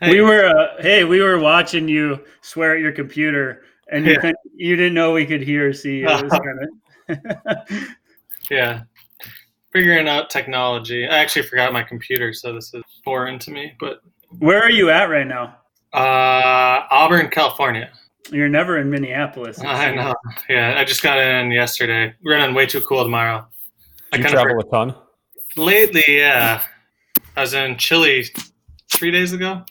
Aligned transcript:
Hey. 0.00 0.12
We 0.12 0.20
were, 0.20 0.46
uh, 0.46 0.80
hey, 0.80 1.04
we 1.04 1.20
were 1.20 1.38
watching 1.38 1.88
you 1.88 2.24
swear 2.40 2.76
at 2.76 2.80
your 2.80 2.92
computer, 2.92 3.62
and 3.90 4.06
you, 4.06 4.16
yeah. 4.22 4.32
you 4.54 4.76
didn't 4.76 4.94
know 4.94 5.12
we 5.12 5.26
could 5.26 5.42
hear 5.42 5.68
or 5.68 5.72
see. 5.72 6.02
yeah, 8.50 8.82
figuring 9.72 10.08
out 10.08 10.30
technology. 10.30 11.06
I 11.06 11.18
actually 11.18 11.42
forgot 11.42 11.72
my 11.72 11.82
computer, 11.82 12.32
so 12.32 12.54
this 12.54 12.72
is 12.74 12.82
foreign 13.04 13.38
to 13.40 13.50
me. 13.50 13.72
But 13.80 14.00
where 14.38 14.62
are 14.62 14.70
you 14.70 14.90
at 14.90 15.10
right 15.10 15.26
now? 15.26 15.56
Uh, 15.92 16.86
Auburn, 16.90 17.28
California. 17.30 17.90
You're 18.30 18.48
never 18.48 18.78
in 18.78 18.90
Minneapolis. 18.90 19.58
I 19.64 19.94
know. 19.94 20.14
Yeah, 20.48 20.74
I 20.76 20.84
just 20.84 21.02
got 21.02 21.18
in 21.18 21.50
yesterday. 21.50 22.14
We're 22.22 22.36
running 22.36 22.54
way 22.54 22.66
too 22.66 22.82
cool 22.82 23.02
tomorrow. 23.02 23.46
I 24.12 24.18
kind 24.18 24.28
travel 24.28 24.60
of 24.60 24.66
a 24.66 24.70
ton. 24.70 24.94
Lately, 25.56 26.04
yeah. 26.06 26.62
I 27.36 27.40
was 27.40 27.54
in 27.54 27.78
Chile 27.78 28.26
three 28.92 29.10
days 29.10 29.32
ago. 29.32 29.64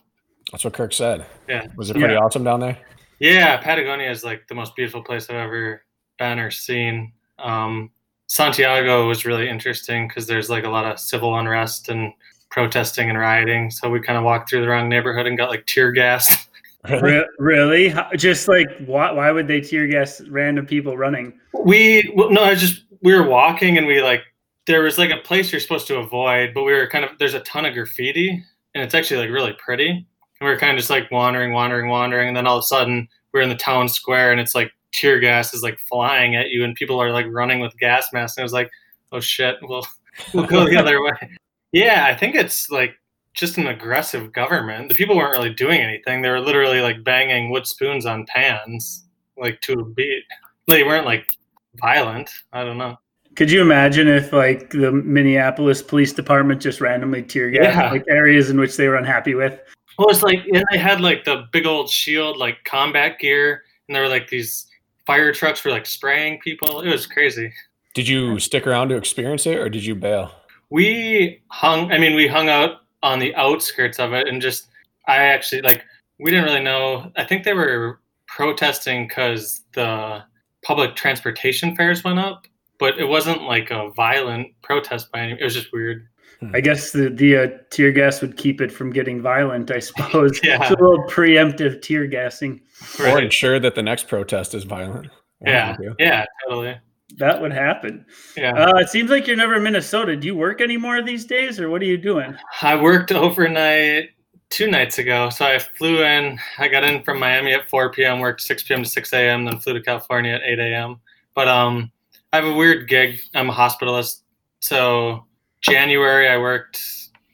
That's 0.51 0.63
what 0.63 0.73
Kirk 0.73 0.93
said. 0.93 1.25
Yeah. 1.47 1.67
Was 1.75 1.89
it 1.89 1.97
pretty 1.97 2.13
yeah. 2.13 2.19
awesome 2.19 2.43
down 2.43 2.59
there? 2.59 2.77
Yeah, 3.19 3.57
Patagonia 3.57 4.09
is 4.09 4.23
like 4.23 4.47
the 4.47 4.55
most 4.55 4.75
beautiful 4.75 5.03
place 5.03 5.29
I've 5.29 5.35
ever 5.35 5.83
been 6.19 6.39
or 6.39 6.51
seen. 6.51 7.11
Um, 7.39 7.91
Santiago 8.27 9.07
was 9.07 9.25
really 9.25 9.49
interesting 9.49 10.07
because 10.07 10.27
there's 10.27 10.49
like 10.49 10.65
a 10.65 10.69
lot 10.69 10.85
of 10.85 10.99
civil 10.99 11.37
unrest 11.37 11.89
and 11.89 12.13
protesting 12.49 13.09
and 13.09 13.17
rioting. 13.17 13.71
So 13.71 13.89
we 13.89 13.99
kind 13.99 14.17
of 14.17 14.23
walked 14.23 14.49
through 14.49 14.61
the 14.61 14.67
wrong 14.67 14.89
neighborhood 14.89 15.27
and 15.27 15.37
got 15.37 15.49
like 15.49 15.65
tear 15.65 15.91
gas. 15.91 16.47
Really? 16.87 17.25
really? 17.37 17.93
Just 18.15 18.47
like 18.47 18.69
why? 18.85 19.11
Why 19.11 19.29
would 19.31 19.45
they 19.45 19.59
tear 19.59 19.87
gas 19.87 20.21
random 20.29 20.65
people 20.65 20.95
running? 20.95 21.37
We 21.53 22.13
well, 22.15 22.29
no, 22.29 22.43
I 22.45 22.55
just 22.55 22.85
we 23.01 23.13
were 23.13 23.27
walking 23.27 23.77
and 23.77 23.85
we 23.85 24.01
like 24.01 24.21
there 24.67 24.83
was 24.83 24.97
like 24.97 25.09
a 25.09 25.17
place 25.17 25.51
you're 25.51 25.59
supposed 25.59 25.87
to 25.87 25.97
avoid, 25.97 26.53
but 26.53 26.63
we 26.63 26.71
were 26.71 26.87
kind 26.87 27.03
of 27.03 27.11
there's 27.19 27.33
a 27.33 27.41
ton 27.41 27.65
of 27.65 27.73
graffiti 27.73 28.41
and 28.73 28.83
it's 28.83 28.93
actually 28.93 29.19
like 29.19 29.31
really 29.31 29.53
pretty. 29.57 30.07
And 30.39 30.47
we 30.47 30.53
were 30.53 30.59
kind 30.59 30.71
of 30.71 30.77
just 30.77 30.89
like 30.89 31.09
wandering, 31.11 31.53
wandering, 31.53 31.89
wandering, 31.89 32.27
and 32.27 32.37
then 32.37 32.47
all 32.47 32.57
of 32.57 32.61
a 32.61 32.67
sudden 32.67 33.07
we're 33.33 33.41
in 33.41 33.49
the 33.49 33.55
town 33.55 33.89
square 33.89 34.31
and 34.31 34.39
it's 34.39 34.55
like 34.55 34.71
tear 34.93 35.19
gas 35.19 35.53
is 35.53 35.63
like 35.63 35.79
flying 35.79 36.35
at 36.35 36.49
you 36.49 36.63
and 36.63 36.75
people 36.75 36.99
are 37.01 37.11
like 37.11 37.25
running 37.29 37.59
with 37.59 37.77
gas 37.77 38.07
masks. 38.13 38.37
And 38.37 38.43
I 38.43 38.45
was 38.45 38.53
like, 38.53 38.69
oh 39.11 39.19
shit, 39.19 39.57
we'll 39.61 39.85
we'll 40.33 40.45
go 40.45 40.65
the 40.65 40.77
other 40.77 41.01
way. 41.01 41.37
Yeah, 41.71 42.05
I 42.07 42.15
think 42.15 42.35
it's 42.35 42.71
like 42.71 42.95
just 43.33 43.57
an 43.57 43.67
aggressive 43.67 44.33
government. 44.33 44.89
The 44.89 44.95
people 44.95 45.15
weren't 45.15 45.37
really 45.37 45.53
doing 45.53 45.79
anything. 45.79 46.21
They 46.21 46.29
were 46.29 46.39
literally 46.39 46.81
like 46.81 47.03
banging 47.03 47.51
wood 47.51 47.67
spoons 47.67 48.05
on 48.05 48.25
pans, 48.25 49.05
like 49.37 49.61
to 49.61 49.73
a 49.73 49.85
beat. 49.85 50.23
They 50.67 50.83
weren't 50.83 51.05
like 51.05 51.31
violent. 51.75 52.29
I 52.51 52.63
don't 52.63 52.77
know. 52.77 52.97
Could 53.35 53.51
you 53.51 53.61
imagine 53.61 54.07
if 54.07 54.33
like 54.33 54.71
the 54.71 54.91
Minneapolis 54.91 55.83
Police 55.83 56.11
Department 56.11 56.59
just 56.59 56.81
randomly 56.81 57.21
tear 57.21 57.51
gas 57.51 57.75
yeah. 57.75 57.91
like 57.91 58.03
areas 58.09 58.49
in 58.49 58.59
which 58.59 58.77
they 58.77 58.87
were 58.87 58.95
unhappy 58.95 59.35
with? 59.35 59.59
Well, 59.97 60.09
it's 60.09 60.21
like 60.21 60.45
and 60.45 60.63
they 60.71 60.77
had 60.77 61.01
like 61.01 61.23
the 61.23 61.47
big 61.51 61.65
old 61.65 61.89
shield, 61.89 62.37
like 62.37 62.63
combat 62.65 63.19
gear, 63.19 63.63
and 63.87 63.95
there 63.95 64.03
were 64.03 64.09
like 64.09 64.29
these 64.29 64.67
fire 65.05 65.33
trucks 65.33 65.63
were 65.63 65.71
like 65.71 65.85
spraying 65.85 66.39
people. 66.39 66.81
It 66.81 66.89
was 66.89 67.07
crazy. 67.07 67.51
Did 67.93 68.07
you 68.07 68.39
stick 68.39 68.67
around 68.67 68.89
to 68.89 68.95
experience 68.95 69.47
it, 69.47 69.57
or 69.57 69.69
did 69.69 69.83
you 69.83 69.95
bail? 69.95 70.31
We 70.69 71.41
hung. 71.47 71.91
I 71.91 71.97
mean, 71.97 72.15
we 72.15 72.27
hung 72.27 72.49
out 72.49 72.81
on 73.01 73.19
the 73.19 73.33
outskirts 73.35 73.99
of 73.99 74.13
it, 74.13 74.27
and 74.27 74.41
just 74.41 74.67
I 75.07 75.17
actually 75.17 75.61
like 75.63 75.83
we 76.19 76.29
didn't 76.29 76.45
really 76.45 76.63
know. 76.63 77.11
I 77.15 77.23
think 77.23 77.43
they 77.43 77.53
were 77.53 77.99
protesting 78.27 79.07
because 79.07 79.61
the 79.73 80.23
public 80.63 80.95
transportation 80.95 81.75
fares 81.75 82.03
went 82.03 82.19
up, 82.19 82.45
but 82.77 82.99
it 82.99 83.05
wasn't 83.05 83.43
like 83.43 83.71
a 83.71 83.89
violent 83.95 84.49
protest 84.61 85.11
by 85.11 85.21
any. 85.21 85.33
It 85.33 85.43
was 85.43 85.55
just 85.55 85.73
weird. 85.73 86.07
Hmm. 86.39 86.55
I 86.55 86.61
guess 86.61 86.91
the 86.91 87.09
the 87.09 87.37
uh, 87.37 87.47
tear 87.69 87.91
gas 87.91 88.21
would 88.21 88.37
keep 88.37 88.61
it 88.61 88.71
from 88.71 88.91
getting 88.91 89.21
violent. 89.21 89.71
I 89.71 89.79
suppose. 89.79 90.39
yeah. 90.43 90.61
It's 90.61 90.71
a 90.71 90.81
little 90.81 91.03
preemptive 91.05 91.81
tear 91.81 92.05
gassing. 92.07 92.61
Right. 92.99 93.13
Or 93.13 93.19
ensure 93.19 93.59
that 93.59 93.75
the 93.75 93.83
next 93.83 94.07
protest 94.07 94.53
is 94.53 94.63
violent. 94.63 95.07
Yeah. 95.45 95.75
Yeah. 95.99 96.25
Totally. 96.43 96.77
That 97.17 97.41
would 97.41 97.53
happen. 97.53 98.05
Yeah. 98.35 98.53
Uh, 98.53 98.77
it 98.77 98.89
seems 98.89 99.09
like 99.09 99.27
you're 99.27 99.37
never 99.37 99.55
in 99.55 99.63
Minnesota. 99.63 100.15
Do 100.15 100.27
you 100.27 100.35
work 100.35 100.61
anymore 100.61 101.01
these 101.01 101.25
days, 101.25 101.59
or 101.59 101.69
what 101.69 101.81
are 101.81 101.85
you 101.85 101.97
doing? 101.97 102.35
I 102.61 102.79
worked 102.79 103.11
overnight 103.11 104.09
two 104.49 104.69
nights 104.69 104.97
ago. 104.97 105.29
So 105.29 105.45
I 105.45 105.59
flew 105.59 106.03
in. 106.03 106.39
I 106.57 106.67
got 106.67 106.83
in 106.83 107.03
from 107.03 107.19
Miami 107.19 107.53
at 107.53 107.69
4 107.69 107.91
p.m. 107.91 108.19
Worked 108.19 108.41
6 108.41 108.63
p.m. 108.63 108.83
to 108.83 108.89
6 108.89 109.13
a.m. 109.13 109.45
Then 109.45 109.59
flew 109.59 109.73
to 109.73 109.81
California 109.81 110.33
at 110.33 110.41
8 110.43 110.59
a.m. 110.59 110.99
But 111.33 111.47
um, 111.47 111.91
I 112.33 112.37
have 112.37 112.45
a 112.45 112.53
weird 112.53 112.87
gig. 112.87 113.19
I'm 113.33 113.49
a 113.49 113.53
hospitalist. 113.53 114.21
So 114.59 115.25
January 115.61 116.29
I 116.29 116.37
worked 116.37 116.79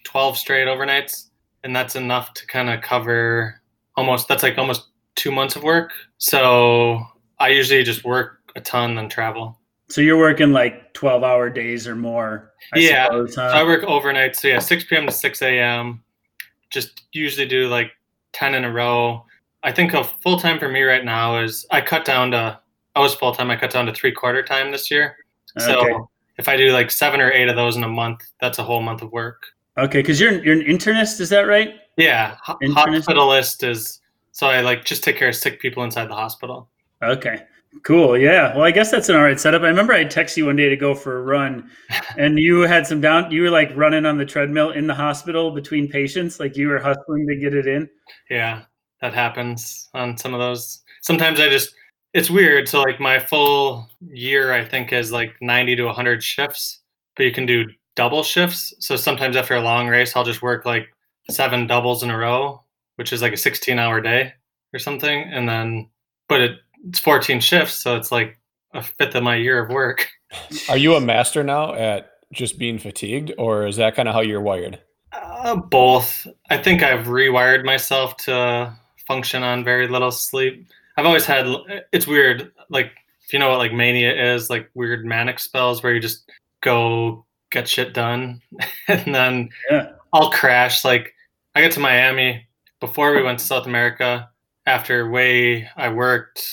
12 0.06 0.38
straight 0.38 0.68
overnights, 0.68 1.30
and 1.64 1.76
that's 1.76 1.96
enough 1.96 2.34
to 2.36 2.48
kind 2.48 2.70
of 2.70 2.82
cover 2.82 3.62
almost. 3.96 4.28
That's 4.28 4.44
like 4.44 4.58
almost 4.58 4.88
two 5.16 5.32
months 5.32 5.56
of 5.56 5.64
work. 5.64 5.92
So 6.18 7.02
I 7.40 7.50
usually 7.50 7.84
just 7.84 8.04
work 8.04 8.40
a 8.56 8.62
ton 8.62 8.98
and 8.98 9.10
travel. 9.10 9.60
So 9.90 10.02
you're 10.02 10.18
working 10.18 10.52
like 10.52 10.94
12 10.94 11.24
hour 11.24 11.50
days 11.50 11.88
or 11.88 11.96
more. 11.96 12.54
I 12.74 12.80
yeah. 12.80 13.06
Suppose, 13.06 13.36
huh? 13.36 13.52
So 13.52 13.58
I 13.58 13.64
work 13.64 13.84
overnight. 13.84 14.36
So 14.36 14.48
yeah, 14.48 14.60
6 14.60 14.86
p.m. 14.86 15.06
to 15.06 15.12
6 15.12 15.42
a.m. 15.42 16.04
Just 16.72 17.04
usually 17.12 17.48
do 17.48 17.68
like 17.68 17.92
10 18.32 18.56
in 18.56 18.64
a 18.64 18.72
row. 18.72 19.26
I 19.64 19.72
think 19.72 19.94
a 19.94 20.04
full 20.04 20.40
time 20.40 20.60
for 20.60 20.68
me 20.68 20.82
right 20.82 21.06
now 21.06 21.40
is 21.40 21.66
I 21.72 21.82
cut 21.82 22.06
down 22.06 22.32
to, 22.32 22.60
I 22.96 23.00
was 23.00 23.14
full 23.14 23.34
time. 23.34 23.52
I 23.52 23.56
cut 23.56 23.72
down 23.72 23.86
to 23.86 23.94
three 23.94 24.12
quarter 24.12 24.44
time 24.44 24.72
this 24.72 24.90
year. 24.90 25.16
Okay. 25.60 25.66
So 25.66 26.10
if 26.38 26.48
I 26.48 26.58
do 26.58 26.72
like 26.72 26.92
seven 26.92 27.22
or 27.22 27.32
eight 27.32 27.48
of 27.48 27.56
those 27.56 27.76
in 27.76 27.84
a 27.84 27.90
month, 27.90 28.22
that's 28.42 28.60
a 28.60 28.64
whole 28.64 28.82
month 28.82 29.02
of 29.02 29.12
work. 29.12 29.44
Okay. 29.78 30.04
Cause 30.04 30.20
you're, 30.20 30.44
you're 30.44 30.60
an 30.60 30.66
internist. 30.66 31.20
Is 31.20 31.30
that 31.30 31.42
right? 31.42 31.76
Yeah. 31.98 32.38
Internist? 32.62 33.06
Hospitalist 33.06 33.68
is, 33.68 34.00
so 34.32 34.48
I 34.48 34.62
like 34.62 34.86
just 34.86 35.04
take 35.04 35.18
care 35.18 35.30
of 35.30 35.36
sick 35.36 35.60
people 35.60 35.84
inside 35.84 36.10
the 36.10 36.16
hospital. 36.16 36.70
Okay. 37.02 37.44
Cool. 37.82 38.18
Yeah. 38.18 38.56
Well, 38.56 38.64
I 38.64 38.72
guess 38.72 38.92
that's 38.92 39.10
an 39.10 39.16
all 39.16 39.24
right 39.24 39.40
setup. 39.40 39.64
I 39.64 39.68
remember 39.68 39.94
I 39.94 40.06
texted 40.06 40.38
you 40.38 40.46
one 40.46 40.56
day 40.56 40.70
to 40.70 40.78
go 40.78 40.94
for 40.94 41.18
a 41.18 41.22
run, 41.24 41.70
and 42.18 42.38
you 42.38 42.62
had 42.62 42.86
some 42.86 43.02
down. 43.02 43.32
You 43.32 43.44
were 43.44 43.50
like 43.50 43.76
running 43.76 44.06
on 44.06 44.18
the 44.18 44.26
treadmill 44.26 44.72
in 44.72 44.86
the 44.86 44.94
hospital 44.94 45.52
between 45.52 45.90
patients, 45.90 46.40
like 46.40 46.56
you 46.56 46.68
were 46.68 46.80
hustling 46.80 47.28
to 47.28 47.36
get 47.36 47.56
it 47.56 47.66
in. 47.66 47.90
Yeah, 48.30 48.62
that 49.02 49.14
happens 49.14 49.90
on 49.96 50.18
some 50.18 50.34
of 50.34 50.40
those. 50.40 50.84
Sometimes 51.02 51.40
I 51.40 51.50
just 51.50 51.74
it's 52.14 52.30
weird. 52.30 52.68
So 52.68 52.82
like 52.82 53.00
my 53.00 53.20
full 53.20 53.90
year, 54.02 54.54
I 54.54 54.64
think 54.66 54.94
is 54.94 55.12
like 55.12 55.36
ninety 55.42 55.76
to 55.76 55.92
hundred 55.92 56.24
shifts, 56.24 56.80
but 57.16 57.24
you 57.24 57.32
can 57.32 57.46
do 57.46 57.66
double 57.96 58.24
shifts. 58.24 58.74
So 58.80 58.96
sometimes 58.96 59.36
after 59.36 59.56
a 59.56 59.62
long 59.62 59.88
race, 59.88 60.16
I'll 60.16 60.24
just 60.24 60.42
work 60.42 60.66
like 60.66 60.88
seven 61.30 61.68
doubles 61.68 62.04
in 62.04 62.10
a 62.10 62.18
row, 62.18 62.64
which 62.96 63.14
is 63.14 63.22
like 63.22 63.34
a 63.34 63.38
sixteen 63.38 63.80
hour 63.80 64.02
day 64.02 64.34
or 64.74 64.80
something, 64.80 65.24
and 65.24 65.48
then 65.48 65.90
but 66.28 66.42
it 66.42 66.60
it's 66.88 67.00
14 67.00 67.40
shifts, 67.40 67.76
so 67.76 67.96
it's 67.96 68.12
like 68.12 68.38
a 68.74 68.84
fifth 68.84 69.16
of 69.16 69.24
my 69.24 69.36
year 69.36 69.64
of 69.64 69.70
work. 69.70 70.10
Are 70.70 70.78
you 70.78 70.96
a 70.96 71.02
master 71.02 71.44
now 71.44 71.74
at 71.74 72.12
just 72.34 72.58
being 72.60 72.78
fatigued, 72.78 73.32
or 73.38 73.68
is 73.68 73.78
that 73.78 73.96
kind 73.96 74.10
of 74.10 74.16
how 74.16 74.22
you're 74.22 74.42
wired? 74.42 74.80
Uh, 75.12 75.56
both. 75.56 76.28
I 76.50 76.58
think 76.58 76.84
I've 76.84 77.06
rewired 77.06 77.64
myself 77.64 78.18
to 78.18 78.74
function 79.08 79.44
on 79.44 79.64
very 79.64 79.88
little 79.88 80.12
sleep. 80.12 80.68
I've 80.98 81.06
always 81.06 81.26
had. 81.26 81.48
It's 81.92 82.08
weird. 82.08 82.52
Like 82.70 82.92
if 83.26 83.34
you 83.34 83.40
know 83.40 83.50
what 83.50 83.60
like 83.60 83.74
mania 83.74 84.34
is, 84.34 84.50
like 84.50 84.70
weird 84.74 85.06
manic 85.06 85.40
spells 85.40 85.82
where 85.82 85.94
you 85.94 86.00
just 86.00 86.30
go 86.62 87.26
get 87.52 87.68
shit 87.68 87.94
done, 87.94 88.42
and 88.88 89.14
then 89.14 89.50
yeah. 89.70 89.92
I'll 90.14 90.32
crash. 90.32 90.84
Like 90.86 91.14
I 91.56 91.62
got 91.62 91.72
to 91.74 91.80
Miami 91.80 92.48
before 92.80 93.14
we 93.16 93.24
went 93.24 93.40
to 93.40 93.46
South 93.46 93.66
America. 93.66 94.30
After 94.66 95.10
way 95.10 95.70
I 95.76 95.90
worked 95.90 96.48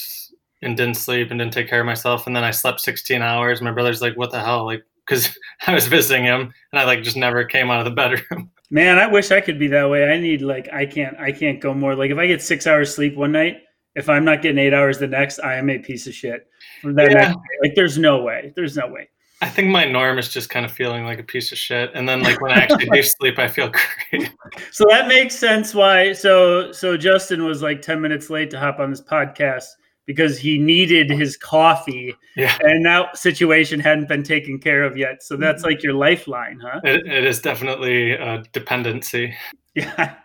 and 0.63 0.77
didn't 0.77 0.97
sleep 0.97 1.31
and 1.31 1.39
didn't 1.39 1.53
take 1.53 1.69
care 1.69 1.81
of 1.81 1.87
myself. 1.87 2.27
And 2.27 2.37
then 2.37 2.45
I 2.45 2.51
slept 2.51 2.81
16 2.81 3.23
hours. 3.23 3.61
My 3.61 3.73
brother's 3.73 4.03
like, 4.03 4.17
what 4.17 4.31
the 4.31 4.41
hell? 4.41 4.65
Like, 4.65 4.85
because 5.07 5.31
I 5.67 5.75
was 5.75 5.87
visiting 5.87 6.25
him 6.25 6.53
and 6.73 6.81
I 6.81 6.85
like 6.85 7.03
just 7.03 7.17
never 7.17 7.45
came 7.45 7.71
out 7.71 7.81
of 7.81 7.85
the 7.85 7.91
bedroom. 7.91 8.51
Man, 8.71 8.99
I 8.99 9.09
wish 9.09 9.33
I 9.33 9.41
could 9.41 9.59
be 9.59 9.67
that 9.69 9.91
way. 9.91 10.05
I 10.05 10.19
need 10.19 10.43
like 10.43 10.69
I 10.73 10.87
can't 10.87 11.19
I 11.19 11.33
can't 11.33 11.61
go 11.61 11.75
more. 11.75 11.97
Like 11.97 12.13
if 12.13 12.19
I 12.19 12.29
get 12.29 12.41
six 12.41 12.69
hours 12.69 12.95
sleep 12.95 13.17
one 13.17 13.33
night, 13.33 13.63
if 14.01 14.09
I'm 14.09 14.25
not 14.25 14.43
getting 14.43 14.59
eight 14.59 14.73
hours 14.73 14.99
the 14.99 15.07
next, 15.07 15.39
I 15.41 15.57
am 15.57 15.69
a 15.69 15.79
piece 15.79 16.07
of 16.07 16.15
shit. 16.15 16.49
For 16.81 16.93
that 16.95 17.11
yeah. 17.11 17.19
next, 17.19 17.37
like 17.63 17.75
there's 17.77 17.99
no 17.99 18.23
way. 18.23 18.53
There's 18.57 18.77
no 18.77 18.89
way. 18.89 19.09
I 19.43 19.49
think 19.49 19.69
my 19.69 19.85
norm 19.85 20.19
is 20.19 20.29
just 20.29 20.51
kind 20.51 20.67
of 20.67 20.73
feeling 20.73 21.05
like 21.05 21.19
a 21.19 21.23
piece 21.23 21.53
of 21.53 21.59
shit, 21.59 21.91
and 21.95 22.09
then 22.09 22.23
like 22.23 22.41
when 22.41 22.51
I 22.51 22.63
actually 22.63 22.87
do 22.87 23.03
sleep, 23.21 23.39
I 23.39 23.47
feel 23.47 23.71
great. 23.71 24.31
So 24.71 24.85
that 24.89 25.07
makes 25.07 25.35
sense. 25.35 25.75
Why? 25.75 26.13
So 26.15 26.73
so 26.73 26.97
Justin 26.97 27.45
was 27.45 27.63
like 27.63 27.83
ten 27.83 28.01
minutes 28.01 28.31
late 28.31 28.51
to 28.51 28.59
hop 28.59 28.79
on 28.79 28.91
this 28.91 29.03
podcast 29.03 29.67
because 30.07 30.39
he 30.39 30.59
needed 30.59 31.11
his 31.11 31.37
coffee, 31.37 32.15
Yeah, 32.37 32.57
and 32.63 32.85
that 32.87 33.17
situation 33.17 33.81
hadn't 33.81 34.09
been 34.09 34.23
taken 34.23 34.59
care 34.59 34.83
of 34.83 34.97
yet. 34.97 35.23
So 35.23 35.37
that's 35.37 35.63
mm-hmm. 35.63 35.71
like 35.71 35.83
your 35.83 35.95
lifeline, 35.95 36.59
huh? 36.61 36.81
it, 36.85 37.07
it 37.07 37.25
is 37.25 37.41
definitely 37.41 38.13
a 38.13 38.43
dependency. 38.53 39.35
Yeah, 39.77 40.17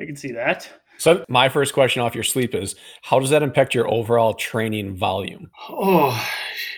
I 0.00 0.06
can 0.06 0.16
see 0.16 0.32
that. 0.32 0.66
So 0.98 1.24
my 1.28 1.48
first 1.48 1.72
question 1.72 2.02
off 2.02 2.14
your 2.14 2.24
sleep 2.24 2.54
is 2.54 2.74
how 3.02 3.18
does 3.20 3.30
that 3.30 3.42
impact 3.42 3.74
your 3.74 3.90
overall 3.90 4.34
training 4.34 4.96
volume? 4.96 5.50
Oh, 5.68 6.28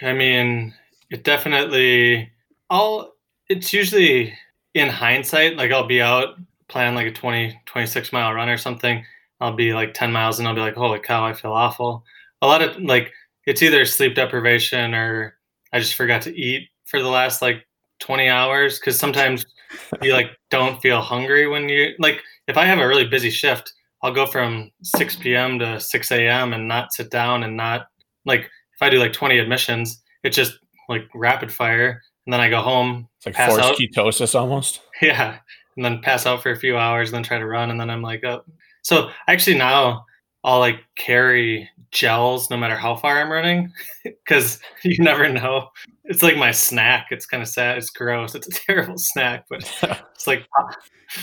I 0.03 0.13
mean, 0.13 0.75
it 1.11 1.25
definitely. 1.25 2.31
I'll. 2.69 3.15
It's 3.49 3.73
usually 3.73 4.33
in 4.75 4.89
hindsight, 4.89 5.57
like 5.57 5.73
I'll 5.73 5.87
be 5.87 6.01
out 6.01 6.37
plan 6.71 6.95
like 6.95 7.07
a 7.07 7.13
20, 7.13 7.61
26 7.67 8.13
mile 8.13 8.33
run 8.33 8.49
or 8.49 8.57
something. 8.57 9.05
I'll 9.41 9.55
be 9.55 9.75
like 9.75 9.93
10 9.93 10.13
miles 10.13 10.39
and 10.39 10.49
I'll 10.49 10.55
be 10.55 10.61
like, 10.61 10.75
holy 10.75 11.01
cow, 11.01 11.27
I 11.27 11.35
feel 11.35 11.53
awful. 11.53 12.05
A 12.43 12.47
lot 12.47 12.63
of 12.63 12.81
like, 12.81 13.13
it's 13.47 13.63
either 13.63 13.85
sleep 13.85 14.15
deprivation 14.15 14.95
or 14.95 15.37
I 15.73 15.81
just 15.81 15.95
forgot 15.95 16.23
to 16.23 16.37
eat 16.37 16.69
for 16.85 17.03
the 17.03 17.09
last 17.09 17.43
like 17.43 17.67
20 17.99 18.29
hours. 18.29 18.79
Cause 18.79 18.99
sometimes 18.99 19.45
you 20.03 20.13
like 20.13 20.31
don't 20.51 20.81
feel 20.81 21.01
hungry 21.01 21.49
when 21.49 21.69
you, 21.69 21.95
like, 21.99 22.23
if 22.47 22.57
I 22.57 22.65
have 22.67 22.79
a 22.79 22.87
really 22.87 23.07
busy 23.07 23.31
shift, 23.31 23.73
I'll 24.02 24.12
go 24.14 24.26
from 24.26 24.70
6 24.82 25.17
p.m. 25.17 25.58
to 25.58 25.79
6 25.81 26.11
a.m. 26.12 26.52
and 26.52 26.67
not 26.67 26.93
sit 26.93 27.11
down 27.11 27.43
and 27.43 27.56
not 27.56 27.87
like, 28.25 28.41
if 28.43 28.82
I 28.82 28.88
do 28.91 28.99
like 28.99 29.12
20 29.12 29.38
admissions, 29.38 30.02
it's 30.25 30.37
just 30.37 30.58
like 30.88 31.02
rapid 31.14 31.52
fire. 31.52 32.00
And 32.26 32.32
then 32.32 32.41
I 32.41 32.49
go 32.49 32.61
home, 32.61 33.08
It's 33.19 33.26
like 33.26 33.35
Pass 33.35 33.50
forced 33.50 33.64
out. 33.64 33.76
ketosis 33.76 34.38
almost. 34.38 34.81
yeah, 35.02 35.38
and 35.76 35.85
then 35.85 36.00
pass 36.02 36.26
out 36.26 36.43
for 36.43 36.50
a 36.50 36.56
few 36.56 36.76
hours, 36.76 37.08
and 37.11 37.17
then 37.17 37.23
try 37.23 37.38
to 37.38 37.47
run, 37.47 37.70
and 37.70 37.81
then 37.81 37.91
I'm 37.91 38.02
like, 38.02 38.25
up. 38.25 38.47
So 38.82 39.11
actually 39.29 39.56
now 39.58 40.05
I'll 40.43 40.59
like 40.59 40.81
carry 40.97 41.69
gels 41.91 42.51
no 42.51 42.57
matter 42.57 42.77
how 42.77 42.97
far 42.97 43.21
I'm 43.21 43.31
running, 43.31 43.73
because 44.05 44.61
you 44.83 45.03
never 45.03 45.29
know. 45.29 45.69
It's 46.05 46.23
like 46.23 46.37
my 46.37 46.51
snack. 46.51 47.09
It's 47.11 47.27
kind 47.27 47.43
of 47.43 47.49
sad. 47.49 47.79
It's 47.79 47.91
gross. 47.91 48.35
It's 48.35 48.49
a 48.49 48.51
terrible 48.67 48.99
snack, 48.99 49.47
but 49.49 49.61
it's 50.15 50.27
like 50.27 50.47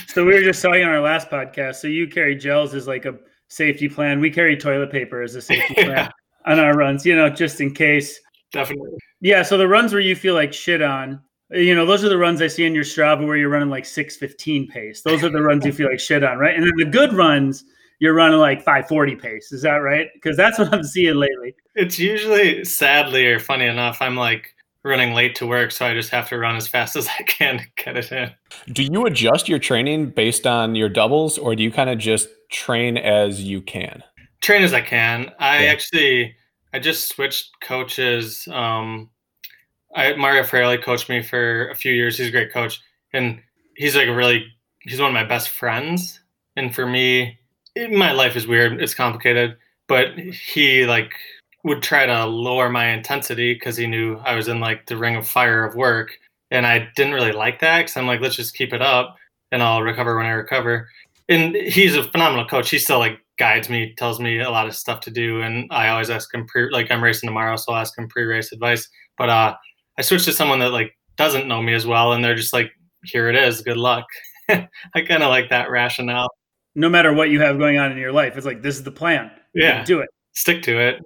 So 0.08 0.24
we 0.24 0.34
were 0.34 0.42
just 0.42 0.62
talking 0.62 0.82
on 0.82 0.90
our 0.90 1.00
last 1.00 1.30
podcast. 1.30 1.76
So 1.76 1.88
you 1.88 2.06
carry 2.06 2.36
gels 2.36 2.74
as 2.74 2.86
like 2.86 3.04
a 3.04 3.14
safety 3.48 3.88
plan. 3.88 4.20
We 4.20 4.30
carry 4.30 4.56
toilet 4.56 4.90
paper 4.90 5.22
as 5.22 5.34
a 5.34 5.42
safety 5.42 5.74
plan 5.74 5.90
yeah, 5.90 6.10
on 6.46 6.58
our 6.58 6.74
runs, 6.74 7.04
you 7.04 7.16
know, 7.16 7.28
just 7.28 7.60
in 7.60 7.74
case. 7.74 8.20
definitely. 8.52 8.90
Yeah. 9.20 9.42
So 9.42 9.58
the 9.58 9.68
runs 9.68 9.92
where 9.92 10.00
you 10.00 10.14
feel 10.14 10.34
like 10.34 10.52
shit 10.52 10.80
on, 10.80 11.20
you 11.50 11.74
know, 11.74 11.86
those 11.86 12.04
are 12.04 12.08
the 12.08 12.18
runs 12.18 12.42
I 12.42 12.46
see 12.46 12.64
in 12.64 12.74
your 12.74 12.84
Strava 12.84 13.26
where 13.26 13.36
you're 13.36 13.48
running 13.48 13.70
like 13.70 13.86
615 13.86 14.68
pace. 14.68 15.02
Those 15.02 15.24
are 15.24 15.30
the 15.30 15.42
runs 15.42 15.64
you 15.64 15.72
feel 15.72 15.88
like 15.88 15.98
shit 15.98 16.22
on, 16.22 16.38
right? 16.38 16.54
And 16.54 16.62
then 16.62 16.76
the 16.76 16.84
good 16.84 17.12
runs, 17.14 17.64
you're 18.00 18.14
running 18.14 18.38
like 18.38 18.58
540 18.58 19.16
pace. 19.16 19.52
Is 19.52 19.62
that 19.62 19.76
right? 19.76 20.08
Because 20.14 20.36
that's 20.36 20.58
what 20.58 20.72
I'm 20.72 20.84
seeing 20.84 21.16
lately. 21.16 21.54
It's 21.74 21.98
usually 21.98 22.64
sadly 22.64 23.26
or 23.26 23.38
funny 23.40 23.66
enough, 23.66 24.00
I'm 24.00 24.16
like 24.16 24.54
running 24.84 25.12
late 25.12 25.34
to 25.36 25.46
work, 25.46 25.70
so 25.72 25.84
I 25.86 25.92
just 25.94 26.10
have 26.10 26.28
to 26.28 26.38
run 26.38 26.56
as 26.56 26.66
fast 26.68 26.96
as 26.96 27.08
I 27.08 27.22
can 27.24 27.58
to 27.58 27.64
get 27.84 27.96
it 27.96 28.12
in. 28.12 28.30
Do 28.72 28.82
you 28.84 29.06
adjust 29.06 29.48
your 29.48 29.58
training 29.58 30.10
based 30.10 30.46
on 30.46 30.74
your 30.74 30.88
doubles 30.88 31.38
or 31.38 31.54
do 31.56 31.62
you 31.62 31.70
kind 31.70 31.90
of 31.90 31.98
just 31.98 32.28
train 32.50 32.96
as 32.96 33.42
you 33.42 33.60
can? 33.60 34.02
train 34.40 34.62
as 34.62 34.72
I 34.72 34.80
can. 34.80 35.32
I 35.40 35.64
Yeah. 35.64 35.70
actually 35.72 36.36
I 36.72 36.78
just 36.78 37.08
switched 37.08 37.50
coaches. 37.60 38.46
Um, 38.52 39.10
I 39.96 40.14
Mario 40.14 40.42
Fraioli 40.44 40.80
coached 40.82 41.08
me 41.08 41.22
for 41.22 41.68
a 41.70 41.74
few 41.74 41.92
years. 41.92 42.16
He's 42.18 42.28
a 42.28 42.30
great 42.30 42.52
coach, 42.52 42.80
and 43.12 43.40
he's 43.74 43.96
like 43.96 44.06
a 44.06 44.14
really 44.14 44.46
he's 44.80 45.00
one 45.00 45.08
of 45.08 45.14
my 45.14 45.24
best 45.24 45.48
friends. 45.48 46.20
And 46.56 46.72
for 46.74 46.86
me, 46.86 47.22
it- 47.22 47.37
my 47.90 48.12
life 48.12 48.36
is 48.36 48.46
weird. 48.46 48.80
It's 48.80 48.94
complicated, 48.94 49.56
but 49.86 50.18
he 50.18 50.86
like 50.86 51.12
would 51.64 51.82
try 51.82 52.06
to 52.06 52.26
lower 52.26 52.68
my 52.70 52.88
intensity 52.88 53.54
because 53.54 53.76
he 53.76 53.86
knew 53.86 54.16
I 54.16 54.34
was 54.34 54.48
in 54.48 54.60
like 54.60 54.86
the 54.86 54.96
ring 54.96 55.16
of 55.16 55.26
fire 55.26 55.64
of 55.64 55.74
work, 55.74 56.18
and 56.50 56.66
I 56.66 56.88
didn't 56.96 57.14
really 57.14 57.32
like 57.32 57.60
that 57.60 57.78
because 57.78 57.96
I'm 57.96 58.06
like, 58.06 58.20
let's 58.20 58.36
just 58.36 58.54
keep 58.54 58.72
it 58.72 58.82
up, 58.82 59.16
and 59.52 59.62
I'll 59.62 59.82
recover 59.82 60.16
when 60.16 60.26
I 60.26 60.30
recover. 60.30 60.88
And 61.28 61.54
he's 61.54 61.96
a 61.96 62.04
phenomenal 62.04 62.46
coach. 62.46 62.70
He 62.70 62.78
still 62.78 62.98
like 62.98 63.18
guides 63.38 63.68
me, 63.68 63.94
tells 63.96 64.20
me 64.20 64.40
a 64.40 64.50
lot 64.50 64.66
of 64.66 64.76
stuff 64.76 65.00
to 65.02 65.10
do, 65.10 65.42
and 65.42 65.68
I 65.70 65.88
always 65.88 66.10
ask 66.10 66.32
him 66.34 66.46
pre 66.46 66.70
like 66.70 66.90
I'm 66.90 67.02
racing 67.02 67.28
tomorrow, 67.28 67.56
so 67.56 67.72
I'll 67.72 67.80
ask 67.80 67.96
him 67.98 68.08
pre-race 68.08 68.52
advice. 68.52 68.88
But 69.16 69.28
uh, 69.28 69.54
I 69.98 70.02
switched 70.02 70.26
to 70.26 70.32
someone 70.32 70.58
that 70.60 70.72
like 70.72 70.96
doesn't 71.16 71.48
know 71.48 71.62
me 71.62 71.74
as 71.74 71.86
well, 71.86 72.12
and 72.12 72.24
they're 72.24 72.34
just 72.34 72.52
like, 72.52 72.70
here 73.04 73.28
it 73.28 73.36
is, 73.36 73.62
good 73.62 73.76
luck. 73.76 74.06
I 74.48 74.68
kind 75.06 75.22
of 75.22 75.28
like 75.28 75.50
that 75.50 75.70
rationale. 75.70 76.28
No 76.78 76.88
matter 76.88 77.12
what 77.12 77.28
you 77.30 77.40
have 77.40 77.58
going 77.58 77.76
on 77.78 77.90
in 77.90 77.98
your 77.98 78.12
life, 78.12 78.36
it's 78.36 78.46
like, 78.46 78.62
this 78.62 78.76
is 78.76 78.84
the 78.84 78.90
plan. 78.92 79.30
Yeah, 79.54 79.84
Do 79.84 79.98
it. 80.00 80.08
stick 80.32 80.62
to 80.62 80.78
it. 80.80 81.02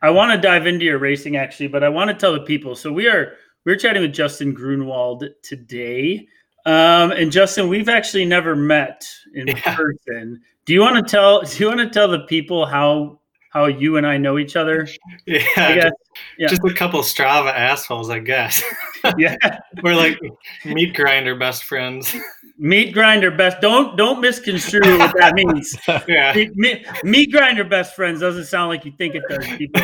I 0.00 0.10
want 0.10 0.32
to 0.32 0.38
dive 0.38 0.66
into 0.66 0.84
your 0.84 0.98
racing 0.98 1.36
actually, 1.36 1.68
but 1.68 1.84
I 1.84 1.88
want 1.88 2.08
to 2.08 2.14
tell 2.14 2.32
the 2.32 2.40
people. 2.40 2.74
So 2.74 2.92
we 2.92 3.06
are 3.08 3.34
we're 3.64 3.76
chatting 3.76 4.02
with 4.02 4.12
Justin 4.12 4.52
Grunewald 4.54 5.24
today. 5.42 6.26
Um, 6.66 7.12
and 7.12 7.30
Justin, 7.32 7.68
we've 7.68 7.88
actually 7.88 8.24
never 8.24 8.54
met 8.56 9.06
in 9.34 9.46
Yeah. 9.48 9.74
person. 9.76 10.40
Do 10.64 10.72
you 10.72 10.80
want 10.80 10.96
to 10.96 11.02
tell 11.10 11.42
do 11.42 11.58
you 11.58 11.66
want 11.68 11.80
to 11.80 11.90
tell 11.90 12.08
the 12.08 12.20
people 12.20 12.66
how 12.66 13.20
how 13.52 13.66
you 13.66 13.98
and 13.98 14.06
I 14.06 14.16
know 14.16 14.38
each 14.38 14.56
other? 14.56 14.88
Yeah, 15.26 15.40
I 15.56 15.74
guess, 15.74 15.92
yeah. 16.38 16.48
just 16.48 16.64
a 16.64 16.72
couple 16.72 17.00
Strava 17.00 17.52
assholes, 17.52 18.08
I 18.08 18.18
guess. 18.18 18.62
yeah. 19.18 19.36
We're 19.82 19.94
like 19.94 20.18
meat 20.64 20.94
grinder 20.94 21.36
best 21.36 21.64
friends. 21.64 22.14
Meat 22.58 22.92
grinder 22.94 23.30
best 23.30 23.60
don't 23.60 23.96
don't 23.96 24.20
misconstrue 24.20 24.98
what 24.98 25.14
that 25.18 25.34
means. 25.36 25.76
yeah. 26.08 26.32
meat, 26.34 26.56
meat, 26.56 26.86
meat 27.04 27.30
grinder 27.30 27.64
best 27.64 27.94
friends 27.94 28.20
doesn't 28.20 28.46
sound 28.46 28.68
like 28.68 28.84
you 28.84 28.92
think 28.96 29.14
it 29.14 29.22
does, 29.28 29.46
people. 29.56 29.82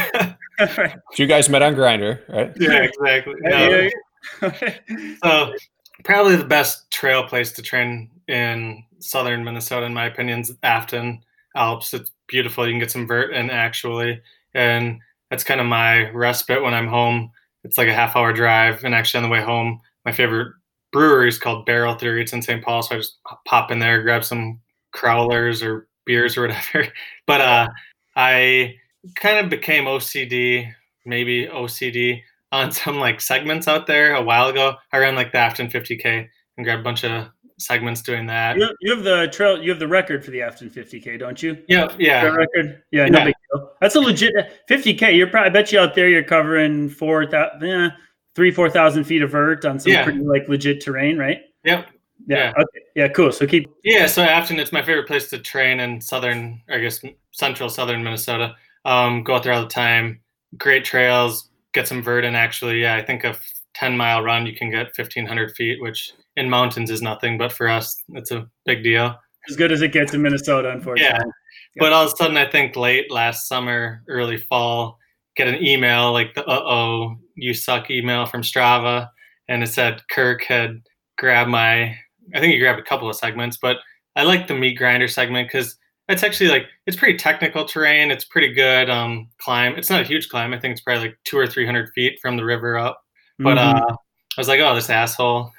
Right. 0.58 0.96
So 1.12 1.22
you 1.22 1.26
guys 1.26 1.48
met 1.48 1.62
on 1.62 1.76
Grindr, 1.76 2.20
right? 2.28 2.52
Yeah, 2.58 2.82
exactly. 2.82 3.34
No, 3.42 3.88
So 5.22 5.54
probably 6.04 6.36
the 6.36 6.44
best 6.44 6.90
trail 6.90 7.22
place 7.22 7.52
to 7.52 7.62
train 7.62 8.10
in 8.26 8.82
southern 8.98 9.44
Minnesota, 9.44 9.86
in 9.86 9.94
my 9.94 10.06
opinion, 10.06 10.40
is 10.40 10.52
Afton 10.62 11.22
Alps. 11.54 11.94
It's 11.94 12.10
beautiful. 12.28 12.66
You 12.66 12.72
can 12.72 12.80
get 12.80 12.90
some 12.90 13.06
vert 13.06 13.32
in 13.32 13.50
actually, 13.50 14.20
and 14.54 15.00
that's 15.30 15.44
kind 15.44 15.60
of 15.60 15.66
my 15.66 16.10
respite 16.10 16.62
when 16.62 16.74
I'm 16.74 16.88
home. 16.88 17.30
It's 17.64 17.78
like 17.78 17.88
a 17.88 17.94
half 17.94 18.16
hour 18.16 18.32
drive, 18.32 18.84
and 18.84 18.94
actually 18.94 19.24
on 19.24 19.30
the 19.30 19.32
way 19.32 19.42
home, 19.42 19.80
my 20.04 20.12
favorite 20.12 20.54
brewery 20.92 21.28
is 21.28 21.38
called 21.38 21.66
Barrel 21.66 21.94
Theory. 21.94 22.22
It's 22.22 22.32
in 22.32 22.42
St. 22.42 22.62
Paul, 22.62 22.82
so 22.82 22.94
I 22.94 22.98
just 22.98 23.18
pop 23.46 23.70
in 23.70 23.78
there, 23.78 24.02
grab 24.02 24.24
some 24.24 24.60
crowlers 24.94 25.62
or 25.62 25.88
beers 26.06 26.36
or 26.36 26.42
whatever. 26.42 26.86
But 27.26 27.40
uh, 27.42 27.68
I 28.16 28.76
kind 29.16 29.38
of 29.38 29.50
became 29.50 29.84
OCD, 29.84 30.72
maybe 31.04 31.46
OCD 31.46 32.22
on 32.52 32.72
some 32.72 32.98
like 32.98 33.20
segments 33.20 33.68
out 33.68 33.86
there 33.86 34.14
a 34.14 34.22
while 34.22 34.48
ago. 34.48 34.76
I 34.92 34.98
ran 34.98 35.14
like 35.14 35.32
the 35.32 35.38
Afton 35.38 35.68
50k 35.68 36.28
and 36.56 36.64
grabbed 36.64 36.80
a 36.80 36.84
bunch 36.84 37.04
of 37.04 37.28
segments 37.58 38.02
doing 38.02 38.26
that. 38.26 38.56
You, 38.56 38.68
you 38.80 38.94
have 38.94 39.04
the 39.04 39.28
trail 39.28 39.62
you 39.62 39.70
have 39.70 39.78
the 39.78 39.88
record 39.88 40.24
for 40.24 40.30
the 40.30 40.40
Afton 40.42 40.70
50K, 40.70 41.18
don't 41.18 41.42
you? 41.42 41.58
Yeah, 41.68 41.94
yeah, 41.98 42.22
record? 42.24 42.82
Yeah, 42.92 43.06
no 43.06 43.18
Yeah. 43.18 43.24
big 43.26 43.34
deal. 43.52 43.70
That's 43.80 43.94
a 43.96 44.00
legit 44.00 44.32
50k. 44.70 45.16
You're 45.16 45.26
probably 45.28 45.50
I 45.50 45.52
bet 45.52 45.72
you 45.72 45.78
out 45.80 45.94
there 45.94 46.08
you're 46.08 46.22
covering 46.24 46.88
four 46.88 47.26
thousand, 47.26 47.68
eh, 47.68 47.90
three 48.34 48.50
four 48.50 48.70
thousand 48.70 49.04
feet 49.04 49.22
of 49.22 49.30
vert 49.30 49.64
on 49.64 49.78
some 49.78 49.92
Yeah. 49.92 50.04
pretty 50.04 50.20
like 50.20 50.48
legit 50.48 50.80
terrain, 50.80 51.18
right? 51.18 51.40
yep, 51.64 51.88
Yeah. 52.26 52.36
Yeah. 52.36 52.52
Okay. 52.62 52.80
Yeah. 52.94 53.08
Cool. 53.08 53.32
So 53.32 53.46
keep. 53.46 53.68
yeah. 53.84 54.06
So 54.06 54.22
Afton, 54.22 54.58
it's 54.58 54.72
my 54.72 54.82
favorite 54.82 55.06
place 55.06 55.28
to 55.30 55.38
train 55.38 55.80
in 55.80 56.00
southern, 56.00 56.60
I 56.68 56.78
guess, 56.78 57.00
central 57.32 57.68
southern 57.68 58.02
Minnesota. 58.02 58.54
Um, 58.84 59.22
go 59.24 59.34
out 59.34 59.42
there 59.42 59.52
all 59.52 59.62
the 59.62 59.68
time. 59.68 60.20
Great 60.56 60.84
trails. 60.84 61.50
Get 61.74 61.86
some 61.88 62.02
vert 62.02 62.24
in. 62.24 62.34
Actually, 62.34 62.80
yeah, 62.80 62.94
I 62.96 63.02
think 63.04 63.24
a 63.24 63.36
10 63.74 63.96
mile 63.96 64.22
run 64.22 64.46
you 64.46 64.54
can 64.56 64.70
get 64.70 64.96
1500 64.96 65.54
feet, 65.54 65.80
which 65.80 66.12
in 66.38 66.48
mountains 66.48 66.90
is 66.90 67.02
nothing, 67.02 67.36
but 67.38 67.52
for 67.52 67.68
us, 67.68 67.96
it's 68.10 68.30
a 68.30 68.48
big 68.64 68.82
deal. 68.82 69.14
As 69.48 69.56
good 69.56 69.72
as 69.72 69.82
it 69.82 69.92
gets 69.92 70.14
in 70.14 70.22
Minnesota, 70.22 70.70
unfortunately. 70.70 71.18
Yeah. 71.18 71.32
But 71.78 71.92
all 71.92 72.04
of 72.06 72.12
a 72.12 72.16
sudden, 72.16 72.36
I 72.36 72.50
think 72.50 72.76
late 72.76 73.10
last 73.10 73.48
summer, 73.48 74.02
early 74.08 74.36
fall, 74.36 74.98
get 75.36 75.48
an 75.48 75.62
email 75.64 76.12
like 76.12 76.34
the 76.34 76.44
"uh 76.46 76.62
oh, 76.64 77.16
you 77.34 77.54
suck" 77.54 77.90
email 77.90 78.26
from 78.26 78.42
Strava, 78.42 79.08
and 79.48 79.62
it 79.62 79.68
said 79.68 80.02
Kirk 80.10 80.44
had 80.44 80.82
grabbed 81.16 81.50
my. 81.50 81.96
I 82.34 82.40
think 82.40 82.52
he 82.52 82.58
grabbed 82.58 82.80
a 82.80 82.84
couple 82.84 83.08
of 83.08 83.16
segments, 83.16 83.56
but 83.56 83.78
I 84.16 84.24
like 84.24 84.48
the 84.48 84.54
meat 84.54 84.74
grinder 84.74 85.08
segment 85.08 85.48
because 85.48 85.76
it's 86.08 86.22
actually 86.22 86.50
like 86.50 86.66
it's 86.86 86.96
pretty 86.96 87.16
technical 87.16 87.64
terrain. 87.64 88.10
It's 88.10 88.24
pretty 88.24 88.52
good 88.52 88.90
um, 88.90 89.28
climb. 89.38 89.76
It's 89.76 89.90
not 89.90 90.00
a 90.00 90.04
huge 90.04 90.28
climb. 90.28 90.52
I 90.52 90.58
think 90.58 90.72
it's 90.72 90.80
probably 90.80 91.08
like 91.08 91.18
two 91.24 91.38
or 91.38 91.46
three 91.46 91.64
hundred 91.66 91.90
feet 91.94 92.18
from 92.20 92.36
the 92.36 92.44
river 92.44 92.76
up. 92.76 93.00
But 93.38 93.56
Mhm. 93.56 93.80
uh, 93.90 93.96
I 94.38 94.40
was 94.40 94.46
like, 94.46 94.60
oh, 94.60 94.72
this 94.72 94.88
asshole 94.88 95.50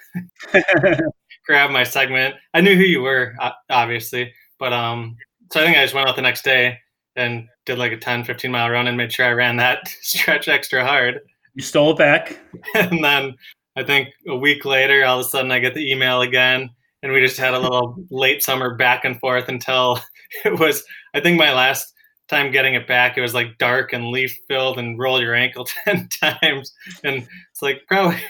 grabbed 1.45 1.73
my 1.73 1.83
segment. 1.83 2.35
I 2.53 2.61
knew 2.61 2.77
who 2.77 2.83
you 2.83 3.01
were, 3.01 3.35
obviously, 3.69 4.31
but 4.57 4.71
um, 4.71 5.17
so 5.51 5.59
I 5.59 5.65
think 5.65 5.77
I 5.77 5.81
just 5.83 5.93
went 5.93 6.07
out 6.07 6.15
the 6.15 6.21
next 6.21 6.45
day 6.45 6.79
and 7.17 7.49
did 7.65 7.77
like 7.77 7.91
a 7.91 7.97
10, 7.97 8.23
15 8.23 8.49
mile 8.49 8.69
run 8.69 8.87
and 8.87 8.95
made 8.95 9.11
sure 9.11 9.25
I 9.25 9.33
ran 9.33 9.57
that 9.57 9.89
stretch 10.01 10.47
extra 10.47 10.85
hard. 10.85 11.19
You 11.55 11.61
stole 11.61 11.91
it 11.91 11.97
back. 11.97 12.39
and 12.73 13.03
then 13.03 13.35
I 13.75 13.83
think 13.83 14.07
a 14.29 14.35
week 14.37 14.63
later, 14.63 15.03
all 15.03 15.19
of 15.19 15.25
a 15.25 15.29
sudden 15.29 15.51
I 15.51 15.59
get 15.59 15.73
the 15.73 15.91
email 15.91 16.21
again. 16.21 16.69
And 17.03 17.11
we 17.11 17.19
just 17.19 17.37
had 17.37 17.53
a 17.53 17.59
little 17.59 17.97
late 18.09 18.43
summer 18.43 18.75
back 18.75 19.03
and 19.03 19.19
forth 19.19 19.49
until 19.49 19.99
it 20.45 20.57
was, 20.57 20.85
I 21.13 21.19
think 21.19 21.37
my 21.37 21.53
last 21.53 21.93
time 22.29 22.49
getting 22.49 22.75
it 22.75 22.87
back, 22.87 23.17
it 23.17 23.21
was 23.21 23.33
like 23.33 23.57
dark 23.57 23.91
and 23.91 24.07
leaf 24.07 24.37
filled 24.47 24.77
and 24.77 24.97
roll 24.97 25.21
your 25.21 25.35
ankle 25.35 25.67
10 25.83 26.07
times. 26.21 26.71
And 27.03 27.27
it's 27.51 27.61
like 27.61 27.81
probably, 27.89 28.21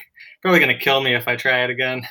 probably 0.41 0.60
going 0.60 0.75
to 0.75 0.84
kill 0.84 1.01
me 1.01 1.15
if 1.15 1.27
I 1.27 1.36
try 1.36 1.63
it 1.63 1.69
again. 1.69 2.01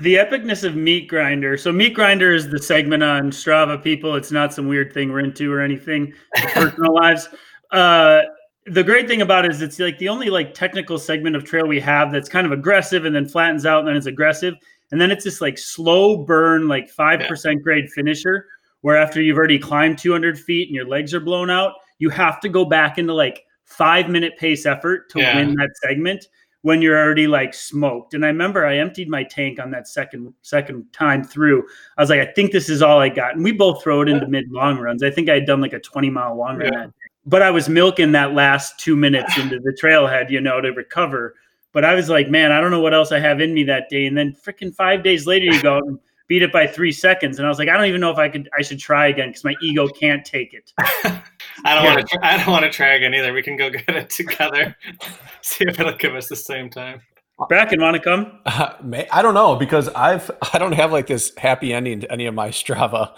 The 0.00 0.16
epicness 0.16 0.64
of 0.64 0.76
Meat 0.76 1.08
Grinder. 1.08 1.56
So 1.56 1.72
Meat 1.72 1.94
Grinder 1.94 2.32
is 2.32 2.48
the 2.48 2.62
segment 2.62 3.02
on 3.02 3.30
Strava. 3.30 3.82
People, 3.82 4.14
it's 4.14 4.30
not 4.30 4.52
some 4.52 4.68
weird 4.68 4.92
thing 4.92 5.10
we're 5.10 5.20
into 5.20 5.52
or 5.52 5.60
anything. 5.60 6.12
Personal 6.52 6.94
lives. 6.94 7.28
Uh, 7.72 8.20
the 8.66 8.84
great 8.84 9.08
thing 9.08 9.22
about 9.22 9.44
it 9.44 9.50
is 9.50 9.62
it's 9.62 9.78
like 9.78 9.98
the 9.98 10.08
only 10.08 10.30
like 10.30 10.54
technical 10.54 10.98
segment 10.98 11.36
of 11.36 11.44
trail 11.44 11.66
we 11.66 11.80
have 11.80 12.12
that's 12.12 12.28
kind 12.28 12.46
of 12.46 12.52
aggressive 12.52 13.04
and 13.04 13.14
then 13.14 13.26
flattens 13.26 13.64
out 13.64 13.80
and 13.80 13.88
then 13.88 13.96
it's 13.96 14.06
aggressive 14.06 14.54
and 14.90 15.00
then 15.00 15.10
it's 15.10 15.24
this 15.24 15.40
like 15.40 15.58
slow 15.58 16.16
burn 16.16 16.68
like 16.68 16.92
5% 16.94 17.62
grade 17.62 17.90
finisher 17.90 18.46
where 18.82 18.96
after 18.96 19.20
you've 19.22 19.38
already 19.38 19.58
climbed 19.58 19.98
200 19.98 20.38
feet 20.38 20.68
and 20.68 20.74
your 20.74 20.86
legs 20.86 21.14
are 21.14 21.20
blown 21.20 21.50
out 21.50 21.72
you 21.98 22.10
have 22.10 22.40
to 22.40 22.48
go 22.48 22.64
back 22.64 22.98
into 22.98 23.14
like 23.14 23.44
five 23.64 24.08
minute 24.08 24.36
pace 24.38 24.66
effort 24.66 25.10
to 25.10 25.20
yeah. 25.20 25.36
win 25.36 25.54
that 25.54 25.70
segment 25.82 26.26
when 26.62 26.82
you're 26.82 26.98
already 26.98 27.26
like 27.26 27.54
smoked 27.54 28.14
and 28.14 28.24
i 28.24 28.28
remember 28.28 28.66
i 28.66 28.76
emptied 28.76 29.08
my 29.08 29.22
tank 29.22 29.60
on 29.60 29.70
that 29.70 29.86
second 29.86 30.32
second 30.42 30.84
time 30.92 31.22
through 31.22 31.62
i 31.96 32.02
was 32.02 32.10
like 32.10 32.20
i 32.20 32.32
think 32.32 32.52
this 32.52 32.68
is 32.68 32.82
all 32.82 32.98
i 32.98 33.08
got 33.08 33.34
and 33.34 33.44
we 33.44 33.52
both 33.52 33.82
throw 33.82 34.00
it 34.00 34.08
into 34.08 34.26
mid 34.26 34.50
long 34.50 34.78
runs 34.78 35.02
i 35.02 35.10
think 35.10 35.28
i 35.28 35.34
had 35.34 35.46
done 35.46 35.60
like 35.60 35.72
a 35.72 35.80
20 35.80 36.10
mile 36.10 36.36
long 36.36 36.56
run 36.56 36.72
yeah. 36.72 36.80
that 36.80 36.86
day 36.86 37.08
but 37.28 37.42
I 37.42 37.50
was 37.50 37.68
milking 37.68 38.12
that 38.12 38.32
last 38.32 38.80
two 38.80 38.96
minutes 38.96 39.36
into 39.36 39.60
the 39.60 39.76
trailhead, 39.80 40.30
you 40.30 40.40
know, 40.40 40.62
to 40.62 40.70
recover. 40.72 41.34
But 41.72 41.84
I 41.84 41.94
was 41.94 42.08
like, 42.08 42.30
man, 42.30 42.52
I 42.52 42.60
don't 42.60 42.70
know 42.70 42.80
what 42.80 42.94
else 42.94 43.12
I 43.12 43.18
have 43.18 43.42
in 43.42 43.52
me 43.52 43.64
that 43.64 43.90
day. 43.90 44.06
And 44.06 44.16
then 44.16 44.34
freaking 44.34 44.74
five 44.74 45.02
days 45.02 45.26
later, 45.26 45.44
you 45.44 45.62
go 45.62 45.76
and 45.76 45.98
beat 46.28 46.42
it 46.42 46.52
by 46.52 46.66
three 46.66 46.92
seconds. 46.92 47.38
And 47.38 47.46
I 47.46 47.48
was 47.48 47.58
like, 47.58 47.68
I 47.68 47.76
don't 47.76 47.86
even 47.86 48.00
know 48.00 48.10
if 48.10 48.18
I 48.18 48.28
could, 48.28 48.48
I 48.56 48.62
should 48.62 48.78
try 48.78 49.08
again 49.08 49.30
because 49.30 49.44
my 49.44 49.54
ego 49.62 49.88
can't 49.88 50.24
take 50.24 50.54
it. 50.54 50.72
I 50.78 51.74
don't 51.74 51.84
yeah. 51.84 51.94
want 51.94 52.08
to, 52.08 52.18
I 52.22 52.36
don't 52.36 52.52
want 52.52 52.64
to 52.64 52.70
try 52.70 52.94
again 52.94 53.14
either. 53.14 53.32
We 53.32 53.42
can 53.42 53.56
go 53.56 53.70
get 53.70 53.88
it 53.88 54.10
together, 54.10 54.76
see 55.42 55.64
if 55.66 55.80
it'll 55.80 55.96
give 55.96 56.14
us 56.14 56.28
the 56.28 56.36
same 56.36 56.70
time. 56.70 57.00
Bracken, 57.48 57.80
want 57.80 57.94
to 57.94 58.02
come? 58.02 58.40
Uh, 58.46 58.72
I 59.12 59.22
don't 59.22 59.34
know 59.34 59.54
because 59.54 59.88
I've 59.90 60.28
I 60.52 60.58
don't 60.58 60.72
have 60.72 60.90
like 60.90 61.06
this 61.06 61.32
happy 61.38 61.72
ending 61.72 62.00
to 62.00 62.12
any 62.12 62.26
of 62.26 62.34
my 62.34 62.48
Strava 62.48 63.16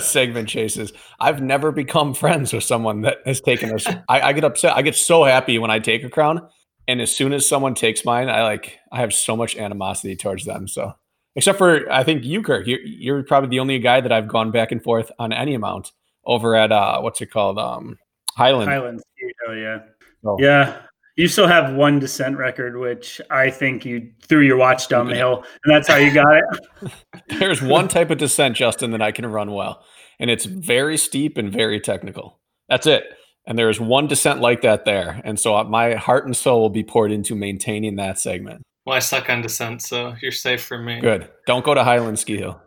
segment 0.00 0.48
chases. 0.48 0.92
I've 1.18 1.40
never 1.40 1.72
become 1.72 2.12
friends 2.12 2.52
with 2.52 2.64
someone 2.64 3.00
that 3.02 3.18
has 3.24 3.40
taken 3.40 3.74
us. 3.74 3.86
I, 4.08 4.20
I 4.20 4.32
get 4.34 4.44
upset. 4.44 4.76
I 4.76 4.82
get 4.82 4.94
so 4.94 5.24
happy 5.24 5.58
when 5.58 5.70
I 5.70 5.78
take 5.78 6.04
a 6.04 6.10
crown, 6.10 6.46
and 6.86 7.00
as 7.00 7.16
soon 7.16 7.32
as 7.32 7.48
someone 7.48 7.74
takes 7.74 8.04
mine, 8.04 8.28
I 8.28 8.42
like 8.42 8.78
I 8.92 9.00
have 9.00 9.14
so 9.14 9.36
much 9.36 9.56
animosity 9.56 10.16
towards 10.16 10.44
them. 10.44 10.68
So, 10.68 10.92
except 11.36 11.58
for 11.58 11.90
I 11.90 12.04
think 12.04 12.24
you, 12.24 12.42
Kirk, 12.42 12.66
you're, 12.66 12.80
you're 12.80 13.22
probably 13.22 13.50
the 13.50 13.60
only 13.60 13.78
guy 13.78 14.00
that 14.00 14.12
I've 14.12 14.28
gone 14.28 14.50
back 14.50 14.72
and 14.72 14.82
forth 14.82 15.10
on 15.18 15.32
any 15.32 15.54
amount 15.54 15.92
over 16.24 16.54
at 16.54 16.70
uh 16.72 17.00
what's 17.00 17.20
it 17.20 17.30
called 17.30 17.58
um 17.58 17.98
Highland. 18.36 18.70
Highland. 18.70 19.02
Oh 19.48 19.52
yeah. 19.52 19.78
Oh. 20.24 20.36
Yeah, 20.38 20.82
you 21.16 21.28
still 21.28 21.46
have 21.46 21.74
one 21.74 21.98
descent 21.98 22.38
record, 22.38 22.78
which 22.78 23.20
I 23.30 23.50
think 23.50 23.84
you 23.84 24.10
threw 24.22 24.40
your 24.40 24.56
watch 24.56 24.88
down 24.88 25.08
the 25.08 25.16
hill, 25.16 25.44
and 25.64 25.74
that's 25.74 25.88
how 25.88 25.96
you 25.96 26.12
got 26.12 26.36
it. 26.36 26.92
There's 27.38 27.60
one 27.60 27.88
type 27.88 28.10
of 28.10 28.18
descent, 28.18 28.56
Justin, 28.56 28.92
that 28.92 29.02
I 29.02 29.12
can 29.12 29.26
run 29.26 29.52
well, 29.52 29.84
and 30.18 30.30
it's 30.30 30.44
very 30.44 30.96
steep 30.96 31.36
and 31.36 31.52
very 31.52 31.80
technical. 31.80 32.40
That's 32.68 32.86
it. 32.86 33.04
And 33.46 33.58
there 33.58 33.68
is 33.68 33.80
one 33.80 34.06
descent 34.06 34.40
like 34.40 34.62
that 34.62 34.84
there, 34.84 35.20
and 35.24 35.38
so 35.38 35.62
my 35.64 35.94
heart 35.94 36.24
and 36.24 36.36
soul 36.36 36.60
will 36.60 36.70
be 36.70 36.84
poured 36.84 37.12
into 37.12 37.34
maintaining 37.34 37.96
that 37.96 38.18
segment. 38.18 38.62
Well, 38.84 38.96
I 38.96 39.00
suck 39.00 39.30
on 39.30 39.42
descent, 39.42 39.82
so 39.82 40.14
you're 40.20 40.32
safe 40.32 40.64
from 40.64 40.84
me. 40.84 41.00
Good. 41.00 41.30
Don't 41.46 41.64
go 41.64 41.74
to 41.74 41.84
Highland 41.84 42.18
Ski 42.18 42.38
Hill. 42.38 42.60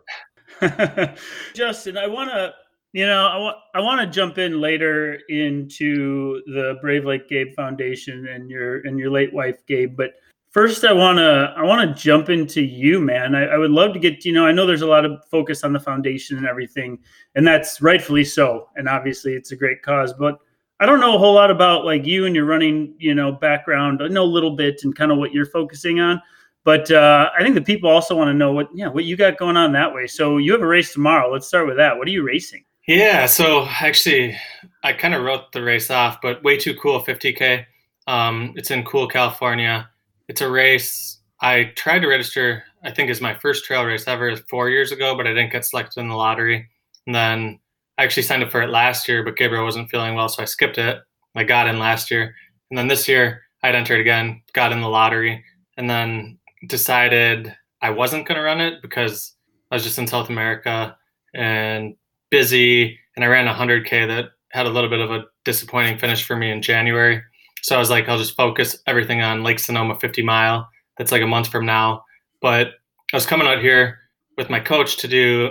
Justin, 1.54 1.98
I 1.98 2.06
want 2.06 2.30
to 2.30 2.54
you 2.96 3.04
know, 3.04 3.26
I 3.26 3.36
want 3.36 3.56
I 3.74 3.80
want 3.80 4.00
to 4.00 4.06
jump 4.06 4.38
in 4.38 4.58
later 4.58 5.18
into 5.28 6.40
the 6.46 6.78
Brave 6.80 7.04
Like 7.04 7.28
Gabe 7.28 7.52
Foundation 7.54 8.26
and 8.28 8.48
your 8.48 8.80
and 8.86 8.98
your 8.98 9.10
late 9.10 9.34
wife 9.34 9.58
Gabe, 9.66 9.94
but 9.94 10.12
first 10.48 10.82
I 10.82 10.94
want 10.94 11.18
to 11.18 11.52
I 11.54 11.62
want 11.62 11.86
to 11.86 12.02
jump 12.02 12.30
into 12.30 12.62
you, 12.62 12.98
man. 12.98 13.34
I, 13.34 13.48
I, 13.48 13.58
would 13.58 13.70
love 13.70 13.92
to 13.92 13.98
get 13.98 14.24
you 14.24 14.32
know 14.32 14.46
I 14.46 14.52
know 14.52 14.66
there's 14.66 14.80
a 14.80 14.86
lot 14.86 15.04
of 15.04 15.22
focus 15.30 15.62
on 15.62 15.74
the 15.74 15.78
foundation 15.78 16.38
and 16.38 16.46
everything, 16.46 16.98
and 17.34 17.46
that's 17.46 17.82
rightfully 17.82 18.24
so, 18.24 18.70
and 18.76 18.88
obviously 18.88 19.34
it's 19.34 19.52
a 19.52 19.56
great 19.56 19.82
cause, 19.82 20.14
but 20.14 20.38
I 20.78 20.86
don't 20.86 21.00
know 21.00 21.14
a 21.14 21.18
whole 21.18 21.34
lot 21.34 21.50
about 21.50 21.84
like 21.84 22.04
you 22.04 22.26
and 22.26 22.34
your 22.34 22.44
running 22.44 22.94
you 22.98 23.14
know 23.14 23.32
background. 23.32 24.02
I 24.02 24.08
know 24.08 24.24
a 24.24 24.24
little 24.24 24.56
bit 24.56 24.80
and 24.84 24.94
kind 24.94 25.10
of 25.10 25.18
what 25.18 25.32
you're 25.32 25.46
focusing 25.46 26.00
on. 26.00 26.20
But 26.64 26.90
uh, 26.90 27.30
I 27.38 27.44
think 27.44 27.54
the 27.54 27.62
people 27.62 27.88
also 27.88 28.16
want 28.16 28.28
to 28.28 28.34
know 28.34 28.52
what 28.52 28.68
yeah 28.74 28.88
what 28.88 29.04
you 29.04 29.16
got 29.16 29.38
going 29.38 29.56
on 29.56 29.72
that 29.72 29.94
way. 29.94 30.06
So 30.06 30.38
you 30.38 30.52
have 30.52 30.62
a 30.62 30.66
race 30.66 30.92
tomorrow. 30.92 31.32
Let's 31.32 31.46
start 31.46 31.66
with 31.66 31.76
that. 31.76 31.96
What 31.96 32.08
are 32.08 32.10
you 32.10 32.24
racing? 32.24 32.64
Yeah, 32.86 33.26
so 33.26 33.66
actually, 33.80 34.36
I 34.84 34.92
kind 34.92 35.14
of 35.14 35.22
wrote 35.22 35.50
the 35.52 35.62
race 35.62 35.90
off, 35.90 36.20
but 36.22 36.42
way 36.44 36.56
too 36.56 36.74
cool 36.76 37.02
50k. 37.02 37.64
Um, 38.06 38.52
it's 38.56 38.70
in 38.70 38.84
Cool, 38.84 39.08
California. 39.08 39.90
It's 40.28 40.40
a 40.40 40.50
race 40.50 41.18
I 41.40 41.72
tried 41.76 42.00
to 42.00 42.08
register. 42.08 42.62
I 42.84 42.92
think 42.92 43.10
is 43.10 43.20
my 43.20 43.34
first 43.34 43.64
trail 43.64 43.84
race 43.84 44.06
ever 44.06 44.36
four 44.48 44.70
years 44.70 44.92
ago, 44.92 45.16
but 45.16 45.26
I 45.26 45.30
didn't 45.30 45.50
get 45.50 45.64
selected 45.64 46.00
in 46.00 46.08
the 46.08 46.14
lottery. 46.14 46.68
And 47.06 47.14
then 47.14 47.58
I 47.98 48.04
actually 48.04 48.24
signed 48.24 48.42
up 48.42 48.50
for 48.50 48.62
it 48.62 48.70
last 48.70 49.08
year, 49.08 49.22
but 49.22 49.36
Gabriel 49.36 49.64
wasn't 49.64 49.90
feeling 49.90 50.14
well, 50.14 50.28
so 50.28 50.42
I 50.42 50.46
skipped 50.46 50.78
it. 50.78 50.98
I 51.34 51.44
got 51.44 51.68
in 51.68 51.78
last 51.78 52.10
year, 52.10 52.34
and 52.70 52.78
then 52.78 52.88
this 52.88 53.08
year 53.08 53.42
I'd 53.62 53.74
entered 53.74 54.00
again, 54.00 54.42
got 54.52 54.72
in 54.72 54.80
the 54.80 54.88
lottery, 54.88 55.44
and 55.76 55.88
then 55.88 56.38
decided 56.68 57.54
I 57.82 57.90
wasn't 57.90 58.26
going 58.26 58.36
to 58.36 58.44
run 58.44 58.60
it 58.60 58.80
because 58.82 59.34
I 59.70 59.76
was 59.76 59.84
just 59.84 59.98
in 59.98 60.06
South 60.06 60.30
America 60.30 60.96
and 61.34 61.96
busy 62.30 62.98
and 63.14 63.24
I 63.24 63.28
ran 63.28 63.48
a 63.48 63.54
100K 63.54 64.06
that 64.08 64.30
had 64.50 64.66
a 64.66 64.70
little 64.70 64.90
bit 64.90 65.00
of 65.00 65.10
a 65.10 65.24
disappointing 65.44 65.98
finish 65.98 66.24
for 66.24 66.36
me 66.36 66.50
in 66.50 66.62
January. 66.62 67.22
So 67.62 67.76
I 67.76 67.78
was 67.78 67.90
like, 67.90 68.08
I'll 68.08 68.18
just 68.18 68.36
focus 68.36 68.78
everything 68.86 69.22
on 69.22 69.42
Lake 69.42 69.58
Sonoma 69.58 69.98
50 69.98 70.22
mile. 70.22 70.68
That's 70.98 71.12
like 71.12 71.22
a 71.22 71.26
month 71.26 71.48
from 71.48 71.66
now. 71.66 72.04
But 72.40 72.68
I 73.12 73.16
was 73.16 73.26
coming 73.26 73.46
out 73.46 73.60
here 73.60 73.98
with 74.36 74.50
my 74.50 74.60
coach 74.60 74.98
to 74.98 75.08
do 75.08 75.50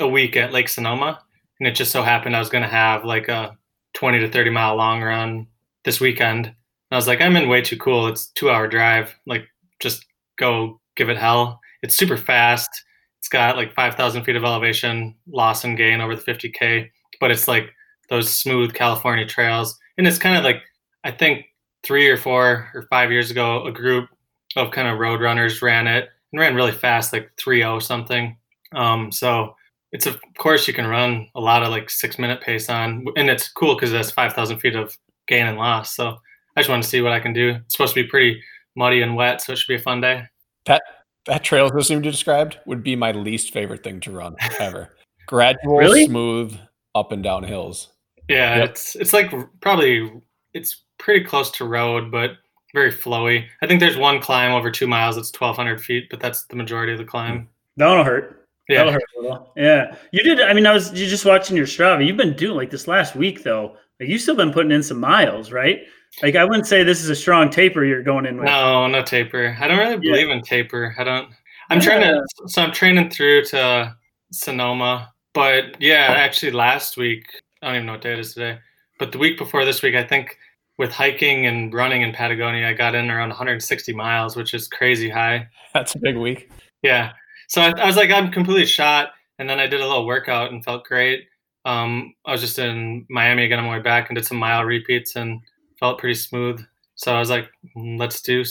a 0.00 0.08
week 0.08 0.36
at 0.36 0.52
Lake 0.52 0.68
Sonoma. 0.68 1.20
And 1.60 1.66
it 1.66 1.72
just 1.72 1.92
so 1.92 2.02
happened 2.02 2.36
I 2.36 2.40
was 2.40 2.50
going 2.50 2.62
to 2.62 2.68
have 2.68 3.04
like 3.04 3.28
a 3.28 3.56
20 3.94 4.20
to 4.20 4.30
30 4.30 4.50
mile 4.50 4.76
long 4.76 5.02
run 5.02 5.46
this 5.84 6.00
weekend. 6.00 6.46
And 6.46 6.54
I 6.92 6.96
was 6.96 7.06
like, 7.06 7.20
I'm 7.20 7.36
in 7.36 7.48
way 7.48 7.62
too 7.62 7.76
cool. 7.76 8.06
It's 8.06 8.28
two 8.28 8.50
hour 8.50 8.68
drive. 8.68 9.14
Like, 9.26 9.46
just 9.80 10.06
go 10.38 10.80
give 10.96 11.08
it 11.08 11.16
hell. 11.16 11.60
It's 11.82 11.96
super 11.96 12.16
fast. 12.16 12.70
It's 13.18 13.28
got 13.28 13.56
like 13.56 13.74
5,000 13.74 14.24
feet 14.24 14.36
of 14.36 14.44
elevation, 14.44 15.14
loss 15.26 15.64
and 15.64 15.76
gain 15.76 16.00
over 16.00 16.14
the 16.14 16.22
50K, 16.22 16.88
but 17.20 17.30
it's 17.30 17.48
like 17.48 17.70
those 18.08 18.32
smooth 18.32 18.74
California 18.74 19.26
trails. 19.26 19.78
And 19.96 20.06
it's 20.06 20.18
kind 20.18 20.36
of 20.36 20.44
like, 20.44 20.62
I 21.04 21.10
think 21.10 21.46
three 21.82 22.08
or 22.08 22.16
four 22.16 22.70
or 22.74 22.86
five 22.90 23.10
years 23.10 23.30
ago, 23.30 23.66
a 23.66 23.72
group 23.72 24.08
of 24.56 24.70
kind 24.70 24.88
of 24.88 24.98
road 24.98 25.20
runners 25.20 25.62
ran 25.62 25.86
it 25.86 26.08
and 26.32 26.40
ran 26.40 26.54
really 26.54 26.72
fast, 26.72 27.12
like 27.12 27.30
3 27.38 27.58
0 27.58 27.78
something. 27.80 28.36
Um, 28.72 29.10
so 29.10 29.54
it's 29.92 30.06
of 30.06 30.18
course 30.36 30.68
you 30.68 30.74
can 30.74 30.86
run 30.86 31.28
a 31.34 31.40
lot 31.40 31.62
of 31.62 31.70
like 31.70 31.90
six 31.90 32.18
minute 32.18 32.40
pace 32.40 32.68
on, 32.68 33.06
and 33.16 33.30
it's 33.30 33.48
cool 33.48 33.74
because 33.74 33.90
that's 33.90 34.10
5,000 34.10 34.58
feet 34.58 34.76
of 34.76 34.96
gain 35.26 35.46
and 35.46 35.58
loss. 35.58 35.94
So 35.94 36.16
I 36.56 36.60
just 36.60 36.68
want 36.68 36.82
to 36.82 36.88
see 36.88 37.00
what 37.00 37.12
I 37.12 37.20
can 37.20 37.32
do. 37.32 37.50
It's 37.50 37.74
supposed 37.74 37.94
to 37.94 38.02
be 38.02 38.08
pretty 38.08 38.42
muddy 38.76 39.02
and 39.02 39.16
wet, 39.16 39.40
so 39.40 39.52
it 39.52 39.58
should 39.58 39.68
be 39.68 39.80
a 39.80 39.82
fun 39.82 40.00
day. 40.00 40.24
That 40.66 40.82
that 41.26 41.44
trail 41.44 41.70
system 41.70 42.02
you 42.02 42.10
described 42.10 42.58
would 42.66 42.82
be 42.82 42.96
my 42.96 43.12
least 43.12 43.52
favorite 43.52 43.82
thing 43.82 44.00
to 44.00 44.10
run 44.10 44.36
ever. 44.58 44.96
Gradual, 45.26 45.76
really? 45.76 46.06
smooth, 46.06 46.58
up 46.94 47.12
and 47.12 47.22
down 47.22 47.44
hills. 47.44 47.88
Yeah, 48.28 48.56
yep. 48.56 48.70
it's 48.70 48.96
it's 48.96 49.12
like 49.12 49.32
probably 49.60 50.10
it's 50.54 50.84
pretty 50.98 51.24
close 51.24 51.50
to 51.52 51.64
road, 51.64 52.10
but 52.10 52.32
very 52.74 52.92
flowy. 52.92 53.46
I 53.62 53.66
think 53.66 53.80
there's 53.80 53.96
one 53.96 54.20
climb 54.20 54.52
over 54.52 54.70
two 54.70 54.86
miles 54.86 55.16
that's 55.16 55.32
1,200 55.32 55.82
feet, 55.82 56.08
but 56.10 56.20
that's 56.20 56.44
the 56.44 56.56
majority 56.56 56.92
of 56.92 56.98
the 56.98 57.04
climb. 57.04 57.48
That'll 57.76 58.04
hurt. 58.04 58.37
Yeah. 58.68 58.78
That'll 58.78 58.92
hurt 58.92 59.02
a 59.18 59.22
little. 59.22 59.52
Yeah. 59.56 59.96
You 60.12 60.22
did. 60.22 60.40
I 60.40 60.52
mean, 60.52 60.66
I 60.66 60.72
was 60.72 60.92
you 60.92 61.08
just 61.08 61.24
watching 61.24 61.56
your 61.56 61.66
Strava. 61.66 62.06
You've 62.06 62.16
been 62.16 62.36
doing 62.36 62.56
like 62.56 62.70
this 62.70 62.86
last 62.86 63.16
week 63.16 63.42
though. 63.42 63.76
Like 63.98 64.08
you've 64.08 64.20
still 64.20 64.36
been 64.36 64.52
putting 64.52 64.72
in 64.72 64.82
some 64.82 65.00
miles, 65.00 65.50
right? 65.50 65.80
Like 66.22 66.36
I 66.36 66.44
wouldn't 66.44 66.66
say 66.66 66.84
this 66.84 67.02
is 67.02 67.08
a 67.08 67.16
strong 67.16 67.50
taper 67.50 67.84
you're 67.84 68.02
going 68.02 68.26
in 68.26 68.36
with. 68.36 68.46
No, 68.46 68.86
no 68.86 69.02
taper. 69.02 69.56
I 69.58 69.68
don't 69.68 69.78
really 69.78 69.98
believe 69.98 70.28
yeah. 70.28 70.34
in 70.34 70.42
taper. 70.42 70.94
I 70.98 71.04
don't. 71.04 71.30
I'm 71.70 71.78
yeah. 71.78 71.84
trying 71.84 72.00
to. 72.02 72.22
So 72.46 72.62
I'm 72.62 72.72
training 72.72 73.10
through 73.10 73.44
to 73.46 73.96
Sonoma, 74.32 75.12
but 75.32 75.80
yeah, 75.80 76.14
actually 76.16 76.52
last 76.52 76.96
week 76.96 77.24
I 77.62 77.66
don't 77.66 77.76
even 77.76 77.86
know 77.86 77.92
what 77.92 78.02
day 78.02 78.12
it 78.12 78.18
is 78.18 78.34
today, 78.34 78.58
but 78.98 79.12
the 79.12 79.18
week 79.18 79.38
before 79.38 79.64
this 79.64 79.82
week, 79.82 79.94
I 79.94 80.04
think 80.04 80.36
with 80.78 80.92
hiking 80.92 81.46
and 81.46 81.74
running 81.74 82.02
in 82.02 82.12
Patagonia, 82.12 82.68
I 82.68 82.72
got 82.72 82.94
in 82.94 83.10
around 83.10 83.30
160 83.30 83.92
miles, 83.94 84.36
which 84.36 84.54
is 84.54 84.68
crazy 84.68 85.10
high. 85.10 85.48
That's 85.74 85.94
a 85.94 85.98
big 85.98 86.16
week. 86.16 86.50
Yeah. 86.82 87.12
So 87.48 87.62
I, 87.62 87.70
I 87.70 87.86
was 87.86 87.96
like, 87.96 88.10
I'm 88.10 88.30
completely 88.30 88.66
shot, 88.66 89.10
and 89.38 89.48
then 89.48 89.58
I 89.58 89.66
did 89.66 89.80
a 89.80 89.86
little 89.86 90.06
workout 90.06 90.52
and 90.52 90.64
felt 90.64 90.84
great. 90.84 91.24
Um, 91.64 92.14
I 92.24 92.32
was 92.32 92.40
just 92.40 92.58
in 92.58 93.06
Miami 93.10 93.44
again 93.44 93.58
on 93.58 93.66
my 93.66 93.76
way 93.76 93.82
back 93.82 94.08
and 94.08 94.16
did 94.16 94.24
some 94.24 94.38
mile 94.38 94.64
repeats 94.64 95.16
and 95.16 95.40
felt 95.78 95.98
pretty 95.98 96.14
smooth. 96.14 96.64
So 96.94 97.14
I 97.14 97.18
was 97.18 97.30
like, 97.30 97.50
"Mm, 97.76 97.98
let's 97.98 98.22
do 98.22 98.44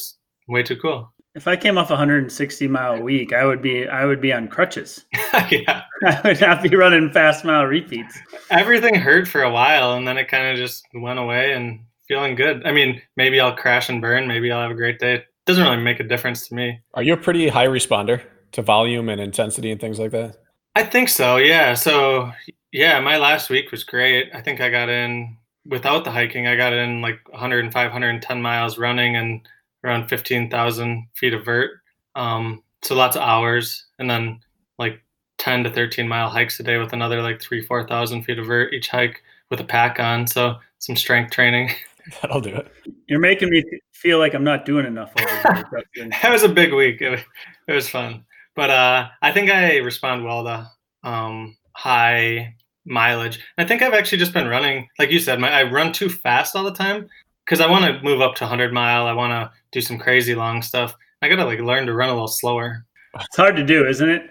way 0.48 0.63
too 0.63 0.77
cool. 0.77 1.13
If 1.36 1.48
I 1.48 1.56
came 1.56 1.77
off 1.77 1.89
160 1.89 2.68
mile 2.68 2.96
a 2.96 3.01
week, 3.01 3.32
I 3.32 3.46
would 3.46 3.62
be 3.62 3.88
I 3.88 4.06
would 4.06 4.22
be 4.22 4.34
on 4.34 4.48
crutches. 4.48 5.06
yeah. 5.51 5.84
I 6.06 6.22
would 6.24 6.42
not 6.42 6.63
be 6.63 6.75
running 6.75 7.12
fast 7.12 7.46
mile 7.46 7.66
repeats. 7.66 8.18
Everything 8.50 8.96
hurt 8.96 9.27
for 9.27 9.44
a 9.44 9.51
while 9.51 9.94
and 9.94 10.08
then 10.08 10.18
it 10.18 10.30
kind 10.30 10.48
of 10.48 10.58
just 10.58 10.84
went 10.96 11.20
away 11.20 11.54
and 11.54 11.82
feeling 12.08 12.36
good. 12.36 12.66
I 12.66 12.72
mean, 12.72 13.01
maybe 13.18 13.39
I'll 13.39 13.56
crash 13.56 13.89
and 13.89 14.01
burn. 14.01 14.27
Maybe 14.27 14.51
I'll 14.51 14.62
have 14.62 14.72
a 14.72 14.75
great 14.75 14.98
day. 14.98 15.16
It 15.16 15.25
Doesn't 15.46 15.63
really 15.63 15.77
make 15.77 16.00
a 16.00 16.04
difference 16.04 16.48
to 16.48 16.56
me. 16.56 16.80
Are 16.96 17.04
you 17.04 17.13
a 17.13 17.18
pretty 17.18 17.48
high 17.50 17.68
responder 17.68 18.24
to 18.54 18.62
volume 18.62 19.10
and 19.10 19.22
intensity 19.22 19.72
and 19.72 19.80
things 19.80 20.00
like 20.00 20.12
that? 20.12 20.38
I 20.75 20.84
think 20.84 21.10
so. 21.10 21.38
Yeah. 21.38 21.74
So 21.74 22.32
yeah, 22.72 23.00
my 23.00 23.18
last 23.18 23.50
week 23.50 23.72
was 23.72 23.84
great. 23.84 24.30
I 24.34 24.42
think 24.42 24.62
I 24.62 24.70
got 24.70 24.89
in 24.89 25.38
without 25.66 26.04
the 26.04 26.12
hiking. 26.12 26.48
I 26.48 26.56
got 26.56 26.74
in 26.74 27.01
like 27.01 27.20
105, 27.30 27.74
110 27.74 28.42
miles 28.42 28.77
running 28.77 29.16
and 29.16 29.48
around 29.84 30.08
15,000 30.08 31.08
feet 31.16 31.34
of 31.34 31.46
vert. 31.46 31.72
Um, 32.16 32.63
so 32.84 32.96
lots 32.96 33.16
of 33.16 33.22
hours, 33.22 33.86
and 34.00 34.10
then 34.10 34.39
like 34.77 35.01
10 35.39 35.63
to 35.63 35.72
13 35.72 36.08
mile 36.08 36.30
hikes 36.30 36.60
a 36.60 36.63
day 36.63 36.77
with 36.77 36.94
another 36.94 37.22
like 37.22 37.42
three, 37.42 37.62
4,000 37.62 38.24
feet 38.24 38.39
of 38.39 38.48
vert 38.48 38.74
each 38.74 38.89
hike 38.89 39.22
with 39.50 39.60
a 39.60 39.63
pack 39.63 40.00
on. 40.00 40.27
So 40.27 40.58
some 40.80 40.96
strength 40.96 41.32
training. 41.32 41.72
That'll 42.22 42.42
do 42.42 42.56
it. 42.56 42.72
You're 43.08 43.20
making 43.20 43.50
me 43.50 43.63
feel 43.92 44.20
like 44.20 44.34
I'm 44.34 44.44
not 44.44 44.66
doing 44.66 44.86
enough 44.86 45.12
over 45.20 45.63
that 46.22 46.32
was 46.32 46.44
a 46.44 46.50
big 46.50 46.74
week. 46.74 47.01
It, 47.01 47.10
wa- 47.10 47.24
it 47.68 47.74
was 47.74 47.89
fun, 47.89 48.24
but 48.58 48.72
uh, 48.72 49.08
I 49.22 49.32
think 49.32 49.52
I 49.52 49.78
respond 49.78 50.26
well 50.26 50.44
to 50.44 50.72
um, 51.08 51.56
high 51.74 52.56
mileage. 52.86 53.40
I 53.60 53.66
think 53.66 53.84
I've 53.84 53.94
actually 53.94 54.18
just 54.18 54.34
been 54.34 54.48
running, 54.48 54.88
like 54.98 55.12
you 55.12 55.20
said, 55.20 55.40
my, 55.40 55.52
I 55.52 55.64
run 55.64 55.94
too 55.94 56.10
fast 56.10 56.56
all 56.56 56.64
the 56.64 56.74
time 56.74 57.08
because 57.46 57.62
I 57.62 57.70
want 57.70 57.86
to 57.86 58.04
move 58.04 58.20
up 58.20 58.34
to 58.36 58.46
100 58.46 58.74
mile. 58.74 59.06
I 59.06 59.14
want 59.14 59.30
to 59.32 59.52
do 59.72 59.80
some 59.80 60.00
crazy 60.00 60.34
long 60.34 60.64
stuff. 60.64 60.96
I 61.22 61.30
gotta 61.30 61.46
like 61.46 61.60
learn 61.60 61.86
to 61.86 61.94
run 61.94 62.10
a 62.10 62.14
little 62.14 62.28
slower. 62.28 62.84
It's 63.20 63.38
hard 63.38 63.56
to 63.58 63.64
do, 63.64 63.88
isn't 63.88 64.10
it? 64.10 64.24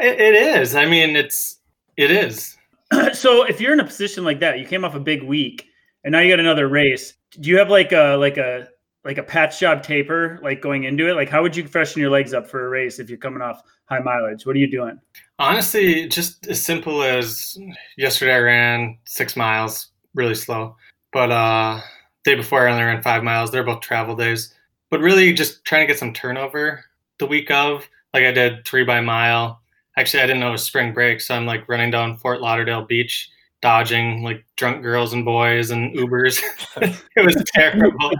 It, 0.00 0.18
it 0.18 0.34
is. 0.34 0.74
I 0.74 0.86
mean, 0.86 1.14
it's 1.14 1.60
it 1.98 2.10
is. 2.10 2.56
so 3.12 3.44
if 3.44 3.60
you're 3.60 3.74
in 3.74 3.80
a 3.80 3.84
position 3.84 4.24
like 4.24 4.40
that, 4.40 4.58
you 4.58 4.66
came 4.66 4.84
off 4.84 4.94
a 4.94 5.00
big 5.00 5.22
week, 5.22 5.66
and 6.04 6.12
now 6.12 6.20
you 6.20 6.32
got 6.32 6.40
another 6.40 6.68
race. 6.68 7.14
Do 7.38 7.50
you 7.50 7.58
have 7.58 7.68
like 7.68 7.92
a 7.92 8.16
like 8.16 8.38
a 8.38 8.68
like 9.04 9.18
a 9.18 9.22
patch 9.22 9.60
job 9.60 9.82
taper 9.82 10.38
like 10.42 10.60
going 10.60 10.84
into 10.84 11.08
it? 11.08 11.14
Like 11.14 11.28
how 11.28 11.42
would 11.42 11.56
you 11.56 11.66
freshen 11.66 12.00
your 12.00 12.10
legs 12.10 12.32
up 12.32 12.48
for 12.48 12.66
a 12.66 12.68
race 12.68 12.98
if 12.98 13.08
you're 13.08 13.18
coming 13.18 13.42
off 13.42 13.62
high 13.86 14.00
mileage? 14.00 14.46
What 14.46 14.56
are 14.56 14.58
you 14.58 14.70
doing? 14.70 14.98
Honestly, 15.38 16.08
just 16.08 16.46
as 16.46 16.64
simple 16.64 17.02
as 17.02 17.58
yesterday 17.96 18.34
I 18.34 18.38
ran 18.38 18.98
six 19.04 19.36
miles 19.36 19.88
really 20.14 20.34
slow. 20.34 20.76
But 21.12 21.30
uh 21.30 21.80
day 22.24 22.34
before 22.34 22.66
I 22.66 22.72
only 22.72 22.84
ran 22.84 23.02
five 23.02 23.22
miles. 23.22 23.50
They're 23.50 23.64
both 23.64 23.80
travel 23.80 24.16
days. 24.16 24.54
But 24.90 25.00
really 25.00 25.32
just 25.32 25.64
trying 25.64 25.82
to 25.82 25.92
get 25.92 25.98
some 25.98 26.12
turnover 26.12 26.84
the 27.18 27.26
week 27.26 27.50
of. 27.50 27.88
Like 28.12 28.24
I 28.24 28.32
did 28.32 28.64
three 28.66 28.84
by 28.84 29.00
mile. 29.00 29.60
Actually 29.96 30.22
I 30.22 30.26
didn't 30.26 30.40
know 30.40 30.48
it 30.48 30.52
was 30.52 30.62
spring 30.62 30.92
break, 30.92 31.20
so 31.20 31.34
I'm 31.34 31.46
like 31.46 31.68
running 31.68 31.90
down 31.90 32.16
Fort 32.16 32.40
Lauderdale 32.40 32.84
Beach, 32.84 33.28
dodging 33.64 34.22
like 34.22 34.44
drunk 34.56 34.82
girls 34.82 35.14
and 35.14 35.24
boys 35.24 35.70
and 35.70 35.96
Ubers. 35.96 36.38
it 36.82 37.24
was 37.24 37.42
terrible. 37.46 38.12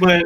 but 0.00 0.24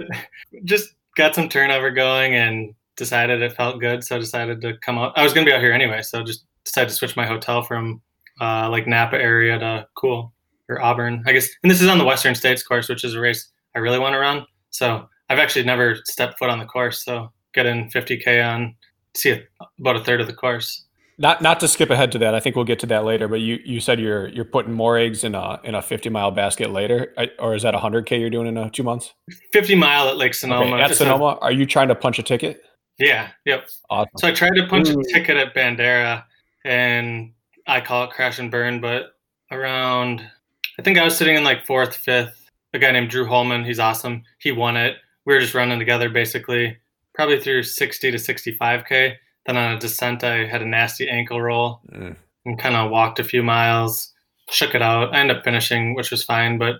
just 0.64 0.94
got 1.14 1.34
some 1.34 1.46
turnover 1.46 1.90
going 1.90 2.34
and 2.34 2.74
decided 2.96 3.42
it 3.42 3.54
felt 3.54 3.80
good, 3.80 4.02
so 4.02 4.18
decided 4.18 4.62
to 4.62 4.78
come 4.78 4.96
out. 4.96 5.12
I 5.14 5.22
was 5.22 5.34
gonna 5.34 5.44
be 5.44 5.52
out 5.52 5.60
here 5.60 5.74
anyway, 5.74 6.00
so 6.00 6.24
just 6.24 6.46
decided 6.64 6.88
to 6.88 6.94
switch 6.94 7.18
my 7.18 7.26
hotel 7.26 7.62
from 7.62 8.00
uh, 8.40 8.70
like 8.70 8.86
Napa 8.86 9.20
area 9.20 9.58
to 9.58 9.86
Cool 9.94 10.32
or 10.70 10.80
Auburn, 10.80 11.22
I 11.26 11.32
guess. 11.32 11.46
And 11.62 11.70
this 11.70 11.82
is 11.82 11.88
on 11.88 11.98
the 11.98 12.04
Western 12.06 12.34
States 12.34 12.62
course, 12.62 12.88
which 12.88 13.04
is 13.04 13.14
a 13.14 13.20
race 13.20 13.50
I 13.76 13.80
really 13.80 13.98
want 13.98 14.14
to 14.14 14.18
run. 14.18 14.46
So 14.70 15.06
I've 15.28 15.38
actually 15.38 15.66
never 15.66 15.96
stepped 16.06 16.38
foot 16.38 16.48
on 16.48 16.58
the 16.58 16.64
course, 16.64 17.04
so 17.04 17.30
get 17.52 17.66
in 17.66 17.90
50k 17.90 18.42
on, 18.42 18.74
see 19.14 19.38
about 19.78 19.96
a 19.96 20.00
third 20.00 20.22
of 20.22 20.28
the 20.28 20.32
course. 20.32 20.86
Not 21.20 21.42
not 21.42 21.60
to 21.60 21.68
skip 21.68 21.90
ahead 21.90 22.10
to 22.12 22.18
that. 22.18 22.34
I 22.34 22.40
think 22.40 22.56
we'll 22.56 22.64
get 22.64 22.78
to 22.78 22.86
that 22.86 23.04
later. 23.04 23.28
But 23.28 23.40
you, 23.40 23.58
you 23.62 23.78
said 23.78 24.00
you're 24.00 24.28
you're 24.28 24.46
putting 24.46 24.72
more 24.72 24.96
eggs 24.96 25.22
in 25.22 25.34
a 25.34 25.60
in 25.64 25.74
a 25.74 25.82
50 25.82 26.08
mile 26.08 26.30
basket 26.30 26.70
later, 26.70 27.14
or 27.38 27.54
is 27.54 27.62
that 27.62 27.74
100k 27.74 28.18
you're 28.18 28.30
doing 28.30 28.46
in 28.46 28.56
a 28.56 28.70
two 28.70 28.82
months? 28.82 29.12
50 29.52 29.74
mile 29.74 30.08
at 30.08 30.16
Lake 30.16 30.32
Sonoma. 30.32 30.76
Okay, 30.76 30.82
at 30.82 30.96
Sonoma, 30.96 31.38
are 31.42 31.52
you 31.52 31.66
trying 31.66 31.88
to 31.88 31.94
punch 31.94 32.18
a 32.18 32.22
ticket? 32.22 32.62
yeah, 32.98 33.28
yep. 33.44 33.68
Awesome. 33.90 34.10
So 34.16 34.28
I 34.28 34.32
tried 34.32 34.54
to 34.54 34.66
punch 34.66 34.88
Ooh. 34.88 34.98
a 34.98 35.04
ticket 35.12 35.36
at 35.36 35.54
Bandera, 35.54 36.24
and 36.64 37.32
I 37.66 37.82
call 37.82 38.04
it 38.04 38.10
crash 38.10 38.38
and 38.38 38.50
burn. 38.50 38.80
But 38.80 39.14
around, 39.50 40.26
I 40.78 40.82
think 40.82 40.96
I 40.96 41.04
was 41.04 41.18
sitting 41.18 41.36
in 41.36 41.44
like 41.44 41.66
fourth, 41.66 41.96
fifth. 41.96 42.50
A 42.72 42.78
guy 42.78 42.92
named 42.92 43.10
Drew 43.10 43.26
Holmen, 43.26 43.64
he's 43.64 43.80
awesome. 43.80 44.22
He 44.38 44.52
won 44.52 44.78
it. 44.78 44.96
We 45.26 45.34
were 45.34 45.40
just 45.40 45.54
running 45.54 45.78
together 45.78 46.08
basically, 46.08 46.78
probably 47.14 47.38
through 47.40 47.64
60 47.64 48.10
to 48.10 48.16
65k. 48.16 49.16
Then 49.46 49.56
on 49.56 49.72
a 49.72 49.78
descent, 49.80 50.22
I 50.24 50.46
had 50.46 50.62
a 50.62 50.66
nasty 50.66 51.08
ankle 51.08 51.40
roll 51.40 51.80
Mm. 51.92 52.16
and 52.46 52.58
kind 52.58 52.76
of 52.76 52.90
walked 52.90 53.18
a 53.18 53.24
few 53.24 53.42
miles, 53.42 54.12
shook 54.50 54.74
it 54.74 54.82
out. 54.82 55.14
I 55.14 55.20
ended 55.20 55.38
up 55.38 55.44
finishing, 55.44 55.94
which 55.94 56.10
was 56.10 56.22
fine, 56.24 56.58
but 56.58 56.76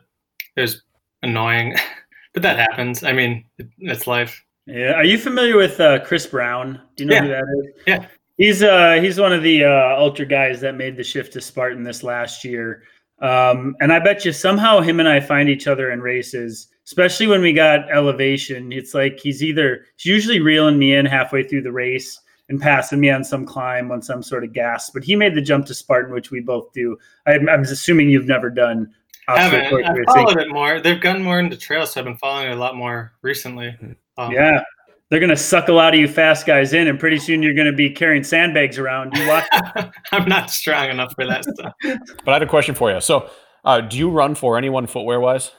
it 0.56 0.60
was 0.60 0.82
annoying. 1.22 1.74
but 2.34 2.42
that 2.42 2.58
happens. 2.58 3.02
I 3.02 3.12
mean, 3.12 3.44
it, 3.58 3.68
it's 3.78 4.06
life. 4.06 4.44
Yeah. 4.66 4.92
Are 4.92 5.04
you 5.04 5.18
familiar 5.18 5.56
with 5.56 5.80
uh, 5.80 6.00
Chris 6.04 6.26
Brown? 6.26 6.80
Do 6.96 7.04
you 7.04 7.10
know 7.10 7.16
Yeah. 7.16 7.22
who 7.22 7.28
that 7.28 7.64
is? 7.66 7.82
Yeah. 7.86 8.06
He's 8.36 8.62
uh 8.62 8.98
he's 9.02 9.20
one 9.20 9.34
of 9.34 9.42
the 9.42 9.64
uh, 9.64 9.96
ultra 9.98 10.24
guys 10.24 10.62
that 10.62 10.74
made 10.74 10.96
the 10.96 11.02
shift 11.04 11.32
to 11.34 11.40
Spartan 11.42 11.82
this 11.82 12.02
last 12.02 12.42
year. 12.44 12.84
Um, 13.20 13.76
and 13.80 13.92
I 13.92 13.98
bet 13.98 14.24
you 14.24 14.32
somehow 14.32 14.80
him 14.80 14.98
and 14.98 15.08
I 15.08 15.20
find 15.20 15.50
each 15.50 15.66
other 15.66 15.90
in 15.90 16.00
races, 16.00 16.68
especially 16.86 17.26
when 17.26 17.42
we 17.42 17.52
got 17.52 17.90
elevation. 17.90 18.72
It's 18.72 18.94
like 18.94 19.18
he's 19.22 19.42
either 19.42 19.84
he's 19.98 20.06
usually 20.06 20.40
reeling 20.40 20.78
me 20.78 20.94
in 20.94 21.04
halfway 21.04 21.42
through 21.42 21.62
the 21.62 21.72
race 21.72 22.18
and 22.50 22.60
passing 22.60 23.00
me 23.00 23.08
on 23.08 23.24
some 23.24 23.46
climb 23.46 23.90
on 23.90 24.02
some 24.02 24.22
sort 24.22 24.44
of 24.44 24.52
gas. 24.52 24.90
But 24.90 25.02
he 25.04 25.16
made 25.16 25.34
the 25.34 25.40
jump 25.40 25.64
to 25.66 25.74
Spartan, 25.74 26.12
which 26.12 26.30
we 26.30 26.40
both 26.40 26.72
do. 26.72 26.98
I'm, 27.26 27.48
I'm 27.48 27.62
assuming 27.62 28.10
you've 28.10 28.26
never 28.26 28.50
done. 28.50 28.92
haven't. 29.28 29.62
I've 29.66 29.96
racing. 29.96 30.04
followed 30.12 30.36
it 30.38 30.50
more. 30.50 30.80
They've 30.80 31.00
gotten 31.00 31.22
more 31.22 31.38
into 31.38 31.56
trails, 31.56 31.92
so 31.92 32.00
I've 32.00 32.04
been 32.04 32.16
following 32.16 32.48
it 32.50 32.56
a 32.56 32.60
lot 32.60 32.76
more 32.76 33.12
recently. 33.22 33.74
Um, 34.18 34.32
Yeah. 34.32 34.60
They're 35.08 35.18
gonna 35.18 35.36
suck 35.36 35.66
a 35.66 35.72
lot 35.72 35.92
of 35.92 35.98
you 35.98 36.06
fast 36.06 36.46
guys 36.46 36.72
in, 36.72 36.86
and 36.86 36.96
pretty 36.98 37.18
soon 37.18 37.42
you're 37.42 37.54
gonna 37.54 37.72
be 37.72 37.90
carrying 37.90 38.22
sandbags 38.22 38.78
around. 38.78 39.12
You 39.16 39.26
watch. 39.26 39.44
I'm 40.12 40.28
not 40.28 40.50
strong 40.50 40.88
enough 40.88 41.12
for 41.16 41.26
that 41.26 41.44
stuff. 41.44 41.72
But 42.24 42.28
I 42.28 42.34
had 42.34 42.42
a 42.42 42.46
question 42.46 42.76
for 42.76 42.92
you. 42.92 43.00
So, 43.00 43.28
uh, 43.64 43.80
do 43.80 43.98
you 43.98 44.08
run 44.08 44.36
for 44.36 44.56
anyone 44.56 44.86
footwear 44.86 45.18
wise? 45.18 45.50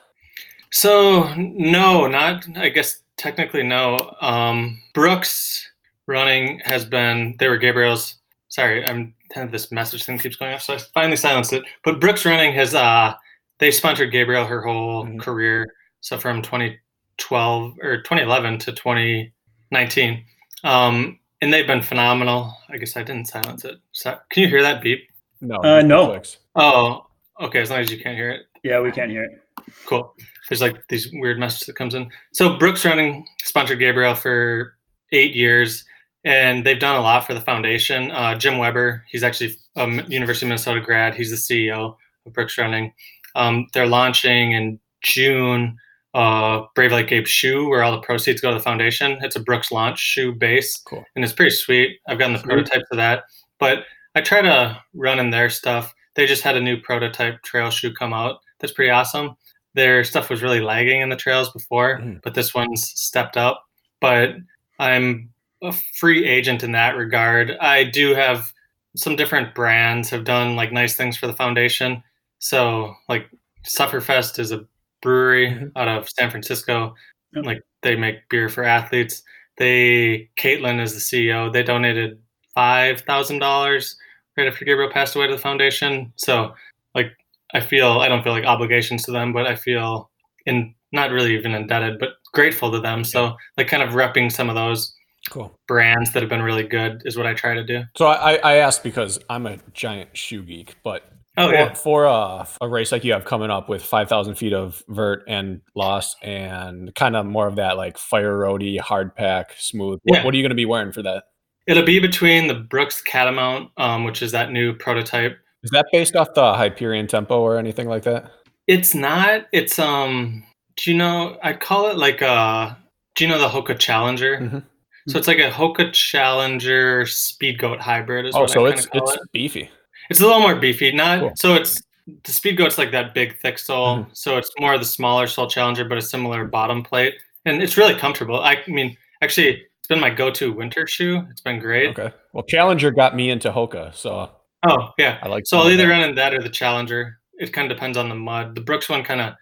So 0.71 1.33
no, 1.35 2.07
not. 2.07 2.45
I 2.55 2.69
guess 2.69 3.01
technically 3.17 3.63
no. 3.63 4.15
Um, 4.21 4.81
Brooks 4.93 5.69
running 6.07 6.59
has 6.63 6.85
been. 6.85 7.35
They 7.39 7.47
were 7.49 7.57
Gabriel's. 7.57 8.15
Sorry, 8.49 8.85
I'm. 8.85 9.13
This 9.49 9.71
message 9.71 10.03
thing 10.03 10.17
keeps 10.19 10.35
going 10.35 10.53
off, 10.53 10.61
so 10.61 10.73
I 10.73 10.77
finally 10.93 11.15
silenced 11.15 11.53
it. 11.53 11.63
But 11.83 11.99
Brooks 12.01 12.25
running 12.25 12.53
has. 12.53 12.75
Uh, 12.75 13.13
they 13.59 13.71
sponsored 13.71 14.11
Gabriel 14.11 14.45
her 14.45 14.61
whole 14.61 15.05
Mhm. 15.05 15.19
career. 15.19 15.73
So 16.01 16.17
from 16.17 16.41
2012 16.41 17.77
or 17.81 18.01
2011 18.01 18.57
to 18.59 18.71
2019, 18.73 20.25
um, 20.63 21.19
and 21.41 21.53
they've 21.53 21.67
been 21.67 21.81
phenomenal. 21.81 22.57
I 22.69 22.77
guess 22.77 22.97
I 22.97 23.03
didn't 23.03 23.27
silence 23.27 23.65
it. 23.65 23.77
So, 23.91 24.17
can 24.31 24.43
you 24.43 24.49
hear 24.49 24.61
that 24.63 24.81
beep? 24.81 25.07
No. 25.41 25.55
Uh, 25.57 25.81
no. 25.81 26.07
clicks. 26.07 26.37
Oh, 26.55 27.07
okay. 27.39 27.61
As 27.61 27.69
long 27.69 27.79
as 27.79 27.91
you 27.91 27.99
can't 28.01 28.15
hear 28.17 28.29
it. 28.31 28.47
Yeah, 28.63 28.79
we 28.79 28.91
can't 28.91 29.09
hear 29.11 29.23
it. 29.23 29.41
Cool. 29.85 30.13
There's 30.49 30.61
like 30.61 30.87
these 30.89 31.09
weird 31.13 31.39
message 31.39 31.65
that 31.67 31.75
comes 31.75 31.95
in. 31.95 32.09
So 32.33 32.57
Brooks 32.57 32.83
Running 32.85 33.25
sponsored 33.43 33.79
Gabriel 33.79 34.13
for 34.15 34.77
eight 35.13 35.33
years, 35.33 35.85
and 36.23 36.65
they've 36.65 36.79
done 36.79 36.95
a 36.95 37.01
lot 37.01 37.25
for 37.25 37.33
the 37.33 37.41
foundation. 37.41 38.11
Uh, 38.11 38.35
Jim 38.35 38.57
Weber, 38.57 39.03
he's 39.09 39.23
actually 39.23 39.55
a 39.75 39.87
University 40.07 40.45
of 40.45 40.49
Minnesota 40.49 40.79
grad. 40.81 41.15
He's 41.15 41.29
the 41.31 41.35
CEO 41.69 41.95
of 42.25 42.33
Brooks 42.33 42.57
Running. 42.57 42.93
Um, 43.35 43.67
they're 43.73 43.87
launching 43.87 44.51
in 44.51 44.79
June 45.01 45.77
uh, 46.13 46.63
Brave 46.75 46.91
Like 46.91 47.07
Gabe 47.07 47.25
shoe, 47.25 47.69
where 47.69 47.83
all 47.83 47.93
the 47.93 48.01
proceeds 48.01 48.41
go 48.41 48.49
to 48.51 48.57
the 48.57 48.63
foundation. 48.63 49.17
It's 49.21 49.37
a 49.37 49.39
Brooks 49.39 49.71
launch 49.71 49.97
shoe 49.99 50.33
base, 50.33 50.75
Cool. 50.85 51.05
and 51.15 51.23
it's 51.23 51.33
pretty 51.33 51.51
sweet. 51.55 51.99
I've 52.07 52.19
gotten 52.19 52.33
the 52.33 52.39
Sweet. 52.39 52.47
prototypes 52.49 52.87
of 52.91 52.97
that, 52.97 53.23
but 53.59 53.85
I 54.15 54.19
try 54.21 54.41
to 54.41 54.77
run 54.93 55.19
in 55.19 55.29
their 55.29 55.49
stuff. 55.49 55.93
They 56.15 56.25
just 56.25 56.43
had 56.43 56.57
a 56.57 56.61
new 56.61 56.81
prototype 56.81 57.41
trail 57.43 57.69
shoe 57.71 57.93
come 57.93 58.11
out. 58.13 58.41
That's 58.59 58.73
pretty 58.73 58.89
awesome. 58.91 59.37
Their 59.73 60.03
stuff 60.03 60.29
was 60.29 60.43
really 60.43 60.59
lagging 60.59 60.99
in 60.99 61.07
the 61.07 61.15
trails 61.15 61.49
before, 61.53 61.99
Mhm. 61.99 62.21
but 62.21 62.33
this 62.33 62.53
one's 62.53 62.89
stepped 62.89 63.37
up. 63.37 63.63
But 64.01 64.35
I'm 64.79 65.29
a 65.63 65.71
free 65.99 66.25
agent 66.27 66.63
in 66.63 66.71
that 66.73 66.95
regard. 66.95 67.51
I 67.59 67.83
do 67.83 68.13
have 68.15 68.51
some 68.95 69.15
different 69.15 69.55
brands 69.55 70.09
have 70.09 70.23
done 70.25 70.55
like 70.55 70.71
nice 70.71 70.95
things 70.95 71.17
for 71.17 71.27
the 71.27 71.33
foundation. 71.33 72.03
So 72.39 72.93
like 73.07 73.29
Sufferfest 73.65 74.39
is 74.39 74.51
a 74.51 74.65
brewery 75.01 75.51
Mhm. 75.51 75.71
out 75.75 75.87
of 75.87 76.09
San 76.09 76.29
Francisco. 76.31 76.95
Yep. 77.33 77.45
Like 77.45 77.61
they 77.83 77.95
make 77.95 78.27
beer 78.29 78.49
for 78.49 78.63
athletes. 78.63 79.23
They 79.57 80.29
Caitlin 80.37 80.81
is 80.81 80.93
the 80.93 80.99
CEO. 80.99 81.49
They 81.51 81.63
donated 81.63 82.19
five 82.55 83.01
thousand 83.01 83.39
dollars 83.39 83.95
right 84.37 84.47
after 84.47 84.65
Gabriel 84.65 84.91
passed 84.91 85.15
away 85.15 85.27
to 85.27 85.33
the 85.35 85.39
foundation. 85.41 86.11
So 86.17 86.53
like 86.95 87.11
I 87.53 87.59
feel 87.61 87.99
I 87.99 88.07
don't 88.09 88.23
feel 88.23 88.33
like 88.33 88.45
obligations 88.45 89.03
to 89.03 89.11
them, 89.11 89.31
but 89.33 89.45
I 89.47 89.55
feel 89.55 90.09
in 90.45 90.73
not 90.91 91.11
really 91.11 91.33
even 91.35 91.53
indebted, 91.53 91.99
but 91.99 92.09
grateful 92.33 92.71
to 92.71 92.79
them. 92.79 93.03
So 93.03 93.37
like 93.57 93.67
kind 93.67 93.83
of 93.83 93.91
repping 93.91 94.31
some 94.31 94.49
of 94.49 94.55
those 94.55 94.93
Cool. 95.29 95.53
brands 95.67 96.11
that 96.13 96.21
have 96.23 96.29
been 96.29 96.41
really 96.41 96.63
good 96.67 97.03
is 97.05 97.15
what 97.17 97.25
I 97.27 97.33
try 97.33 97.53
to 97.53 97.63
do. 97.63 97.83
So 97.97 98.07
I, 98.07 98.35
I 98.43 98.55
asked 98.55 98.83
because 98.83 99.19
I'm 99.29 99.45
a 99.45 99.57
giant 99.73 100.15
shoe 100.17 100.41
geek, 100.43 100.75
but 100.83 101.03
Oh 101.37 101.47
for, 101.47 101.53
yeah. 101.53 101.73
for 101.73 102.03
a, 102.05 102.47
a 102.59 102.67
race 102.67 102.91
like 102.91 103.03
you 103.05 103.13
have 103.13 103.23
coming 103.23 103.49
up 103.49 103.69
with 103.69 103.81
5,000 103.83 104.35
feet 104.35 104.51
of 104.51 104.83
vert 104.89 105.23
and 105.27 105.61
loss 105.75 106.15
and 106.21 106.93
kind 106.95 107.15
of 107.15 107.25
more 107.25 107.47
of 107.47 107.55
that 107.55 107.77
like 107.77 107.97
fire 107.97 108.37
roady, 108.37 108.77
hard 108.77 109.15
pack, 109.15 109.53
smooth. 109.57 109.99
What, 110.03 110.17
Yeah. 110.17 110.25
what 110.25 110.33
are 110.33 110.37
you 110.37 110.43
going 110.43 110.49
to 110.49 110.55
be 110.55 110.65
wearing 110.65 110.91
for 110.91 111.01
that? 111.03 111.23
It'll 111.67 111.85
be 111.85 111.99
between 111.99 112.47
the 112.47 112.55
Brooks 112.55 113.01
Catamount, 113.01 113.69
um, 113.77 114.03
which 114.03 114.21
is 114.21 114.31
that 114.33 114.51
new 114.51 114.73
prototype. 114.73 115.37
Is 115.63 115.69
that 115.71 115.85
based 115.93 116.15
off 116.15 116.33
the 116.33 116.53
Hyperion 116.55 117.05
Tempo 117.07 117.39
or 117.39 117.57
anything 117.57 117.87
like 117.87 118.03
that? 118.03 118.31
It's 118.67 118.93
not. 118.95 119.45
It's 119.53 119.77
um. 119.79 120.43
Do 120.77 120.91
you 120.91 120.97
know? 120.97 121.37
I 121.43 121.53
call 121.53 121.87
it 121.91 121.97
like 121.97 122.21
a. 122.21 122.77
Do 123.15 123.23
you 123.23 123.29
know 123.29 123.37
the 123.39 123.47
Hoka 123.47 123.77
Challenger? 123.77 124.37
Mhm. 124.39 124.63
So 125.07 125.17
it's 125.17 125.27
like 125.27 125.39
a 125.39 125.49
Hoka 125.49 125.91
Challenger 125.93 127.05
Speed 127.05 127.57
Goat 127.59 127.79
hybrid. 127.79 128.25
Is 128.27 128.35
Oh, 128.35 128.41
what 128.41 128.49
so 128.51 128.65
it's 128.65 128.87
it's 128.93 129.13
it. 129.13 129.19
beefy. 129.31 129.69
It's 130.09 130.19
a 130.19 130.25
little 130.25 130.39
more 130.41 130.55
beefy. 130.55 130.91
Not 130.91 131.19
Cool. 131.19 131.31
so 131.35 131.55
it's 131.55 131.81
the 132.23 132.31
Speed 132.31 132.57
Goat's 132.57 132.77
like 132.77 132.91
that 132.91 133.13
big 133.13 133.37
thick 133.39 133.57
sole. 133.57 133.97
Mhm. 133.97 134.07
So 134.13 134.37
it's 134.37 134.51
more 134.59 134.73
of 134.73 134.79
the 134.79 134.85
smaller 134.85 135.27
sole 135.27 135.47
Challenger, 135.47 135.85
but 135.85 135.97
a 135.97 136.01
similar 136.01 136.45
bottom 136.45 136.83
plate, 136.83 137.15
and 137.45 137.61
it's 137.63 137.77
really 137.77 137.95
comfortable. 137.95 138.39
I 138.41 138.57
mean, 138.67 138.95
actually, 139.21 139.65
it's 139.79 139.87
been 139.87 139.99
my 139.99 140.09
go-to 140.09 140.51
winter 140.51 140.85
shoe. 140.87 141.25
It's 141.31 141.41
been 141.41 141.59
great. 141.59 141.97
Okay. 141.97 142.13
Well, 142.33 142.43
Challenger 142.43 142.91
got 142.91 143.15
me 143.15 143.29
into 143.31 143.51
Hoka, 143.51 143.93
so 143.95 144.29
Oh 144.67 144.91
yeah. 144.99 145.17
I 145.23 145.27
like. 145.27 145.47
So 145.47 145.57
I'll 145.57 145.69
either 145.71 145.87
run 145.87 146.01
in 146.07 146.13
that 146.15 146.33
or 146.35 146.41
the 146.41 146.49
Challenger. 146.49 147.17
It 147.39 147.51
kind 147.53 147.71
of 147.71 147.75
depends 147.75 147.97
on 147.97 148.09
the 148.09 148.15
mud. 148.15 148.53
The 148.53 148.61
Brooks 148.61 148.87
one 148.89 149.03
kind 149.03 149.21
of 149.21 149.33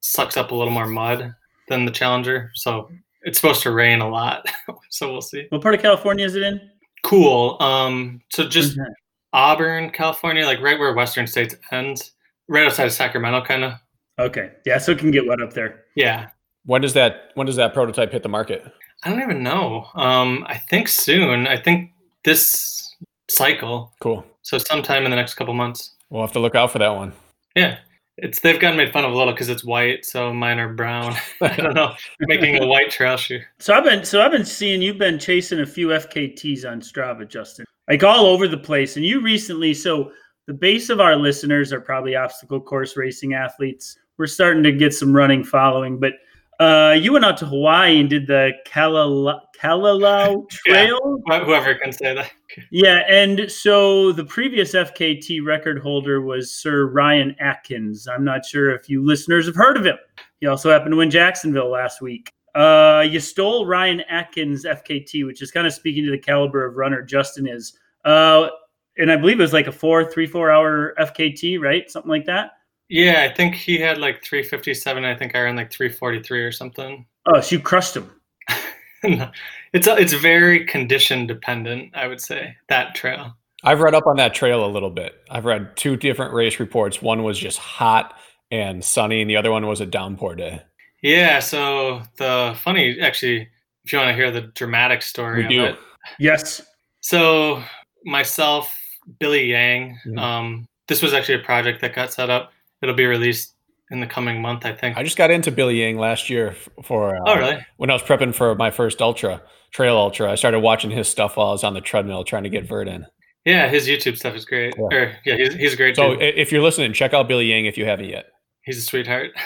sucks 0.00 0.36
up 0.36 0.50
a 0.50 0.54
little 0.54 0.72
more 0.72 0.86
mud 0.86 1.34
than 1.68 1.84
the 1.86 1.90
Challenger, 1.90 2.50
so 2.54 2.90
it's 3.28 3.38
supposed 3.38 3.62
to 3.62 3.70
rain 3.70 4.00
a 4.00 4.08
lot. 4.08 4.46
so 4.90 5.12
we'll 5.12 5.20
see. 5.20 5.46
What 5.50 5.60
part 5.60 5.74
of 5.74 5.82
California 5.82 6.24
is 6.24 6.34
it 6.34 6.42
in? 6.42 6.60
Cool. 7.04 7.58
Um, 7.60 8.20
so 8.32 8.48
just 8.48 8.78
Okay. 8.78 8.88
Auburn, 9.34 9.90
California, 9.90 10.46
like 10.46 10.60
right 10.62 10.78
where 10.78 10.94
Western 10.94 11.26
States 11.26 11.54
ends, 11.70 12.12
right 12.48 12.64
outside 12.64 12.86
of 12.86 12.92
Sacramento, 12.92 13.42
kind 13.44 13.64
of. 13.64 13.74
Okay. 14.18 14.52
Yeah, 14.64 14.78
so 14.78 14.92
it 14.92 14.98
can 14.98 15.10
get 15.10 15.26
wet 15.26 15.42
up 15.42 15.52
there. 15.52 15.84
Yeah. 15.94 16.28
When 16.64 16.80
does 16.80 16.94
that 16.94 17.30
when 17.34 17.46
does 17.46 17.56
that 17.56 17.74
prototype 17.74 18.12
hit 18.12 18.22
the 18.22 18.28
market? 18.30 18.64
I 19.04 19.10
don't 19.10 19.22
even 19.22 19.42
know. 19.42 19.86
Um, 19.94 20.44
I 20.48 20.56
think 20.56 20.88
soon. 20.88 21.46
I 21.46 21.56
think 21.58 21.90
this 22.24 22.96
cycle. 23.30 23.92
Cool. 24.00 24.24
So 24.42 24.56
sometime 24.56 25.04
in 25.04 25.10
the 25.10 25.16
next 25.16 25.34
couple 25.34 25.52
months. 25.52 25.94
We'll 26.08 26.22
have 26.22 26.32
to 26.32 26.40
look 26.40 26.54
out 26.54 26.72
for 26.72 26.78
that 26.78 26.96
one. 26.96 27.12
Yeah. 27.54 27.78
It's 28.20 28.40
they've 28.40 28.60
gotten 28.60 28.76
made 28.76 28.92
fun 28.92 29.04
of 29.04 29.12
a 29.12 29.16
little 29.16 29.32
because 29.32 29.48
it's 29.48 29.64
white, 29.64 30.04
so 30.04 30.32
mine 30.32 30.58
are 30.58 30.72
brown. 30.72 31.14
I 31.40 31.56
don't 31.56 31.74
know, 31.74 31.94
making 32.20 32.62
a 32.62 32.66
white 32.66 32.90
trail 32.90 33.16
shoe. 33.16 33.40
So 33.58 33.74
I've 33.74 33.84
been 33.84 34.04
so 34.04 34.20
I've 34.22 34.32
been 34.32 34.44
seeing 34.44 34.82
you've 34.82 34.98
been 34.98 35.18
chasing 35.18 35.60
a 35.60 35.66
few 35.66 35.88
FKTs 35.88 36.70
on 36.70 36.80
Strava, 36.80 37.28
Justin, 37.28 37.64
like 37.88 38.02
all 38.02 38.26
over 38.26 38.48
the 38.48 38.58
place. 38.58 38.96
And 38.96 39.04
you 39.04 39.20
recently, 39.20 39.72
so 39.72 40.12
the 40.46 40.54
base 40.54 40.88
of 40.88 41.00
our 41.00 41.14
listeners 41.14 41.72
are 41.72 41.80
probably 41.80 42.16
obstacle 42.16 42.60
course 42.60 42.96
racing 42.96 43.34
athletes. 43.34 43.96
We're 44.16 44.26
starting 44.26 44.62
to 44.64 44.72
get 44.72 44.94
some 44.94 45.14
running 45.14 45.44
following, 45.44 46.00
but 46.00 46.14
uh, 46.60 46.96
you 46.98 47.12
went 47.12 47.24
out 47.24 47.36
to 47.38 47.46
Hawaii 47.46 48.00
and 48.00 48.10
did 48.10 48.26
the 48.26 48.52
Kalala- 48.66 49.40
Kalalau 49.60 50.44
Yeah. 50.66 50.86
Trail. 50.86 51.22
Wh- 51.28 51.44
Whoever 51.44 51.74
can 51.76 51.92
say 51.92 52.14
that. 52.14 52.30
Yeah, 52.70 53.02
and 53.08 53.50
so 53.50 54.12
the 54.12 54.24
previous 54.24 54.72
FKT 54.74 55.44
record 55.44 55.78
holder 55.80 56.20
was 56.20 56.50
Sir 56.54 56.86
Ryan 56.86 57.36
Atkins. 57.40 58.08
I'm 58.08 58.24
not 58.24 58.44
sure 58.44 58.70
if 58.74 58.88
you 58.88 59.04
listeners 59.04 59.46
have 59.46 59.54
heard 59.54 59.76
of 59.76 59.84
him. 59.86 59.96
He 60.40 60.46
also 60.46 60.70
happened 60.70 60.92
to 60.92 60.96
win 60.96 61.10
Jacksonville 61.10 61.68
last 61.70 62.00
week. 62.00 62.32
Uh, 62.54 63.04
you 63.08 63.20
stole 63.20 63.66
Ryan 63.66 64.00
Atkins 64.08 64.64
FKT, 64.64 65.26
which 65.26 65.42
is 65.42 65.50
kind 65.52 65.66
of 65.66 65.72
speaking 65.72 66.04
to 66.06 66.10
the 66.10 66.18
caliber 66.18 66.64
of 66.64 66.76
runner 66.76 67.02
Justin 67.02 67.46
is. 67.46 67.78
Uh, 68.04 68.48
and 68.96 69.12
I 69.12 69.16
believe 69.16 69.38
it 69.38 69.42
was 69.42 69.52
like 69.52 69.68
a 69.68 69.72
four, 69.72 70.10
three, 70.10 70.26
four 70.26 70.50
hour 70.50 70.94
FKT, 70.98 71.60
right? 71.60 71.88
Something 71.88 72.10
like 72.10 72.24
that. 72.26 72.52
Yeah, 72.88 73.26
I 73.30 73.34
think 73.34 73.54
he 73.54 73.78
had 73.78 73.98
like 73.98 74.22
357. 74.24 75.04
I 75.04 75.14
think 75.14 75.34
I 75.34 75.42
ran 75.42 75.56
like 75.56 75.70
343 75.70 76.40
or 76.42 76.52
something. 76.52 77.04
Oh, 77.26 77.40
so 77.40 77.56
you 77.56 77.60
crushed 77.62 77.96
him. 77.96 78.10
it's 79.72 79.86
it's 79.86 80.12
very 80.14 80.64
condition 80.64 81.26
dependent, 81.26 81.94
I 81.96 82.06
would 82.08 82.20
say 82.20 82.56
that 82.68 82.94
trail. 82.94 83.36
I've 83.64 83.80
read 83.80 83.94
up 83.94 84.06
on 84.06 84.16
that 84.16 84.34
trail 84.34 84.64
a 84.64 84.70
little 84.70 84.90
bit. 84.90 85.16
I've 85.30 85.44
read 85.44 85.76
two 85.76 85.96
different 85.96 86.32
race 86.32 86.60
reports. 86.60 87.02
One 87.02 87.22
was 87.24 87.38
just 87.38 87.58
hot 87.58 88.14
and 88.50 88.84
sunny, 88.84 89.20
and 89.20 89.28
the 89.28 89.36
other 89.36 89.50
one 89.50 89.66
was 89.66 89.80
a 89.80 89.86
downpour 89.86 90.36
day. 90.36 90.62
Yeah. 91.02 91.40
So 91.40 92.02
the 92.16 92.56
funny, 92.62 93.00
actually, 93.00 93.48
if 93.84 93.92
you 93.92 93.98
want 93.98 94.08
to 94.10 94.14
hear 94.14 94.30
the 94.30 94.42
dramatic 94.42 95.02
story 95.02 95.38
We 95.38 95.44
of 95.44 95.50
do. 95.50 95.64
it. 95.64 95.78
Yes. 96.18 96.62
So 97.00 97.62
myself, 98.04 98.74
Billy 99.18 99.44
Yang. 99.50 99.98
Mhm. 100.06 100.18
Um, 100.18 100.66
this 100.86 101.02
was 101.02 101.12
actually 101.12 101.36
a 101.40 101.44
project 101.44 101.80
that 101.82 101.94
got 101.94 102.12
set 102.12 102.30
up. 102.30 102.52
It'll 102.82 102.94
be 102.94 103.06
released 103.06 103.54
in 103.90 104.00
the 104.00 104.06
coming 104.06 104.42
month, 104.42 104.66
I 104.66 104.72
think. 104.72 104.96
I 104.96 105.02
just 105.02 105.16
got 105.16 105.30
into 105.30 105.50
Billy 105.50 105.80
Yang 105.82 105.98
last 105.98 106.30
year 106.30 106.54
for 106.84 107.16
uh, 107.16 107.20
oh, 107.26 107.36
really? 107.36 107.66
when 107.76 107.90
I 107.90 107.94
was 107.94 108.02
prepping 108.02 108.34
for 108.34 108.54
my 108.54 108.70
first 108.70 109.00
ultra, 109.00 109.42
trail 109.72 109.96
ultra. 109.96 110.30
I 110.30 110.34
started 110.34 110.60
watching 110.60 110.90
his 110.90 111.08
stuff 111.08 111.36
while 111.36 111.48
I 111.48 111.52
was 111.52 111.64
on 111.64 111.74
the 111.74 111.80
treadmill 111.80 112.24
trying 112.24 112.44
to 112.44 112.50
get 112.50 112.66
vert 112.66 112.88
in. 112.88 113.06
Yeah, 113.44 113.68
his 113.68 113.88
YouTube 113.88 114.16
stuff 114.18 114.34
is 114.34 114.44
great. 114.44 114.74
Yeah. 114.76 114.96
Or 114.96 115.16
yeah, 115.24 115.36
he's 115.36 115.54
he's 115.54 115.72
a 115.72 115.76
great. 115.76 115.96
So 115.96 116.14
dude. 116.14 116.22
if 116.22 116.52
you're 116.52 116.62
listening, 116.62 116.92
check 116.92 117.14
out 117.14 117.28
Billy 117.28 117.46
Yang 117.46 117.66
if 117.66 117.78
you 117.78 117.86
haven't 117.86 118.08
yet. 118.08 118.26
he's 118.62 118.78
a 118.78 118.82
sweetheart. 118.82 119.30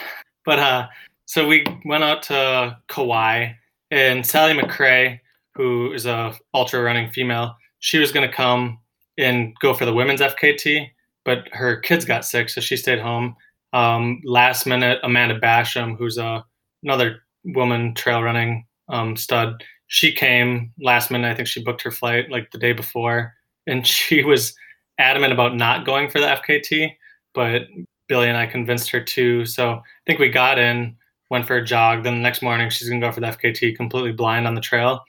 But 0.44 0.58
uh, 0.58 0.88
so 1.26 1.46
we 1.46 1.64
went 1.84 2.02
out 2.02 2.24
to 2.24 2.76
Kauai, 2.88 3.52
and 3.92 4.26
Sally 4.26 4.54
McRae, 4.54 5.20
who 5.54 5.92
is 5.92 6.04
a 6.04 6.34
ultra 6.52 6.82
running 6.82 7.12
female, 7.12 7.54
she 7.78 7.98
was 7.98 8.10
going 8.10 8.28
to 8.28 8.34
come 8.34 8.80
and 9.16 9.54
go 9.60 9.72
for 9.72 9.84
the 9.84 9.92
women's 9.92 10.20
FKT, 10.20 10.88
but 11.24 11.48
her 11.52 11.76
kids 11.76 12.04
got 12.04 12.24
sick, 12.24 12.48
so 12.48 12.60
she 12.60 12.76
stayed 12.76 13.00
home. 13.00 13.36
Um, 13.72 14.20
last 14.24 14.66
minute, 14.66 14.98
Amanda 15.02 15.38
Basham, 15.38 15.96
who's 15.96 16.18
a 16.18 16.44
another 16.82 17.20
woman 17.44 17.94
trail 17.94 18.22
running 18.22 18.66
um, 18.88 19.16
stud, 19.16 19.62
she 19.86 20.12
came 20.12 20.72
last 20.80 21.10
minute. 21.10 21.30
I 21.30 21.34
think 21.34 21.48
she 21.48 21.62
booked 21.62 21.82
her 21.82 21.90
flight 21.90 22.30
like 22.30 22.50
the 22.50 22.58
day 22.58 22.72
before, 22.72 23.34
and 23.66 23.86
she 23.86 24.24
was 24.24 24.54
adamant 24.98 25.32
about 25.32 25.56
not 25.56 25.86
going 25.86 26.10
for 26.10 26.20
the 26.20 26.26
FKT, 26.26 26.92
but 27.34 27.62
Billy 28.08 28.28
and 28.28 28.36
I 28.36 28.46
convinced 28.46 28.90
her 28.90 29.02
to. 29.02 29.46
So 29.46 29.70
I 29.70 29.80
think 30.06 30.18
we 30.18 30.28
got 30.28 30.58
in, 30.58 30.96
went 31.30 31.46
for 31.46 31.56
a 31.56 31.64
jog. 31.64 32.04
Then 32.04 32.14
the 32.14 32.20
next 32.20 32.42
morning, 32.42 32.68
she's 32.68 32.88
going 32.88 33.00
to 33.00 33.06
go 33.06 33.12
for 33.12 33.20
the 33.20 33.28
FKT 33.28 33.76
completely 33.76 34.12
blind 34.12 34.46
on 34.46 34.54
the 34.54 34.60
trail. 34.60 35.00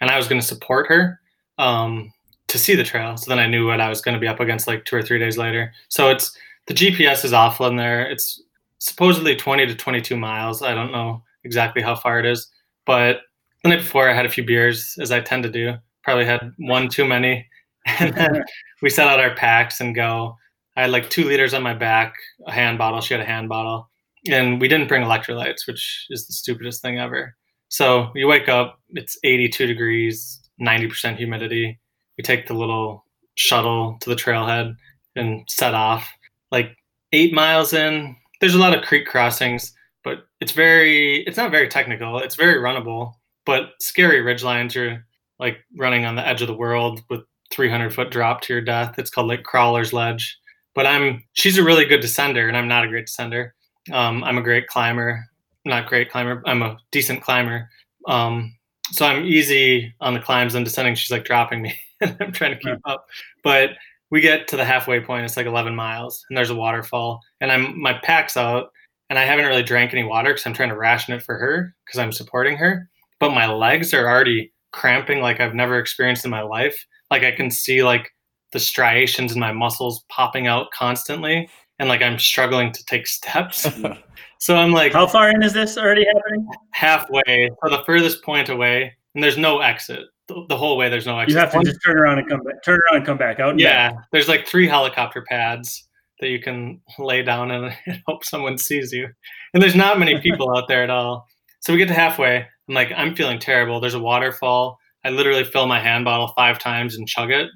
And 0.00 0.10
I 0.10 0.16
was 0.16 0.28
going 0.28 0.40
to 0.40 0.46
support 0.46 0.86
her 0.88 1.20
um, 1.58 2.12
to 2.50 2.58
see 2.58 2.74
the 2.74 2.84
trail. 2.84 3.16
So 3.16 3.30
then 3.30 3.38
I 3.38 3.46
knew 3.46 3.66
what 3.66 3.80
I 3.80 3.88
was 3.88 4.00
going 4.00 4.14
to 4.14 4.20
be 4.20 4.26
up 4.26 4.40
against 4.40 4.66
like 4.66 4.84
two 4.84 4.96
or 4.96 5.02
three 5.02 5.18
days 5.18 5.38
later. 5.38 5.72
So 5.88 6.10
it's 6.10 6.36
the 6.66 6.74
GPS 6.74 7.24
is 7.24 7.32
awful 7.32 7.66
in 7.66 7.76
there. 7.76 8.10
It's 8.10 8.42
supposedly 8.78 9.36
20 9.36 9.66
to 9.66 9.74
22 9.74 10.16
miles. 10.16 10.60
I 10.60 10.74
don't 10.74 10.92
know 10.92 11.22
exactly 11.44 11.80
how 11.80 11.94
far 11.94 12.18
it 12.18 12.26
is. 12.26 12.50
But 12.86 13.20
the 13.62 13.70
night 13.70 13.80
before, 13.80 14.10
I 14.10 14.14
had 14.14 14.26
a 14.26 14.30
few 14.30 14.44
beers, 14.44 14.96
as 15.00 15.12
I 15.12 15.20
tend 15.20 15.44
to 15.44 15.50
do. 15.50 15.74
Probably 16.02 16.24
had 16.24 16.52
one 16.58 16.88
too 16.88 17.04
many. 17.04 17.46
And 17.98 18.14
then 18.14 18.44
we 18.82 18.90
set 18.90 19.08
out 19.08 19.20
our 19.20 19.34
packs 19.34 19.80
and 19.80 19.94
go. 19.94 20.36
I 20.76 20.82
had 20.82 20.90
like 20.90 21.08
two 21.08 21.24
liters 21.24 21.54
on 21.54 21.62
my 21.62 21.72
back, 21.72 22.14
a 22.46 22.52
hand 22.52 22.76
bottle. 22.76 23.00
She 23.00 23.14
had 23.14 23.22
a 23.22 23.26
hand 23.26 23.48
bottle, 23.48 23.88
and 24.28 24.60
we 24.60 24.68
didn't 24.68 24.88
bring 24.88 25.02
electrolytes, 25.02 25.66
which 25.66 26.06
is 26.10 26.26
the 26.26 26.34
stupidest 26.34 26.82
thing 26.82 26.98
ever. 26.98 27.34
So 27.68 28.10
you 28.14 28.28
wake 28.28 28.50
up, 28.50 28.78
it's 28.90 29.16
82 29.24 29.66
degrees, 29.66 30.40
90% 30.60 31.16
humidity. 31.16 31.80
We 32.20 32.22
take 32.22 32.46
the 32.46 32.52
little 32.52 33.06
shuttle 33.36 33.96
to 34.02 34.10
the 34.10 34.14
trailhead 34.14 34.76
and 35.16 35.42
set 35.48 35.72
off. 35.72 36.06
Like 36.52 36.76
eight 37.12 37.32
miles 37.32 37.72
in, 37.72 38.14
there's 38.40 38.54
a 38.54 38.58
lot 38.58 38.76
of 38.76 38.84
creek 38.84 39.06
crossings, 39.06 39.72
but 40.04 40.26
it's 40.42 40.52
very, 40.52 41.22
it's 41.24 41.38
not 41.38 41.50
very 41.50 41.68
technical. 41.68 42.18
It's 42.18 42.34
very 42.36 42.60
runnable, 42.60 43.14
but 43.46 43.70
scary 43.80 44.20
ridge 44.20 44.44
lines. 44.44 44.74
You're 44.74 45.06
like 45.38 45.58
running 45.78 46.04
on 46.04 46.16
the 46.16 46.26
edge 46.26 46.42
of 46.42 46.48
the 46.48 46.54
world 46.54 47.02
with 47.08 47.22
300 47.52 47.94
foot 47.94 48.10
drop 48.10 48.42
to 48.42 48.52
your 48.52 48.62
death. 48.62 48.98
It's 48.98 49.10
called 49.10 49.28
like 49.28 49.44
Crawler's 49.44 49.92
Ledge 49.94 50.38
but 50.74 50.86
I'm 50.86 51.22
she's 51.32 51.58
a 51.58 51.64
really 51.64 51.84
good 51.84 52.00
descender 52.00 52.48
and 52.48 52.56
I'm 52.56 52.68
not 52.68 52.84
a 52.84 52.88
great 52.88 53.06
descender. 53.06 53.50
Um, 53.92 54.22
I'm 54.24 54.38
a 54.38 54.42
great 54.42 54.66
climber, 54.68 55.24
not 55.64 55.88
great 55.88 56.10
climber. 56.10 56.42
I'm 56.46 56.62
a 56.62 56.78
decent 56.92 57.22
climber. 57.22 57.68
Um, 58.06 58.54
so 58.92 59.06
I'm 59.06 59.24
easy 59.24 59.94
on 60.00 60.14
the 60.14 60.20
climbs 60.20 60.54
and 60.54 60.64
descending. 60.64 60.94
She's 60.94 61.10
like 61.10 61.24
dropping 61.24 61.62
me, 61.62 61.74
and 62.00 62.16
I'm 62.20 62.32
trying 62.32 62.52
to 62.52 62.58
keep 62.58 62.78
up. 62.84 63.06
But 63.42 63.70
we 64.10 64.20
get 64.20 64.48
to 64.48 64.56
the 64.56 64.64
halfway 64.64 65.00
point. 65.00 65.24
It's 65.24 65.36
like 65.36 65.46
11 65.46 65.74
miles, 65.74 66.24
and 66.28 66.36
there's 66.36 66.50
a 66.50 66.54
waterfall, 66.54 67.20
and 67.40 67.50
I'm 67.52 67.80
my 67.80 67.94
pack's 68.02 68.36
out, 68.36 68.70
and 69.08 69.18
I 69.18 69.24
haven't 69.24 69.46
really 69.46 69.62
drank 69.62 69.92
any 69.92 70.04
water 70.04 70.30
because 70.30 70.46
I'm 70.46 70.54
trying 70.54 70.70
to 70.70 70.76
ration 70.76 71.14
it 71.14 71.22
for 71.22 71.36
her 71.36 71.74
because 71.86 71.98
I'm 71.98 72.12
supporting 72.12 72.56
her. 72.56 72.88
But 73.18 73.34
my 73.34 73.46
legs 73.46 73.92
are 73.92 74.08
already 74.08 74.52
cramping 74.72 75.20
like 75.20 75.40
I've 75.40 75.54
never 75.54 75.78
experienced 75.78 76.24
in 76.24 76.30
my 76.30 76.42
life. 76.42 76.86
Like 77.10 77.24
I 77.24 77.32
can 77.32 77.50
see 77.50 77.82
like 77.82 78.10
the 78.52 78.60
striations 78.60 79.32
in 79.32 79.40
my 79.40 79.52
muscles 79.52 80.04
popping 80.08 80.46
out 80.46 80.70
constantly. 80.72 81.48
And 81.80 81.88
like 81.88 82.02
I'm 82.02 82.18
struggling 82.18 82.70
to 82.72 82.84
take 82.84 83.06
steps. 83.06 83.66
so 84.38 84.54
I'm 84.54 84.70
like, 84.70 84.92
how 84.92 85.06
far 85.06 85.30
in 85.30 85.42
is 85.42 85.54
this 85.54 85.76
already 85.76 86.04
happening? 86.04 86.46
Halfway, 86.72 87.50
or 87.62 87.70
the 87.70 87.82
furthest 87.84 88.22
point 88.22 88.50
away, 88.50 88.94
and 89.14 89.24
there's 89.24 89.38
no 89.38 89.60
exit. 89.60 90.04
The, 90.28 90.44
the 90.48 90.56
whole 90.56 90.76
way, 90.76 90.90
there's 90.90 91.06
no 91.06 91.18
exit. 91.18 91.32
You 91.32 91.40
have 91.40 91.52
to 91.52 91.64
just 91.64 91.80
turn 91.84 91.98
around 91.98 92.18
and 92.18 92.28
come 92.28 92.42
back. 92.44 92.62
Turn 92.62 92.78
around 92.78 92.98
and 92.98 93.06
come 93.06 93.16
back 93.16 93.40
out. 93.40 93.58
yeah, 93.58 93.92
back. 93.92 94.04
there's 94.12 94.28
like 94.28 94.46
three 94.46 94.68
helicopter 94.68 95.22
pads 95.22 95.88
that 96.20 96.28
you 96.28 96.38
can 96.38 96.80
lay 96.98 97.22
down 97.22 97.50
and, 97.50 97.74
and 97.86 98.02
hope 98.06 98.24
someone 98.24 98.58
sees 98.58 98.92
you. 98.92 99.08
And 99.54 99.62
there's 99.62 99.74
not 99.74 99.98
many 99.98 100.20
people 100.20 100.54
out 100.54 100.68
there 100.68 100.84
at 100.84 100.90
all. 100.90 101.26
So 101.60 101.72
we 101.72 101.78
get 101.78 101.88
to 101.88 101.94
halfway. 101.94 102.46
I'm 102.68 102.74
like, 102.74 102.92
I'm 102.94 103.16
feeling 103.16 103.38
terrible. 103.38 103.80
There's 103.80 103.94
a 103.94 103.98
waterfall. 103.98 104.78
I 105.02 105.08
literally 105.10 105.44
fill 105.44 105.66
my 105.66 105.80
hand 105.80 106.04
bottle 106.04 106.28
five 106.36 106.58
times 106.58 106.96
and 106.96 107.08
chug 107.08 107.30
it 107.30 107.48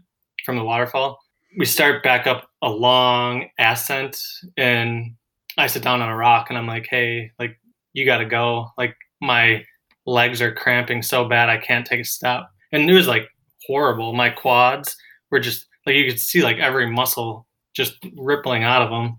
from 0.47 0.57
the 0.57 0.65
waterfall. 0.65 1.19
We 1.57 1.65
start 1.65 2.03
back 2.03 2.27
up 2.27 2.49
a 2.63 2.69
long 2.69 3.49
ascent 3.59 4.19
and 4.57 5.15
I 5.57 5.67
sit 5.67 5.83
down 5.83 6.03
on 6.03 6.09
a 6.09 6.17
rock 6.17 6.47
and 6.49 6.59
I'm 6.59 6.67
like, 6.67 6.87
hey, 6.91 7.31
like, 7.39 7.59
you 7.93 8.05
got 8.05 8.19
to 8.19 8.25
go. 8.25 8.69
Like, 8.77 8.97
my 9.21 9.65
legs 10.07 10.43
are 10.43 10.53
cramping 10.53 11.03
so 11.03 11.27
bad 11.27 11.49
I 11.49 11.59
can't 11.59 11.87
take 11.87 12.01
a 12.01 12.05
step. 12.05 12.45
And 12.73 12.91
it 12.91 12.95
was 12.95 13.07
like 13.07 13.29
horrible. 13.67 14.13
My 14.13 14.31
quads 14.31 14.97
were 15.31 15.41
just 15.41 15.67
like, 15.87 15.97
you 15.97 16.09
could 16.09 16.21
see 16.21 16.43
like 16.43 16.59
every 16.59 16.91
muscle 16.91 17.47
just 17.75 17.95
rippling 18.17 18.65
out 18.65 18.83
of 18.83 18.91
them. 18.91 19.17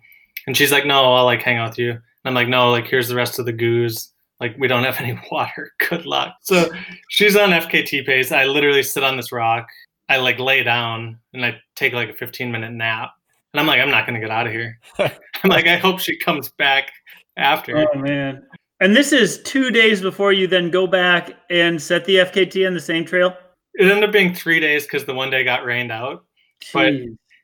And 0.48 0.56
she's 0.56 0.72
like, 0.72 0.86
no, 0.86 1.14
I'll 1.14 1.26
like 1.26 1.42
hang 1.42 1.58
out 1.58 1.70
with 1.70 1.80
you. 1.80 1.92
And 1.92 2.02
I'm 2.26 2.34
like, 2.34 2.50
no, 2.50 2.72
like, 2.72 2.88
here's 2.88 3.08
the 3.08 3.16
rest 3.16 3.40
of 3.40 3.46
the 3.46 3.54
goos 3.54 4.12
like 4.40 4.56
we 4.60 4.68
don't 4.68 4.84
have 4.84 5.00
any 5.00 5.20
water 5.32 5.72
good 5.90 6.06
luck 6.06 6.36
so 6.42 6.70
she's 7.10 7.36
on 7.36 7.50
fkt 7.50 8.06
pace 8.06 8.32
i 8.32 8.46
literally 8.46 8.84
sit 8.84 9.04
on 9.04 9.18
this 9.18 9.32
rock 9.32 9.68
i 10.10 10.18
like 10.18 10.40
lay 10.40 10.64
down 10.64 11.20
and 11.34 11.46
i 11.46 11.60
take 11.76 11.94
like 11.94 12.10
a 12.10 12.14
15 12.14 12.52
minute 12.52 12.72
nap. 12.72 13.12
And 13.54 13.60
i'm 13.60 13.68
like 13.68 13.80
i'm 13.80 13.90
not 13.90 14.06
going 14.06 14.20
to 14.20 14.26
get 14.26 14.32
out 14.36 14.48
of 14.48 14.54
here. 14.54 14.80
I'm 15.00 15.50
like 15.50 15.68
i 15.68 15.78
hope 15.78 16.00
she 16.00 16.18
comes 16.18 16.50
back 16.50 16.92
after. 17.38 17.78
Oh 17.78 17.98
man. 17.98 18.44
And 18.82 18.96
this 18.96 19.14
is 19.14 19.42
two 19.44 19.72
days 19.72 20.02
before 20.02 20.34
you 20.34 20.48
then 20.48 20.70
go 20.70 20.86
back 20.86 21.32
and 21.50 21.82
set 21.82 22.06
the 22.06 22.18
fkt 22.18 22.68
on 22.68 22.74
the 22.74 22.80
same 22.80 23.06
trail? 23.06 23.36
It 23.76 23.90
ended 23.90 24.06
up 24.06 24.12
being 24.12 24.34
three 24.34 24.60
days 24.60 24.84
because 24.84 25.06
the 25.06 25.14
one 25.14 25.30
day 25.30 25.44
got 25.44 25.66
rained 25.66 25.92
out. 25.92 26.26
Jeez. 26.64 26.72
but 26.74 26.94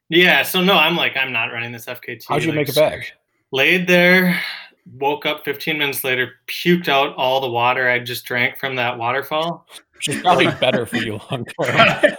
yeah 0.09 0.41
so 0.41 0.61
no 0.61 0.73
i'm 0.73 0.95
like 0.95 1.17
i'm 1.17 1.33
not 1.33 1.51
running 1.51 1.73
this 1.73 1.85
fkt 1.85 2.23
how'd 2.27 2.41
you 2.41 2.49
like, 2.49 2.55
make 2.55 2.69
it 2.69 2.75
back? 2.75 3.11
laid 3.51 3.87
there 3.87 4.41
woke 4.97 5.25
up 5.25 5.43
15 5.45 5.77
minutes 5.77 6.03
later, 6.03 6.33
puked 6.47 6.87
out 6.87 7.15
all 7.15 7.41
the 7.41 7.49
water 7.49 7.89
I 7.89 7.99
just 7.99 8.25
drank 8.25 8.57
from 8.57 8.75
that 8.75 8.97
waterfall. 8.97 9.67
Which 10.01 10.15
is 10.15 10.21
probably 10.23 10.47
better 10.59 10.85
for 10.85 10.97
you 10.97 11.19
long 11.29 11.45
term. 11.61 12.15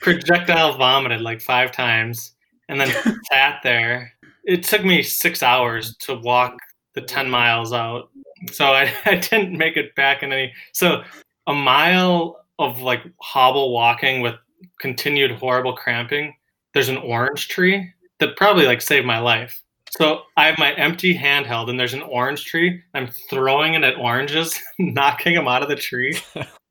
Projectile 0.00 0.76
vomited 0.76 1.20
like 1.20 1.40
five 1.40 1.70
times 1.70 2.34
and 2.68 2.80
then 2.80 2.88
sat 3.32 3.60
there. 3.62 4.12
It 4.44 4.64
took 4.64 4.84
me 4.84 5.02
six 5.02 5.42
hours 5.42 5.96
to 5.98 6.16
walk 6.16 6.56
the 6.94 7.00
10 7.00 7.30
miles 7.30 7.72
out. 7.72 8.10
So 8.52 8.66
I, 8.66 8.92
I 9.04 9.14
didn't 9.14 9.56
make 9.56 9.76
it 9.76 9.94
back 9.94 10.22
in 10.22 10.32
any. 10.32 10.52
So 10.72 11.02
a 11.46 11.54
mile 11.54 12.44
of 12.58 12.80
like 12.80 13.02
hobble 13.20 13.72
walking 13.72 14.20
with 14.20 14.34
continued 14.80 15.30
horrible 15.30 15.74
cramping. 15.74 16.34
There's 16.72 16.88
an 16.88 16.96
orange 16.96 17.46
tree 17.46 17.92
that 18.18 18.36
probably 18.36 18.66
like 18.66 18.82
saved 18.82 19.06
my 19.06 19.20
life 19.20 19.62
so 19.96 20.22
I 20.36 20.46
have 20.46 20.58
my 20.58 20.72
empty 20.74 21.16
handheld, 21.16 21.70
and 21.70 21.78
there's 21.78 21.94
an 21.94 22.02
orange 22.02 22.44
tree. 22.44 22.82
I'm 22.94 23.06
throwing 23.30 23.74
it 23.74 23.84
at 23.84 23.96
oranges, 23.96 24.60
knocking 24.78 25.34
them 25.34 25.46
out 25.46 25.62
of 25.62 25.68
the 25.68 25.76
tree. 25.76 26.18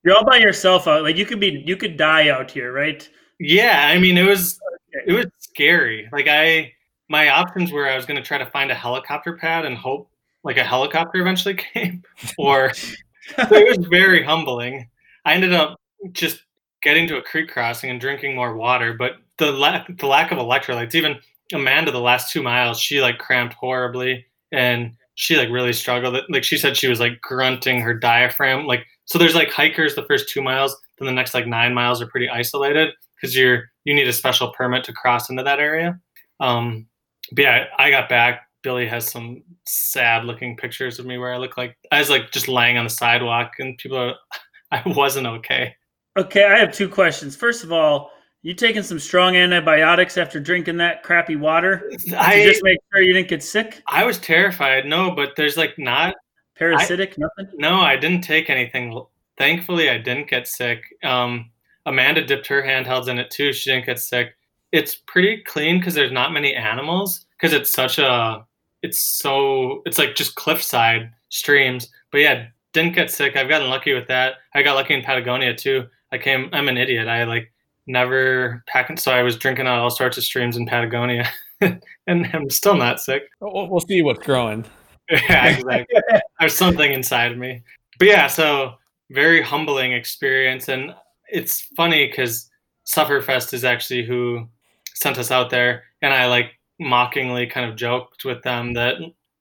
You're 0.04 0.16
all 0.16 0.26
by 0.26 0.38
yourself 0.38 0.88
out. 0.88 1.04
Like 1.04 1.18
you 1.18 1.26
could 1.26 1.40
be, 1.40 1.64
you 1.66 1.78
could 1.78 1.98
die 1.98 2.30
out 2.30 2.52
here, 2.52 2.74
right? 2.74 3.08
Yeah, 3.40 3.88
I 3.88 4.00
mean, 4.00 4.18
it 4.18 4.28
was, 4.28 4.60
it 5.08 5.14
was 5.14 5.26
scary. 5.40 6.10
Like 6.12 6.28
I, 6.28 6.74
my 7.10 7.30
options 7.30 7.72
were 7.72 7.88
I 7.88 7.96
was 7.96 8.06
going 8.06 8.18
to 8.18 8.24
try 8.24 8.38
to 8.38 8.46
find 8.46 8.72
a 8.72 8.76
helicopter 8.76 9.38
pad 9.38 9.66
and 9.66 9.78
hope 9.78 10.10
like 10.44 10.58
a 10.58 10.64
helicopter 10.64 11.22
eventually 11.22 11.54
came, 11.74 12.04
or 12.38 12.72
it 13.38 13.78
was 13.78 13.88
very 13.88 14.24
humbling. 14.24 14.90
I 15.26 15.34
ended 15.34 15.54
up 15.54 15.80
just 16.12 16.44
getting 16.82 17.08
to 17.08 17.18
a 17.18 17.22
creek 17.22 17.50
crossing 17.50 17.90
and 17.90 18.00
drinking 18.00 18.36
more 18.36 18.56
water, 18.56 18.94
but 18.94 19.14
the 19.38 19.52
lack 19.52 19.98
the 19.98 20.08
lack 20.08 20.32
of 20.32 20.38
electrolytes, 20.38 20.96
even 20.96 21.18
Amanda 21.54 21.92
the 21.92 22.00
last 22.00 22.32
two 22.32 22.44
miles, 22.44 22.80
she 22.80 23.02
like 23.02 23.18
cramped 23.18 23.56
horribly 23.56 24.26
and 24.52 24.96
she 25.16 25.38
like 25.38 25.50
really 25.50 25.74
struggled. 25.74 26.18
Like 26.30 26.44
she 26.44 26.58
said 26.58 26.76
she 26.76 26.88
was 26.88 27.00
like 27.00 27.22
grunting 27.22 27.80
her 27.80 27.94
diaphragm. 27.94 28.66
Like 28.66 28.86
so 29.06 29.18
there's 29.18 29.36
like 29.36 29.50
hikers 29.50 29.96
the 29.96 30.06
first 30.06 30.30
two 30.30 30.42
miles, 30.42 30.76
then 30.98 31.06
the 31.06 31.12
next 31.14 31.34
like 31.34 31.48
nine 31.48 31.74
miles 31.74 32.02
are 32.02 32.08
pretty 32.08 32.30
isolated 32.30 32.94
because 33.16 33.36
you're 33.36 33.64
you 33.84 33.94
need 33.94 34.08
a 34.08 34.14
special 34.14 34.52
permit 34.54 34.84
to 34.86 34.94
cross 34.94 35.30
into 35.30 35.44
that 35.44 35.60
area. 35.60 36.00
Um 36.40 36.88
but 37.32 37.44
yeah, 37.44 37.66
I 37.78 37.90
got 37.90 38.10
back. 38.10 38.48
Billy 38.64 38.88
has 38.88 39.12
some 39.12 39.44
sad 39.66 40.24
looking 40.24 40.56
pictures 40.56 41.00
of 41.00 41.06
me 41.06 41.18
where 41.18 41.34
I 41.34 41.38
look 41.38 41.58
like 41.58 41.78
I 41.92 42.00
was 42.00 42.10
like 42.10 42.32
just 42.32 42.48
laying 42.48 42.78
on 42.78 42.86
the 42.86 42.90
sidewalk 42.90 43.54
and 43.60 43.78
people 43.78 43.98
are 43.98 44.16
I 44.72 44.82
wasn't 44.86 45.28
okay. 45.28 45.76
Okay, 46.18 46.46
I 46.46 46.58
have 46.58 46.74
two 46.74 46.90
questions. 46.90 47.36
First 47.36 47.64
of 47.64 47.72
all, 47.72 48.12
you 48.44 48.54
taking 48.54 48.84
some 48.84 49.00
strong 49.00 49.36
antibiotics 49.36 50.18
after 50.18 50.40
drinking 50.40 50.78
that 50.78 51.02
crappy 51.02 51.36
water? 51.36 51.90
I 52.18 52.44
just 52.44 52.62
make 52.64 52.78
sure 52.92 53.02
you 53.02 53.14
didn't 53.14 53.30
get 53.30 53.42
sick. 53.42 53.82
I 53.88 54.04
was 54.04 54.20
terrified. 54.20 54.86
No, 54.86 55.12
but 55.12 55.32
there's 55.38 55.58
like 55.58 55.74
not 55.78 56.16
parasitic. 56.56 57.16
I, 57.18 57.22
nothing. 57.22 57.58
No, 57.58 57.76
I 57.76 57.96
didn't 57.96 58.22
take 58.22 58.50
anything. 58.50 59.02
Thankfully, 59.38 59.90
I 59.90 59.98
didn't 59.98 60.30
get 60.30 60.48
sick. 60.48 60.84
Um, 61.04 61.50
Amanda 61.86 62.26
dipped 62.26 62.48
her 62.48 62.62
handhelds 62.62 63.08
in 63.08 63.20
it 63.20 63.32
too. 63.32 63.54
She 63.54 63.72
didn't 63.72 63.86
get 63.86 64.00
sick. 64.00 64.36
It's 64.72 64.96
pretty 64.96 65.44
clean 65.44 65.80
because 65.80 65.94
there's 65.94 66.12
not 66.12 66.34
many 66.34 66.56
animals 66.56 67.26
because 67.38 67.54
it's 67.54 67.72
such 67.72 68.00
a. 68.00 68.46
It's 68.82 69.00
so 69.00 69.82
it's 69.86 69.98
like 69.98 70.16
just 70.16 70.36
cliffside 70.36 71.12
streams. 71.30 71.90
But 72.12 72.20
yeah, 72.20 72.48
didn't 72.74 72.96
get 72.96 73.12
sick. 73.12 73.36
I've 73.36 73.50
gotten 73.50 73.70
lucky 73.70 73.94
with 73.94 74.08
that. 74.08 74.36
I 74.54 74.62
got 74.62 74.76
lucky 74.76 74.94
in 74.94 75.04
Patagonia 75.04 75.56
too. 75.56 75.88
I 76.12 76.18
came. 76.18 76.50
I'm 76.54 76.68
an 76.68 76.78
idiot. 76.78 77.08
I 77.08 77.24
like 77.24 77.52
never 77.88 78.64
packing. 78.68 78.98
So 78.98 79.12
I 79.12 79.24
was 79.24 79.38
drinking 79.38 79.68
out 79.68 79.80
all 79.80 79.90
sorts 79.90 80.18
of 80.18 80.24
streams 80.24 80.58
in 80.58 80.66
Patagonia, 80.66 81.30
and 81.62 82.30
I'm 82.34 82.50
still 82.50 82.76
not 82.76 83.00
sick. 83.00 83.24
We'll 83.40 83.80
see 83.82 84.02
what's 84.02 84.24
growing. 84.26 84.66
yeah, 85.12 85.48
exactly. 85.48 86.02
There's 86.40 86.56
something 86.56 86.92
inside 86.92 87.32
of 87.32 87.38
me. 87.38 87.62
But 88.00 88.08
yeah, 88.08 88.28
so 88.28 88.76
very 89.12 89.42
humbling 89.42 89.94
experience, 89.94 90.68
and 90.68 90.94
it's 91.30 91.62
funny 91.76 92.08
because 92.08 92.50
Sufferfest 92.86 93.54
is 93.54 93.64
actually 93.64 94.06
who 94.06 94.48
sent 94.96 95.18
us 95.18 95.32
out 95.32 95.50
there, 95.50 95.84
and 96.02 96.14
I 96.14 96.28
like 96.28 96.52
mockingly 96.80 97.48
kind 97.48 97.70
of 97.70 97.76
joked 97.76 98.26
with 98.26 98.42
them 98.44 98.74
that 98.74 98.96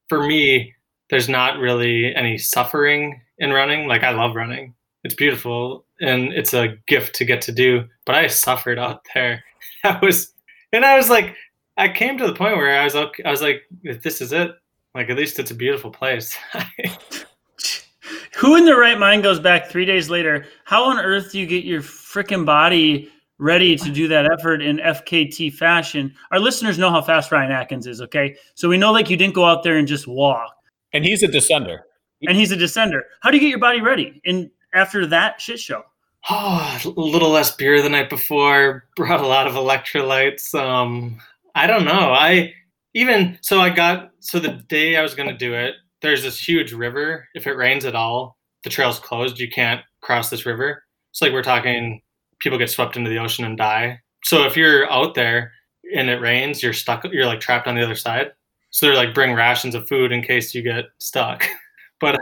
for 0.08 0.26
me, 0.26 0.74
there's 1.10 1.28
not 1.28 1.58
really 1.58 2.14
any 2.14 2.38
suffering 2.38 3.20
in 3.38 3.50
running. 3.50 3.88
Like 3.88 4.02
I 4.02 4.10
love 4.10 4.34
running; 4.34 4.74
it's 5.04 5.14
beautiful 5.14 5.84
and 6.02 6.32
it's 6.32 6.52
a 6.52 6.76
gift 6.86 7.14
to 7.14 7.24
get 7.24 7.40
to 7.42 7.52
do. 7.52 7.84
But 8.04 8.16
I 8.16 8.26
suffered 8.26 8.78
out 8.78 9.06
there. 9.14 9.42
I 9.84 9.98
was, 10.02 10.32
and 10.72 10.84
I 10.84 10.96
was 10.96 11.08
like, 11.08 11.34
I 11.78 11.88
came 11.88 12.18
to 12.18 12.26
the 12.26 12.34
point 12.34 12.56
where 12.56 12.78
I 12.78 12.84
was 12.84 12.94
okay. 12.94 13.22
I 13.24 13.30
was 13.30 13.40
like, 13.40 13.62
if 13.82 14.02
this 14.02 14.20
is 14.20 14.32
it, 14.32 14.50
like 14.94 15.10
at 15.10 15.16
least 15.16 15.38
it's 15.38 15.50
a 15.50 15.54
beautiful 15.54 15.90
place. 15.90 16.36
Who 18.36 18.56
in 18.56 18.64
the 18.64 18.76
right 18.76 18.98
mind 18.98 19.22
goes 19.22 19.38
back 19.38 19.68
three 19.68 19.84
days 19.84 20.10
later? 20.10 20.46
How 20.64 20.84
on 20.84 20.98
earth 20.98 21.32
do 21.32 21.38
you 21.38 21.46
get 21.46 21.64
your 21.64 21.80
freaking 21.80 22.44
body 22.44 23.08
ready 23.38 23.76
to 23.76 23.90
do 23.90 24.08
that 24.08 24.26
effort 24.30 24.62
in 24.62 24.78
FKT 24.78 25.54
fashion? 25.54 26.14
Our 26.30 26.40
listeners 26.40 26.78
know 26.78 26.90
how 26.90 27.02
fast 27.02 27.30
Ryan 27.30 27.52
Atkins 27.52 27.86
is, 27.86 28.00
okay? 28.02 28.36
So 28.54 28.68
we 28.68 28.78
know 28.78 28.92
like 28.92 29.10
you 29.10 29.16
didn't 29.16 29.34
go 29.34 29.44
out 29.44 29.62
there 29.62 29.76
and 29.76 29.86
just 29.86 30.06
walk. 30.06 30.54
And 30.92 31.04
he's 31.04 31.22
a 31.22 31.28
descender. 31.28 31.80
And 32.22 32.36
he's 32.36 32.52
a 32.52 32.56
descender. 32.56 33.02
How 33.20 33.30
do 33.30 33.36
you 33.36 33.40
get 33.40 33.50
your 33.50 33.58
body 33.58 33.80
ready? 33.80 34.20
And 34.24 34.50
after 34.74 35.06
that 35.06 35.40
shit 35.40 35.60
show? 35.60 35.82
Oh, 36.30 36.80
a 36.84 36.88
little 36.88 37.30
less 37.30 37.54
beer 37.54 37.82
the 37.82 37.88
night 37.88 38.08
before. 38.08 38.84
Brought 38.96 39.20
a 39.20 39.26
lot 39.26 39.46
of 39.46 39.54
electrolytes. 39.54 40.54
Um, 40.54 41.18
I 41.54 41.66
don't 41.66 41.84
know. 41.84 42.12
I 42.12 42.54
even 42.94 43.38
so 43.40 43.60
I 43.60 43.70
got 43.70 44.10
so 44.20 44.38
the 44.38 44.62
day 44.68 44.96
I 44.96 45.02
was 45.02 45.14
gonna 45.14 45.36
do 45.36 45.54
it. 45.54 45.74
There's 46.00 46.22
this 46.22 46.38
huge 46.38 46.72
river. 46.72 47.28
If 47.34 47.46
it 47.46 47.56
rains 47.56 47.84
at 47.84 47.94
all, 47.94 48.36
the 48.64 48.70
trail's 48.70 48.98
closed. 48.98 49.38
You 49.38 49.48
can't 49.48 49.80
cross 50.00 50.30
this 50.30 50.46
river. 50.46 50.84
It's 51.10 51.22
like 51.22 51.32
we're 51.32 51.42
talking. 51.42 52.02
People 52.40 52.58
get 52.58 52.70
swept 52.70 52.96
into 52.96 53.10
the 53.10 53.18
ocean 53.18 53.44
and 53.44 53.56
die. 53.56 54.00
So 54.24 54.44
if 54.44 54.56
you're 54.56 54.90
out 54.90 55.14
there 55.14 55.52
and 55.94 56.10
it 56.10 56.20
rains, 56.20 56.62
you're 56.62 56.72
stuck. 56.72 57.04
You're 57.04 57.26
like 57.26 57.40
trapped 57.40 57.68
on 57.68 57.76
the 57.76 57.82
other 57.82 57.94
side. 57.94 58.32
So 58.70 58.86
they're 58.86 58.96
like 58.96 59.14
bring 59.14 59.32
rations 59.32 59.74
of 59.74 59.86
food 59.88 60.12
in 60.12 60.22
case 60.22 60.54
you 60.54 60.62
get 60.62 60.86
stuck. 60.98 61.44
but 62.00 62.18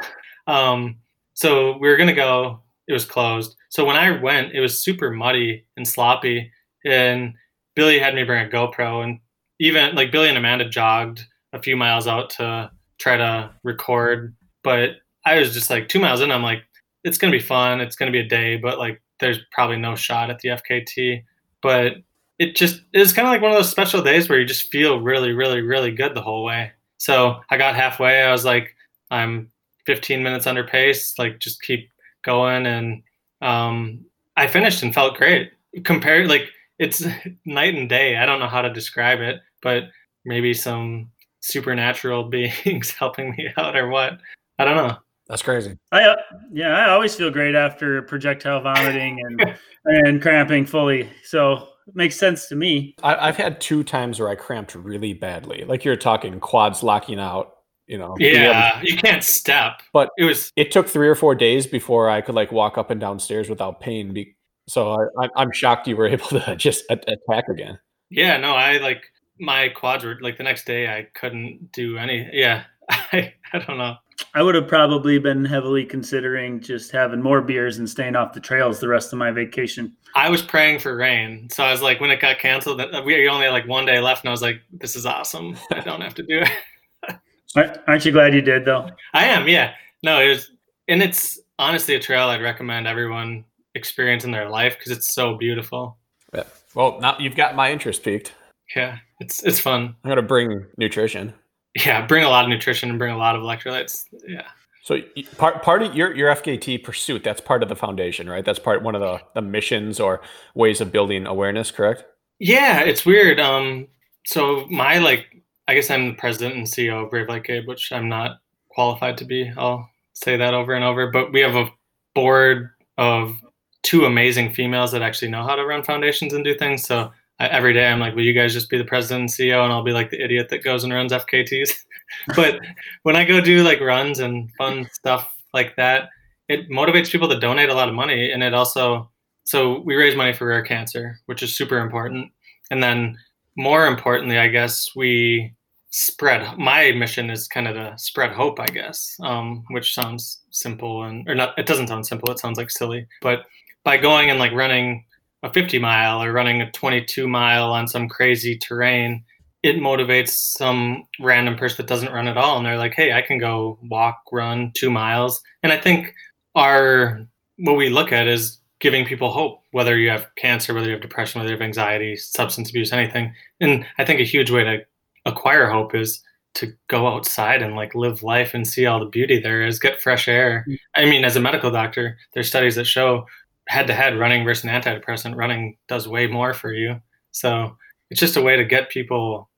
um, 0.47 0.97
so 1.35 1.79
we 1.79 1.89
were 1.89 1.97
gonna 1.97 2.13
go. 2.13 2.61
It 2.87 2.93
was 2.93 3.05
closed. 3.05 3.57
So 3.69 3.85
when 3.85 3.97
I 3.97 4.11
went, 4.21 4.53
it 4.53 4.61
was 4.61 4.83
super 4.83 5.11
muddy 5.11 5.65
and 5.77 5.87
sloppy. 5.87 6.51
And 6.85 7.35
Billy 7.77 7.99
had 7.99 8.15
me 8.15 8.25
bring 8.25 8.45
a 8.45 8.51
GoPro, 8.51 9.05
and 9.05 9.21
even 9.61 9.95
like 9.95 10.11
Billy 10.11 10.29
and 10.29 10.39
Amanda 10.39 10.69
jogged 10.69 11.25
a 11.53 11.63
few 11.63 11.77
miles 11.77 12.09
out 12.09 12.31
to 12.31 12.71
try 12.99 13.17
to 13.17 13.51
record. 13.63 14.35
But 14.65 14.97
I 15.25 15.39
was 15.39 15.55
just 15.55 15.71
like 15.71 15.89
two 15.89 16.01
miles 16.01 16.23
in. 16.23 16.33
I'm 16.33 16.43
like, 16.43 16.63
it's 17.05 17.19
gonna 17.19 17.31
be 17.31 17.39
fun. 17.39 17.81
It's 17.81 17.95
gonna 17.95 18.11
be 18.11 18.21
a 18.21 18.29
day, 18.29 18.57
but 18.57 18.79
like, 18.79 19.01
there's 19.21 19.39
probably 19.53 19.77
no 19.77 19.95
shot 19.95 20.31
at 20.31 20.41
the 20.41 20.49
FKT. 20.49 21.23
But 21.63 21.97
it 22.39 22.57
just 22.57 22.83
was 22.95 23.13
kind 23.13 23.29
of 23.29 23.33
like 23.33 23.43
one 23.43 23.51
of 23.53 23.57
those 23.57 23.71
special 23.71 24.03
days 24.03 24.29
where 24.29 24.41
you 24.41 24.47
just 24.47 24.73
feel 24.73 24.99
really, 25.01 25.33
really, 25.33 25.61
really 25.61 25.93
good 25.93 26.15
the 26.15 26.23
whole 26.23 26.43
way. 26.43 26.73
So 26.97 27.41
I 27.51 27.59
got 27.59 27.77
halfway. 27.77 28.23
I 28.23 28.33
was 28.33 28.47
like, 28.47 28.75
I'm 29.11 29.51
15 29.85 30.23
minutes 30.23 30.47
under 30.47 30.65
pace. 30.65 31.19
Like, 31.19 31.39
just 31.39 31.61
keep 31.61 31.91
going. 32.23 32.65
And 32.67 33.03
um, 33.43 34.07
I 34.39 34.47
finished 34.47 34.83
and 34.83 34.95
felt 34.95 35.19
great. 35.19 35.53
Compared, 35.85 36.29
like, 36.29 36.49
it's 36.81 37.05
night 37.45 37.77
and 37.77 37.89
day. 37.89 38.17
I 38.17 38.27
don't 38.27 38.41
know 38.41 38.49
how 38.49 38.63
to 38.63 38.73
describe 38.73 39.21
it, 39.21 39.41
but 39.63 39.85
maybe 40.25 40.53
some 40.53 41.11
supernatural 41.41 42.25
beings 42.29 42.91
helping 42.99 43.31
me 43.37 43.51
out 43.57 43.77
or 43.77 43.89
what. 43.89 44.19
I 44.59 44.65
don't 44.65 44.77
know. 44.77 44.97
That's 45.29 45.43
crazy. 45.43 45.79
I 45.93 46.03
uh, 46.03 46.17
yeah, 46.53 46.77
I 46.77 46.91
always 46.91 47.15
feel 47.15 47.31
great 47.31 47.55
after 47.55 48.03
projectile 48.03 48.61
vomiting 48.63 49.21
and 49.25 49.57
and 49.85 50.21
cramping 50.21 50.67
fully. 50.67 51.09
So 51.23 51.69
it 51.87 51.95
makes 51.95 52.17
sense 52.17 52.49
to 52.49 52.57
me. 52.57 52.97
I, 53.05 53.27
have 53.27 53.37
had 53.37 53.61
two 53.61 53.85
times 53.85 54.19
where 54.19 54.29
I 54.29 54.35
cramped 54.35 54.75
really 54.75 55.13
badly. 55.15 55.65
Like 55.65 55.85
you're 55.85 55.95
talking 55.95 56.41
quads 56.41 56.83
locking 56.83 57.21
out. 57.21 57.53
You 57.87 57.99
know. 57.99 58.17
Yeah, 58.19 58.81
you 58.83 58.97
can't 58.97 59.23
step. 59.23 59.83
But 59.93 60.11
it 60.19 60.25
was. 60.25 60.51
It 60.57 60.73
took 60.73 60.89
three 60.89 61.09
or 61.09 61.15
four 61.15 61.37
days 61.37 61.65
before 61.65 62.11
I 62.11 62.23
could 62.23 62.35
like 62.35 62.51
walk 62.51 62.77
up 62.77 62.91
and 62.91 63.01
down 63.01 63.21
stairs 63.21 63.49
without 63.49 63.81
pain. 63.81 64.13
Be- 64.13 64.35
so 64.71 65.11
I, 65.19 65.29
I'm 65.37 65.53
shocked 65.53 65.89
you 65.89 65.97
were 65.97 66.07
able 66.17 66.29
to 66.29 66.57
just 66.57 66.85
attack 66.91 67.49
again. 67.49 67.79
Yeah, 68.11 68.37
no, 68.37 68.55
I 68.55 68.79
like 68.79 69.03
my 69.39 69.69
quads 69.69 70.05
were 70.05 70.19
like 70.21 70.37
the 70.37 70.45
next 70.45 70.65
day 70.65 70.89
I 70.89 71.09
couldn't 71.15 71.73
do 71.73 71.97
any. 71.97 72.29
Yeah, 72.33 72.65
I 72.91 73.35
I 73.53 73.59
don't 73.59 73.79
know. 73.79 73.97
I 74.35 74.43
would 74.43 74.55
have 74.55 74.69
probably 74.69 75.19
been 75.19 75.45
heavily 75.45 75.85
considering 75.85 76.61
just 76.61 76.93
having 76.93 77.23
more 77.23 77.41
beers 77.41 77.79
and 77.79 77.89
staying 77.89 78.17
off 78.17 78.35
the 78.35 78.41
trails 78.41 78.79
the 78.79 78.87
rest 78.87 79.13
of 79.13 79.19
my 79.19 79.31
vacation. 79.31 79.97
I 80.15 80.29
was 80.29 80.43
praying 80.43 80.81
for 80.81 80.95
rain. 80.95 81.49
So 81.51 81.65
I 81.65 81.73
was 81.73 81.81
like, 81.81 82.01
when 82.01 82.11
it 82.11 82.21
got 82.21 82.39
canceled, 82.39 82.81
that 82.81 83.05
we 83.05 83.27
only 83.29 83.47
had 83.47 83.53
like 83.53 83.67
one 83.67 83.87
day 83.87 83.99
left, 83.99 84.23
and 84.23 84.29
I 84.29 84.33
was 84.33 84.43
like, 84.43 84.61
this 84.73 84.95
is 84.95 85.07
awesome. 85.07 85.57
I 85.73 85.81
don't 85.85 86.03
have 86.03 86.15
to 86.17 86.23
do 86.23 86.43
it. 86.43 87.81
Aren't 87.89 88.05
you 88.05 88.13
glad 88.13 88.35
you 88.35 88.43
did, 88.43 88.65
though? 88.65 88.91
I 89.15 89.25
am, 89.25 89.49
yeah. 89.49 89.75
No, 90.03 90.21
it 90.21 90.29
was, 90.29 90.51
and 90.87 91.03
it's 91.03 91.41
honestly 91.59 91.95
a 91.95 92.01
trail 92.01 92.29
I'd 92.29 92.43
recommend 92.43 92.87
everyone 92.87 93.45
experience 93.75 94.25
in 94.25 94.31
their 94.31 94.49
life 94.49 94.77
because 94.79 94.93
it's 94.93 95.15
so 95.15 95.37
beautiful. 95.37 95.99
Yeah. 96.35 96.45
Well, 96.75 96.99
now 97.01 97.17
you've 97.19 97.37
got 97.37 97.57
my 97.57 97.73
interest 97.73 98.03
peaked. 98.03 98.33
Yeah, 98.75 98.99
it's 99.19 99.43
it's 99.43 99.59
fun. 99.59 99.97
I'm 100.05 100.09
gonna 100.09 100.23
bring 100.23 100.67
nutrition 100.77 101.35
yeah, 101.75 102.05
bring 102.07 102.25
a 102.25 102.29
lot 102.29 102.45
of 102.45 102.51
nutrition 102.51 102.91
and 102.91 102.99
bring 102.99 103.13
a 103.13 103.19
lot 103.19 103.37
of 103.37 103.43
electrolytes. 103.43 104.05
Yeah. 104.27 104.47
So 104.83 104.99
part 105.37 105.63
part 105.63 105.83
of 105.83 105.95
your 105.95 106.15
your 106.17 106.35
FKT 106.35 106.83
pursuit, 106.83 107.23
that's 107.23 107.41
part 107.41 107.63
of 107.63 107.69
the 107.69 107.77
foundation, 107.77 108.29
right? 108.29 108.45
That's 108.45 108.59
part 108.59 108.83
one 108.83 108.95
of 108.95 109.01
the, 109.01 109.21
the 109.35 109.43
missions 109.43 110.01
or 110.01 110.21
ways 110.55 110.81
of 110.81 110.91
building 110.91 111.27
awareness, 111.27 111.71
correct? 111.71 112.05
Yeah, 112.39 112.81
it's 112.81 113.05
weird. 113.05 113.39
Um, 113.39 113.89
so 114.27 114.67
my 114.71 114.99
like, 114.99 115.27
I 115.69 115.75
guess 115.75 115.91
I'm 115.91 116.09
the 116.09 116.15
president 116.15 116.57
and 116.57 116.67
CEO 116.67 117.05
of 117.05 117.11
Brave 117.11 117.29
Like 117.29 117.45
Gabe, 117.45 117.69
which 117.69 117.93
I'm 117.93 118.09
not 118.09 118.39
qualified 118.71 119.19
to 119.19 119.25
be. 119.25 119.53
I'll 119.57 119.89
say 120.15 120.37
that 120.37 120.55
over 120.55 120.73
and 120.73 120.85
over. 120.85 121.11
But 121.11 121.33
we 121.33 121.41
have 121.41 121.55
a 121.55 121.71
board 122.15 122.71
of 122.97 123.37
two 123.83 124.05
amazing 124.05 124.53
females 124.53 124.93
that 124.93 125.03
actually 125.03 125.31
know 125.31 125.43
how 125.43 125.55
to 125.55 125.65
run 125.65 125.83
foundations 125.83 126.33
and 126.33 126.45
do 126.45 126.55
things. 126.55 126.85
So 126.85 127.11
I, 127.39 127.49
every 127.49 127.73
day 127.73 127.87
I'm 127.87 128.01
like, 128.01 128.15
will 128.15 128.25
you 128.25 128.35
guys 128.35 128.53
just 128.53 128.71
be 128.71 128.79
the 128.79 128.85
president 128.85 129.23
and 129.23 129.31
CEO, 129.31 129.65
and 129.65 129.73
I'll 129.73 129.83
be 129.83 129.93
like 129.93 130.11
the 130.11 130.23
idiot 130.23 130.49
that 130.51 130.65
goes 130.65 130.85
and 130.85 130.93
runs 130.93 131.13
FKTs. 131.13 131.71
but 132.37 132.61
when 133.03 133.17
I 133.17 133.25
go 133.25 133.41
do 133.41 133.63
like 133.63 133.81
runs 133.81 134.21
and 134.21 134.51
fun 134.59 134.89
stuff 134.93 135.35
like 135.55 135.75
that, 135.77 136.09
it 136.49 136.69
motivates 136.69 137.11
people 137.11 137.29
to 137.29 137.39
donate 137.39 137.71
a 137.71 137.75
lot 137.75 137.89
of 137.89 137.95
money, 137.95 138.31
and 138.31 138.43
it 138.43 138.55
also 138.55 139.11
so 139.45 139.81
we 139.81 139.97
raise 139.97 140.15
money 140.15 140.33
for 140.33 140.47
rare 140.47 140.63
cancer, 140.63 141.19
which 141.27 141.43
is 141.43 141.57
super 141.57 141.79
important, 141.79 142.31
and 142.71 142.83
then 142.83 143.17
more 143.57 143.87
importantly, 143.87 144.39
I 144.39 144.49
guess 144.49 144.91
we 144.95 145.55
spread. 145.91 146.57
My 146.57 146.93
mission 146.93 147.31
is 147.31 147.49
kind 147.49 147.67
of 147.67 147.75
to 147.75 147.95
spread 147.99 148.33
hope, 148.33 148.61
I 148.61 148.67
guess, 148.67 149.17
um, 149.23 149.65
which 149.71 149.95
sounds 149.95 150.43
simple 150.51 151.05
and 151.05 151.29
or 151.29 151.35
not. 151.35 151.59
It 151.59 151.67
doesn't 151.67 151.89
sound 151.89 152.07
simple. 152.07 152.31
It 152.31 152.39
sounds 152.39 152.59
like 152.59 152.71
silly, 152.71 153.07
but 153.23 153.47
by 153.85 153.97
going 153.97 154.31
and 154.31 154.39
like 154.39 154.53
running 154.53 155.05
a 155.43 155.53
50 155.53 155.79
mile 155.79 156.23
or 156.23 156.33
running 156.33 156.61
a 156.61 156.71
22 156.71 157.27
mile 157.27 157.73
on 157.73 157.89
some 157.89 158.09
crazy 158.09 158.57
terrain, 158.59 159.25
it 159.63 159.77
motivates 159.77 160.31
some 160.31 161.07
random 161.21 161.57
person 161.57 161.77
that 161.79 161.89
doesn't 161.89 162.13
run 162.13 162.29
at 162.29 162.37
all. 162.37 162.57
And 162.57 162.67
they're 162.67 162.79
like, 162.79 162.95
hey, 162.95 163.13
I 163.13 163.23
can 163.23 163.39
go 163.39 163.79
walk, 163.83 164.23
run 164.33 164.73
two 164.75 164.91
miles. 164.91 165.43
And 165.63 165.73
I 165.73 165.79
think 165.79 166.15
our, 166.55 167.21
what 167.59 167.77
we 167.77 167.91
look 167.91 168.13
at 168.13 168.27
is 168.27 168.59
giving 168.81 169.05
people 169.05 169.31
hope, 169.31 169.63
whether 169.73 169.99
you 169.99 170.09
have 170.11 170.35
cancer, 170.37 170.73
whether 170.73 170.87
you 170.87 170.93
have 170.93 171.03
depression, 171.03 171.39
whether 171.39 171.51
you 171.51 171.57
have 171.57 171.63
anxiety, 171.63 172.17
substance 172.17 172.71
abuse, 172.71 172.93
anything. 172.93 173.35
And 173.61 173.87
I 173.99 174.05
think 174.05 174.21
a 174.21 174.25
huge 174.25 174.51
way 174.51 174.65
to 174.65 174.79
acquire 175.27 175.69
hope 175.69 175.95
is 175.95 176.23
to 176.55 176.73
go 176.89 177.07
outside 177.07 177.63
and 177.63 177.77
like 177.77 177.95
live 177.95 178.23
life 178.23 178.55
and 178.55 178.67
see 178.67 178.87
all 178.87 178.99
the 178.99 179.07
beauty 179.07 179.39
there 179.39 179.65
is, 179.65 179.79
get 179.79 180.01
fresh 180.01 180.27
air. 180.27 180.65
Mm. 180.69 180.79
I 180.97 181.05
mean, 181.05 181.25
as 181.25 181.37
a 181.37 181.41
medical 181.41 181.71
doctor, 181.71 182.19
there's 182.35 182.49
studies 182.49 182.75
that 182.75 182.87
show 182.87 183.27
head 183.71 183.87
to 183.87 183.95
head 183.95 184.19
running 184.19 184.45
versus 184.45 184.65
an 184.65 184.71
antidepressant, 184.71 185.37
running 185.37 185.77
does 185.87 186.09
way 186.09 186.27
more 186.27 186.53
for 186.53 186.73
you. 186.73 187.01
So 187.31 187.77
it's 188.11 188.19
just 188.19 188.37
a 188.37 188.43
way 188.43 188.57
to 188.57 188.65
get 188.65 188.91
people 188.91 189.49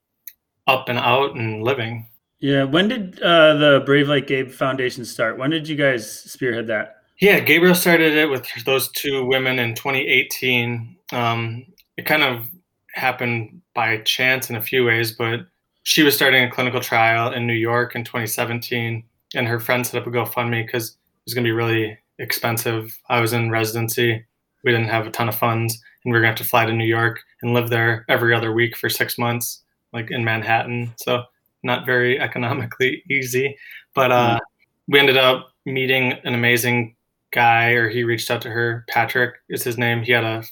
up 0.67 0.91
and 0.91 0.99
out 0.99 1.35
and 1.35 1.63
living. 1.63 2.07
Yeah. 2.39 2.65
When 2.65 2.89
did 2.89 3.23
uh, 3.23 3.55
the 3.55 3.83
Brave 3.87 4.09
Like 4.09 4.27
Gabe 4.27 4.51
Foundation 4.51 5.07
start? 5.07 5.39
When 5.39 5.49
did 5.49 5.67
you 5.67 5.77
guys 5.77 6.11
spearhead 6.25 6.67
that? 6.67 6.97
Yeah, 7.21 7.41
Gabriel 7.41 7.75
started 7.75 8.15
it 8.15 8.29
with 8.29 8.47
those 8.67 8.91
two 8.91 9.25
women 9.25 9.59
in 9.59 9.75
2018. 9.75 10.95
Um, 11.13 11.65
it 11.97 12.05
kind 12.05 12.23
of 12.23 12.51
happened 12.93 13.63
by 13.75 13.97
chance 13.99 14.51
in 14.51 14.57
a 14.57 14.63
few 14.63 14.85
ways, 14.85 15.13
but 15.13 15.47
she 15.85 16.03
was 16.03 16.15
starting 16.15 16.45
a 16.45 16.51
clinical 16.51 16.81
trial 16.81 17.33
in 17.33 17.47
New 17.47 17.55
York 17.55 17.95
in 17.95 18.05
2017, 18.05 19.05
and 19.35 19.49
her 19.49 19.59
friend 19.59 19.87
set 19.87 20.03
up 20.03 20.07
a 20.07 20.11
GoFundMe 20.11 20.67
because 20.67 20.91
it 20.91 21.25
was 21.25 21.33
going 21.33 21.45
to 21.45 21.49
be 21.49 21.53
really 21.53 21.97
expensive. 22.23 22.99
I 23.09 23.21
was 23.21 23.33
in 23.33 23.51
residency. 23.51 24.25
We 24.65 24.71
didn't 24.71 24.89
have 24.89 25.07
a 25.07 25.11
ton 25.11 25.29
of 25.29 25.35
funds, 25.35 25.75
and 26.05 26.13
we 26.13 26.17
were 26.17 26.23
going 26.23 26.35
to 26.35 26.41
have 26.41 26.47
to 26.47 26.51
fly 26.51 26.65
to 26.65 26.73
New 26.73 26.87
York 26.87 27.21
and 27.43 27.53
live 27.53 27.69
there 27.69 28.05
every 28.09 28.35
other 28.35 28.53
week 28.53 28.77
for 28.77 28.89
six 28.89 29.19
months, 29.19 29.61
like 29.93 30.11
in 30.11 30.25
Manhattan. 30.25 30.95
So 30.97 31.25
not 31.63 31.85
very 31.85 32.19
economically 32.27 33.03
easy. 33.11 33.57
But 33.95 34.13
uh, 34.13 34.41
we 34.89 34.99
ended 34.99 35.17
up 35.17 35.53
meeting 35.67 36.13
an 36.25 36.35
amazing 36.35 36.97
guy, 37.33 37.71
or 37.71 37.89
he 37.89 38.05
reached 38.05 38.31
out 38.31 38.43
to 38.43 38.51
her. 38.51 38.85
Patrick 38.89 39.35
is 39.49 39.65
his 39.65 39.77
name. 39.77 40.03
He 40.03 40.13
had 40.13 40.25
a 40.25 40.45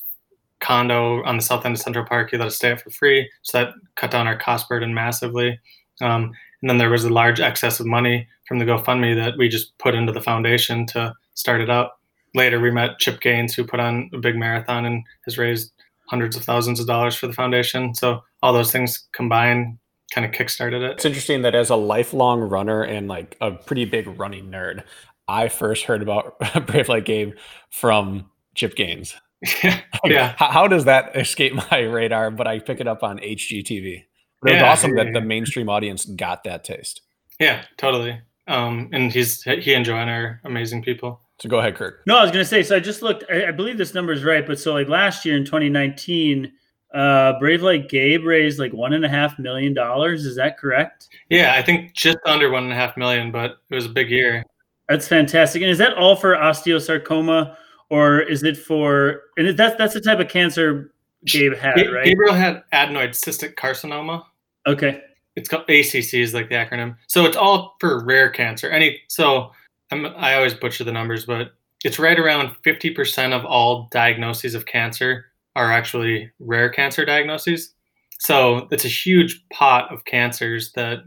condo 0.60 1.22
on 1.24 1.36
the 1.36 1.42
south 1.42 1.64
end 1.64 1.76
of 1.76 1.80
Central 1.80 2.04
Park. 2.04 2.30
He 2.30 2.36
let 2.36 2.48
us 2.48 2.56
stay 2.56 2.72
at 2.72 2.80
for 2.80 2.90
free, 2.90 3.30
so 3.42 3.58
that 3.58 3.74
cut 3.96 4.10
down 4.10 4.26
our 4.26 4.36
cost 4.36 4.68
burden 4.68 4.92
massively. 4.92 5.58
Um, 6.00 6.32
and 6.60 6.68
then 6.68 6.78
there 6.78 6.90
was 6.90 7.04
a 7.04 7.10
large 7.10 7.40
excess 7.40 7.80
of 7.80 7.86
money 7.86 8.28
from 8.46 8.58
the 8.58 8.64
GoFundMe 8.64 9.14
that 9.16 9.38
we 9.38 9.48
just 9.48 9.76
put 9.78 9.94
into 9.94 10.12
the 10.12 10.20
foundation 10.20 10.86
to 10.86 11.14
started 11.40 11.70
up. 11.70 11.98
Later, 12.34 12.60
we 12.60 12.70
met 12.70 12.98
Chip 12.98 13.20
Gaines, 13.20 13.54
who 13.54 13.64
put 13.64 13.80
on 13.80 14.10
a 14.14 14.18
big 14.18 14.36
marathon 14.36 14.86
and 14.86 15.02
has 15.24 15.36
raised 15.36 15.72
hundreds 16.08 16.36
of 16.36 16.44
thousands 16.44 16.80
of 16.80 16.86
dollars 16.86 17.16
for 17.16 17.26
the 17.26 17.32
foundation. 17.32 17.94
So 17.94 18.22
all 18.42 18.52
those 18.52 18.70
things 18.70 19.08
combined 19.12 19.78
kind 20.12 20.24
of 20.24 20.32
kickstarted 20.32 20.82
it. 20.82 20.92
It's 20.92 21.04
interesting 21.04 21.42
that 21.42 21.54
as 21.54 21.70
a 21.70 21.76
lifelong 21.76 22.40
runner 22.40 22.82
and 22.82 23.08
like 23.08 23.36
a 23.40 23.52
pretty 23.52 23.84
big 23.84 24.06
running 24.18 24.50
nerd, 24.50 24.84
I 25.28 25.48
first 25.48 25.84
heard 25.84 26.02
about 26.02 26.38
Brave 26.66 26.88
Like 26.88 27.04
Gabe 27.04 27.34
from 27.70 28.30
Chip 28.54 28.74
Gaines. 28.74 29.14
yeah. 29.64 29.80
yeah. 30.04 30.34
How, 30.36 30.50
how, 30.50 30.68
does 30.68 30.84
that 30.84 31.16
escape 31.16 31.54
my 31.70 31.80
radar? 31.80 32.30
But 32.30 32.46
I 32.46 32.58
pick 32.58 32.80
it 32.80 32.88
up 32.88 33.02
on 33.02 33.18
HGTV. 33.18 34.04
But 34.42 34.52
it 34.52 34.54
was 34.54 34.62
awesome 34.62 34.96
that 34.96 35.12
the 35.12 35.20
mainstream 35.20 35.68
audience 35.68 36.04
got 36.04 36.44
that 36.44 36.64
taste. 36.64 37.02
Yeah, 37.38 37.62
totally. 37.76 38.20
Um, 38.48 38.88
and 38.92 39.12
he's 39.12 39.42
he 39.42 39.74
and 39.74 39.84
Joanna 39.84 40.12
are 40.12 40.40
amazing 40.44 40.82
people. 40.82 41.20
So 41.40 41.48
go 41.48 41.58
ahead, 41.58 41.74
Kurt. 41.74 42.00
No, 42.06 42.18
I 42.18 42.22
was 42.22 42.30
going 42.30 42.44
to 42.44 42.48
say. 42.48 42.62
So 42.62 42.76
I 42.76 42.80
just 42.80 43.02
looked. 43.02 43.24
I, 43.30 43.46
I, 43.46 43.50
believe 43.50 43.78
this 43.78 43.94
number 43.94 44.12
is 44.12 44.24
right, 44.24 44.46
but 44.46 44.58
so 44.58 44.74
like 44.74 44.88
last 44.88 45.24
year 45.24 45.36
in 45.36 45.44
2019, 45.44 46.52
uh, 46.92 47.38
Brave 47.38 47.62
Like 47.62 47.88
Gabe 47.88 48.24
raised 48.24 48.58
like 48.58 48.72
one 48.74 48.92
and 48.92 49.04
a 49.04 49.08
half 49.08 49.38
million 49.38 49.72
dollars. 49.72 50.26
Is 50.26 50.36
that 50.36 50.58
correct? 50.58 51.08
Yeah, 51.30 51.54
I 51.56 51.62
think 51.62 51.94
just 51.94 52.18
under 52.26 52.50
one 52.50 52.64
and 52.64 52.72
a 52.72 52.76
half 52.76 52.96
million, 52.96 53.32
but 53.32 53.58
it 53.70 53.74
was 53.74 53.86
a 53.86 53.90
big 53.90 54.10
year. 54.10 54.44
That's 54.88 55.08
fantastic. 55.08 55.62
And 55.62 55.70
is 55.70 55.78
that 55.78 55.94
all 55.94 56.14
for 56.14 56.36
osteosarcoma, 56.36 57.56
or 57.88 58.20
is 58.20 58.42
it 58.42 58.58
for? 58.58 59.22
And 59.38 59.56
that's 59.56 59.76
that's 59.76 59.94
the 59.94 60.00
type 60.00 60.18
of 60.18 60.28
cancer 60.28 60.92
Gabe 61.24 61.54
had, 61.54 61.76
right? 61.90 62.04
Gabriel 62.04 62.34
had 62.34 62.64
adenoid 62.72 63.10
cystic 63.10 63.54
carcinoma. 63.54 64.24
Okay. 64.66 65.02
It's 65.36 65.48
called 65.48 65.62
ACC 65.70 66.14
is 66.14 66.34
like 66.34 66.48
the 66.48 66.56
acronym. 66.56 66.96
So 67.06 67.24
it's 67.24 67.36
all 67.36 67.76
for 67.80 68.04
rare 68.04 68.28
cancer. 68.30 68.68
Any 68.68 69.00
so 69.08 69.52
I'm, 69.90 70.06
I 70.06 70.34
always 70.34 70.54
butcher 70.54 70.84
the 70.84 70.92
numbers, 70.92 71.26
but 71.26 71.52
it's 71.84 71.98
right 71.98 72.18
around 72.18 72.54
50% 72.64 73.32
of 73.32 73.44
all 73.44 73.88
diagnoses 73.90 74.54
of 74.54 74.66
cancer 74.66 75.26
are 75.56 75.72
actually 75.72 76.30
rare 76.38 76.68
cancer 76.68 77.04
diagnoses. 77.04 77.74
So 78.18 78.68
it's 78.70 78.84
a 78.84 78.88
huge 78.88 79.42
pot 79.50 79.92
of 79.92 80.04
cancers 80.04 80.72
that 80.72 80.98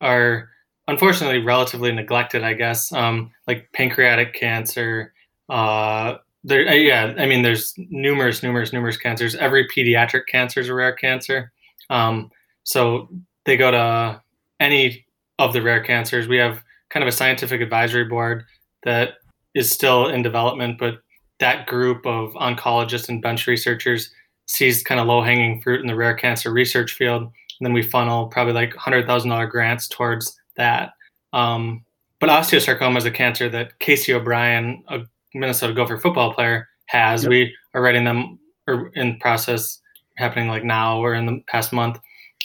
are 0.00 0.48
unfortunately 0.88 1.38
relatively 1.38 1.92
neglected, 1.92 2.42
I 2.42 2.54
guess, 2.54 2.92
um, 2.92 3.30
like 3.46 3.70
pancreatic 3.72 4.34
cancer, 4.34 5.12
uh, 5.48 6.16
there, 6.44 6.68
uh, 6.68 6.74
yeah, 6.74 7.14
I 7.18 7.26
mean, 7.26 7.42
there's 7.42 7.74
numerous, 7.76 8.42
numerous, 8.42 8.72
numerous 8.72 8.98
cancers. 8.98 9.34
Every 9.34 9.66
pediatric 9.66 10.26
cancer 10.28 10.60
is 10.60 10.68
a 10.68 10.74
rare 10.74 10.92
cancer. 10.92 11.52
Um, 11.90 12.30
so 12.64 13.08
they 13.44 13.56
go 13.56 13.70
to 13.70 14.22
any 14.60 15.06
of 15.38 15.52
the 15.52 15.62
rare 15.62 15.82
cancers. 15.82 16.28
We 16.28 16.36
have 16.36 16.62
kind 16.94 17.02
of 17.02 17.08
a 17.08 17.12
scientific 17.12 17.60
advisory 17.60 18.04
board 18.04 18.44
that 18.84 19.14
is 19.54 19.70
still 19.70 20.08
in 20.08 20.22
development, 20.22 20.78
but 20.78 21.00
that 21.40 21.66
group 21.66 22.06
of 22.06 22.32
oncologists 22.34 23.08
and 23.08 23.20
bench 23.20 23.48
researchers 23.48 24.10
sees 24.46 24.82
kind 24.84 25.00
of 25.00 25.08
low 25.08 25.20
hanging 25.20 25.60
fruit 25.60 25.80
in 25.80 25.88
the 25.88 25.96
rare 25.96 26.14
cancer 26.14 26.52
research 26.52 26.92
field. 26.92 27.22
And 27.22 27.66
then 27.66 27.72
we 27.72 27.82
funnel 27.82 28.28
probably 28.28 28.52
like 28.52 28.74
$100,000 28.74 29.50
grants 29.50 29.88
towards 29.88 30.38
that. 30.56 30.92
Um, 31.32 31.84
but 32.20 32.30
osteosarcoma 32.30 32.98
is 32.98 33.04
a 33.04 33.10
cancer 33.10 33.48
that 33.48 33.78
Casey 33.80 34.14
O'Brien, 34.14 34.84
a 34.88 35.00
Minnesota 35.34 35.74
Gopher 35.74 35.98
football 35.98 36.32
player, 36.32 36.68
has. 36.86 37.24
Yep. 37.24 37.30
We 37.30 37.54
are 37.74 37.82
writing 37.82 38.04
them 38.04 38.38
or 38.68 38.92
in 38.94 39.18
process 39.18 39.80
happening 40.16 40.48
like 40.48 40.62
now 40.62 40.98
or 40.98 41.14
in 41.14 41.26
the 41.26 41.42
past 41.48 41.72
month 41.72 41.98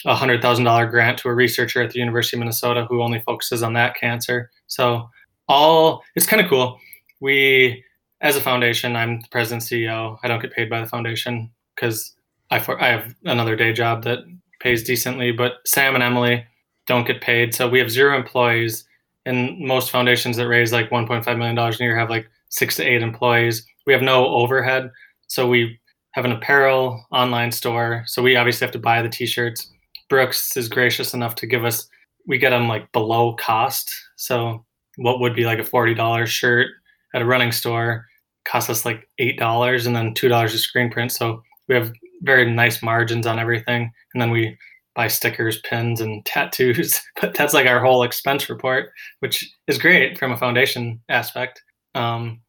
a 0.06 0.14
hundred 0.14 0.40
thousand 0.42 0.64
dollar 0.64 0.86
grant 0.86 1.18
to 1.18 1.28
a 1.28 1.34
researcher 1.34 1.82
at 1.82 1.90
the 1.90 1.98
University 1.98 2.36
of 2.36 2.40
Minnesota 2.40 2.86
who 2.88 3.02
only 3.02 3.20
focuses 3.20 3.62
on 3.62 3.74
that 3.74 3.96
cancer. 3.96 4.50
So 4.66 5.08
all 5.48 6.02
it's 6.14 6.26
kind 6.26 6.42
of 6.42 6.48
cool. 6.48 6.78
We 7.20 7.84
as 8.20 8.36
a 8.36 8.40
foundation, 8.40 8.96
I'm 8.96 9.20
the 9.20 9.28
president 9.30 9.62
CEO. 9.62 10.18
I 10.22 10.28
don't 10.28 10.40
get 10.40 10.52
paid 10.52 10.70
by 10.70 10.80
the 10.80 10.86
foundation 10.86 11.50
because 11.74 12.14
I 12.50 12.58
for, 12.58 12.80
I 12.82 12.88
have 12.88 13.14
another 13.24 13.56
day 13.56 13.72
job 13.72 14.04
that 14.04 14.20
pays 14.60 14.82
decently. 14.82 15.32
But 15.32 15.54
Sam 15.66 15.94
and 15.94 16.04
Emily 16.04 16.44
don't 16.86 17.06
get 17.06 17.20
paid, 17.20 17.54
so 17.54 17.68
we 17.68 17.78
have 17.78 17.90
zero 17.90 18.16
employees. 18.16 18.84
And 19.26 19.58
most 19.60 19.90
foundations 19.90 20.36
that 20.38 20.48
raise 20.48 20.72
like 20.72 20.90
1.5 20.90 21.26
million 21.36 21.54
dollars 21.54 21.78
a 21.80 21.84
year 21.84 21.98
have 21.98 22.10
like 22.10 22.28
six 22.48 22.76
to 22.76 22.84
eight 22.84 23.02
employees. 23.02 23.66
We 23.86 23.92
have 23.92 24.02
no 24.02 24.26
overhead, 24.28 24.90
so 25.26 25.48
we 25.48 25.78
have 26.12 26.24
an 26.24 26.32
apparel 26.32 27.04
online 27.12 27.52
store. 27.52 28.02
So 28.06 28.22
we 28.22 28.36
obviously 28.36 28.64
have 28.64 28.72
to 28.72 28.78
buy 28.78 29.02
the 29.02 29.08
t-shirts. 29.08 29.70
Brooks 30.10 30.56
is 30.56 30.68
gracious 30.68 31.14
enough 31.14 31.34
to 31.36 31.46
give 31.46 31.64
us 31.64 31.88
we 32.26 32.36
get 32.36 32.50
them 32.50 32.68
like 32.68 32.92
below 32.92 33.34
cost. 33.36 33.90
So 34.16 34.64
what 34.96 35.20
would 35.20 35.34
be 35.34 35.44
like 35.44 35.58
a 35.58 35.64
forty 35.64 35.94
dollars 35.94 36.30
shirt 36.30 36.68
at 37.14 37.22
a 37.22 37.26
running 37.26 37.52
store 37.52 38.04
costs 38.44 38.68
us 38.68 38.84
like 38.84 39.08
eight 39.18 39.38
dollars 39.38 39.86
and 39.86 39.96
then 39.96 40.12
two 40.12 40.28
dollars 40.28 40.52
a 40.52 40.58
screen 40.58 40.90
print. 40.90 41.12
So 41.12 41.42
we 41.68 41.74
have 41.74 41.92
very 42.22 42.50
nice 42.50 42.82
margins 42.82 43.26
on 43.26 43.38
everything. 43.38 43.90
And 44.12 44.20
then 44.20 44.30
we 44.30 44.58
buy 44.94 45.08
stickers, 45.08 45.60
pins, 45.62 46.00
and 46.00 46.24
tattoos. 46.26 47.00
But 47.20 47.34
that's 47.34 47.54
like 47.54 47.66
our 47.66 47.80
whole 47.82 48.02
expense 48.02 48.48
report, 48.48 48.90
which 49.20 49.48
is 49.66 49.78
great 49.78 50.18
from 50.18 50.32
a 50.32 50.36
foundation 50.36 51.00
aspect. 51.08 51.62
Um, 51.94 52.40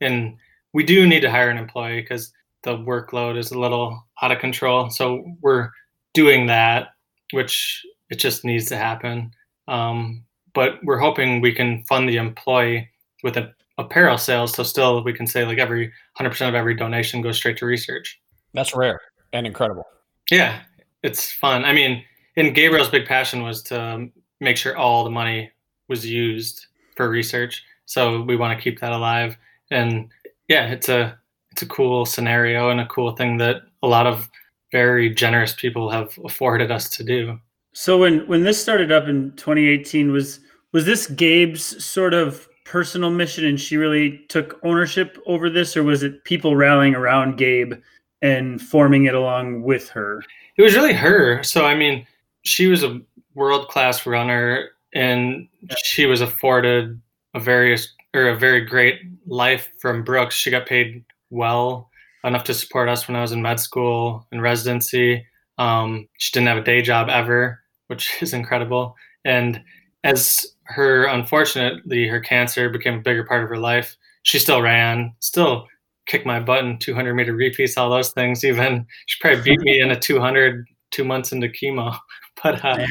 and 0.00 0.36
we 0.72 0.84
do 0.84 1.06
need 1.06 1.20
to 1.20 1.30
hire 1.30 1.50
an 1.50 1.58
employee 1.58 2.00
because 2.02 2.32
the 2.64 2.76
workload 2.76 3.38
is 3.38 3.52
a 3.52 3.58
little 3.58 4.04
out 4.22 4.32
of 4.32 4.38
control. 4.38 4.90
So 4.90 5.24
we're 5.40 5.70
doing 6.14 6.46
that, 6.46 6.88
which 7.34 7.84
it 8.10 8.16
just 8.16 8.44
needs 8.44 8.66
to 8.66 8.76
happen. 8.76 9.32
Um, 9.68 10.24
but 10.54 10.78
we're 10.84 10.98
hoping 10.98 11.40
we 11.40 11.52
can 11.52 11.84
fund 11.84 12.08
the 12.08 12.16
employee 12.16 12.88
with 13.22 13.36
a 13.36 13.52
apparel 13.78 14.18
sales. 14.18 14.54
So 14.54 14.62
still 14.62 15.02
we 15.02 15.12
can 15.12 15.26
say 15.26 15.44
like 15.44 15.58
every 15.58 15.92
100% 16.18 16.48
of 16.48 16.54
every 16.54 16.74
donation 16.74 17.22
goes 17.22 17.36
straight 17.36 17.56
to 17.58 17.66
research. 17.66 18.20
That's 18.52 18.74
rare 18.74 19.00
and 19.32 19.46
incredible. 19.46 19.84
Yeah, 20.30 20.60
it's 21.02 21.32
fun. 21.32 21.64
I 21.64 21.72
mean, 21.72 22.04
and 22.36 22.54
Gabriel's 22.54 22.88
big 22.88 23.06
passion 23.06 23.42
was 23.42 23.62
to 23.64 24.08
make 24.40 24.56
sure 24.56 24.76
all 24.76 25.04
the 25.04 25.10
money 25.10 25.50
was 25.88 26.06
used 26.06 26.66
for 26.96 27.08
research. 27.08 27.64
So 27.86 28.22
we 28.22 28.36
want 28.36 28.56
to 28.56 28.62
keep 28.62 28.80
that 28.80 28.92
alive. 28.92 29.36
And 29.70 30.08
yeah, 30.48 30.66
it's 30.68 30.88
a 30.88 31.18
it's 31.50 31.62
a 31.62 31.66
cool 31.66 32.04
scenario 32.04 32.70
and 32.70 32.80
a 32.80 32.86
cool 32.86 33.14
thing 33.14 33.36
that 33.38 33.62
a 33.82 33.86
lot 33.86 34.06
of 34.06 34.28
very 34.74 35.08
generous 35.08 35.54
people 35.54 35.88
have 35.88 36.18
afforded 36.24 36.72
us 36.72 36.90
to 36.90 37.04
do. 37.04 37.38
So 37.74 37.96
when 37.96 38.26
when 38.26 38.42
this 38.42 38.60
started 38.60 38.90
up 38.90 39.06
in 39.06 39.30
2018 39.36 40.10
was 40.10 40.40
was 40.72 40.84
this 40.84 41.06
Gabe's 41.06 41.84
sort 41.84 42.12
of 42.12 42.48
personal 42.64 43.10
mission 43.10 43.44
and 43.44 43.60
she 43.60 43.76
really 43.76 44.18
took 44.28 44.58
ownership 44.64 45.16
over 45.26 45.48
this 45.48 45.76
or 45.76 45.84
was 45.84 46.02
it 46.02 46.24
people 46.24 46.56
rallying 46.56 46.96
around 46.96 47.36
Gabe 47.36 47.74
and 48.20 48.60
forming 48.60 49.04
it 49.04 49.14
along 49.14 49.62
with 49.62 49.88
her? 49.90 50.24
It 50.56 50.62
was 50.62 50.74
really 50.74 50.92
her. 50.92 51.40
So 51.44 51.64
I 51.64 51.76
mean, 51.76 52.04
she 52.42 52.66
was 52.66 52.82
a 52.82 53.00
world 53.36 53.68
class 53.68 54.04
runner 54.06 54.70
and 54.92 55.46
she 55.84 56.06
was 56.06 56.20
afforded 56.20 57.00
a 57.34 57.38
various 57.38 57.94
or 58.12 58.26
a 58.26 58.36
very 58.36 58.64
great 58.64 58.98
life 59.24 59.70
from 59.78 60.02
Brooks. 60.02 60.34
She 60.34 60.50
got 60.50 60.66
paid 60.66 61.04
well 61.30 61.90
enough 62.24 62.44
to 62.44 62.54
support 62.54 62.88
us 62.88 63.06
when 63.06 63.16
I 63.16 63.20
was 63.20 63.32
in 63.32 63.42
med 63.42 63.60
school 63.60 64.26
and 64.32 64.42
residency. 64.42 65.26
Um, 65.58 66.08
she 66.18 66.32
didn't 66.32 66.48
have 66.48 66.58
a 66.58 66.64
day 66.64 66.82
job 66.82 67.08
ever, 67.08 67.60
which 67.88 68.10
is 68.22 68.32
incredible. 68.32 68.96
And 69.24 69.62
as 70.02 70.46
her, 70.64 71.04
unfortunately, 71.04 72.08
her 72.08 72.20
cancer 72.20 72.68
became 72.68 72.94
a 72.94 73.02
bigger 73.02 73.24
part 73.24 73.42
of 73.42 73.48
her 73.48 73.58
life, 73.58 73.96
she 74.22 74.38
still 74.38 74.62
ran, 74.62 75.14
still 75.20 75.66
kicked 76.06 76.26
my 76.26 76.40
butt 76.40 76.64
in 76.64 76.78
200 76.78 77.14
meter 77.14 77.34
repeats, 77.34 77.76
all 77.76 77.90
those 77.90 78.12
things. 78.12 78.44
Even 78.44 78.86
she 79.06 79.18
probably 79.20 79.42
beat 79.42 79.60
me 79.60 79.80
in 79.80 79.90
a 79.90 79.98
200 79.98 80.66
two 80.90 81.04
months 81.04 81.32
into 81.32 81.48
chemo. 81.48 81.96
But 82.42 82.62
uh, 82.64 82.84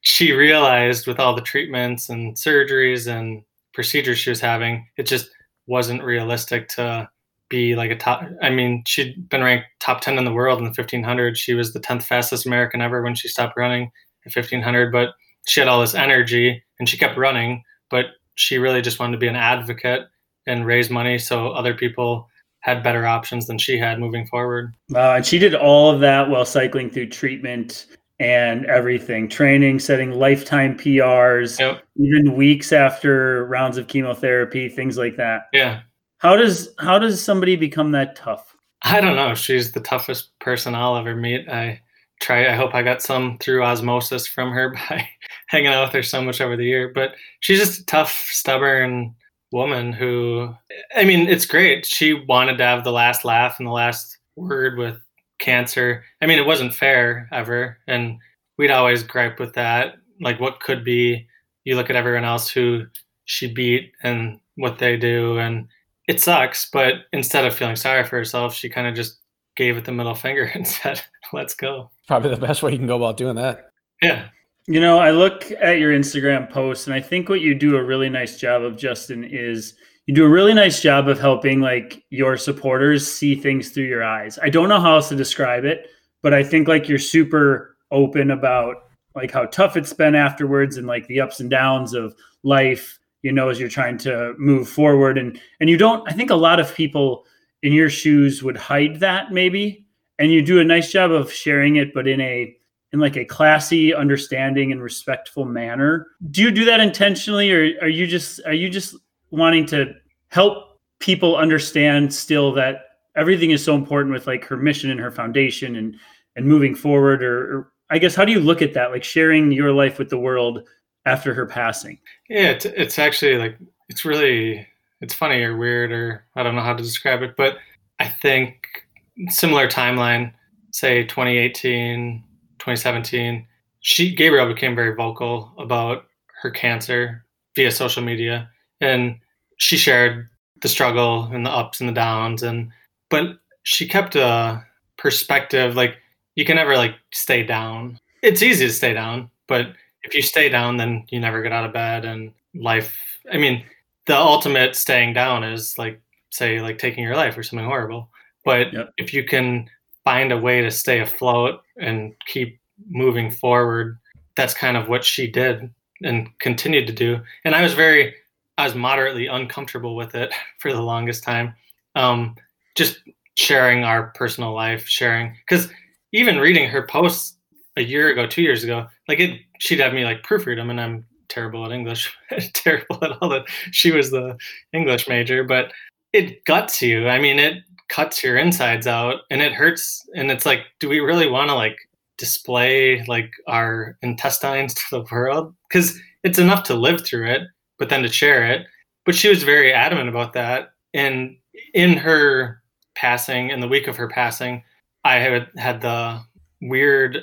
she 0.00 0.32
realized 0.32 1.06
with 1.06 1.20
all 1.20 1.34
the 1.34 1.42
treatments 1.42 2.08
and 2.08 2.34
surgeries 2.34 3.06
and 3.06 3.42
procedures 3.74 4.18
she 4.18 4.30
was 4.30 4.40
having, 4.40 4.88
it 4.96 5.02
just 5.04 5.30
wasn't 5.66 6.02
realistic 6.02 6.66
to 6.70 7.08
be 7.50 7.76
like 7.76 7.90
a 7.90 7.96
top. 7.96 8.24
I 8.40 8.48
mean, 8.48 8.82
she'd 8.86 9.28
been 9.28 9.42
ranked 9.42 9.66
top 9.80 10.00
10 10.00 10.16
in 10.16 10.24
the 10.24 10.32
world 10.32 10.58
in 10.58 10.64
the 10.64 10.70
1500. 10.70 11.36
She 11.36 11.52
was 11.52 11.72
the 11.72 11.80
10th 11.80 12.04
fastest 12.04 12.46
American 12.46 12.80
ever 12.80 13.02
when 13.02 13.14
she 13.14 13.28
stopped 13.28 13.58
running 13.58 13.90
at 14.24 14.34
1500. 14.34 14.90
But 14.90 15.10
she 15.46 15.60
had 15.60 15.68
all 15.68 15.80
this 15.80 15.94
energy 15.94 16.62
and 16.78 16.88
she 16.88 16.96
kept 16.96 17.18
running, 17.18 17.62
but 17.90 18.06
she 18.36 18.56
really 18.56 18.80
just 18.80 18.98
wanted 18.98 19.12
to 19.12 19.18
be 19.18 19.28
an 19.28 19.36
advocate 19.36 20.08
and 20.46 20.64
raise 20.64 20.88
money 20.88 21.18
so 21.18 21.48
other 21.50 21.74
people 21.74 22.26
had 22.60 22.82
better 22.82 23.06
options 23.06 23.46
than 23.46 23.58
she 23.58 23.78
had 23.78 23.98
moving 23.98 24.26
forward. 24.26 24.74
Uh, 24.94 25.14
and 25.14 25.26
she 25.26 25.38
did 25.38 25.54
all 25.54 25.90
of 25.90 26.00
that 26.00 26.28
while 26.28 26.44
cycling 26.44 26.90
through 26.90 27.08
treatment 27.08 27.86
and 28.18 28.66
everything 28.66 29.28
training, 29.28 29.78
setting 29.78 30.12
lifetime 30.12 30.76
PRs, 30.76 31.58
yep. 31.58 31.82
even 31.96 32.36
weeks 32.36 32.70
after 32.70 33.46
rounds 33.46 33.78
of 33.78 33.86
chemotherapy, 33.86 34.68
things 34.68 34.98
like 34.98 35.16
that. 35.16 35.44
Yeah. 35.54 35.80
How 36.20 36.36
does 36.36 36.68
how 36.78 36.98
does 36.98 37.22
somebody 37.22 37.56
become 37.56 37.92
that 37.92 38.14
tough? 38.14 38.54
I 38.82 39.00
don't 39.00 39.16
know. 39.16 39.34
She's 39.34 39.72
the 39.72 39.80
toughest 39.80 40.38
person 40.38 40.74
I'll 40.74 40.96
ever 40.96 41.16
meet. 41.16 41.48
I 41.48 41.80
try 42.20 42.46
I 42.46 42.54
hope 42.54 42.74
I 42.74 42.82
got 42.82 43.02
some 43.02 43.38
through 43.38 43.64
osmosis 43.64 44.26
from 44.26 44.52
her 44.52 44.70
by 44.90 45.08
hanging 45.48 45.68
out 45.68 45.86
with 45.86 45.94
her 45.94 46.02
so 46.02 46.22
much 46.22 46.40
over 46.40 46.56
the 46.56 46.64
year. 46.64 46.92
But 46.94 47.14
she's 47.40 47.58
just 47.58 47.80
a 47.80 47.86
tough, 47.86 48.12
stubborn 48.30 49.14
woman 49.50 49.94
who 49.94 50.54
I 50.94 51.04
mean, 51.06 51.26
it's 51.26 51.46
great. 51.46 51.86
She 51.86 52.12
wanted 52.12 52.58
to 52.58 52.64
have 52.64 52.84
the 52.84 52.92
last 52.92 53.24
laugh 53.24 53.58
and 53.58 53.66
the 53.66 53.72
last 53.72 54.18
word 54.36 54.76
with 54.76 55.00
cancer. 55.38 56.04
I 56.20 56.26
mean, 56.26 56.38
it 56.38 56.46
wasn't 56.46 56.74
fair 56.74 57.30
ever. 57.32 57.78
And 57.88 58.18
we'd 58.58 58.70
always 58.70 59.02
gripe 59.02 59.40
with 59.40 59.54
that. 59.54 59.94
Like 60.20 60.38
what 60.38 60.60
could 60.60 60.84
be 60.84 61.26
you 61.64 61.76
look 61.76 61.88
at 61.88 61.96
everyone 61.96 62.24
else 62.24 62.50
who 62.50 62.84
she 63.24 63.50
beat 63.52 63.92
and 64.02 64.38
what 64.56 64.78
they 64.78 64.98
do 64.98 65.38
and 65.38 65.66
it 66.10 66.20
sucks, 66.20 66.68
but 66.68 66.94
instead 67.12 67.44
of 67.44 67.54
feeling 67.54 67.76
sorry 67.76 68.02
for 68.02 68.16
herself, 68.16 68.52
she 68.52 68.68
kind 68.68 68.88
of 68.88 68.96
just 68.96 69.20
gave 69.54 69.76
it 69.76 69.84
the 69.84 69.92
middle 69.92 70.14
finger 70.14 70.42
and 70.54 70.66
said, 70.66 71.00
"Let's 71.32 71.54
go." 71.54 71.90
Probably 72.08 72.30
the 72.34 72.46
best 72.46 72.62
way 72.62 72.72
you 72.72 72.78
can 72.78 72.88
go 72.88 72.96
about 72.96 73.16
doing 73.16 73.36
that. 73.36 73.70
Yeah. 74.02 74.28
You 74.66 74.80
know, 74.80 74.98
I 74.98 75.12
look 75.12 75.50
at 75.60 75.78
your 75.78 75.92
Instagram 75.92 76.50
posts, 76.50 76.86
and 76.86 76.94
I 76.94 77.00
think 77.00 77.28
what 77.28 77.40
you 77.40 77.54
do 77.54 77.76
a 77.76 77.84
really 77.84 78.08
nice 78.08 78.38
job 78.38 78.62
of, 78.62 78.76
Justin, 78.76 79.24
is 79.24 79.74
you 80.06 80.14
do 80.14 80.24
a 80.24 80.28
really 80.28 80.52
nice 80.52 80.82
job 80.82 81.08
of 81.08 81.20
helping 81.20 81.60
like 81.60 82.04
your 82.10 82.36
supporters 82.36 83.10
see 83.10 83.36
things 83.36 83.70
through 83.70 83.84
your 83.84 84.02
eyes. 84.02 84.38
I 84.42 84.48
don't 84.48 84.68
know 84.68 84.80
how 84.80 84.96
else 84.96 85.08
to 85.10 85.16
describe 85.16 85.64
it, 85.64 85.88
but 86.22 86.34
I 86.34 86.42
think 86.42 86.66
like 86.66 86.88
you're 86.88 86.98
super 86.98 87.76
open 87.92 88.32
about 88.32 88.76
like 89.14 89.30
how 89.30 89.46
tough 89.46 89.76
it's 89.76 89.92
been 89.92 90.14
afterwards 90.14 90.76
and 90.76 90.86
like 90.86 91.06
the 91.06 91.20
ups 91.20 91.40
and 91.40 91.50
downs 91.50 91.94
of 91.94 92.14
life 92.42 92.99
you 93.22 93.32
know 93.32 93.48
as 93.48 93.60
you're 93.60 93.68
trying 93.68 93.98
to 93.98 94.34
move 94.38 94.68
forward. 94.68 95.18
And 95.18 95.40
and 95.60 95.68
you 95.70 95.76
don't 95.76 96.06
i 96.08 96.12
think 96.12 96.30
a 96.30 96.36
lot 96.36 96.60
of 96.60 96.74
people 96.74 97.26
in 97.62 97.72
your 97.72 97.90
shoes 97.90 98.42
would 98.42 98.56
hide 98.56 99.00
that 99.00 99.32
maybe. 99.32 99.86
And 100.18 100.30
you 100.30 100.42
do 100.42 100.60
a 100.60 100.64
nice 100.64 100.92
job 100.92 101.10
of 101.10 101.32
sharing 101.32 101.76
it 101.76 101.94
but 101.94 102.06
in 102.06 102.20
a 102.20 102.56
in 102.92 102.98
like 102.98 103.16
a 103.16 103.24
classy 103.24 103.94
understanding 103.94 104.72
and 104.72 104.82
respectful 104.82 105.44
manner. 105.44 106.08
Do 106.30 106.42
you 106.42 106.50
do 106.50 106.64
that 106.64 106.80
intentionally 106.80 107.52
or 107.52 107.72
are 107.82 107.88
you 107.88 108.06
just 108.06 108.40
are 108.46 108.54
you 108.54 108.68
just 108.68 108.96
wanting 109.30 109.66
to 109.66 109.94
help 110.28 110.80
people 110.98 111.36
understand 111.36 112.12
still 112.12 112.52
that 112.52 112.82
everything 113.16 113.50
is 113.50 113.64
so 113.64 113.74
important 113.74 114.12
with 114.12 114.26
like 114.26 114.44
her 114.44 114.56
mission 114.56 114.90
and 114.90 115.00
her 115.00 115.10
foundation 115.10 115.76
and 115.76 115.96
and 116.36 116.46
moving 116.46 116.74
forward? 116.74 117.22
Or, 117.22 117.38
or 117.38 117.72
i 117.90 117.98
guess 117.98 118.14
how 118.14 118.24
do 118.24 118.32
you 118.32 118.40
look 118.40 118.62
at 118.62 118.74
that 118.74 118.90
like 118.90 119.04
sharing 119.04 119.52
your 119.52 119.72
life 119.72 119.98
with 119.98 120.08
the 120.08 120.18
world 120.18 120.66
after 121.06 121.34
her 121.34 121.46
passing 121.46 121.98
yeah 122.30 122.50
it's, 122.50 122.64
it's 122.64 122.98
actually 122.98 123.36
like 123.36 123.58
it's 123.90 124.04
really 124.06 124.66
it's 125.00 125.14
funny 125.14 125.42
or 125.42 125.56
weird 125.56 125.92
or 125.92 126.24
I 126.36 126.42
don't 126.42 126.54
know 126.54 126.62
how 126.62 126.74
to 126.74 126.82
describe 126.82 127.22
it, 127.22 127.36
but 127.36 127.56
I 127.98 128.08
think 128.08 128.86
similar 129.28 129.66
timeline, 129.68 130.32
say 130.72 131.04
2018, 131.04 132.22
2017, 132.58 133.46
she 133.80 134.14
Gabrielle 134.14 134.52
became 134.52 134.74
very 134.74 134.94
vocal 134.94 135.52
about 135.58 136.06
her 136.42 136.50
cancer 136.50 137.24
via 137.56 137.70
social 137.70 138.02
media 138.02 138.48
and 138.80 139.16
she 139.56 139.76
shared 139.76 140.28
the 140.62 140.68
struggle 140.68 141.24
and 141.32 141.44
the 141.44 141.50
ups 141.50 141.80
and 141.80 141.88
the 141.88 141.94
downs 141.94 142.42
and 142.42 142.70
but 143.10 143.38
she 143.62 143.88
kept 143.88 144.14
a 144.14 144.64
perspective 144.96 145.74
like 145.74 145.96
you 146.36 146.44
can 146.44 146.56
never 146.56 146.76
like 146.76 146.94
stay 147.12 147.42
down. 147.42 147.98
It's 148.22 148.42
easy 148.42 148.66
to 148.66 148.72
stay 148.72 148.92
down, 148.94 149.30
but 149.48 149.74
if 150.02 150.14
you 150.14 150.22
stay 150.22 150.48
down 150.48 150.76
then 150.76 151.04
you 151.10 151.20
never 151.20 151.42
get 151.42 151.52
out 151.52 151.64
of 151.64 151.72
bed 151.72 152.04
and 152.04 152.32
life 152.54 152.94
I 153.32 153.38
mean 153.38 153.64
the 154.06 154.16
ultimate 154.16 154.74
staying 154.74 155.12
down 155.12 155.44
is 155.44 155.78
like 155.78 156.00
say 156.30 156.60
like 156.60 156.78
taking 156.78 157.04
your 157.04 157.16
life 157.16 157.36
or 157.36 157.42
something 157.42 157.66
horrible. 157.66 158.08
But 158.44 158.72
yep. 158.72 158.92
if 158.96 159.12
you 159.12 159.24
can 159.24 159.68
find 160.04 160.32
a 160.32 160.38
way 160.38 160.62
to 160.62 160.70
stay 160.70 161.00
afloat 161.00 161.62
and 161.76 162.14
keep 162.26 162.58
moving 162.88 163.30
forward, 163.30 163.98
that's 164.36 164.54
kind 164.54 164.76
of 164.76 164.88
what 164.88 165.04
she 165.04 165.26
did 165.26 165.70
and 166.02 166.28
continued 166.38 166.86
to 166.86 166.92
do. 166.92 167.20
And 167.44 167.54
I 167.54 167.62
was 167.62 167.74
very, 167.74 168.14
I 168.56 168.64
was 168.64 168.74
moderately 168.74 169.26
uncomfortable 169.26 169.94
with 169.94 170.14
it 170.14 170.32
for 170.58 170.72
the 170.72 170.80
longest 170.80 171.22
time. 171.22 171.54
Um, 171.94 172.36
just 172.74 173.00
sharing 173.36 173.84
our 173.84 174.08
personal 174.14 174.54
life, 174.54 174.86
sharing, 174.86 175.36
because 175.48 175.68
even 176.12 176.38
reading 176.38 176.68
her 176.68 176.86
posts 176.86 177.36
a 177.76 177.82
year 177.82 178.08
ago, 178.08 178.26
two 178.26 178.42
years 178.42 178.64
ago, 178.64 178.86
like 179.08 179.20
it, 179.20 179.40
she'd 179.58 179.80
have 179.80 179.94
me 179.94 180.04
like 180.04 180.22
proofread 180.22 180.56
them, 180.56 180.70
and 180.70 180.80
I'm 180.80 181.06
terrible 181.28 181.64
at 181.64 181.72
English, 181.72 182.12
terrible 182.54 183.02
at 183.02 183.12
all 183.20 183.28
that. 183.30 183.46
She 183.70 183.92
was 183.92 184.10
the 184.10 184.36
English 184.72 185.08
major, 185.08 185.44
but 185.44 185.72
it 186.12 186.44
guts 186.44 186.82
you. 186.82 187.08
I 187.08 187.18
mean, 187.18 187.38
it 187.38 187.62
cuts 187.88 188.22
your 188.22 188.36
insides 188.36 188.86
out 188.86 189.20
and 189.30 189.42
it 189.42 189.52
hurts. 189.52 190.08
And 190.14 190.30
it's 190.30 190.46
like, 190.46 190.60
do 190.78 190.88
we 190.88 191.00
really 191.00 191.28
want 191.28 191.48
to 191.48 191.54
like 191.54 191.76
display 192.18 193.04
like 193.06 193.30
our 193.46 193.96
intestines 194.02 194.74
to 194.74 194.84
the 194.90 195.06
world? 195.10 195.54
Because 195.68 195.98
it's 196.22 196.38
enough 196.38 196.64
to 196.64 196.74
live 196.74 197.04
through 197.04 197.30
it, 197.30 197.42
but 197.78 197.88
then 197.88 198.02
to 198.02 198.08
share 198.08 198.46
it. 198.46 198.66
But 199.06 199.14
she 199.14 199.28
was 199.28 199.42
very 199.42 199.72
adamant 199.72 200.08
about 200.08 200.34
that. 200.34 200.72
And 200.92 201.36
in 201.74 201.94
her 201.94 202.62
passing, 202.94 203.50
in 203.50 203.60
the 203.60 203.68
week 203.68 203.88
of 203.88 203.96
her 203.96 204.08
passing, 204.08 204.62
I 205.04 205.16
had 205.16 205.48
had 205.56 205.80
the 205.80 206.20
weird 206.60 207.18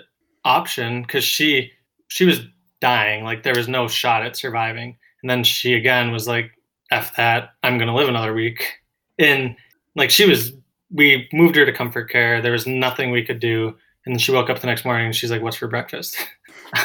option 0.47 1.01
because 1.01 1.23
she 1.23 1.71
she 2.07 2.25
was 2.25 2.39
dying. 2.79 3.23
Like 3.23 3.43
there 3.43 3.55
was 3.55 3.67
no 3.67 3.87
shot 3.87 4.25
at 4.25 4.37
surviving. 4.37 4.97
And 5.21 5.29
then 5.29 5.43
she 5.43 5.73
again 5.73 6.11
was 6.11 6.27
like, 6.27 6.51
F 6.91 7.15
that, 7.17 7.51
I'm 7.63 7.77
gonna 7.77 7.95
live 7.95 8.07
another 8.07 8.33
week. 8.33 8.79
And 9.19 9.55
like 9.95 10.09
she 10.09 10.27
was 10.27 10.53
we 10.89 11.27
moved 11.33 11.55
her 11.57 11.65
to 11.65 11.73
comfort 11.73 12.09
care. 12.09 12.41
There 12.41 12.53
was 12.53 12.65
nothing 12.65 13.11
we 13.11 13.23
could 13.23 13.39
do. 13.39 13.75
And 14.05 14.21
she 14.21 14.31
woke 14.31 14.49
up 14.49 14.61
the 14.61 14.67
next 14.67 14.85
morning 14.85 15.07
and 15.07 15.15
she's 15.15 15.31
like, 15.31 15.41
What's 15.41 15.57
for 15.57 15.67
breakfast? 15.67 16.17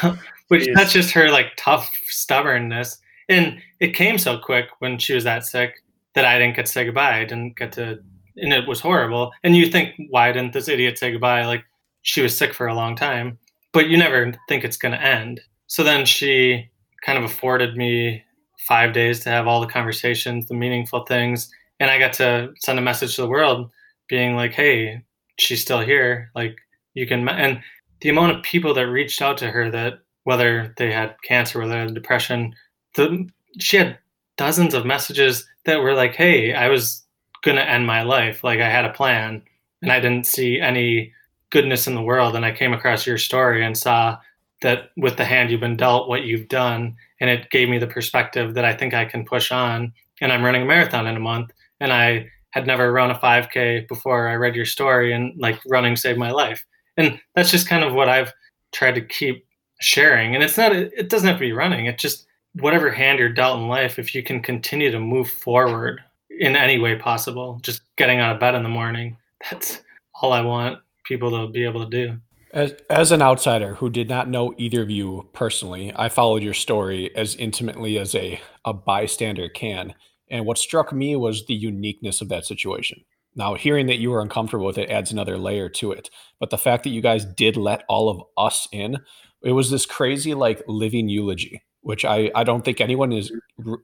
Which 0.48 0.66
yes. 0.66 0.76
that's 0.76 0.92
just 0.92 1.12
her 1.12 1.30
like 1.30 1.52
tough 1.56 1.88
stubbornness. 2.08 2.98
And 3.28 3.62
it 3.78 3.94
came 3.94 4.18
so 4.18 4.38
quick 4.38 4.66
when 4.80 4.98
she 4.98 5.14
was 5.14 5.24
that 5.24 5.46
sick 5.46 5.82
that 6.14 6.24
I 6.24 6.38
didn't 6.38 6.56
get 6.56 6.66
to 6.66 6.72
say 6.72 6.84
goodbye. 6.84 7.20
I 7.20 7.24
didn't 7.24 7.56
get 7.56 7.72
to 7.72 8.00
and 8.36 8.52
it 8.52 8.66
was 8.66 8.80
horrible. 8.80 9.32
And 9.44 9.54
you 9.54 9.66
think, 9.66 9.94
why 10.08 10.32
didn't 10.32 10.52
this 10.52 10.68
idiot 10.68 10.98
say 10.98 11.12
goodbye? 11.12 11.44
Like 11.46 11.64
she 12.02 12.22
was 12.22 12.36
sick 12.36 12.54
for 12.54 12.66
a 12.66 12.74
long 12.74 12.96
time. 12.96 13.38
But 13.72 13.88
you 13.88 13.96
never 13.96 14.32
think 14.48 14.64
it's 14.64 14.76
gonna 14.76 14.96
end. 14.96 15.40
So 15.66 15.82
then 15.82 16.04
she 16.04 16.70
kind 17.04 17.18
of 17.18 17.24
afforded 17.24 17.76
me 17.76 18.22
five 18.66 18.92
days 18.92 19.20
to 19.20 19.28
have 19.28 19.46
all 19.46 19.60
the 19.60 19.66
conversations, 19.66 20.46
the 20.46 20.54
meaningful 20.54 21.04
things. 21.04 21.50
And 21.80 21.90
I 21.90 21.98
got 21.98 22.12
to 22.14 22.52
send 22.60 22.78
a 22.78 22.82
message 22.82 23.16
to 23.16 23.22
the 23.22 23.28
world 23.28 23.70
being 24.08 24.36
like, 24.36 24.52
hey, 24.52 25.02
she's 25.38 25.62
still 25.62 25.80
here. 25.80 26.30
Like, 26.34 26.56
you 26.94 27.06
can, 27.06 27.28
and 27.28 27.60
the 28.00 28.08
amount 28.08 28.36
of 28.36 28.42
people 28.42 28.74
that 28.74 28.86
reached 28.86 29.20
out 29.20 29.36
to 29.38 29.50
her 29.50 29.70
that 29.70 29.94
whether 30.24 30.72
they 30.76 30.92
had 30.92 31.16
cancer, 31.26 31.58
whether 31.58 31.72
they 31.72 31.78
had 31.78 31.94
depression, 31.94 32.54
the, 32.94 33.28
she 33.58 33.78
had 33.78 33.98
dozens 34.36 34.74
of 34.74 34.86
messages 34.86 35.44
that 35.64 35.80
were 35.80 35.94
like, 35.94 36.14
hey, 36.14 36.54
I 36.54 36.68
was 36.68 37.04
going 37.42 37.56
to 37.56 37.68
end 37.68 37.86
my 37.86 38.02
life. 38.02 38.44
Like, 38.44 38.60
I 38.60 38.70
had 38.70 38.84
a 38.84 38.92
plan 38.92 39.42
and 39.80 39.90
I 39.90 39.98
didn't 39.98 40.26
see 40.26 40.60
any 40.60 41.12
goodness 41.52 41.86
in 41.86 41.94
the 41.94 42.02
world. 42.02 42.34
And 42.34 42.44
I 42.44 42.50
came 42.50 42.72
across 42.72 43.06
your 43.06 43.18
story 43.18 43.64
and 43.64 43.78
saw 43.78 44.18
that 44.62 44.90
with 44.96 45.16
the 45.16 45.24
hand 45.24 45.50
you've 45.50 45.60
been 45.60 45.76
dealt, 45.76 46.08
what 46.08 46.24
you've 46.24 46.48
done, 46.48 46.96
and 47.20 47.30
it 47.30 47.50
gave 47.50 47.68
me 47.68 47.78
the 47.78 47.86
perspective 47.86 48.54
that 48.54 48.64
I 48.64 48.74
think 48.74 48.94
I 48.94 49.04
can 49.04 49.24
push 49.24 49.52
on. 49.52 49.92
And 50.20 50.32
I'm 50.32 50.42
running 50.42 50.62
a 50.62 50.66
marathon 50.66 51.06
in 51.06 51.16
a 51.16 51.20
month, 51.20 51.52
and 51.80 51.92
I 51.92 52.28
had 52.50 52.66
never 52.66 52.92
run 52.92 53.10
a 53.10 53.18
5K 53.18 53.88
before 53.88 54.28
I 54.28 54.34
read 54.34 54.54
your 54.54 54.64
story, 54.64 55.12
and 55.12 55.38
like 55.38 55.60
running 55.66 55.94
saved 55.96 56.18
my 56.18 56.30
life. 56.30 56.64
And 56.96 57.20
that's 57.34 57.50
just 57.50 57.68
kind 57.68 57.84
of 57.84 57.94
what 57.94 58.08
I've 58.08 58.32
tried 58.72 58.94
to 58.94 59.00
keep 59.00 59.46
sharing. 59.80 60.34
And 60.34 60.42
it's 60.42 60.56
not, 60.56 60.72
it 60.74 61.08
doesn't 61.08 61.28
have 61.28 61.36
to 61.36 61.40
be 61.40 61.52
running. 61.52 61.86
It's 61.86 62.02
just 62.02 62.26
whatever 62.54 62.90
hand 62.90 63.18
you're 63.18 63.28
dealt 63.28 63.58
in 63.58 63.68
life, 63.68 63.98
if 63.98 64.14
you 64.14 64.22
can 64.22 64.40
continue 64.40 64.90
to 64.90 65.00
move 65.00 65.28
forward 65.28 66.00
in 66.30 66.54
any 66.54 66.78
way 66.78 66.96
possible, 66.96 67.58
just 67.62 67.82
getting 67.96 68.20
out 68.20 68.34
of 68.34 68.40
bed 68.40 68.54
in 68.54 68.62
the 68.62 68.68
morning, 68.68 69.16
that's 69.50 69.82
all 70.14 70.32
I 70.32 70.40
want 70.40 70.78
people 71.04 71.30
to 71.30 71.52
be 71.52 71.64
able 71.64 71.84
to 71.84 71.90
do. 71.90 72.18
As, 72.52 72.74
as 72.90 73.12
an 73.12 73.22
outsider 73.22 73.76
who 73.76 73.88
did 73.88 74.08
not 74.08 74.28
know 74.28 74.54
either 74.58 74.82
of 74.82 74.90
you 74.90 75.28
personally, 75.32 75.92
I 75.96 76.10
followed 76.10 76.42
your 76.42 76.54
story 76.54 77.14
as 77.16 77.34
intimately 77.36 77.98
as 77.98 78.14
a, 78.14 78.40
a 78.64 78.74
bystander 78.74 79.48
can. 79.48 79.94
And 80.30 80.44
what 80.44 80.58
struck 80.58 80.92
me 80.92 81.16
was 81.16 81.46
the 81.46 81.54
uniqueness 81.54 82.20
of 82.20 82.28
that 82.28 82.44
situation. 82.44 83.04
Now, 83.34 83.54
hearing 83.54 83.86
that 83.86 83.98
you 83.98 84.10
were 84.10 84.20
uncomfortable 84.20 84.66
with 84.66 84.76
it 84.76 84.90
adds 84.90 85.10
another 85.10 85.38
layer 85.38 85.70
to 85.70 85.92
it. 85.92 86.10
But 86.38 86.50
the 86.50 86.58
fact 86.58 86.84
that 86.84 86.90
you 86.90 87.00
guys 87.00 87.24
did 87.24 87.56
let 87.56 87.84
all 87.88 88.10
of 88.10 88.22
us 88.36 88.68
in, 88.70 88.98
it 89.42 89.52
was 89.52 89.70
this 89.70 89.86
crazy, 89.86 90.34
like, 90.34 90.62
living 90.68 91.08
eulogy, 91.08 91.62
which 91.80 92.04
I, 92.04 92.30
I 92.34 92.44
don't 92.44 92.64
think 92.64 92.82
anyone 92.82 93.12
is, 93.12 93.32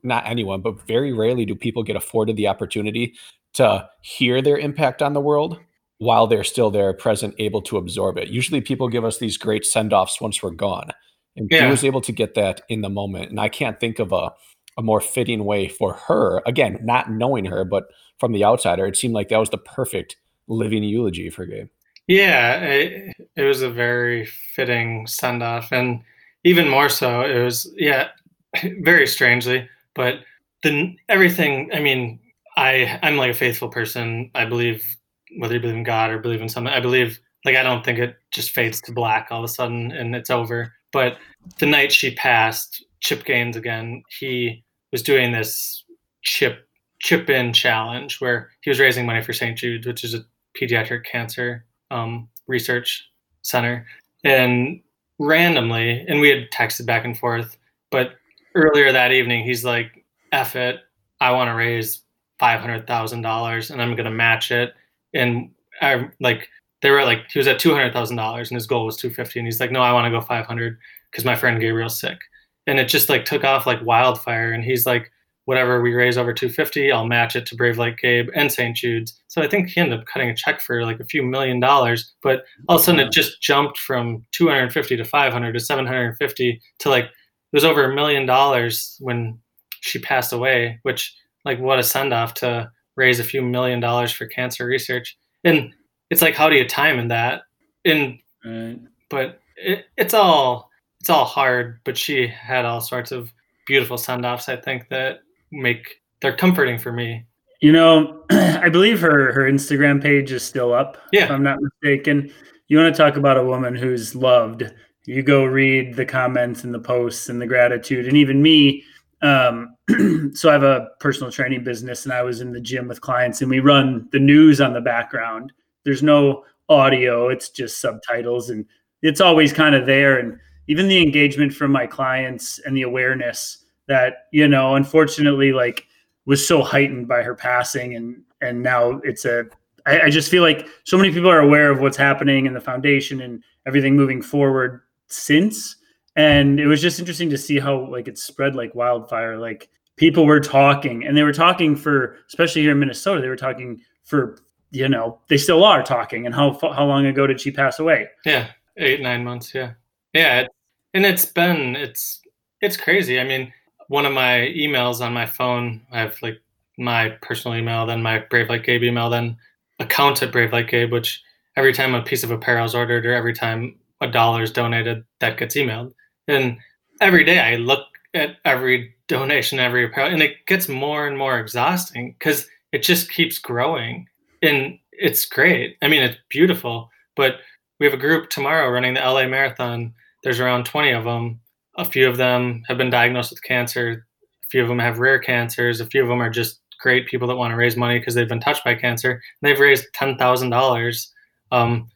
not 0.02 0.26
anyone, 0.26 0.60
but 0.60 0.86
very 0.86 1.14
rarely 1.14 1.46
do 1.46 1.54
people 1.54 1.82
get 1.82 1.96
afforded 1.96 2.36
the 2.36 2.48
opportunity 2.48 3.14
to 3.54 3.88
hear 4.02 4.42
their 4.42 4.58
impact 4.58 5.00
on 5.00 5.14
the 5.14 5.20
world 5.20 5.58
while 5.98 6.26
they're 6.26 6.44
still 6.44 6.70
there, 6.70 6.92
present, 6.92 7.34
able 7.38 7.60
to 7.62 7.76
absorb 7.76 8.18
it. 8.18 8.28
Usually 8.28 8.60
people 8.60 8.88
give 8.88 9.04
us 9.04 9.18
these 9.18 9.36
great 9.36 9.64
send 9.64 9.92
offs 9.92 10.20
once 10.20 10.42
we're 10.42 10.50
gone. 10.50 10.90
And 11.36 11.48
yeah. 11.50 11.64
he 11.64 11.70
was 11.70 11.84
able 11.84 12.00
to 12.02 12.12
get 12.12 12.34
that 12.34 12.62
in 12.68 12.80
the 12.80 12.88
moment. 12.88 13.30
And 13.30 13.40
I 13.40 13.48
can't 13.48 13.78
think 13.78 13.98
of 13.98 14.12
a, 14.12 14.32
a 14.76 14.82
more 14.82 15.00
fitting 15.00 15.44
way 15.44 15.68
for 15.68 15.94
her, 15.94 16.42
again, 16.46 16.78
not 16.82 17.10
knowing 17.10 17.44
her, 17.46 17.64
but 17.64 17.84
from 18.18 18.32
the 18.32 18.44
outsider, 18.44 18.86
it 18.86 18.96
seemed 18.96 19.14
like 19.14 19.28
that 19.28 19.38
was 19.38 19.50
the 19.50 19.58
perfect 19.58 20.16
living 20.46 20.82
eulogy 20.82 21.30
for 21.30 21.46
Gabe. 21.46 21.68
Yeah, 22.06 22.60
it, 22.60 23.16
it 23.36 23.42
was 23.42 23.62
a 23.62 23.70
very 23.70 24.24
fitting 24.24 25.06
send 25.06 25.42
off. 25.42 25.72
And 25.72 26.00
even 26.44 26.68
more 26.68 26.88
so, 26.88 27.22
it 27.22 27.42
was, 27.42 27.70
yeah, 27.76 28.08
very 28.80 29.06
strangely, 29.06 29.68
but 29.94 30.20
the 30.62 30.96
everything, 31.08 31.70
I 31.72 31.80
mean, 31.80 32.18
I, 32.56 32.98
I'm 33.02 33.16
like 33.16 33.32
a 33.32 33.34
faithful 33.34 33.68
person. 33.68 34.30
I 34.34 34.44
believe 34.44 34.97
whether 35.36 35.54
you 35.54 35.60
believe 35.60 35.76
in 35.76 35.84
God 35.84 36.10
or 36.10 36.18
believe 36.18 36.40
in 36.40 36.48
something. 36.48 36.72
I 36.72 36.80
believe 36.80 37.20
like 37.44 37.56
I 37.56 37.62
don't 37.62 37.84
think 37.84 37.98
it 37.98 38.16
just 38.32 38.50
fades 38.50 38.80
to 38.82 38.92
black 38.92 39.28
all 39.30 39.38
of 39.38 39.44
a 39.44 39.48
sudden 39.48 39.92
and 39.92 40.14
it's 40.14 40.30
over. 40.30 40.72
But 40.92 41.18
the 41.58 41.66
night 41.66 41.92
she 41.92 42.14
passed, 42.14 42.84
Chip 43.00 43.24
Gaines 43.24 43.56
again, 43.56 44.02
he 44.18 44.64
was 44.92 45.02
doing 45.02 45.32
this 45.32 45.84
chip 46.22 46.66
chip 47.00 47.30
in 47.30 47.52
challenge 47.52 48.20
where 48.20 48.50
he 48.62 48.70
was 48.70 48.80
raising 48.80 49.06
money 49.06 49.22
for 49.22 49.32
St. 49.32 49.56
Jude's, 49.56 49.86
which 49.86 50.02
is 50.02 50.14
a 50.14 50.24
pediatric 50.60 51.04
cancer 51.04 51.64
um, 51.90 52.28
research 52.48 53.08
center. 53.42 53.86
And 54.24 54.80
randomly, 55.20 56.04
and 56.08 56.20
we 56.20 56.28
had 56.28 56.50
texted 56.50 56.86
back 56.86 57.04
and 57.04 57.16
forth, 57.16 57.56
but 57.90 58.14
earlier 58.54 58.90
that 58.90 59.12
evening, 59.12 59.44
he's 59.44 59.64
like, 59.64 60.04
F 60.32 60.56
it, 60.56 60.80
I 61.20 61.30
want 61.30 61.48
to 61.48 61.54
raise 61.54 62.02
$500,000 62.40 63.70
and 63.70 63.82
I'm 63.82 63.94
going 63.94 64.04
to 64.04 64.10
match 64.10 64.50
it 64.50 64.74
and 65.18 65.50
I 65.82 66.08
like 66.20 66.48
they 66.82 66.90
were 66.90 67.04
like 67.04 67.30
he 67.30 67.38
was 67.38 67.48
at 67.48 67.58
two 67.58 67.72
hundred 67.72 67.92
thousand 67.92 68.16
dollars 68.16 68.50
and 68.50 68.56
his 68.56 68.66
goal 68.66 68.86
was 68.86 68.96
two 68.96 69.10
fifty, 69.10 69.38
and 69.38 69.46
he's 69.46 69.60
like, 69.60 69.72
no, 69.72 69.80
I 69.82 69.92
want 69.92 70.06
to 70.06 70.10
go 70.10 70.20
five 70.20 70.46
hundred 70.46 70.78
because 71.10 71.24
my 71.24 71.36
friend 71.36 71.60
Gabriel's 71.60 72.00
sick, 72.00 72.18
and 72.66 72.78
it 72.78 72.88
just 72.88 73.08
like 73.08 73.24
took 73.24 73.44
off 73.44 73.66
like 73.66 73.84
wildfire, 73.84 74.52
and 74.52 74.64
he's 74.64 74.86
like, 74.86 75.10
whatever 75.44 75.80
we 75.80 75.94
raise 75.94 76.18
over 76.18 76.32
two 76.32 76.48
fifty, 76.48 76.92
I'll 76.92 77.06
match 77.06 77.34
it 77.34 77.46
to 77.46 77.56
Brave 77.56 77.78
Like 77.78 77.98
Gabe 77.98 78.28
and 78.34 78.52
St. 78.52 78.76
Jude's. 78.76 79.18
So 79.28 79.42
I 79.42 79.48
think 79.48 79.70
he 79.70 79.80
ended 79.80 79.98
up 79.98 80.06
cutting 80.06 80.30
a 80.30 80.36
check 80.36 80.60
for 80.60 80.84
like 80.84 81.00
a 81.00 81.04
few 81.04 81.22
million 81.22 81.60
dollars, 81.60 82.12
but 82.22 82.44
all 82.68 82.76
of 82.76 82.82
a 82.82 82.84
sudden 82.84 83.00
it 83.00 83.12
just 83.12 83.42
jumped 83.42 83.78
from 83.78 84.24
two 84.32 84.48
hundred 84.48 84.72
fifty 84.72 84.96
to 84.96 85.04
five 85.04 85.32
hundred 85.32 85.52
to 85.52 85.60
seven 85.60 85.86
hundred 85.86 86.16
fifty 86.16 86.60
to 86.80 86.90
like 86.90 87.04
it 87.04 87.56
was 87.56 87.64
over 87.64 87.90
a 87.90 87.94
million 87.94 88.26
dollars 88.26 88.96
when 89.00 89.38
she 89.80 89.98
passed 89.98 90.32
away, 90.32 90.78
which 90.82 91.14
like 91.44 91.58
what 91.58 91.78
a 91.78 91.82
send 91.82 92.12
off 92.12 92.34
to 92.34 92.70
raise 92.98 93.20
a 93.20 93.24
few 93.24 93.40
million 93.40 93.80
dollars 93.80 94.12
for 94.12 94.26
cancer 94.26 94.66
research. 94.66 95.16
And 95.44 95.72
it's 96.10 96.20
like, 96.20 96.34
how 96.34 96.50
do 96.50 96.56
you 96.56 96.68
time 96.68 96.98
in 96.98 97.08
that? 97.08 97.42
And 97.84 98.18
right. 98.44 98.78
but 99.08 99.40
it, 99.56 99.86
it's 99.96 100.12
all 100.12 100.68
it's 101.00 101.08
all 101.08 101.24
hard. 101.24 101.78
But 101.84 101.96
she 101.96 102.26
had 102.26 102.66
all 102.66 102.80
sorts 102.80 103.12
of 103.12 103.32
beautiful 103.66 103.96
send 103.96 104.26
offs. 104.26 104.48
I 104.48 104.56
think 104.56 104.88
that 104.90 105.20
make 105.52 106.02
they're 106.20 106.36
comforting 106.36 106.78
for 106.78 106.92
me. 106.92 107.24
You 107.62 107.72
know, 107.72 108.24
I 108.30 108.68
believe 108.68 109.00
her 109.00 109.32
her 109.32 109.50
Instagram 109.50 110.02
page 110.02 110.32
is 110.32 110.42
still 110.42 110.74
up. 110.74 110.98
Yeah. 111.12 111.24
If 111.24 111.30
I'm 111.30 111.42
not 111.42 111.58
mistaken. 111.60 112.30
You 112.66 112.76
want 112.76 112.94
to 112.94 113.02
talk 113.02 113.16
about 113.16 113.38
a 113.38 113.44
woman 113.44 113.74
who's 113.74 114.14
loved. 114.14 114.70
You 115.06 115.22
go 115.22 115.44
read 115.44 115.94
the 115.94 116.04
comments 116.04 116.64
and 116.64 116.74
the 116.74 116.78
posts 116.78 117.30
and 117.30 117.40
the 117.40 117.46
gratitude, 117.46 118.06
and 118.06 118.16
even 118.16 118.42
me. 118.42 118.84
Um, 119.20 119.76
so 120.34 120.48
I 120.48 120.52
have 120.52 120.62
a 120.62 120.88
personal 121.00 121.32
training 121.32 121.64
business, 121.64 122.04
and 122.04 122.12
I 122.12 122.22
was 122.22 122.40
in 122.40 122.52
the 122.52 122.60
gym 122.60 122.88
with 122.88 123.00
clients, 123.00 123.40
and 123.40 123.50
we 123.50 123.60
run 123.60 124.08
the 124.12 124.18
news 124.18 124.60
on 124.60 124.72
the 124.72 124.80
background. 124.80 125.52
There's 125.84 126.02
no 126.02 126.44
audio; 126.68 127.28
it's 127.28 127.50
just 127.50 127.80
subtitles, 127.80 128.50
and 128.50 128.64
it's 129.02 129.20
always 129.20 129.52
kind 129.52 129.74
of 129.74 129.86
there. 129.86 130.18
And 130.18 130.38
even 130.68 130.88
the 130.88 131.02
engagement 131.02 131.52
from 131.52 131.72
my 131.72 131.86
clients 131.86 132.58
and 132.60 132.76
the 132.76 132.82
awareness 132.82 133.64
that 133.86 134.26
you 134.32 134.46
know, 134.46 134.76
unfortunately, 134.76 135.52
like 135.52 135.86
was 136.26 136.46
so 136.46 136.62
heightened 136.62 137.08
by 137.08 137.22
her 137.22 137.34
passing, 137.34 137.94
and 137.94 138.22
and 138.40 138.62
now 138.62 139.00
it's 139.04 139.24
a 139.24 139.46
I, 139.88 140.02
I 140.02 140.10
just 140.10 140.30
feel 140.30 140.42
like 140.42 140.68
so 140.84 140.96
many 140.96 141.10
people 141.10 141.30
are 141.30 141.40
aware 141.40 141.70
of 141.70 141.80
what's 141.80 141.96
happening 141.96 142.46
in 142.46 142.52
the 142.52 142.60
foundation 142.60 143.22
and 143.22 143.42
everything 143.66 143.96
moving 143.96 144.22
forward 144.22 144.82
since. 145.06 145.76
And 146.18 146.58
it 146.58 146.66
was 146.66 146.82
just 146.82 146.98
interesting 146.98 147.30
to 147.30 147.38
see 147.38 147.60
how 147.60 147.86
like 147.86 148.08
it 148.08 148.18
spread 148.18 148.56
like 148.56 148.74
wildfire. 148.74 149.38
Like 149.38 149.70
people 149.96 150.26
were 150.26 150.40
talking, 150.40 151.04
and 151.06 151.16
they 151.16 151.22
were 151.22 151.32
talking 151.32 151.76
for, 151.76 152.16
especially 152.26 152.62
here 152.62 152.72
in 152.72 152.80
Minnesota, 152.80 153.20
they 153.20 153.28
were 153.28 153.36
talking 153.36 153.80
for 154.02 154.36
you 154.72 154.88
know 154.88 155.20
they 155.28 155.36
still 155.36 155.62
are 155.62 155.80
talking. 155.80 156.26
And 156.26 156.34
how 156.34 156.58
how 156.60 156.84
long 156.86 157.06
ago 157.06 157.28
did 157.28 157.40
she 157.40 157.52
pass 157.52 157.78
away? 157.78 158.08
Yeah, 158.26 158.48
eight 158.76 159.00
nine 159.00 159.22
months. 159.22 159.54
Yeah, 159.54 159.74
yeah, 160.12 160.48
and 160.92 161.06
it's 161.06 161.24
been 161.24 161.76
it's 161.76 162.20
it's 162.60 162.76
crazy. 162.76 163.20
I 163.20 163.24
mean, 163.24 163.52
one 163.86 164.04
of 164.04 164.12
my 164.12 164.52
emails 164.56 165.00
on 165.00 165.12
my 165.12 165.24
phone, 165.24 165.86
I 165.92 166.00
have 166.00 166.20
like 166.20 166.42
my 166.78 167.10
personal 167.22 167.56
email, 167.56 167.86
then 167.86 168.02
my 168.02 168.24
Brave 168.28 168.48
Like 168.48 168.64
Gabe 168.64 168.82
email, 168.82 169.08
then 169.08 169.36
account 169.78 170.20
at 170.24 170.32
Brave 170.32 170.52
Like 170.52 170.68
Gabe, 170.68 170.90
which 170.90 171.22
every 171.54 171.72
time 171.72 171.94
a 171.94 172.02
piece 172.02 172.24
of 172.24 172.32
apparel 172.32 172.64
is 172.64 172.74
ordered 172.74 173.06
or 173.06 173.12
every 173.12 173.34
time 173.34 173.78
a 174.00 174.08
dollar 174.08 174.42
is 174.42 174.50
donated, 174.50 175.04
that 175.20 175.38
gets 175.38 175.56
emailed. 175.56 175.92
And 176.28 176.58
every 177.00 177.24
day 177.24 177.40
I 177.40 177.56
look 177.56 177.86
at 178.14 178.36
every 178.44 178.94
donation, 179.08 179.58
every 179.58 179.84
apparel, 179.84 180.12
and 180.12 180.22
it 180.22 180.46
gets 180.46 180.68
more 180.68 181.06
and 181.06 181.16
more 181.16 181.38
exhausting 181.38 182.14
because 182.18 182.46
it 182.72 182.82
just 182.82 183.10
keeps 183.10 183.38
growing. 183.38 184.06
And 184.42 184.78
it's 184.92 185.24
great. 185.24 185.76
I 185.82 185.88
mean, 185.88 186.02
it's 186.02 186.18
beautiful. 186.28 186.90
But 187.16 187.36
we 187.80 187.86
have 187.86 187.94
a 187.94 187.98
group 187.98 188.30
tomorrow 188.30 188.70
running 188.70 188.94
the 188.94 189.00
LA 189.00 189.26
Marathon. 189.26 189.94
There's 190.22 190.40
around 190.40 190.64
20 190.66 190.90
of 190.90 191.04
them. 191.04 191.40
A 191.76 191.84
few 191.84 192.08
of 192.08 192.16
them 192.16 192.62
have 192.68 192.78
been 192.78 192.90
diagnosed 192.90 193.30
with 193.30 193.42
cancer. 193.42 194.06
A 194.44 194.46
few 194.48 194.62
of 194.62 194.68
them 194.68 194.78
have 194.78 194.98
rare 194.98 195.18
cancers. 195.18 195.80
A 195.80 195.86
few 195.86 196.02
of 196.02 196.08
them 196.08 196.20
are 196.20 196.30
just 196.30 196.60
great 196.80 197.06
people 197.06 197.28
that 197.28 197.36
want 197.36 197.52
to 197.52 197.56
raise 197.56 197.76
money 197.76 197.98
because 197.98 198.14
they've 198.14 198.28
been 198.28 198.40
touched 198.40 198.64
by 198.64 198.74
cancer. 198.74 199.20
They've 199.42 199.58
raised 199.58 199.86
ten 199.94 200.16
thousand 200.16 200.52
um, 200.52 200.58
dollars. 200.58 201.12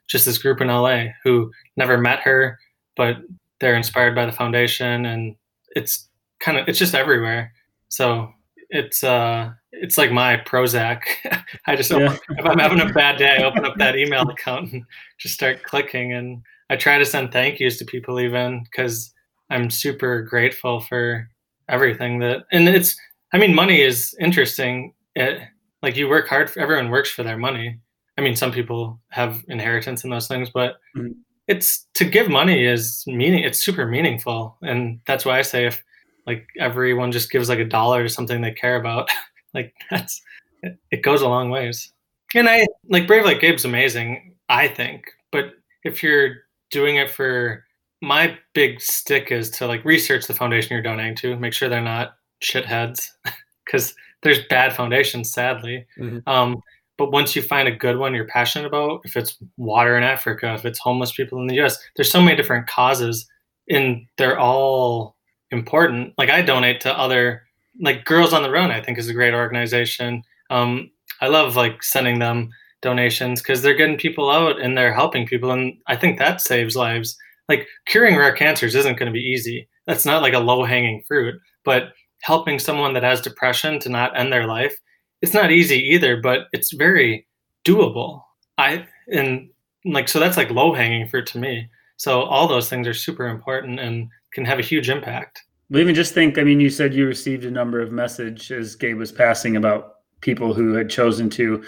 Just 0.09 0.25
this 0.25 0.39
group 0.39 0.61
in 0.61 0.69
LA 0.69 1.07
who 1.25 1.51
never 1.77 1.99
met 1.99 2.21
her, 2.21 2.59
but 2.97 3.17
they're 3.63 3.77
inspired 3.77 4.15
by 4.15 4.27
the 4.27 4.33
foundation, 4.33 5.07
and 5.07 5.37
it's 5.75 6.09
kind 6.41 6.59
of 6.59 6.69
it's 6.69 6.79
just 6.79 6.95
everywhere. 6.95 7.53
So 7.89 8.33
it's 8.69 9.03
uh 9.03 9.53
it's 9.71 9.97
like 9.97 10.13
my 10.13 10.37
Prozac. 10.37 11.03
I 11.67 11.77
just 11.77 11.93
open, 11.93 12.19
yeah. 12.31 12.37
if 12.39 12.45
I'm 12.45 12.59
having 12.59 12.81
a 12.81 12.93
bad 12.93 13.17
day, 13.17 13.39
I 13.39 13.45
open 13.45 13.65
up 13.65 13.77
that 13.79 13.97
email 13.97 14.29
account 14.29 14.73
and 14.73 14.83
just 15.19 15.35
start 15.35 15.63
clicking, 15.63 16.13
and 16.13 16.43
I 16.69 16.77
try 16.77 16.99
to 16.99 17.07
send 17.07 17.33
thank 17.33 17.61
yous 17.61 17.79
to 17.79 17.85
people 17.87 18.21
even 18.21 18.65
because 18.65 19.13
I'm 19.49 19.71
super 19.71 20.23
grateful 20.23 20.81
for 20.81 21.29
everything 21.69 22.19
that 22.19 22.43
and 22.53 22.69
it's 22.69 22.97
I 23.33 23.39
mean, 23.39 23.55
money 23.55 23.81
is 23.81 24.15
interesting. 24.21 24.93
It, 25.15 25.41
like 25.83 25.97
you 25.97 26.09
work 26.09 26.29
hard. 26.29 26.51
For, 26.51 26.61
everyone 26.61 26.91
works 26.91 27.11
for 27.11 27.23
their 27.23 27.39
money. 27.39 27.79
I 28.19 28.21
mean, 28.21 28.37
some 28.37 28.53
people 28.53 29.01
have 29.11 29.43
inheritance 29.49 30.05
and 30.05 30.13
those 30.13 30.29
things, 30.29 30.51
but 30.53 30.75
mm-hmm. 30.97 31.13
It's 31.49 31.87
to 31.95 32.05
give 32.05 32.29
money 32.29 32.65
is 32.65 33.05
meaning. 33.07 33.45
It's 33.45 33.59
super 33.59 33.87
meaningful, 33.87 34.57
and 34.63 35.01
that's 35.07 35.25
why 35.25 35.39
I 35.39 35.43
say 35.43 35.67
if 35.67 35.83
like 36.27 36.47
everyone 36.59 37.13
just 37.13 37.31
gives 37.31 37.49
like 37.49 37.59
a 37.59 37.65
dollar 37.65 38.05
to 38.05 38.09
something 38.09 38.41
they 38.41 38.53
care 38.53 38.77
about, 38.77 39.11
like 39.55 39.75
that's 39.91 40.21
it, 40.63 40.79
it 40.91 41.03
goes 41.03 41.23
a 41.23 41.29
long 41.29 41.51
ways. 41.51 41.93
And 42.35 42.49
I 42.49 42.67
like 42.89 43.07
Brave 43.07 43.25
Like 43.25 43.41
Gabe's 43.41 43.65
amazing, 43.65 44.35
I 44.49 44.69
think. 44.69 45.11
But 45.31 45.55
if 45.85 46.03
you're 46.03 46.37
doing 46.71 46.97
it 46.97 47.11
for 47.11 47.65
my 48.01 48.39
big 48.55 48.81
stick 48.81 49.31
is 49.31 49.51
to 49.51 49.67
like 49.67 49.85
research 49.85 50.27
the 50.27 50.35
foundation 50.35 50.73
you're 50.73 50.83
donating 50.83 51.15
to, 51.17 51.37
make 51.37 51.53
sure 51.53 51.69
they're 51.69 51.81
not 51.81 52.17
shitheads 52.43 53.09
because 53.65 53.95
there's 54.23 54.45
bad 54.47 54.75
foundations, 54.75 55.33
sadly. 55.33 55.87
Mm-hmm. 55.99 56.29
Um, 56.29 56.63
but 56.99 57.11
once 57.11 57.35
you 57.35 57.43
find 57.43 57.69
a 57.69 57.77
good 57.77 57.99
one 57.99 58.15
you're 58.15 58.27
passionate 58.27 58.67
about, 58.67 59.01
if 59.05 59.17
it's 59.17 59.39
water 59.57 59.97
in 59.97 60.03
Africa, 60.03 60.55
if 60.55 60.65
it's 60.65 60.79
homeless 60.79 61.13
people 61.13 61.41
in 61.41 61.47
the 61.47 61.61
US, 61.63 61.79
there's 61.97 62.11
so 62.11 62.21
many 62.21 62.37
different 62.37 62.67
causes 62.67 63.27
and 63.69 64.07
they're 64.19 64.39
all 64.39 65.17
important. 65.51 66.13
Like 66.19 66.31
I 66.31 66.43
donate 66.43 66.81
to 66.83 66.97
other, 66.97 67.43
like 67.81 68.05
Girls 68.05 68.33
on 68.33 68.43
the 68.43 68.51
Run, 68.51 68.71
I 68.71 68.83
think 68.83 68.99
is 68.99 69.09
a 69.09 69.15
great 69.15 69.35
organization. 69.35 70.23
Um, 70.51 70.91
I 71.21 71.29
love 71.29 71.57
like 71.57 71.83
sending 71.83 72.19
them 72.19 72.51
donations 72.83 73.41
because 73.41 73.63
they're 73.63 73.75
getting 73.75 73.97
people 73.97 74.31
out 74.31 74.61
and 74.61 74.77
they're 74.77 74.93
helping 74.93 75.27
people. 75.27 75.53
And 75.53 75.75
I 75.87 75.97
think 75.97 76.19
that 76.19 76.41
saves 76.41 76.77
lives. 76.77 77.17
Like 77.49 77.67
curing 77.87 78.17
rare 78.17 78.33
cancers 78.33 78.75
isn't 78.75 78.99
going 78.99 79.13
to 79.13 79.19
be 79.19 79.25
easy. 79.25 79.69
That's 79.87 80.05
not 80.05 80.23
like 80.23 80.35
a 80.35 80.41
low 80.41 80.65
hanging 80.65 81.03
fruit, 81.09 81.41
but 81.65 81.93
helping 82.23 82.59
someone 82.59 82.93
that 82.95 83.03
has 83.03 83.21
depression 83.21 83.79
to 83.81 83.89
not 83.89 84.19
end 84.19 84.33
their 84.33 84.47
life 84.47 84.77
it's 85.23 85.35
not 85.35 85.51
easy 85.51 85.79
either 85.79 86.21
but 86.21 86.49
it's 86.53 86.73
very 86.73 87.27
doable. 87.65 88.23
I 88.59 88.87
and 89.09 89.49
like 89.85 90.09
so 90.09 90.21
that's 90.21 90.37
like 90.37 90.51
low 90.51 90.75
hanging 90.75 91.09
fruit 91.09 91.27
to 91.29 91.39
me. 91.39 91.69
So 91.97 92.23
all 92.23 92.49
those 92.49 92.69
things 92.69 92.87
are 92.87 92.95
super 92.95 93.27
important 93.29 93.81
and 93.81 94.09
can 94.33 94.45
have 94.45 94.59
a 94.59 94.63
huge 94.63 94.91
impact. 94.91 95.43
But 95.71 95.81
even 95.81 95.95
just 95.95 96.13
think 96.13 96.37
i 96.37 96.45
mean 96.45 96.61
you 96.61 96.69
said 96.69 96.93
you 96.93 97.07
received 97.07 97.47
a 97.47 97.51
number 97.51 97.81
of 97.81 97.93
messages 97.93 98.77
gabe 98.77 98.99
was 98.99 99.11
passing 99.11 99.57
about 99.57 99.95
people 100.21 100.53
who 100.53 100.75
had 100.75 100.91
chosen 100.91 101.31
to 101.31 101.65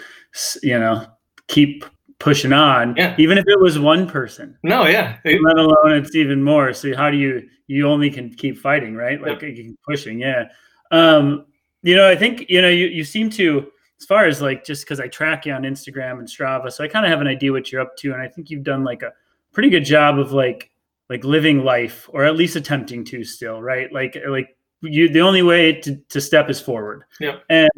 you 0.61 0.77
know 0.77 1.07
keep 1.47 1.85
pushing 2.19 2.53
on 2.53 2.95
yeah. 2.95 3.15
even 3.17 3.37
if 3.37 3.45
it 3.47 3.59
was 3.59 3.77
one 3.77 4.07
person. 4.07 4.57
No 4.63 4.85
yeah. 4.85 5.17
Let 5.25 5.57
alone 5.57 5.91
it's 5.91 6.15
even 6.15 6.43
more. 6.43 6.73
So 6.73 6.95
how 6.95 7.11
do 7.11 7.17
you 7.17 7.47
you 7.67 7.87
only 7.87 8.09
can 8.09 8.33
keep 8.33 8.57
fighting 8.57 8.95
right? 8.95 9.21
Like 9.21 9.43
pushing 9.87 10.19
yeah. 10.19 10.45
Um 10.91 11.45
you 11.85 11.95
know 11.95 12.07
i 12.09 12.15
think 12.15 12.45
you 12.49 12.61
know 12.61 12.69
you, 12.69 12.87
you 12.87 13.03
seem 13.03 13.29
to 13.29 13.71
as 13.99 14.05
far 14.05 14.25
as 14.25 14.41
like 14.41 14.65
just 14.65 14.83
because 14.83 14.99
i 14.99 15.07
track 15.07 15.45
you 15.45 15.53
on 15.53 15.63
instagram 15.63 16.19
and 16.19 16.27
strava 16.27 16.71
so 16.71 16.83
i 16.83 16.87
kind 16.87 17.05
of 17.05 17.09
have 17.09 17.21
an 17.21 17.27
idea 17.27 17.51
what 17.51 17.71
you're 17.71 17.81
up 17.81 17.95
to 17.95 18.11
and 18.11 18.21
i 18.21 18.27
think 18.27 18.49
you've 18.49 18.63
done 18.63 18.83
like 18.83 19.01
a 19.01 19.13
pretty 19.53 19.69
good 19.69 19.85
job 19.85 20.19
of 20.19 20.33
like 20.33 20.69
like 21.09 21.23
living 21.23 21.63
life 21.63 22.09
or 22.11 22.23
at 22.23 22.35
least 22.35 22.55
attempting 22.55 23.03
to 23.05 23.23
still 23.23 23.61
right? 23.61 23.91
Like 23.91 24.17
like 24.27 24.55
you 24.81 25.09
the 25.09 25.21
only 25.21 25.41
way 25.41 25.73
to, 25.81 25.95
to 26.09 26.21
step 26.21 26.49
is 26.49 26.59
forward. 26.59 27.03
Yeah. 27.19 27.37
And 27.49 27.69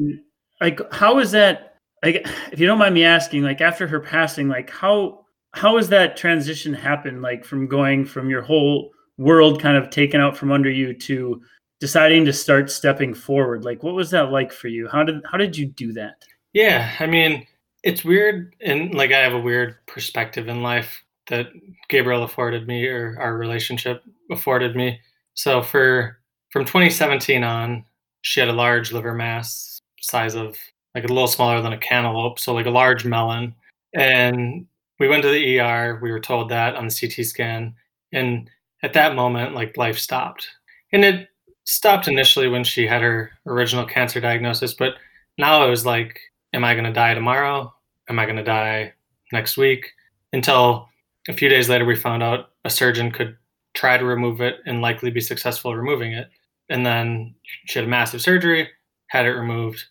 like 0.62 0.80
how 0.94 1.20
is 1.20 1.32
that 1.32 1.76
like 2.04 2.28
if 2.52 2.60
you 2.60 2.68
don't 2.68 2.80
mind 2.80 2.96
me 2.96 3.04
asking 3.04 3.44
like 3.44 3.62
after 3.62 3.88
her 3.88 4.00
passing 4.00 4.48
like 4.48 4.70
how 4.70 5.26
how 5.54 5.78
has 5.78 5.90
that 5.90 6.18
transition 6.18 6.74
happened 6.74 7.22
like 7.22 7.44
from 7.44 7.68
going 7.68 8.06
from 8.06 8.30
your 8.30 8.42
whole 8.42 8.92
world 9.18 9.62
kind 9.62 9.78
of 9.78 9.90
taken 9.90 10.22
out 10.22 10.38
from 10.38 10.52
under 10.52 10.70
you 10.70 10.94
to 10.94 11.42
deciding 11.80 12.26
to 12.26 12.34
start 12.34 12.70
stepping 12.70 13.14
forward 13.14 13.64
like 13.64 13.84
what 13.84 13.94
was 13.94 14.10
that 14.12 14.32
like 14.32 14.52
for 14.52 14.68
you 14.68 14.88
how 14.88 15.04
did 15.04 15.22
how 15.30 15.38
did 15.38 15.58
you 15.58 15.66
do 15.66 15.94
that 15.94 16.24
yeah 16.54 16.94
i 17.00 17.06
mean 17.06 17.46
it's 17.84 18.04
weird 18.04 18.56
and 18.62 18.94
like 18.94 19.12
i 19.12 19.20
have 19.20 19.34
a 19.34 19.40
weird 19.40 19.76
perspective 19.88 20.48
in 20.48 20.62
life 20.62 21.04
that 21.28 21.48
gabriel 21.90 22.24
afforded 22.24 22.68
me 22.68 22.86
or 22.88 23.16
our 23.20 23.38
relationship 23.38 24.04
afforded 24.32 24.76
me 24.76 25.00
so 25.34 25.62
for 25.62 26.20
from 26.52 26.66
2017 26.66 27.44
on 27.44 27.84
she 28.22 28.40
had 28.40 28.50
a 28.50 28.54
large 28.54 28.92
liver 28.92 29.14
mass 29.14 29.82
size 30.02 30.36
of 30.36 30.58
like 30.98 31.04
a 31.04 31.14
little 31.14 31.28
smaller 31.28 31.62
than 31.62 31.74
a 31.74 31.78
cantaloupe, 31.78 32.40
so 32.40 32.54
like 32.54 32.66
a 32.66 32.72
large 32.72 33.06
melon. 33.06 33.54
And 33.94 34.66
we 35.00 35.08
went 35.08 35.22
to 35.24 35.30
the 35.30 35.60
ER. 35.60 36.00
We 36.02 36.12
were 36.12 36.20
told 36.20 36.50
that 36.50 36.76
on 36.76 36.88
the 36.88 36.94
CT 37.00 37.26
scan, 37.26 37.76
and 38.12 38.50
at 38.82 38.94
that 38.94 39.16
moment, 39.16 39.54
like 39.54 39.78
life 39.78 40.00
stopped. 40.00 40.48
And 40.92 41.06
it 41.06 41.30
stopped 41.68 42.08
initially 42.08 42.48
when 42.48 42.64
she 42.64 42.88
had 42.88 43.02
her 43.02 43.30
original 43.46 43.86
cancer 43.86 44.22
diagnosis, 44.22 44.74
but 44.74 44.94
now 45.38 45.66
it 45.66 45.70
was 45.70 45.86
like, 45.86 46.18
am 46.54 46.64
I 46.64 46.74
going 46.74 46.86
to 46.86 46.94
die 46.94 47.14
tomorrow? 47.14 47.74
Am 48.10 48.18
I 48.18 48.26
going 48.26 48.38
to 48.38 48.44
die 48.44 48.94
next 49.34 49.58
week? 49.58 49.92
Until 50.32 50.88
a 51.28 51.34
few 51.34 51.50
days 51.50 51.68
later, 51.68 51.84
we 51.84 51.96
found 51.96 52.24
out 52.24 52.52
a 52.64 52.70
surgeon 52.70 53.12
could 53.12 53.36
try 53.74 53.98
to 53.98 54.06
remove 54.06 54.40
it 54.40 54.56
and 54.66 54.82
likely 54.82 55.12
be 55.12 55.20
successful 55.20 55.76
removing 55.76 56.14
it. 56.14 56.30
And 56.70 56.86
then 56.86 57.36
she 57.66 57.80
had 57.80 57.86
a 57.86 57.92
massive 57.92 58.22
surgery, 58.22 58.70
had 59.08 59.26
it 59.26 59.32
removed, 59.32 59.84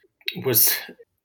was 0.47 0.73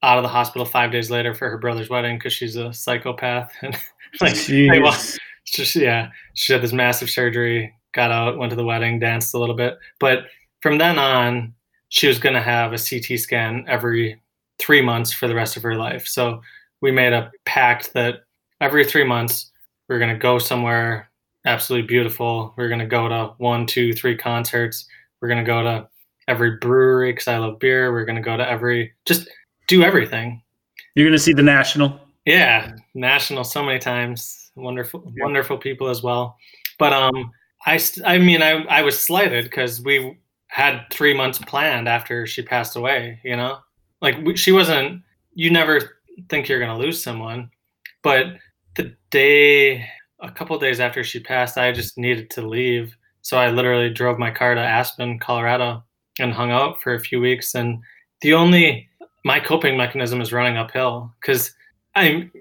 out 0.04 0.18
of 0.18 0.24
the 0.24 0.30
hospital 0.30 0.66
five 0.66 0.92
days 0.92 1.10
later 1.10 1.34
for 1.34 1.50
her 1.50 1.58
brother's 1.58 1.90
wedding 1.90 2.18
because 2.18 2.34
she's 2.34 2.58
a 2.58 2.74
psychopath 2.74 3.54
and 3.62 3.78
like 4.20 4.36
well, 4.82 4.98
just 5.46 5.76
yeah 5.76 6.10
she 6.34 6.54
had 6.54 6.62
this 6.62 6.74
massive 6.74 7.10
surgery 7.10 7.74
got 7.94 8.12
out 8.12 8.38
went 8.38 8.50
to 8.50 8.56
the 8.56 8.64
wedding 8.64 9.00
danced 9.00 9.34
a 9.34 9.38
little 9.38 9.56
bit 9.56 9.78
but 10.00 10.26
from 10.62 10.78
then 10.78 10.98
on 10.98 11.54
she 11.90 12.08
was 12.08 12.20
going 12.20 12.36
to 12.36 12.42
have 12.42 12.74
a 12.74 12.78
CT 12.78 13.20
scan 13.20 13.66
every 13.68 14.22
three 14.60 14.82
months 14.82 15.12
for 15.12 15.28
the 15.28 15.36
rest 15.36 15.58
of 15.58 15.64
her 15.64 15.76
life. 15.76 16.08
So 16.08 16.42
we 16.82 16.92
made 16.92 17.14
a 17.14 17.32
pact 17.46 17.94
that 17.94 18.24
every 18.62 18.86
three 18.86 19.04
months 19.04 19.52
we 19.90 19.96
we're 19.96 20.00
going 20.00 20.14
to 20.14 20.20
go 20.20 20.40
somewhere 20.40 21.12
absolutely 21.46 21.88
beautiful. 21.88 22.54
We 22.56 22.64
we're 22.64 22.70
going 22.70 22.80
to 22.80 22.86
go 22.86 23.08
to 23.08 23.34
one, 23.38 23.66
two, 23.66 23.94
three 23.94 24.16
concerts. 24.16 24.86
We're 25.22 25.28
going 25.28 25.44
to 25.44 25.46
go 25.46 25.64
to 25.64 25.88
every 26.28 26.58
brewery 26.58 27.12
because 27.12 27.28
I 27.28 27.38
love 27.38 27.60
beer. 27.60 27.92
We're 27.92 28.06
going 28.06 28.16
to 28.16 28.22
go 28.22 28.38
to 28.38 28.48
every, 28.48 28.94
just 29.06 29.30
do 29.68 29.84
everything. 29.84 30.42
You're 30.96 31.06
going 31.06 31.18
to 31.18 31.24
see 31.24 31.34
the 31.34 31.44
National. 31.44 32.00
Yeah, 32.26 32.76
National 32.94 33.44
so 33.44 33.64
many 33.64 33.80
times. 33.80 34.52
Wonderful, 34.56 35.04
yeah. 35.16 35.24
wonderful 35.24 35.58
people 35.58 35.88
as 35.88 36.04
well. 36.04 36.38
But 36.78 36.94
um, 36.94 37.32
I, 37.66 37.80
I 38.06 38.18
mean, 38.18 38.42
I, 38.42 38.64
I 38.66 38.82
was 38.82 39.00
slighted 39.00 39.46
because 39.46 39.82
we 39.82 40.18
had 40.52 40.86
three 40.92 41.14
months 41.14 41.40
planned 41.40 41.88
after 41.88 42.28
she 42.28 42.42
passed 42.42 42.76
away. 42.76 43.20
You 43.24 43.38
know, 43.38 43.60
like 44.02 44.38
she 44.38 44.52
wasn't. 44.52 45.02
You 45.34 45.50
never 45.50 45.98
think 46.30 46.48
you're 46.48 46.60
going 46.60 46.78
to 46.78 46.86
lose 46.86 47.02
someone, 47.02 47.50
but 48.04 48.26
the 48.76 48.94
day, 49.12 49.88
a 50.20 50.30
couple 50.30 50.58
days 50.60 50.80
after 50.80 51.04
she 51.04 51.20
passed, 51.20 51.58
I 51.58 51.72
just 51.72 51.98
needed 51.98 52.30
to 52.32 52.42
leave. 52.46 52.96
So 53.22 53.38
I 53.38 53.50
literally 53.50 53.90
drove 53.90 54.20
my 54.20 54.30
car 54.30 54.56
to 54.56 54.62
Aspen, 54.62 55.20
Colorado, 55.20 55.84
and 56.20 56.34
hung 56.34 56.52
out 56.52 56.82
for 56.82 56.94
a 56.94 57.00
few 57.00 57.22
weeks. 57.22 57.56
And 57.56 57.80
the 58.22 58.34
only 58.34 58.90
my 59.24 59.40
coping 59.40 59.78
mechanism 59.78 60.20
is 60.20 60.34
running 60.34 60.58
uphill 60.58 61.14
because 61.22 61.54
I'm. 61.96 62.32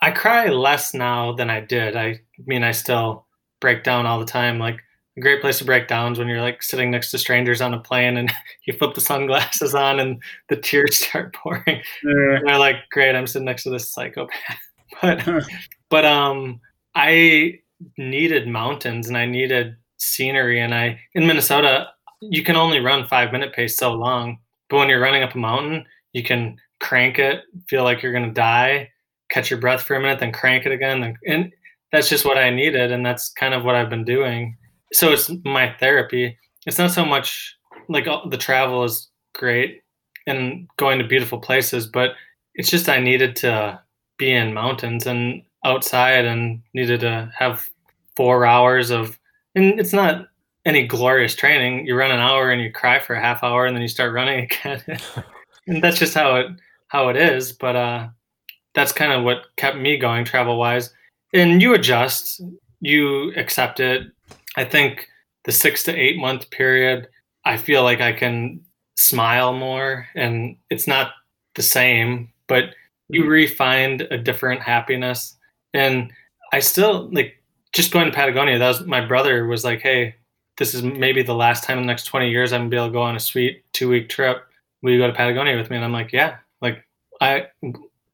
I 0.00 0.10
cry 0.10 0.48
less 0.48 0.94
now 0.94 1.32
than 1.32 1.48
I 1.48 1.60
did. 1.60 1.94
I 1.94 2.20
mean, 2.44 2.64
I 2.64 2.72
still 2.72 3.24
break 3.60 3.84
down 3.84 4.04
all 4.04 4.18
the 4.18 4.26
time. 4.26 4.58
Like 4.58 4.80
a 5.16 5.20
great 5.20 5.40
place 5.40 5.58
to 5.58 5.64
break 5.64 5.88
down 5.88 6.12
is 6.12 6.18
when 6.18 6.28
you're 6.28 6.40
like 6.40 6.62
sitting 6.62 6.90
next 6.90 7.10
to 7.10 7.18
strangers 7.18 7.60
on 7.60 7.74
a 7.74 7.80
plane 7.80 8.16
and 8.16 8.32
you 8.66 8.72
flip 8.72 8.94
the 8.94 9.00
sunglasses 9.00 9.74
on 9.74 10.00
and 10.00 10.22
the 10.48 10.56
tears 10.56 10.96
start 11.04 11.34
pouring. 11.34 11.82
Yeah. 12.02 12.38
They're 12.44 12.58
like, 12.58 12.76
"Great, 12.90 13.14
I'm 13.14 13.26
sitting 13.26 13.46
next 13.46 13.64
to 13.64 13.70
this 13.70 13.90
psychopath." 13.90 14.58
but 15.02 15.44
but 15.90 16.04
um, 16.04 16.60
I 16.94 17.58
needed 17.98 18.48
mountains 18.48 19.08
and 19.08 19.16
I 19.16 19.26
needed 19.26 19.76
scenery, 19.98 20.60
and 20.60 20.74
I 20.74 21.00
in 21.14 21.26
Minnesota 21.26 21.88
you 22.20 22.44
can 22.44 22.54
only 22.54 22.78
run 22.78 23.08
five 23.08 23.32
minute 23.32 23.52
pace 23.52 23.76
so 23.76 23.92
long. 23.92 24.38
But 24.70 24.78
when 24.78 24.88
you're 24.88 25.00
running 25.00 25.24
up 25.24 25.34
a 25.34 25.38
mountain, 25.38 25.84
you 26.12 26.22
can 26.22 26.56
crank 26.80 27.18
it, 27.18 27.42
feel 27.68 27.84
like 27.84 28.02
you're 28.02 28.12
gonna 28.12 28.32
die, 28.32 28.90
catch 29.30 29.50
your 29.50 29.60
breath 29.60 29.82
for 29.82 29.96
a 29.96 30.00
minute, 30.00 30.20
then 30.20 30.32
crank 30.32 30.64
it 30.64 30.72
again, 30.72 31.16
and 31.26 31.52
that's 31.90 32.08
just 32.08 32.24
what 32.24 32.38
I 32.38 32.48
needed, 32.50 32.92
and 32.92 33.04
that's 33.04 33.30
kind 33.32 33.52
of 33.54 33.64
what 33.64 33.74
I've 33.74 33.90
been 33.90 34.04
doing. 34.04 34.56
So 34.92 35.12
it's 35.12 35.30
my 35.44 35.74
therapy. 35.78 36.36
It's 36.66 36.78
not 36.78 36.90
so 36.90 37.04
much 37.04 37.56
like 37.88 38.06
the 38.30 38.36
travel 38.36 38.84
is 38.84 39.08
great 39.34 39.82
and 40.26 40.68
going 40.76 40.98
to 40.98 41.06
beautiful 41.06 41.38
places, 41.38 41.86
but 41.86 42.12
it's 42.54 42.70
just 42.70 42.88
I 42.88 43.00
needed 43.00 43.34
to 43.36 43.80
be 44.18 44.32
in 44.32 44.54
mountains 44.54 45.06
and 45.06 45.42
outside, 45.64 46.24
and 46.24 46.62
needed 46.74 47.00
to 47.00 47.32
have 47.36 47.66
four 48.16 48.44
hours 48.46 48.90
of, 48.90 49.18
and 49.54 49.80
it's 49.80 49.92
not 49.92 50.26
any 50.64 50.86
glorious 50.86 51.34
training. 51.34 51.86
You 51.86 51.96
run 51.96 52.10
an 52.10 52.20
hour 52.20 52.50
and 52.50 52.60
you 52.60 52.70
cry 52.70 52.98
for 52.98 53.14
a 53.14 53.20
half 53.20 53.42
hour, 53.42 53.66
and 53.66 53.74
then 53.74 53.82
you 53.82 53.88
start 53.88 54.12
running 54.12 54.40
again. 54.64 54.82
and 55.66 55.82
that's 55.82 55.98
just 55.98 56.14
how 56.14 56.36
it 56.36 56.46
how 56.88 57.08
it 57.08 57.16
is. 57.16 57.52
But 57.52 57.76
uh, 57.76 58.08
that's 58.74 58.92
kind 58.92 59.12
of 59.12 59.24
what 59.24 59.46
kept 59.56 59.76
me 59.76 59.96
going 59.96 60.24
travel 60.24 60.58
wise. 60.58 60.92
And 61.34 61.62
you 61.62 61.74
adjust, 61.74 62.42
you 62.80 63.32
accept 63.34 63.80
it. 63.80 64.02
I 64.56 64.64
think 64.64 65.08
the 65.44 65.52
six 65.52 65.82
to 65.84 65.94
eight 65.94 66.18
month 66.18 66.50
period, 66.50 67.08
I 67.44 67.56
feel 67.56 67.82
like 67.82 68.00
I 68.00 68.12
can 68.12 68.60
smile 68.96 69.52
more, 69.52 70.06
and 70.14 70.56
it's 70.70 70.86
not 70.86 71.12
the 71.54 71.62
same, 71.62 72.30
but 72.48 72.74
you 73.08 73.22
mm-hmm. 73.22 73.30
refind 73.30 74.10
a 74.10 74.18
different 74.18 74.62
happiness. 74.62 75.36
And 75.74 76.12
I 76.52 76.60
still 76.60 77.08
like 77.12 77.42
just 77.72 77.92
going 77.92 78.06
to 78.06 78.12
Patagonia. 78.12 78.58
That 78.58 78.68
was 78.68 78.86
my 78.86 79.04
brother 79.04 79.46
was 79.46 79.64
like, 79.64 79.80
"Hey, 79.80 80.16
this 80.58 80.74
is 80.74 80.82
maybe 80.82 81.22
the 81.22 81.34
last 81.34 81.64
time 81.64 81.78
in 81.78 81.84
the 81.84 81.88
next 81.88 82.04
20 82.04 82.30
years 82.30 82.52
I'm 82.52 82.62
gonna 82.62 82.70
be 82.70 82.76
able 82.76 82.88
to 82.88 82.92
go 82.92 83.02
on 83.02 83.16
a 83.16 83.20
sweet 83.20 83.64
two 83.72 83.88
week 83.88 84.08
trip. 84.08 84.44
Will 84.82 84.92
you 84.92 84.98
go 84.98 85.06
to 85.06 85.12
Patagonia 85.12 85.56
with 85.56 85.70
me? 85.70 85.76
And 85.76 85.84
I'm 85.84 85.92
like, 85.92 86.12
yeah, 86.12 86.36
like 86.60 86.86
I, 87.20 87.46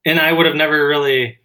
and 0.05 0.20
I 0.20 0.32
would 0.32 0.47
have 0.47 0.55
never 0.55 0.86
really 0.86 1.39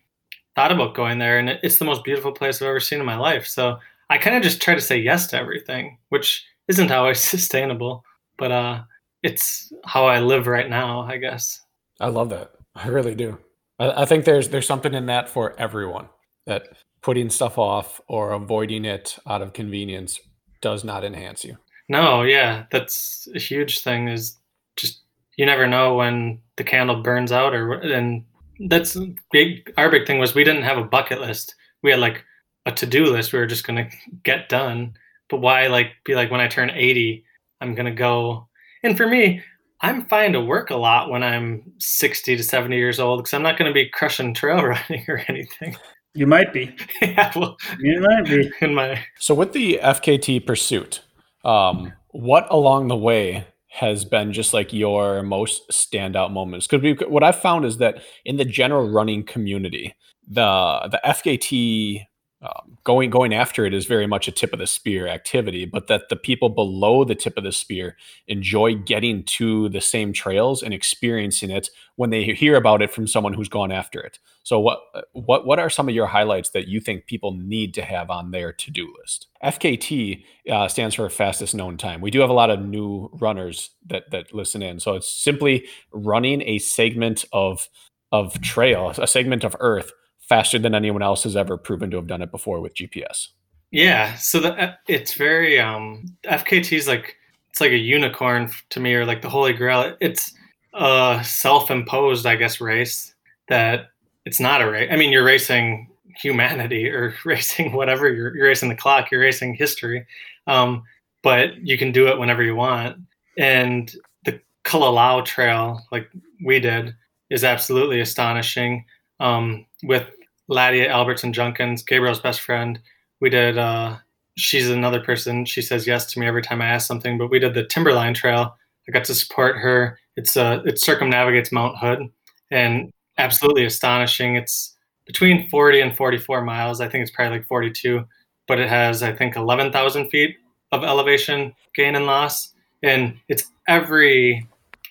thought 0.55 0.71
about 0.71 0.95
going 0.95 1.17
there. 1.17 1.39
And 1.39 1.49
it's 1.63 1.79
the 1.79 1.85
most 1.85 2.03
beautiful 2.03 2.31
place 2.31 2.61
I've 2.61 2.67
ever 2.67 2.79
seen 2.79 2.99
in 2.99 3.05
my 3.05 3.17
life. 3.17 3.47
So 3.47 3.79
I 4.09 4.17
kind 4.17 4.35
of 4.35 4.43
just 4.43 4.61
try 4.61 4.75
to 4.75 4.81
say 4.81 4.97
yes 4.97 5.27
to 5.27 5.37
everything, 5.37 5.97
which 6.09 6.45
isn't 6.67 6.91
always 6.91 7.19
sustainable, 7.21 8.03
but 8.37 8.51
uh, 8.51 8.83
it's 9.21 9.71
how 9.85 10.05
I 10.05 10.19
live 10.19 10.47
right 10.47 10.69
now, 10.69 11.01
I 11.01 11.17
guess. 11.17 11.61
I 11.99 12.07
love 12.07 12.29
that. 12.29 12.51
I 12.75 12.87
really 12.87 13.15
do. 13.15 13.37
I, 13.79 14.03
I 14.03 14.05
think 14.05 14.25
there's 14.25 14.49
there's 14.49 14.67
something 14.67 14.93
in 14.93 15.07
that 15.07 15.29
for 15.29 15.55
everyone. 15.59 16.09
That 16.45 16.77
putting 17.01 17.29
stuff 17.29 17.57
off 17.57 18.01
or 18.07 18.31
avoiding 18.31 18.85
it 18.85 19.17
out 19.27 19.41
of 19.41 19.53
convenience 19.53 20.19
does 20.61 20.83
not 20.83 21.03
enhance 21.03 21.45
you. 21.45 21.57
No, 21.89 22.23
yeah, 22.23 22.65
that's 22.71 23.27
a 23.35 23.39
huge 23.39 23.81
thing. 23.81 24.07
Is 24.07 24.37
just 24.75 25.01
you 25.37 25.45
never 25.45 25.67
know 25.67 25.95
when 25.95 26.39
the 26.57 26.63
candle 26.63 27.01
burns 27.01 27.31
out, 27.31 27.53
or 27.53 27.73
and 27.73 28.25
that's 28.67 28.97
big. 29.31 29.71
Our 29.77 29.89
big 29.89 30.07
thing 30.07 30.19
was 30.19 30.35
we 30.35 30.43
didn't 30.43 30.63
have 30.63 30.77
a 30.77 30.83
bucket 30.83 31.21
list. 31.21 31.55
We 31.81 31.91
had 31.91 31.99
like 31.99 32.25
a 32.65 32.71
to 32.71 32.85
do 32.85 33.05
list. 33.05 33.33
We 33.33 33.39
were 33.39 33.45
just 33.45 33.65
gonna 33.65 33.89
get 34.23 34.49
done. 34.49 34.93
But 35.29 35.41
why 35.41 35.67
like 35.67 35.91
be 36.05 36.15
like 36.15 36.31
when 36.31 36.41
I 36.41 36.47
turn 36.47 36.69
eighty, 36.69 37.25
I'm 37.61 37.75
gonna 37.75 37.93
go. 37.93 38.47
And 38.83 38.97
for 38.97 39.07
me, 39.07 39.41
I'm 39.83 40.05
fine 40.05 40.31
to 40.31 40.41
work 40.41 40.69
a 40.69 40.77
lot 40.77 41.09
when 41.09 41.23
I'm 41.23 41.61
60 41.77 42.37
to 42.37 42.43
70 42.43 42.75
years 42.77 43.01
old 43.01 43.19
because 43.19 43.33
I'm 43.33 43.43
not 43.43 43.57
going 43.57 43.69
to 43.69 43.73
be 43.73 43.89
crushing 43.89 44.33
trail 44.33 44.63
running 44.63 45.03
or 45.09 45.21
anything. 45.27 45.75
You 46.15 46.25
might 46.25 46.53
be. 46.53 46.73
yeah, 47.01 47.31
well, 47.35 47.57
you 47.79 47.99
might 47.99 48.25
be. 48.25 48.49
In 48.61 48.73
my 48.73 49.03
so 49.19 49.35
with 49.35 49.51
the 49.51 49.79
FKT 49.83 50.45
pursuit, 50.45 51.01
um, 51.43 51.91
what 52.09 52.47
along 52.49 52.87
the 52.87 52.95
way 52.95 53.45
has 53.67 54.05
been 54.05 54.31
just 54.31 54.53
like 54.53 54.71
your 54.71 55.21
most 55.23 55.69
standout 55.69 56.31
moments? 56.31 56.67
Because 56.67 57.07
what 57.09 57.23
I've 57.23 57.39
found 57.39 57.65
is 57.65 57.77
that 57.77 58.03
in 58.23 58.37
the 58.37 58.45
general 58.45 58.89
running 58.89 59.23
community, 59.23 59.95
the 60.27 60.87
the 60.91 61.01
FKT 61.03 62.05
um, 62.43 62.77
going 62.83 63.09
going 63.09 63.33
after 63.33 63.65
it 63.65 63.73
is 63.73 63.85
very 63.85 64.05
much 64.05 64.27
a 64.27 64.31
tip 64.31 64.51
of 64.51 64.59
the 64.59 64.67
spear 64.67 65.07
activity, 65.07 65.65
but 65.65 65.87
that 65.87 66.09
the 66.09 66.15
people 66.17 66.49
below 66.49 67.05
the 67.05 67.15
tip 67.15 67.37
of 67.37 67.43
the 67.45 67.53
spear 67.53 67.95
enjoy 68.27 68.75
getting 68.75 69.23
to 69.23 69.69
the 69.69 69.79
same 69.79 70.11
trails 70.11 70.61
and 70.61 70.73
experiencing 70.73 71.49
it 71.49 71.69
when 71.95 72.09
they 72.09 72.25
hear 72.25 72.57
about 72.57 72.81
it 72.81 72.91
from 72.91 73.07
someone 73.07 73.33
who's 73.33 73.47
gone 73.47 73.71
after 73.71 74.01
it. 74.01 74.19
So 74.43 74.59
what 74.59 74.79
what 75.13 75.45
what 75.45 75.57
are 75.59 75.69
some 75.69 75.87
of 75.87 75.95
your 75.95 76.07
highlights 76.07 76.49
that 76.49 76.67
you 76.67 76.81
think 76.81 77.05
people 77.05 77.33
need 77.33 77.73
to 77.75 77.81
have 77.81 78.09
on 78.09 78.31
their 78.31 78.51
to 78.51 78.71
do 78.71 78.93
list? 78.99 79.27
FKT 79.41 80.23
uh, 80.51 80.67
stands 80.67 80.95
for 80.95 81.09
fastest 81.09 81.55
known 81.55 81.77
time. 81.77 82.01
We 82.01 82.11
do 82.11 82.19
have 82.19 82.29
a 82.29 82.33
lot 82.33 82.49
of 82.49 82.59
new 82.59 83.09
runners 83.13 83.69
that 83.85 84.11
that 84.11 84.33
listen 84.33 84.61
in, 84.61 84.81
so 84.81 84.95
it's 84.95 85.07
simply 85.07 85.65
running 85.93 86.41
a 86.41 86.59
segment 86.59 87.23
of 87.31 87.69
of 88.11 88.41
trail, 88.41 88.93
a 88.97 89.07
segment 89.07 89.45
of 89.45 89.55
earth 89.61 89.91
faster 90.33 90.57
than 90.57 90.73
anyone 90.73 91.03
else 91.03 91.21
has 91.21 91.35
ever 91.35 91.57
proven 91.57 91.91
to 91.91 91.95
have 91.95 92.07
done 92.07 92.23
it 92.23 92.31
before 92.31 92.59
with 92.59 92.73
GPS. 92.73 93.27
Yeah, 93.69 94.15
so 94.15 94.39
the, 94.39 94.53
uh, 94.59 94.73
it's 94.87 95.13
very 95.13 95.59
um, 95.59 96.05
FKT 96.25 96.75
is 96.75 96.87
like 96.87 97.17
it's 97.51 97.61
like 97.61 97.69
a 97.69 97.77
unicorn 97.77 98.49
to 98.71 98.79
me, 98.79 98.95
or 98.95 99.05
like 99.05 99.21
the 99.21 99.29
holy 99.29 99.53
grail. 99.53 99.95
It's 100.01 100.33
a 100.73 101.21
self-imposed, 101.23 102.25
I 102.25 102.35
guess, 102.35 102.59
race 102.59 103.13
that 103.47 103.91
it's 104.25 104.39
not 104.39 104.63
a 104.63 104.71
race. 104.71 104.89
I 104.91 104.95
mean, 104.95 105.11
you're 105.11 105.23
racing 105.23 105.87
humanity 106.17 106.89
or 106.97 107.13
racing 107.25 107.73
whatever. 107.73 108.11
You're, 108.11 108.35
you're 108.35 108.47
racing 108.47 108.69
the 108.69 108.75
clock. 108.75 109.11
You're 109.11 109.21
racing 109.21 109.53
history, 109.53 110.03
um, 110.47 110.81
but 111.21 111.57
you 111.57 111.77
can 111.77 111.91
do 111.91 112.07
it 112.07 112.17
whenever 112.17 112.41
you 112.41 112.55
want. 112.55 112.97
And 113.37 113.93
the 114.25 114.41
Kalalau 114.63 115.25
Trail, 115.25 115.85
like 115.91 116.09
we 116.43 116.59
did, 116.59 116.95
is 117.29 117.43
absolutely 117.43 117.99
astonishing. 117.99 118.85
Um, 119.19 119.67
with 119.83 120.09
Ladia 120.49 120.89
Albertson 120.89 121.33
Junkins, 121.33 121.83
Gabriel's 121.83 122.19
best 122.19 122.41
friend. 122.41 122.79
We 123.21 123.29
did. 123.29 123.57
Uh, 123.57 123.97
she's 124.37 124.69
another 124.69 124.99
person. 124.99 125.45
She 125.45 125.61
says 125.61 125.87
yes 125.87 126.05
to 126.07 126.19
me 126.19 126.27
every 126.27 126.41
time 126.41 126.61
I 126.61 126.67
ask 126.67 126.87
something. 126.87 127.17
But 127.17 127.29
we 127.29 127.39
did 127.39 127.53
the 127.53 127.65
Timberline 127.65 128.13
Trail. 128.13 128.55
I 128.87 128.91
got 128.91 129.05
to 129.05 129.15
support 129.15 129.57
her. 129.57 129.99
It's 130.15 130.35
uh, 130.35 130.61
it 130.65 130.79
circumnavigates 130.79 131.51
Mount 131.51 131.77
Hood, 131.77 132.09
and 132.51 132.91
absolutely 133.17 133.65
astonishing. 133.65 134.35
It's 134.35 134.75
between 135.05 135.49
40 135.49 135.81
and 135.81 135.95
44 135.95 136.43
miles. 136.43 136.81
I 136.81 136.87
think 136.87 137.01
it's 137.01 137.11
probably 137.11 137.37
like 137.37 137.47
42, 137.47 138.05
but 138.47 138.59
it 138.59 138.69
has 138.69 139.03
I 139.03 139.13
think 139.13 139.35
11,000 139.35 140.09
feet 140.09 140.37
of 140.71 140.83
elevation 140.83 141.53
gain 141.75 141.95
and 141.95 142.05
loss, 142.05 142.53
and 142.83 143.17
it's 143.29 143.51
every 143.67 144.47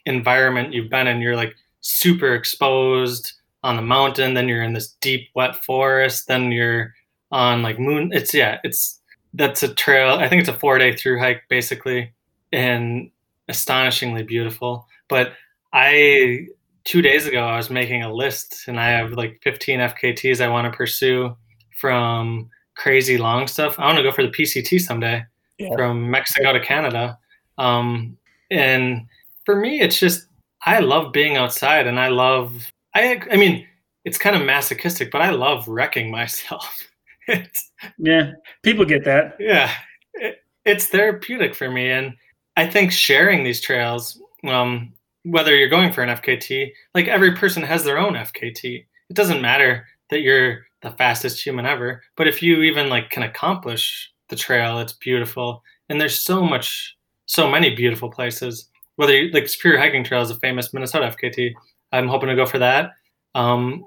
environment 0.06 0.72
you've 0.72 0.90
been 0.90 1.06
in. 1.06 1.20
You're 1.20 1.36
like 1.36 1.54
super 1.80 2.34
exposed 2.34 3.32
on 3.62 3.76
the 3.76 3.82
mountain, 3.82 4.34
then 4.34 4.48
you're 4.48 4.62
in 4.62 4.72
this 4.72 4.96
deep 5.00 5.28
wet 5.34 5.64
forest, 5.64 6.26
then 6.28 6.50
you're 6.52 6.94
on 7.30 7.62
like 7.62 7.78
moon. 7.78 8.10
It's 8.12 8.34
yeah, 8.34 8.58
it's 8.64 9.00
that's 9.34 9.62
a 9.62 9.74
trail. 9.74 10.16
I 10.16 10.28
think 10.28 10.40
it's 10.40 10.48
a 10.48 10.58
four 10.58 10.78
day 10.78 10.94
through 10.96 11.18
hike 11.18 11.42
basically, 11.48 12.12
and 12.52 13.10
astonishingly 13.48 14.22
beautiful. 14.22 14.86
But 15.08 15.32
I 15.72 16.46
two 16.84 17.02
days 17.02 17.26
ago 17.26 17.44
I 17.44 17.56
was 17.56 17.70
making 17.70 18.02
a 18.02 18.12
list 18.12 18.64
and 18.66 18.78
I 18.78 18.90
have 18.90 19.12
like 19.12 19.40
15 19.42 19.78
FKTs 19.78 20.40
I 20.40 20.48
want 20.48 20.70
to 20.70 20.76
pursue 20.76 21.36
from 21.80 22.50
crazy 22.76 23.18
long 23.18 23.46
stuff. 23.46 23.78
I 23.78 23.86
want 23.86 23.98
to 23.98 24.02
go 24.02 24.12
for 24.12 24.22
the 24.22 24.30
PCT 24.30 24.80
someday 24.80 25.24
yeah. 25.58 25.74
from 25.74 26.10
Mexico 26.10 26.52
to 26.52 26.60
Canada. 26.60 27.18
Um, 27.58 28.16
and 28.50 29.06
for 29.44 29.56
me, 29.56 29.80
it's 29.80 29.98
just 29.98 30.26
I 30.64 30.80
love 30.80 31.12
being 31.12 31.36
outside 31.36 31.86
and 31.86 31.98
I 31.98 32.08
love 32.08 32.71
I 32.94 33.20
I 33.30 33.36
mean 33.36 33.66
it's 34.04 34.18
kind 34.18 34.34
of 34.34 34.42
masochistic, 34.42 35.10
but 35.10 35.22
I 35.22 35.30
love 35.30 35.68
wrecking 35.68 36.10
myself. 36.10 36.88
yeah, 37.98 38.32
people 38.62 38.84
get 38.84 39.04
that. 39.04 39.36
Yeah, 39.38 39.72
it, 40.14 40.38
it's 40.64 40.86
therapeutic 40.86 41.54
for 41.54 41.70
me, 41.70 41.90
and 41.90 42.14
I 42.56 42.66
think 42.66 42.92
sharing 42.92 43.44
these 43.44 43.60
trails, 43.60 44.20
um, 44.44 44.92
whether 45.24 45.56
you're 45.56 45.68
going 45.68 45.92
for 45.92 46.02
an 46.02 46.16
FKT, 46.16 46.70
like 46.94 47.06
every 47.06 47.34
person 47.36 47.62
has 47.62 47.84
their 47.84 47.98
own 47.98 48.14
FKT. 48.14 48.84
It 49.08 49.16
doesn't 49.16 49.42
matter 49.42 49.86
that 50.10 50.22
you're 50.22 50.66
the 50.82 50.90
fastest 50.92 51.44
human 51.44 51.64
ever, 51.64 52.02
but 52.16 52.26
if 52.26 52.42
you 52.42 52.62
even 52.62 52.88
like 52.88 53.10
can 53.10 53.22
accomplish 53.22 54.10
the 54.28 54.36
trail, 54.36 54.78
it's 54.80 54.94
beautiful, 54.94 55.62
and 55.88 56.00
there's 56.00 56.20
so 56.20 56.42
much, 56.42 56.96
so 57.26 57.48
many 57.48 57.74
beautiful 57.74 58.10
places. 58.10 58.68
Whether 58.96 59.16
you, 59.16 59.30
like 59.32 59.48
Superior 59.48 59.78
Hiking 59.78 60.04
Trail 60.04 60.22
is 60.22 60.30
a 60.30 60.38
famous 60.38 60.74
Minnesota 60.74 61.14
FKT, 61.16 61.54
I'm 61.92 62.08
hoping 62.08 62.28
to 62.28 62.36
go 62.36 62.46
for 62.46 62.58
that. 62.58 62.92
Um, 63.34 63.84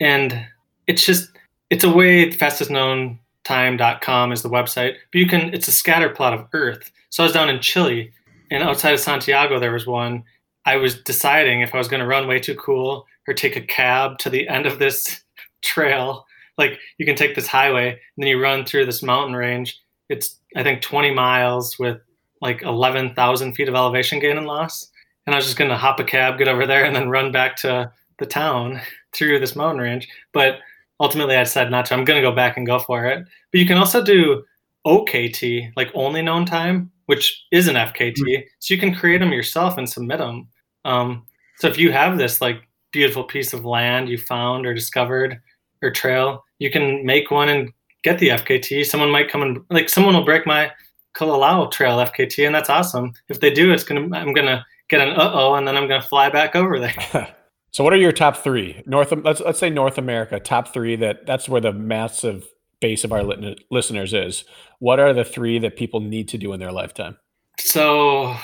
and 0.00 0.46
it's 0.86 1.04
just 1.04 1.30
it's 1.68 1.84
a 1.84 1.90
way 1.90 2.30
fastest 2.32 2.70
known 2.70 3.18
time.com 3.44 4.32
is 4.32 4.42
the 4.42 4.50
website 4.50 4.94
but 5.12 5.18
you 5.18 5.26
can 5.26 5.52
it's 5.54 5.68
a 5.68 5.72
scatter 5.72 6.08
plot 6.08 6.34
of 6.34 6.46
earth. 6.52 6.90
So 7.10 7.22
i 7.22 7.26
was 7.26 7.32
down 7.32 7.48
in 7.48 7.60
chile 7.60 8.12
and 8.50 8.62
outside 8.62 8.94
of 8.94 9.00
santiago 9.00 9.60
there 9.60 9.72
was 9.72 9.86
one. 9.86 10.24
I 10.66 10.76
was 10.76 11.00
deciding 11.02 11.60
if 11.60 11.74
i 11.74 11.78
was 11.78 11.88
going 11.88 12.00
to 12.00 12.06
run 12.06 12.26
way 12.26 12.40
too 12.40 12.56
cool 12.56 13.06
or 13.28 13.34
take 13.34 13.56
a 13.56 13.60
cab 13.60 14.18
to 14.18 14.30
the 14.30 14.48
end 14.48 14.66
of 14.66 14.78
this 14.78 15.22
trail. 15.62 16.26
Like 16.58 16.78
you 16.98 17.06
can 17.06 17.16
take 17.16 17.34
this 17.34 17.46
highway 17.46 17.90
and 17.90 17.98
then 18.18 18.28
you 18.28 18.42
run 18.42 18.64
through 18.64 18.86
this 18.86 19.02
mountain 19.02 19.36
range. 19.36 19.78
It's 20.08 20.38
i 20.56 20.62
think 20.62 20.82
20 20.82 21.14
miles 21.14 21.78
with 21.78 21.98
like 22.42 22.62
11,000 22.62 23.52
feet 23.52 23.68
of 23.68 23.74
elevation 23.74 24.18
gain 24.18 24.38
and 24.38 24.46
loss 24.46 24.89
and 25.26 25.34
i 25.34 25.38
was 25.38 25.46
just 25.46 25.58
going 25.58 25.70
to 25.70 25.76
hop 25.76 26.00
a 26.00 26.04
cab 26.04 26.38
get 26.38 26.48
over 26.48 26.66
there 26.66 26.84
and 26.84 26.94
then 26.94 27.08
run 27.08 27.30
back 27.32 27.56
to 27.56 27.90
the 28.20 28.26
town 28.26 28.80
through 29.12 29.40
this 29.40 29.56
mountain 29.56 29.80
range. 29.80 30.08
But 30.32 30.60
ultimately, 31.00 31.34
I 31.34 31.42
decided 31.42 31.70
not 31.70 31.86
to. 31.86 31.94
I'm 31.94 32.04
going 32.04 32.22
to 32.22 32.28
go 32.28 32.34
back 32.34 32.56
and 32.56 32.66
go 32.66 32.78
for 32.78 33.06
it. 33.06 33.26
But 33.50 33.58
you 33.58 33.66
can 33.66 33.78
also 33.78 34.04
do 34.04 34.44
OKT, 34.86 35.72
like 35.76 35.90
only 35.94 36.22
known 36.22 36.46
time, 36.46 36.92
which 37.06 37.44
is 37.50 37.66
an 37.66 37.74
FKT. 37.74 38.14
Mm-hmm. 38.18 38.42
So 38.60 38.74
you 38.74 38.78
can 38.78 38.94
create 38.94 39.18
them 39.18 39.32
yourself 39.32 39.76
and 39.76 39.88
submit 39.88 40.18
them. 40.18 40.46
Um, 40.84 41.26
so 41.58 41.66
if 41.66 41.78
you 41.78 41.90
have 41.90 42.16
this 42.16 42.40
like 42.40 42.68
beautiful 42.92 43.24
piece 43.24 43.52
of 43.52 43.64
land 43.64 44.08
you 44.08 44.18
found 44.18 44.66
or 44.66 44.74
discovered 44.74 45.40
or 45.82 45.90
trail, 45.90 46.44
you 46.58 46.70
can 46.70 47.04
make 47.04 47.30
one 47.30 47.48
and 47.48 47.72
get 48.02 48.18
the 48.18 48.28
FKT. 48.28 48.86
Someone 48.86 49.10
might 49.10 49.30
come 49.30 49.42
and 49.42 49.58
like 49.70 49.88
someone 49.88 50.14
will 50.14 50.24
break 50.24 50.46
my 50.46 50.70
Kalalau 51.14 51.70
Trail 51.72 51.96
FKT, 51.96 52.46
and 52.46 52.54
that's 52.54 52.70
awesome. 52.70 53.12
If 53.28 53.40
they 53.40 53.52
do, 53.52 53.72
it's 53.72 53.82
gonna 53.82 54.16
I'm 54.16 54.32
gonna 54.32 54.64
get 54.90 55.00
an 55.00 55.14
uh 55.14 55.30
oh, 55.32 55.54
and 55.54 55.66
then 55.66 55.76
I'm 55.76 55.88
gonna 55.88 56.02
fly 56.02 56.28
back 56.28 56.54
over 56.54 56.78
there. 56.78 57.34
So, 57.72 57.84
what 57.84 57.92
are 57.92 57.98
your 57.98 58.12
top 58.12 58.38
three 58.38 58.82
North? 58.84 59.12
Let's 59.12 59.40
let's 59.40 59.58
say 59.58 59.70
North 59.70 59.96
America 59.96 60.40
top 60.40 60.72
three. 60.72 60.96
That 60.96 61.24
that's 61.26 61.48
where 61.48 61.60
the 61.60 61.72
massive 61.72 62.48
base 62.80 63.04
of 63.04 63.12
our 63.12 63.22
listeners 63.70 64.12
is. 64.12 64.44
What 64.80 64.98
are 64.98 65.12
the 65.12 65.24
three 65.24 65.58
that 65.60 65.76
people 65.76 66.00
need 66.00 66.28
to 66.28 66.38
do 66.38 66.52
in 66.52 66.60
their 66.60 66.72
lifetime? 66.72 67.16
So, 67.58 68.34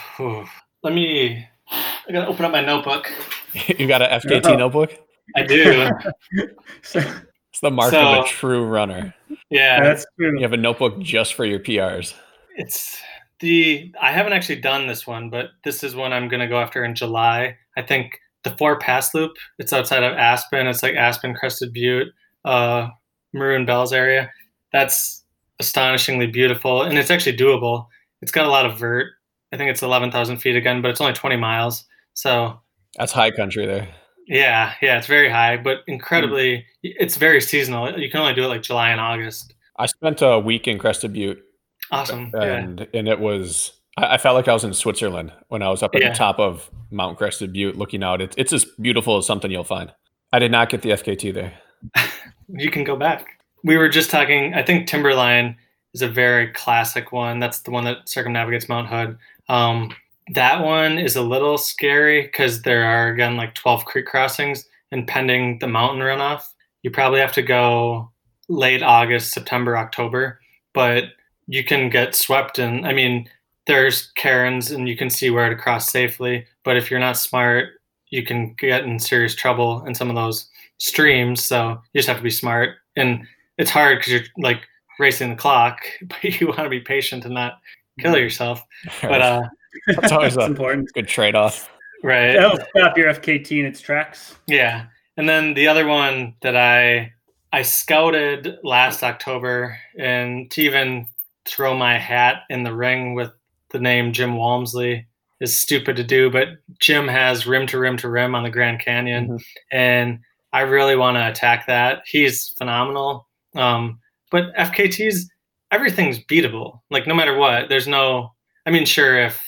let 0.83 0.95
me. 0.95 1.45
I 1.69 2.13
gotta 2.13 2.29
open 2.29 2.45
up 2.45 2.53
my 2.53 2.65
notebook. 2.65 3.11
you 3.79 3.89
got 3.89 4.01
an 4.01 4.21
FKT 4.21 4.47
oh, 4.47 4.57
notebook? 4.57 4.97
I 5.35 5.43
do. 5.43 5.91
it's 6.95 7.61
the 7.61 7.71
mark 7.71 7.91
so, 7.91 8.01
of 8.01 8.25
a 8.25 8.29
true 8.29 8.65
runner. 8.65 9.13
Yeah, 9.51 9.83
that's 9.83 10.07
true. 10.17 10.37
You 10.37 10.43
have 10.43 10.53
a 10.53 10.57
notebook 10.57 11.01
just 11.01 11.35
for 11.35 11.45
your 11.45 11.59
PRs. 11.59 12.15
It's 12.57 13.01
the. 13.41 13.93
I 14.01 14.13
haven't 14.13 14.33
actually 14.33 14.61
done 14.61 14.87
this 14.87 15.07
one, 15.07 15.31
but 15.31 15.51
this 15.65 15.83
is 15.85 15.95
one 15.95 16.13
I'm 16.13 16.29
gonna 16.29 16.49
go 16.49 16.61
after 16.61 16.85
in 16.85 16.95
July. 16.95 17.57
I 17.77 17.83
think 17.83 18.19
the 18.45 18.57
Four 18.57 18.79
Pass 18.79 19.15
Loop. 19.15 19.33
It's 19.59 19.73
outside 19.73 20.03
of 20.03 20.13
Aspen. 20.15 20.67
It's 20.67 20.83
like 20.83 20.95
Aspen, 20.95 21.35
Crested 21.35 21.73
Butte, 21.73 22.09
uh, 22.45 22.89
Maroon 23.33 23.67
Bells 23.67 23.93
area. 23.93 24.31
That's 24.73 25.25
astonishingly 25.59 26.27
beautiful, 26.27 26.83
and 26.83 26.99
it's 26.99 27.11
actually 27.11 27.37
doable. 27.37 27.87
It's 28.23 28.33
got 28.33 28.47
a 28.47 28.51
lot 28.51 28.67
of 28.67 28.79
vert. 28.79 29.13
I 29.53 29.57
think 29.57 29.71
it's 29.71 29.83
eleven 29.83 30.11
thousand 30.11 30.39
feet 30.39 30.57
again, 30.57 30.83
but 30.83 30.91
it's 30.91 31.01
only 31.01 31.15
twenty 31.15 31.37
miles. 31.37 31.85
So 32.15 32.61
that's 32.97 33.13
high 33.13 33.31
country 33.31 33.67
there. 33.67 33.89
Yeah, 34.27 34.75
yeah, 34.83 34.99
it's 34.99 35.07
very 35.07 35.31
high, 35.31 35.57
but 35.57 35.79
incredibly, 35.87 36.59
mm. 36.59 36.65
it's 36.83 37.17
very 37.17 37.41
seasonal. 37.41 37.99
You 37.99 38.11
can 38.11 38.21
only 38.21 38.35
do 38.35 38.45
it 38.45 38.49
like 38.49 38.63
July 38.63 38.91
and 38.91 39.01
August. 39.01 39.55
I 39.79 39.87
spent 39.87 40.23
a 40.23 40.39
week 40.39 40.67
in 40.67 40.79
Crested 40.79 41.13
Butte. 41.13 41.43
Awesome. 41.91 42.31
And 42.35 42.81
yeah. 42.81 42.99
and 42.99 43.09
it 43.09 43.21
was 43.21 43.73
I, 43.97 44.19
felt 44.19 44.35
like 44.35 44.49
I 44.49 44.53
was 44.53 44.65
in 44.65 44.75
Switzerland 44.75 45.33
when 45.49 45.63
I 45.63 45.69
was 45.69 45.83
up 45.83 45.95
at 45.95 46.03
yeah. 46.03 46.11
the 46.11 46.15
top 46.15 46.39
of 46.39 46.71
Mount 46.91 47.17
Crested 47.17 47.53
Butte 47.53 47.77
looking 47.77 48.03
out. 48.03 48.21
It's 48.21 48.35
it's 48.39 48.53
as 48.53 48.65
beautiful 48.81 49.17
as 49.17 49.27
something 49.27 49.51
you'll 49.51 49.65
find. 49.65 49.93
I 50.33 50.39
did 50.39 50.51
not 50.51 50.69
get 50.69 50.83
the 50.83 50.91
FKT 50.91 51.33
there. 51.33 51.55
you 52.49 52.71
can 52.71 52.85
go 52.85 52.97
back. 52.97 53.41
We 53.65 53.77
were 53.77 53.89
just 53.89 54.11
talking. 54.11 54.55
I 54.55 54.63
think 54.63 54.87
Timberline 54.87 55.57
is 55.95 56.03
a 56.03 56.09
very 56.09 56.49
classic 56.53 57.13
one. 57.13 57.39
That's 57.39 57.61
the 57.61 57.71
one 57.71 57.85
that 57.85 58.09
circumnavigates 58.09 58.69
Mount 58.69 58.89
Hood. 58.89 59.19
Um, 59.49 59.95
that 60.35 60.63
one 60.63 60.99
is 60.99 61.17
a 61.17 61.23
little 61.23 61.57
scary 61.57 62.23
because 62.23 62.63
there 62.63 62.85
are 62.85 63.09
again 63.09 63.37
like 63.37 63.55
12 63.55 63.85
creek 63.85 64.07
crossings, 64.07 64.69
and 64.93 65.07
pending 65.07 65.59
the 65.59 65.69
mountain 65.69 66.03
runoff, 66.03 66.43
you 66.83 66.91
probably 66.91 67.21
have 67.21 67.33
to 67.33 67.43
go 67.43 68.11
late 68.49 68.83
August, 68.83 69.33
September, 69.33 69.77
October. 69.77 70.41
But 70.75 71.05
you 71.47 71.65
can 71.65 71.89
get 71.89 72.15
swept 72.15 72.59
in. 72.59 72.85
I 72.85 72.93
mean, 72.93 73.29
there's 73.67 74.13
cairns 74.13 74.71
and 74.71 74.89
you 74.89 74.97
can 74.97 75.11
see 75.11 75.31
where 75.31 75.49
to 75.49 75.57
cross 75.57 75.91
safely. 75.91 76.47
But 76.65 76.77
if 76.77 76.91
you're 76.91 77.01
not 77.01 77.17
smart, 77.17 77.81
you 78.11 78.25
can 78.25 78.55
get 78.55 78.85
in 78.85 78.99
serious 78.99 79.35
trouble 79.35 79.85
in 79.87 79.95
some 79.95 80.09
of 80.09 80.17
those 80.17 80.49
streams. 80.79 81.45
So 81.45 81.81
you 81.93 81.99
just 81.99 82.09
have 82.09 82.19
to 82.19 82.23
be 82.23 82.31
smart. 82.31 82.77
And 82.97 83.27
it's 83.59 83.71
hard 83.71 83.99
because 83.99 84.13
you're 84.13 84.23
like 84.39 84.63
racing 84.99 85.31
the 85.31 85.37
clock, 85.37 85.81
but 86.03 86.41
you 86.41 86.49
want 86.49 86.61
to 86.61 86.69
be 86.69 86.81
patient 86.81 87.25
and 87.25 87.35
not 87.35 87.59
kill 88.01 88.13
mm-hmm. 88.13 88.23
yourself. 88.23 88.63
But 89.03 89.23
uh, 89.23 89.43
that's 89.89 90.13
always 90.13 90.37
a 90.39 90.43
important. 90.43 90.93
good 90.93 91.09
trade 91.09 91.35
off. 91.35 91.71
Right. 92.03 92.35
That'll 92.35 92.59
stop 92.77 92.97
your 92.97 93.13
FKT 93.13 93.59
in 93.61 93.67
its 93.67 93.81
tracks. 93.81 94.37
Yeah. 94.47 94.87
And 95.17 95.29
then 95.29 95.55
the 95.55 95.67
other 95.67 95.87
one 95.87 96.35
that 96.43 96.57
I 96.57 97.13
I 97.53 97.63
scouted 97.63 98.59
last 98.63 99.03
October 99.03 99.79
and 99.99 100.51
to 100.51 100.61
even 100.61 101.07
throw 101.47 101.77
my 101.77 101.99
hat 101.99 102.43
in 102.51 102.63
the 102.63 102.75
ring 102.75 103.15
with 103.15 103.31
the 103.71 103.79
name 103.79 104.13
Jim 104.13 104.37
Walmsley 104.37 105.07
is 105.41 105.57
stupid 105.57 105.97
to 105.97 106.05
do, 106.05 106.31
but 106.31 106.49
Jim 106.81 107.09
has 107.09 107.47
rim 107.47 107.67
to 107.69 107.79
rim 107.79 107.97
to 107.99 108.09
rim 108.09 108.35
on 108.35 108.43
the 108.43 108.51
Grand 108.51 108.81
Canyon, 108.81 109.29
mm-hmm. 109.29 109.37
and 109.71 110.21
I 110.53 110.61
really 110.61 110.97
want 110.97 111.17
to 111.17 111.29
attack 111.29 111.67
that. 111.67 112.03
He's 112.07 112.49
phenomenal. 112.57 113.29
Um, 113.55 114.01
but 114.31 114.55
FKT's 114.57 115.31
everything's 115.71 116.19
beatable. 116.19 116.81
Like 116.91 117.07
no 117.07 117.15
matter 117.15 117.37
what, 117.37 117.69
there's 117.69 117.87
no. 117.87 118.33
I 118.65 118.71
mean, 118.71 118.85
sure, 118.85 119.21
if 119.21 119.43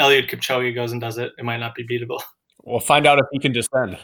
Eliud 0.00 0.30
Kipchoge 0.30 0.74
goes 0.74 0.92
and 0.92 1.00
does 1.00 1.18
it, 1.18 1.32
it 1.38 1.44
might 1.44 1.58
not 1.58 1.74
be 1.74 1.86
beatable. 1.86 2.20
We'll 2.64 2.78
find 2.78 3.08
out 3.08 3.18
if 3.18 3.24
he 3.32 3.40
can 3.40 3.50
descend. 3.50 3.98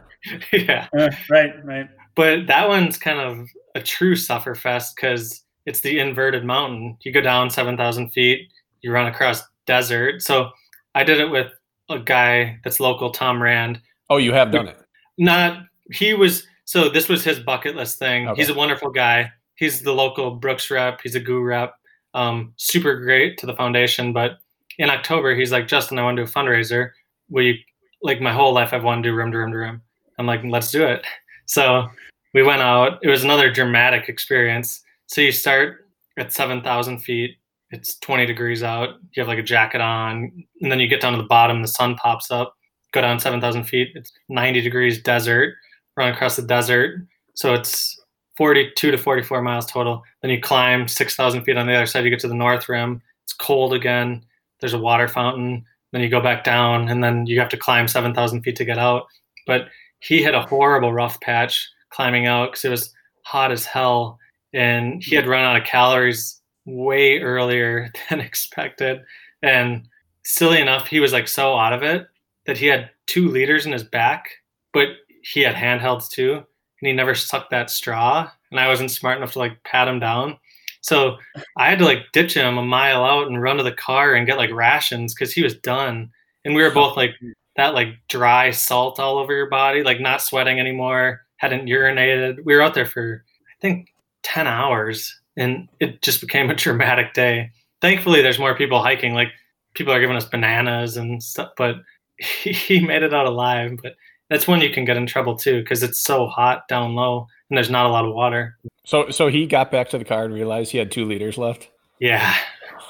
yeah. 0.53 0.89
Uh, 0.99 1.11
right. 1.31 1.53
Right. 1.65 1.89
But 2.17 2.49
that 2.49 2.69
one's 2.69 2.99
kind 2.99 3.21
of 3.21 3.49
a 3.77 3.81
true 3.81 4.17
sufferfest 4.17 4.97
because 4.97 5.45
it's 5.69 5.81
the 5.81 5.99
inverted 5.99 6.47
mountain. 6.47 6.97
You 7.03 7.13
go 7.13 7.21
down 7.21 7.51
seven 7.51 7.77
thousand 7.77 8.09
feet, 8.09 8.49
you 8.81 8.91
run 8.91 9.07
across 9.07 9.43
desert. 9.67 10.23
So 10.23 10.51
I 10.95 11.05
did 11.05 11.21
it 11.21 11.31
with 11.31 11.53
a 11.91 11.99
guy 11.99 12.59
that's 12.65 12.81
local, 12.81 13.11
Tom 13.11 13.41
Rand. 13.41 13.81
Oh, 14.09 14.17
you 14.17 14.33
have 14.33 14.51
done 14.51 14.67
it. 14.67 14.79
Not 15.19 15.67
he 15.93 16.15
was. 16.15 16.47
So 16.65 16.89
this 16.89 17.09
was 17.09 17.23
his 17.23 17.39
bucket 17.39 17.77
list 17.77 17.99
thing. 17.99 18.29
Okay. 18.29 18.41
He's 18.41 18.51
a 18.51 18.55
wonderful 18.55 18.91
guy. 18.91 19.31
He's 19.57 19.83
the 19.83 19.93
local 19.93 20.31
Brooks 20.31 20.71
rep. 20.71 21.01
He's 21.03 21.15
a 21.15 21.21
GU 21.21 21.43
rep. 21.43 21.75
Um, 22.15 22.55
super 22.57 22.99
great 22.99 23.37
to 23.39 23.47
the 23.47 23.55
foundation. 23.55 24.13
But 24.13 24.39
in 24.79 24.89
October, 24.89 25.35
he's 25.35 25.53
like, 25.53 25.69
Justin, 25.69 25.99
I 25.99 26.03
want 26.03 26.17
to 26.17 26.25
do 26.25 26.29
a 26.29 26.33
fundraiser. 26.33 26.93
We 27.29 27.65
like 28.03 28.23
my 28.23 28.33
whole 28.33 28.55
life 28.55 28.73
I've 28.73 28.85
wanted 28.85 29.03
to 29.03 29.11
do 29.11 29.15
rim 29.15 29.33
to 29.33 29.39
rim 29.39 29.53
to 29.53 29.59
rim. 29.59 29.83
I'm 30.19 30.27
like, 30.27 30.43
let's 30.45 30.71
do 30.71 30.85
it. 30.87 31.05
So 31.51 31.89
we 32.35 32.43
went 32.43 32.61
out. 32.61 32.99
It 33.01 33.09
was 33.09 33.25
another 33.25 33.51
dramatic 33.51 34.11
experience. 34.11 34.85
So 35.09 35.21
you 35.21 35.33
start 35.33 35.89
at 36.17 36.33
7,000 36.33 37.01
feet 37.01 37.39
it's 37.71 37.99
20 37.99 38.27
degrees 38.27 38.63
out. 38.63 38.97
You 39.15 39.21
have 39.21 39.29
like 39.29 39.39
a 39.39 39.43
jacket 39.43 39.81
on, 39.81 40.33
and 40.61 40.73
then 40.73 40.81
you 40.81 40.89
get 40.89 41.01
down 41.01 41.13
to 41.13 41.19
the 41.19 41.29
bottom, 41.29 41.61
the 41.61 41.69
sun 41.69 41.97
pops 41.97 42.31
up. 42.31 42.55
Go 42.93 43.03
down 43.03 43.21
7,000 43.21 43.65
feet. 43.65 43.91
It's 43.95 44.13
90 44.29 44.63
degrees 44.63 45.03
desert. 45.03 45.55
Run 45.97 46.13
across 46.13 46.37
the 46.37 46.43
desert, 46.43 47.01
so 47.35 47.55
it's 47.55 48.01
42 48.37 48.93
to 48.93 48.97
44 48.97 49.43
miles 49.43 49.67
total. 49.67 50.03
Then 50.23 50.31
you 50.31 50.41
climb 50.41 50.87
6,000 50.87 51.43
feet 51.43 51.57
on 51.57 51.67
the 51.67 51.75
other 51.75 51.87
side. 51.87 52.05
You 52.05 52.11
get 52.11 52.21
to 52.21 52.29
the 52.29 52.35
north 52.35 52.69
rim. 52.69 53.03
It's 53.25 53.35
cold 53.35 53.75
again. 53.75 54.25
There's 54.61 54.75
a 54.75 54.79
water 54.79 55.09
fountain. 55.09 55.65
then 55.93 56.03
you 56.03 56.09
go 56.09 56.21
back 56.21 56.45
down, 56.45 56.89
and 56.89 57.03
then 57.03 57.27
you 57.27 57.39
have 57.41 57.49
to 57.51 57.57
climb 57.57 57.89
7,000 57.89 58.43
feet 58.43 58.57
to 58.57 58.65
get 58.65 58.79
out. 58.79 59.07
But 59.47 59.69
he 60.01 60.23
had 60.23 60.35
a 60.35 60.47
horrible 60.47 60.93
rough 60.93 61.21
patch 61.21 61.69
climbing 61.91 62.27
out 62.27 62.53
because 62.53 62.65
it 62.65 62.71
was 62.71 62.95
hot 63.25 63.51
as 63.53 63.67
hell. 63.67 64.19
And 64.53 65.03
he 65.03 65.15
had 65.15 65.27
run 65.27 65.45
out 65.45 65.61
of 65.61 65.67
calories 65.67 66.41
way 66.65 67.21
earlier 67.21 67.91
than 68.11 68.21
expected. 68.21 69.01
And 69.43 69.89
silly 70.25 70.61
enough, 70.61 70.89
he 70.89 71.01
was 71.01 71.13
like 71.13 71.29
so 71.29 71.57
out 71.57 71.73
of 71.73 71.83
it 71.83 72.07
that 72.47 72.59
he 72.59 72.67
had 72.67 72.91
two 73.07 73.29
liters 73.29 73.67
in 73.67 73.73
his 73.73 73.85
back, 73.85 74.31
but 74.73 74.89
he 75.23 75.41
had 75.41 75.55
handhelds 75.55 76.09
too. 76.09 76.35
And 76.35 76.87
he 76.87 76.93
never 76.93 77.15
sucked 77.15 77.51
that 77.51 77.71
straw. 77.71 78.31
And 78.51 78.61
I 78.61 78.69
wasn't 78.69 78.91
smart 78.91 79.19
enough 79.19 79.33
to 79.33 79.39
like 79.39 79.63
pat 79.65 79.89
him 79.89 80.01
down. 80.01 80.39
So 80.81 81.17
I 81.57 81.69
had 81.69 81.79
to 81.81 81.85
like 81.85 82.13
ditch 82.13 82.35
him 82.35 82.57
a 82.57 82.63
mile 82.63 83.05
out 83.05 83.27
and 83.27 83.43
run 83.43 83.57
to 83.57 83.63
the 83.63 83.73
car 83.73 84.15
and 84.15 84.27
get 84.27 84.39
like 84.39 84.53
rations 84.53 85.15
because 85.15 85.33
he 85.33 85.43
was 85.43 85.57
done. 85.59 86.11
And 86.45 86.55
we 86.55 86.63
were 86.63 86.71
both 86.71 86.97
like 86.97 87.11
that 87.57 87.75
like 87.75 87.89
dry 88.09 88.53
salt 88.53 89.01
all 89.01 89.19
over 89.19 89.35
your 89.35 89.51
body, 89.51 89.83
like 89.83 90.01
not 90.01 90.23
sweating 90.23 90.61
anymore, 90.61 91.23
hadn't 91.37 91.67
urinated. 91.67 92.45
We 92.45 92.55
were 92.55 92.63
out 92.63 92.75
there 92.75 92.87
for 92.87 93.25
I 93.27 93.55
think 93.61 93.93
10 94.23 94.47
hours 94.47 95.19
and 95.37 95.69
it 95.81 96.03
just 96.03 96.21
became 96.21 96.51
a 96.51 96.55
dramatic 96.65 97.15
day. 97.15 97.51
Thankfully 97.81 98.23
there's 98.23 98.39
more 98.39 98.57
people 98.57 98.83
hiking. 98.83 99.15
Like 99.15 99.29
people 99.75 99.93
are 99.93 100.01
giving 100.01 100.17
us 100.17 100.25
bananas 100.25 100.97
and 100.97 101.23
stuff, 101.23 101.51
but 101.57 101.77
he, 102.19 102.53
he 102.53 102.81
made 102.81 103.03
it 103.03 103.15
out 103.15 103.27
alive. 103.27 103.79
But 103.83 103.95
that's 104.31 104.47
when 104.49 104.61
you 104.61 104.71
can 104.71 104.85
get 104.85 104.97
in 104.97 105.07
trouble 105.07 105.37
too, 105.37 105.61
because 105.61 105.83
it's 105.83 105.99
so 106.01 106.27
hot 106.27 106.69
down 106.69 106.95
low 106.95 107.27
and 107.49 107.57
there's 107.57 107.71
not 107.71 107.87
a 107.87 107.91
lot 107.91 108.05
of 108.05 108.13
water. 108.15 108.57
So 108.85 109.11
so 109.11 109.29
he 109.29 109.47
got 109.47 109.71
back 109.71 109.91
to 109.91 109.99
the 109.99 110.05
car 110.05 110.25
and 110.25 110.35
realized 110.35 110.73
he 110.73 110.79
had 110.79 110.91
two 110.91 111.05
liters 111.05 111.39
left. 111.39 111.69
Yeah. 112.01 112.35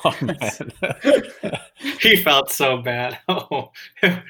Oh 0.05 0.15
man. 0.23 0.71
he 2.01 2.15
felt 2.17 2.53
so 2.53 2.77
bad. 2.77 3.19
Oh. 3.29 3.73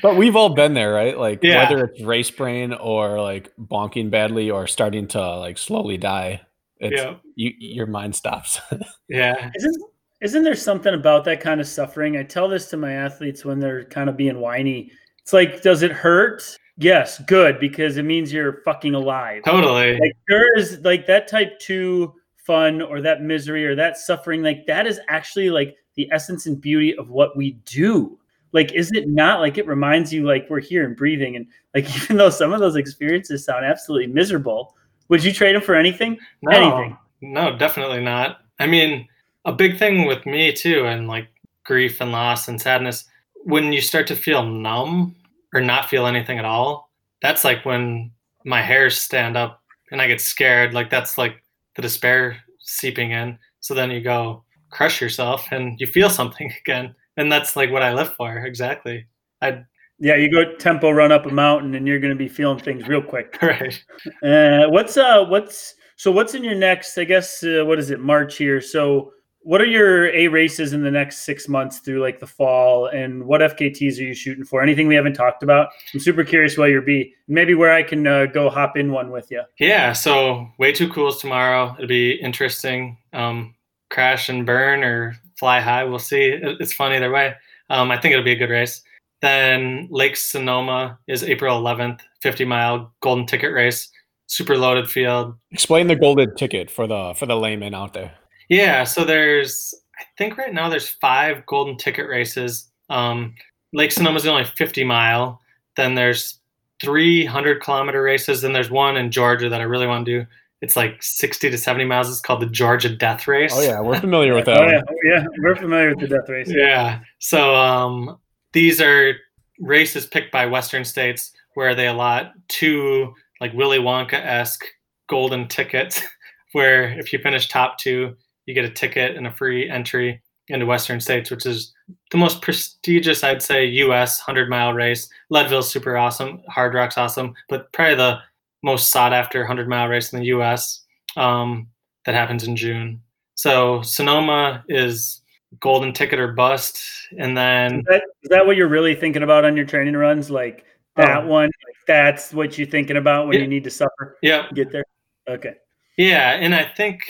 but 0.02 0.16
we've 0.16 0.34
all 0.34 0.48
been 0.48 0.72
there, 0.72 0.92
right? 0.94 1.18
Like 1.18 1.40
Yeah. 1.42 1.68
whether 1.68 1.84
it's 1.84 2.00
race 2.00 2.30
brain 2.30 2.72
or 2.72 3.20
like 3.20 3.52
bonking 3.58 4.10
badly 4.10 4.50
or 4.50 4.66
starting 4.66 5.08
to 5.08 5.36
like 5.36 5.58
slowly 5.58 5.98
die. 5.98 6.40
It's 6.80 7.00
Yeah. 7.02 7.14
you 7.34 7.52
your 7.58 7.86
mind 7.86 8.14
stops. 8.14 8.60
Yeah. 9.08 9.50
Isn't 9.54 9.82
isn't 10.20 10.42
there 10.42 10.54
something 10.56 10.92
about 10.94 11.24
that 11.24 11.40
kind 11.40 11.60
of 11.60 11.66
suffering? 11.66 12.16
I 12.16 12.22
tell 12.24 12.48
this 12.48 12.68
to 12.70 12.76
my 12.76 12.92
athletes 12.92 13.44
when 13.44 13.58
they're 13.60 13.84
kind 13.84 14.10
of 14.10 14.16
being 14.16 14.38
whiny. 14.40 14.90
It's 15.22 15.32
like, 15.32 15.62
does 15.62 15.82
it 15.82 15.92
hurt? 15.92 16.56
Yes, 16.76 17.20
good, 17.26 17.58
because 17.60 17.96
it 17.96 18.04
means 18.04 18.32
you're 18.32 18.62
fucking 18.64 18.94
alive. 18.94 19.44
Totally. 19.44 19.98
Like 19.98 20.12
there 20.28 20.46
is 20.56 20.80
like 20.80 21.06
that 21.06 21.28
type 21.28 21.58
two 21.58 22.14
fun 22.36 22.82
or 22.82 23.00
that 23.00 23.22
misery 23.22 23.66
or 23.66 23.74
that 23.76 23.96
suffering, 23.96 24.42
like 24.42 24.66
that 24.66 24.86
is 24.86 25.00
actually 25.08 25.50
like 25.50 25.76
the 25.96 26.08
essence 26.12 26.46
and 26.46 26.60
beauty 26.60 26.96
of 26.96 27.10
what 27.10 27.36
we 27.36 27.52
do. 27.64 28.18
Like, 28.52 28.72
is 28.72 28.90
it 28.92 29.08
not 29.08 29.40
like 29.40 29.58
it 29.58 29.66
reminds 29.66 30.12
you 30.12 30.26
like 30.26 30.46
we're 30.48 30.60
here 30.60 30.84
and 30.86 30.96
breathing 30.96 31.36
and 31.36 31.46
like 31.74 31.84
even 32.02 32.16
though 32.16 32.30
some 32.30 32.52
of 32.52 32.60
those 32.60 32.76
experiences 32.76 33.44
sound 33.44 33.64
absolutely 33.64 34.06
miserable, 34.12 34.74
would 35.08 35.24
you 35.24 35.32
trade 35.32 35.54
him 35.56 35.62
for 35.62 35.74
anything? 35.74 36.18
No, 36.42 36.50
Anything. 36.52 36.98
no, 37.20 37.56
definitely 37.56 38.00
not. 38.02 38.40
I 38.58 38.66
mean, 38.66 39.08
a 39.44 39.52
big 39.52 39.78
thing 39.78 40.06
with 40.06 40.26
me 40.26 40.52
too, 40.52 40.86
and 40.86 41.08
like 41.08 41.28
grief 41.64 42.00
and 42.00 42.12
loss 42.12 42.48
and 42.48 42.60
sadness, 42.60 43.04
when 43.44 43.72
you 43.72 43.80
start 43.80 44.06
to 44.08 44.16
feel 44.16 44.42
numb 44.44 45.14
or 45.54 45.60
not 45.60 45.88
feel 45.88 46.06
anything 46.06 46.38
at 46.38 46.44
all, 46.44 46.90
that's 47.22 47.44
like 47.44 47.64
when 47.64 48.10
my 48.44 48.60
hairs 48.62 48.98
stand 49.00 49.36
up 49.36 49.62
and 49.90 50.00
I 50.02 50.06
get 50.06 50.20
scared. 50.20 50.74
Like 50.74 50.90
that's 50.90 51.16
like 51.18 51.42
the 51.76 51.82
despair 51.82 52.36
seeping 52.60 53.12
in. 53.12 53.38
So 53.60 53.74
then 53.74 53.90
you 53.90 54.00
go 54.00 54.44
crush 54.70 55.00
yourself 55.00 55.46
and 55.50 55.80
you 55.80 55.86
feel 55.86 56.10
something 56.20 56.52
again. 56.60 56.94
And 57.16 57.30
that's 57.32 57.56
like 57.56 57.70
what 57.70 57.82
I 57.82 57.94
live 57.94 58.12
for. 58.14 58.38
Exactly. 58.44 59.06
I 59.40 59.64
Yeah, 60.00 60.16
you 60.16 60.30
go 60.30 60.54
tempo 60.56 60.90
run 60.90 61.10
up 61.10 61.26
a 61.26 61.30
mountain 61.30 61.74
and 61.74 61.86
you're 61.86 61.98
going 61.98 62.12
to 62.12 62.18
be 62.18 62.28
feeling 62.28 62.58
things 62.58 62.86
real 62.86 63.02
quick. 63.02 63.36
right. 63.42 63.84
Uh, 64.22 64.68
what's 64.68 64.96
uh, 64.96 65.24
what's 65.24 65.74
so 65.96 66.12
what's 66.12 66.34
in 66.34 66.44
your 66.44 66.54
next? 66.54 66.96
I 66.98 67.04
guess 67.04 67.42
uh, 67.42 67.64
what 67.64 67.78
is 67.78 67.90
it? 67.90 68.00
March 68.00 68.36
here. 68.36 68.60
So 68.60 69.12
what 69.40 69.60
are 69.60 69.66
your 69.66 70.14
A 70.14 70.28
races 70.28 70.72
in 70.72 70.82
the 70.82 70.90
next 70.90 71.24
six 71.24 71.48
months 71.48 71.78
through 71.78 72.00
like 72.00 72.20
the 72.20 72.26
fall, 72.26 72.86
and 72.86 73.24
what 73.24 73.40
FKTs 73.40 73.98
are 73.98 74.02
you 74.02 74.14
shooting 74.14 74.44
for? 74.44 74.62
Anything 74.62 74.88
we 74.88 74.94
haven't 74.94 75.14
talked 75.14 75.42
about? 75.42 75.70
I'm 75.94 76.00
super 76.00 76.22
curious 76.22 76.58
where 76.58 76.68
you're 76.68 76.82
be. 76.82 77.14
Maybe 77.28 77.54
where 77.54 77.72
I 77.72 77.82
can 77.82 78.06
uh, 78.06 78.26
go 78.26 78.50
hop 78.50 78.76
in 78.76 78.92
one 78.92 79.10
with 79.10 79.30
you. 79.30 79.42
Yeah, 79.58 79.92
so 79.92 80.48
way 80.58 80.72
too 80.72 80.88
cool 80.90 81.08
is 81.08 81.16
tomorrow. 81.16 81.74
It'll 81.78 81.88
be 81.88 82.12
interesting. 82.12 82.98
Um, 83.12 83.54
crash 83.90 84.28
and 84.28 84.44
burn 84.44 84.84
or 84.84 85.16
fly 85.36 85.60
high. 85.60 85.84
We'll 85.84 85.98
see. 85.98 86.38
It's 86.42 86.72
fun 86.72 86.92
either 86.92 87.10
way. 87.10 87.34
Um, 87.70 87.90
I 87.90 87.98
think 87.98 88.12
it'll 88.12 88.24
be 88.24 88.32
a 88.32 88.36
good 88.36 88.50
race. 88.50 88.82
Then 89.20 89.88
Lake 89.90 90.16
Sonoma 90.16 90.98
is 91.08 91.24
April 91.24 91.60
11th, 91.60 92.00
50 92.22 92.44
mile 92.44 92.92
golden 93.00 93.26
ticket 93.26 93.52
race, 93.52 93.88
super 94.26 94.56
loaded 94.56 94.88
field. 94.88 95.34
Explain 95.50 95.88
the 95.88 95.96
golden 95.96 96.34
ticket 96.36 96.70
for 96.70 96.86
the 96.86 97.14
for 97.16 97.26
the 97.26 97.36
layman 97.36 97.74
out 97.74 97.94
there. 97.94 98.12
Yeah, 98.48 98.84
so 98.84 99.04
there's 99.04 99.74
I 99.98 100.04
think 100.16 100.38
right 100.38 100.54
now 100.54 100.68
there's 100.68 100.88
five 100.88 101.44
golden 101.46 101.76
ticket 101.76 102.08
races. 102.08 102.70
Um, 102.88 103.34
Lake 103.72 103.90
Sonoma's 103.90 104.22
the 104.22 104.30
only 104.30 104.44
50 104.44 104.84
mile. 104.84 105.40
Then 105.76 105.94
there's 105.94 106.38
300 106.82 107.60
kilometer 107.60 108.02
races. 108.02 108.40
Then 108.42 108.52
there's 108.52 108.70
one 108.70 108.96
in 108.96 109.10
Georgia 109.10 109.48
that 109.48 109.60
I 109.60 109.64
really 109.64 109.86
want 109.86 110.06
to 110.06 110.20
do. 110.20 110.26
It's 110.60 110.76
like 110.76 111.02
60 111.02 111.50
to 111.50 111.58
70 111.58 111.84
miles. 111.84 112.08
It's 112.08 112.20
called 112.20 112.40
the 112.40 112.46
Georgia 112.46 112.88
Death 112.88 113.28
Race. 113.28 113.52
Oh 113.54 113.62
yeah, 113.62 113.80
we're 113.80 114.00
familiar 114.00 114.34
with 114.34 114.44
that. 114.46 114.58
Oh 114.58 114.64
one. 114.64 114.74
yeah, 114.74 114.82
oh, 114.88 114.94
yeah, 115.04 115.24
we're 115.40 115.56
familiar 115.56 115.90
with 115.90 116.00
the 116.00 116.08
death 116.08 116.28
race. 116.28 116.50
Yeah. 116.50 117.00
So 117.18 117.54
um, 117.54 118.18
these 118.52 118.80
are 118.80 119.14
races 119.58 120.06
picked 120.06 120.32
by 120.32 120.46
Western 120.46 120.84
states 120.84 121.32
where 121.54 121.74
they 121.74 121.88
allot 121.88 122.32
two 122.48 123.14
like 123.40 123.52
Willy 123.52 123.78
Wonka 123.78 124.14
esque 124.14 124.64
golden 125.08 125.48
tickets, 125.48 126.02
where 126.52 126.98
if 126.98 127.12
you 127.12 127.18
finish 127.18 127.48
top 127.48 127.78
two, 127.78 128.16
you 128.46 128.54
get 128.54 128.64
a 128.64 128.70
ticket 128.70 129.16
and 129.16 129.26
a 129.26 129.32
free 129.32 129.68
entry 129.68 130.22
into 130.48 130.66
Western 130.66 131.00
states, 131.00 131.30
which 131.30 131.44
is 131.44 131.74
the 132.10 132.16
most 132.16 132.40
prestigious, 132.40 133.22
I'd 133.22 133.42
say, 133.42 133.66
U.S. 133.66 134.18
hundred 134.18 134.48
mile 134.48 134.72
race. 134.72 135.08
Leadville's 135.30 135.70
super 135.70 135.96
awesome, 135.96 136.42
Hardrock's 136.48 136.96
awesome, 136.96 137.34
but 137.48 137.70
probably 137.72 137.96
the 137.96 138.18
most 138.62 138.90
sought 138.90 139.12
after 139.12 139.44
hundred 139.44 139.68
mile 139.68 139.88
race 139.88 140.12
in 140.12 140.20
the 140.20 140.26
U.S. 140.26 140.84
Um, 141.16 141.68
that 142.06 142.14
happens 142.14 142.44
in 142.44 142.56
June. 142.56 143.02
So 143.34 143.82
Sonoma 143.82 144.64
is 144.68 145.20
golden 145.60 145.92
ticket 145.92 146.18
or 146.18 146.32
bust, 146.32 146.80
and 147.18 147.36
then 147.36 147.80
Is 147.80 147.84
that, 147.88 148.02
is 148.22 148.28
that 148.30 148.46
what 148.46 148.56
you're 148.56 148.68
really 148.68 148.94
thinking 148.94 149.22
about 149.22 149.44
on 149.44 149.56
your 149.56 149.66
training 149.66 149.96
runs? 149.96 150.30
Like 150.30 150.64
oh. 150.96 151.02
that 151.02 151.24
Oh. 151.24 151.26
one? 151.26 151.46
Like 151.46 151.76
that's 151.86 152.32
what 152.32 152.58
you're 152.58 152.66
thinking 152.66 152.96
about 152.96 153.26
when 153.26 153.34
Yeah. 153.36 153.42
you 153.42 153.48
need 153.48 153.64
to 153.64 153.70
suffer 153.70 154.18
yeah, 154.22 154.46
get 154.54 154.70
there? 154.70 154.84
Okay. 155.28 155.54
yeah, 155.96 156.32
and 156.32 156.54
I 156.54 156.64
think 156.64 157.00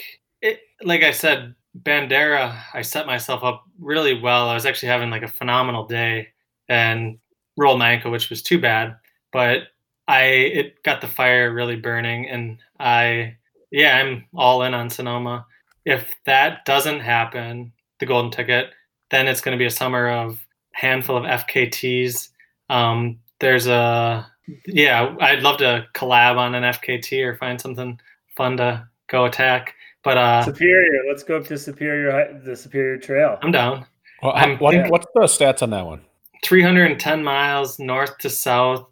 it, 0.41 0.59
like 0.83 1.03
I 1.03 1.11
said, 1.11 1.55
Bandera, 1.83 2.57
I 2.73 2.81
set 2.81 3.05
myself 3.05 3.43
up 3.43 3.63
really 3.79 4.19
well. 4.19 4.49
I 4.49 4.53
was 4.53 4.65
actually 4.65 4.89
having 4.89 5.09
like 5.09 5.21
a 5.23 5.27
phenomenal 5.27 5.85
day 5.85 6.29
and 6.67 7.19
rolled 7.57 7.79
my 7.79 7.91
ankle, 7.91 8.11
which 8.11 8.29
was 8.29 8.41
too 8.41 8.59
bad, 8.59 8.95
but 9.31 9.63
I 10.07 10.21
it 10.23 10.83
got 10.83 11.01
the 11.01 11.07
fire 11.07 11.53
really 11.53 11.75
burning, 11.75 12.27
and 12.29 12.57
I 12.79 13.37
yeah, 13.71 13.97
I'm 13.97 14.25
all 14.35 14.63
in 14.63 14.73
on 14.73 14.89
Sonoma. 14.89 15.45
If 15.85 16.13
that 16.25 16.65
doesn't 16.65 17.01
happen, 17.01 17.71
the 17.99 18.05
golden 18.05 18.31
ticket, 18.31 18.71
then 19.11 19.27
it's 19.27 19.41
going 19.41 19.57
to 19.57 19.59
be 19.59 19.65
a 19.65 19.71
summer 19.71 20.09
of 20.09 20.39
handful 20.73 21.17
of 21.17 21.23
FKTs. 21.23 22.29
Um, 22.69 23.19
there's 23.39 23.67
a 23.67 24.27
yeah, 24.65 25.15
I'd 25.19 25.41
love 25.43 25.57
to 25.57 25.85
collab 25.93 26.37
on 26.37 26.55
an 26.55 26.63
FKT 26.63 27.23
or 27.23 27.35
find 27.35 27.59
something 27.61 27.99
fun 28.35 28.57
to 28.57 28.87
go 29.07 29.25
attack. 29.25 29.75
But 30.03 30.17
uh, 30.17 30.43
Superior. 30.43 31.01
Let's 31.07 31.23
go 31.23 31.37
up 31.37 31.45
to 31.47 31.57
Superior, 31.57 32.41
the 32.45 32.55
Superior 32.55 32.97
Trail. 32.97 33.37
I'm 33.41 33.51
down. 33.51 33.85
Well, 34.23 34.33
I'm- 34.33 34.57
what, 34.57 34.73
yeah. 34.73 34.87
What's 34.89 35.05
the 35.13 35.21
stats 35.21 35.61
on 35.61 35.69
that 35.71 35.85
one? 35.85 36.01
310 36.43 37.23
miles 37.23 37.79
north 37.79 38.17
to 38.19 38.29
south. 38.29 38.87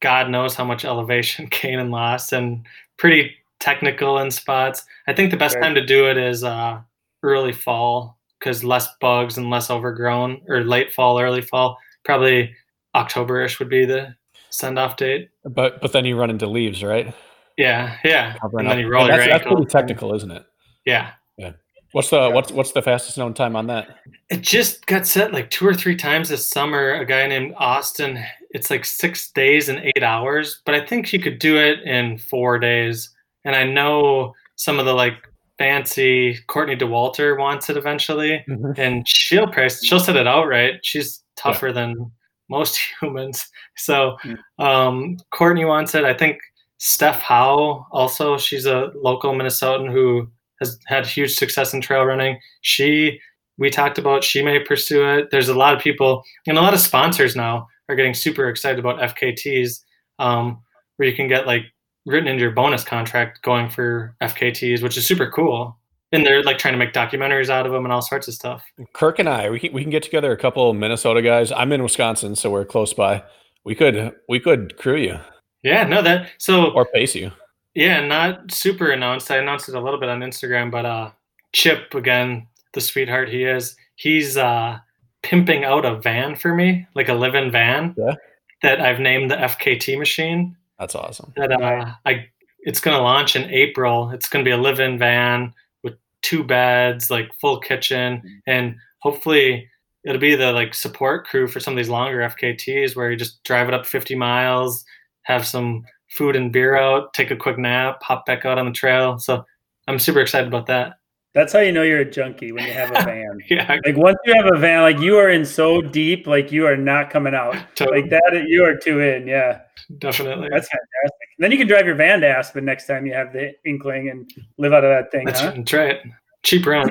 God 0.00 0.30
knows 0.30 0.54
how 0.54 0.64
much 0.64 0.84
elevation 0.84 1.46
gain 1.50 1.78
and 1.78 1.90
loss, 1.90 2.32
and 2.32 2.66
pretty 2.96 3.32
technical 3.60 4.18
in 4.18 4.30
spots. 4.30 4.84
I 5.06 5.12
think 5.14 5.30
the 5.30 5.36
best 5.36 5.54
Right. 5.56 5.62
time 5.62 5.74
to 5.76 5.84
do 5.86 6.08
it 6.10 6.16
is 6.18 6.44
uh, 6.44 6.80
early 7.22 7.52
fall 7.52 8.17
because 8.38 8.64
less 8.64 8.88
bugs 9.00 9.36
and 9.36 9.50
less 9.50 9.70
overgrown, 9.70 10.40
or 10.48 10.62
late 10.62 10.92
fall, 10.92 11.20
early 11.20 11.42
fall. 11.42 11.78
Probably 12.04 12.54
October-ish 12.94 13.58
would 13.58 13.68
be 13.68 13.84
the 13.84 14.14
send-off 14.50 14.96
date. 14.96 15.30
But 15.44 15.80
but 15.80 15.92
then 15.92 16.04
you 16.04 16.18
run 16.18 16.30
into 16.30 16.46
leaves, 16.46 16.82
right? 16.82 17.14
Yeah, 17.56 17.96
yeah. 18.04 18.36
Covering 18.38 18.66
and 18.66 18.70
then 18.70 18.78
up. 18.78 18.82
you 18.84 18.90
roll 18.90 19.06
Yeah, 19.06 19.16
your 19.16 19.26
that's, 19.26 19.44
that's 19.44 19.52
pretty 19.52 19.66
technical, 19.66 20.14
isn't 20.14 20.30
it? 20.30 20.44
Yeah. 20.86 21.10
Yeah. 21.36 21.52
What's 21.92 22.10
the 22.10 22.30
what's 22.30 22.52
what's 22.52 22.72
the 22.72 22.82
fastest 22.82 23.18
known 23.18 23.34
time 23.34 23.56
on 23.56 23.66
that? 23.66 23.96
It 24.30 24.42
just 24.42 24.86
got 24.86 25.06
set 25.06 25.32
like 25.32 25.50
two 25.50 25.66
or 25.66 25.74
three 25.74 25.96
times 25.96 26.28
this 26.28 26.46
summer. 26.46 26.94
A 26.94 27.04
guy 27.04 27.26
named 27.26 27.54
Austin. 27.56 28.22
It's 28.50 28.70
like 28.70 28.84
six 28.84 29.30
days 29.32 29.68
and 29.68 29.80
eight 29.80 30.02
hours, 30.02 30.62
but 30.64 30.74
I 30.74 30.84
think 30.84 31.12
you 31.12 31.20
could 31.20 31.38
do 31.38 31.56
it 31.56 31.80
in 31.82 32.18
four 32.18 32.58
days. 32.58 33.10
And 33.44 33.56
I 33.56 33.64
know 33.64 34.34
some 34.56 34.78
of 34.78 34.86
the 34.86 34.92
like 34.94 35.14
fancy 35.58 36.38
Courtney 36.46 36.76
Dauwalter 36.76 37.38
wants 37.38 37.68
it 37.68 37.76
eventually, 37.76 38.44
and 38.76 39.06
she'll 39.06 39.48
price. 39.48 39.84
She'll 39.84 40.00
set 40.00 40.16
it 40.16 40.26
outright. 40.26 40.80
She's 40.82 41.22
tougher 41.36 41.68
yeah. 41.68 41.74
than 41.74 42.10
most 42.48 42.78
humans. 43.00 43.48
So 43.76 44.16
um, 44.58 45.16
Courtney 45.32 45.64
wants 45.64 45.94
it. 45.94 46.04
I 46.04 46.14
think 46.14 46.38
Steph 46.78 47.20
Howe 47.20 47.86
also. 47.90 48.38
She's 48.38 48.66
a 48.66 48.90
local 48.94 49.32
Minnesotan 49.32 49.90
who 49.90 50.28
has 50.60 50.78
had 50.86 51.06
huge 51.06 51.34
success 51.34 51.74
in 51.74 51.80
trail 51.80 52.04
running. 52.04 52.38
She 52.62 53.20
we 53.58 53.70
talked 53.70 53.98
about 53.98 54.22
she 54.22 54.42
may 54.42 54.60
pursue 54.60 55.04
it. 55.04 55.30
There's 55.30 55.48
a 55.48 55.54
lot 55.54 55.74
of 55.74 55.82
people 55.82 56.22
and 56.46 56.56
a 56.56 56.62
lot 56.62 56.74
of 56.74 56.80
sponsors 56.80 57.34
now 57.34 57.66
are 57.88 57.96
getting 57.96 58.14
super 58.14 58.48
excited 58.48 58.78
about 58.78 59.00
FKTs, 59.16 59.80
um, 60.18 60.62
where 60.96 61.08
you 61.08 61.16
can 61.16 61.26
get 61.26 61.46
like 61.46 61.62
written 62.06 62.28
into 62.28 62.42
your 62.42 62.52
bonus 62.52 62.84
contract 62.84 63.42
going 63.42 63.68
for 63.68 64.14
FKTs, 64.20 64.82
which 64.82 64.96
is 64.96 65.06
super 65.06 65.30
cool. 65.30 65.76
And 66.10 66.24
they're 66.24 66.42
like 66.42 66.56
trying 66.56 66.72
to 66.72 66.78
make 66.78 66.94
documentaries 66.94 67.50
out 67.50 67.66
of 67.66 67.72
them 67.72 67.84
and 67.84 67.92
all 67.92 68.00
sorts 68.00 68.28
of 68.28 68.34
stuff. 68.34 68.64
Kirk 68.94 69.18
and 69.18 69.28
I, 69.28 69.50
we 69.50 69.60
can, 69.60 69.72
we 69.74 69.82
can 69.82 69.90
get 69.90 70.02
together 70.02 70.32
a 70.32 70.38
couple 70.38 70.72
Minnesota 70.72 71.20
guys. 71.20 71.52
I'm 71.52 71.70
in 71.72 71.82
Wisconsin, 71.82 72.34
so 72.34 72.50
we're 72.50 72.64
close 72.64 72.94
by. 72.94 73.22
We 73.64 73.74
could 73.74 74.14
we 74.28 74.40
could 74.40 74.78
crew 74.78 74.96
you. 74.96 75.18
Yeah, 75.62 75.84
no, 75.84 76.00
that 76.00 76.30
so 76.38 76.70
or 76.70 76.86
pace 76.86 77.14
you. 77.14 77.30
Yeah, 77.74 78.04
not 78.06 78.50
super 78.50 78.90
announced. 78.90 79.30
I 79.30 79.36
announced 79.36 79.68
it 79.68 79.74
a 79.74 79.80
little 79.80 80.00
bit 80.00 80.08
on 80.08 80.20
Instagram, 80.20 80.70
but 80.70 80.86
uh 80.86 81.10
Chip 81.52 81.94
again, 81.94 82.46
the 82.72 82.80
sweetheart 82.80 83.28
he 83.28 83.44
is, 83.44 83.76
he's 83.96 84.38
uh 84.38 84.78
pimping 85.22 85.64
out 85.64 85.84
a 85.84 85.96
van 85.96 86.36
for 86.36 86.54
me, 86.54 86.86
like 86.94 87.08
a 87.08 87.14
live-in 87.14 87.50
van 87.50 87.94
yeah. 87.98 88.14
that 88.62 88.80
I've 88.80 89.00
named 89.00 89.30
the 89.30 89.36
FKT 89.36 89.98
machine. 89.98 90.56
That's 90.78 90.94
awesome. 90.94 91.32
That 91.36 91.52
uh, 91.52 91.92
I 92.04 92.26
it's 92.60 92.80
gonna 92.80 93.02
launch 93.02 93.36
in 93.36 93.50
April. 93.50 94.10
It's 94.10 94.28
gonna 94.28 94.44
be 94.44 94.50
a 94.50 94.56
live-in 94.56 94.98
van 94.98 95.52
with 95.82 95.94
two 96.22 96.44
beds, 96.44 97.10
like 97.10 97.32
full 97.40 97.60
kitchen, 97.60 98.42
and 98.46 98.76
hopefully 99.00 99.68
it'll 100.04 100.20
be 100.20 100.34
the 100.34 100.52
like 100.52 100.74
support 100.74 101.26
crew 101.26 101.48
for 101.48 101.60
some 101.60 101.74
of 101.74 101.76
these 101.76 101.88
longer 101.88 102.18
FKTs 102.18 102.96
where 102.96 103.10
you 103.10 103.16
just 103.16 103.42
drive 103.44 103.68
it 103.68 103.74
up 103.74 103.86
50 103.86 104.14
miles, 104.14 104.84
have 105.22 105.46
some 105.46 105.84
food 106.10 106.36
and 106.36 106.52
beer 106.52 106.76
out, 106.76 107.12
take 107.14 107.30
a 107.30 107.36
quick 107.36 107.58
nap, 107.58 108.02
hop 108.02 108.24
back 108.24 108.44
out 108.44 108.58
on 108.58 108.66
the 108.66 108.72
trail. 108.72 109.18
So 109.18 109.44
I'm 109.86 109.98
super 109.98 110.20
excited 110.20 110.48
about 110.48 110.66
that. 110.66 110.94
That's 111.38 111.52
how 111.52 111.60
you 111.60 111.70
know 111.70 111.84
you're 111.84 112.00
a 112.00 112.04
junkie 112.04 112.50
when 112.50 112.64
you 112.64 112.72
have 112.72 112.90
a 112.90 112.94
van. 113.04 113.38
yeah. 113.48 113.78
Like 113.84 113.96
once 113.96 114.18
you 114.24 114.34
have 114.34 114.52
a 114.52 114.58
van, 114.58 114.82
like 114.82 114.98
you 114.98 115.16
are 115.18 115.30
in 115.30 115.44
so 115.44 115.80
deep, 115.80 116.26
like 116.26 116.50
you 116.50 116.66
are 116.66 116.76
not 116.76 117.10
coming 117.10 117.32
out. 117.32 117.54
Totally. 117.76 118.00
Like 118.00 118.10
that, 118.10 118.44
you 118.48 118.64
are 118.64 118.74
too 118.74 118.98
in. 118.98 119.28
Yeah. 119.28 119.60
Definitely. 119.98 120.48
That's 120.50 120.66
fantastic. 120.66 121.28
And 121.38 121.44
then 121.44 121.52
you 121.52 121.56
can 121.56 121.68
drive 121.68 121.86
your 121.86 121.94
van 121.94 122.22
to 122.22 122.26
Aspen 122.26 122.64
next 122.64 122.88
time 122.88 123.06
you 123.06 123.12
have 123.12 123.32
the 123.32 123.52
inkling 123.64 124.08
and 124.08 124.28
live 124.56 124.72
out 124.72 124.82
of 124.82 124.90
that 124.90 125.12
thing. 125.12 125.26
That's, 125.26 125.40
huh? 125.40 125.78
right. 125.78 126.00
Cheap 126.42 126.66
rent. 126.66 126.90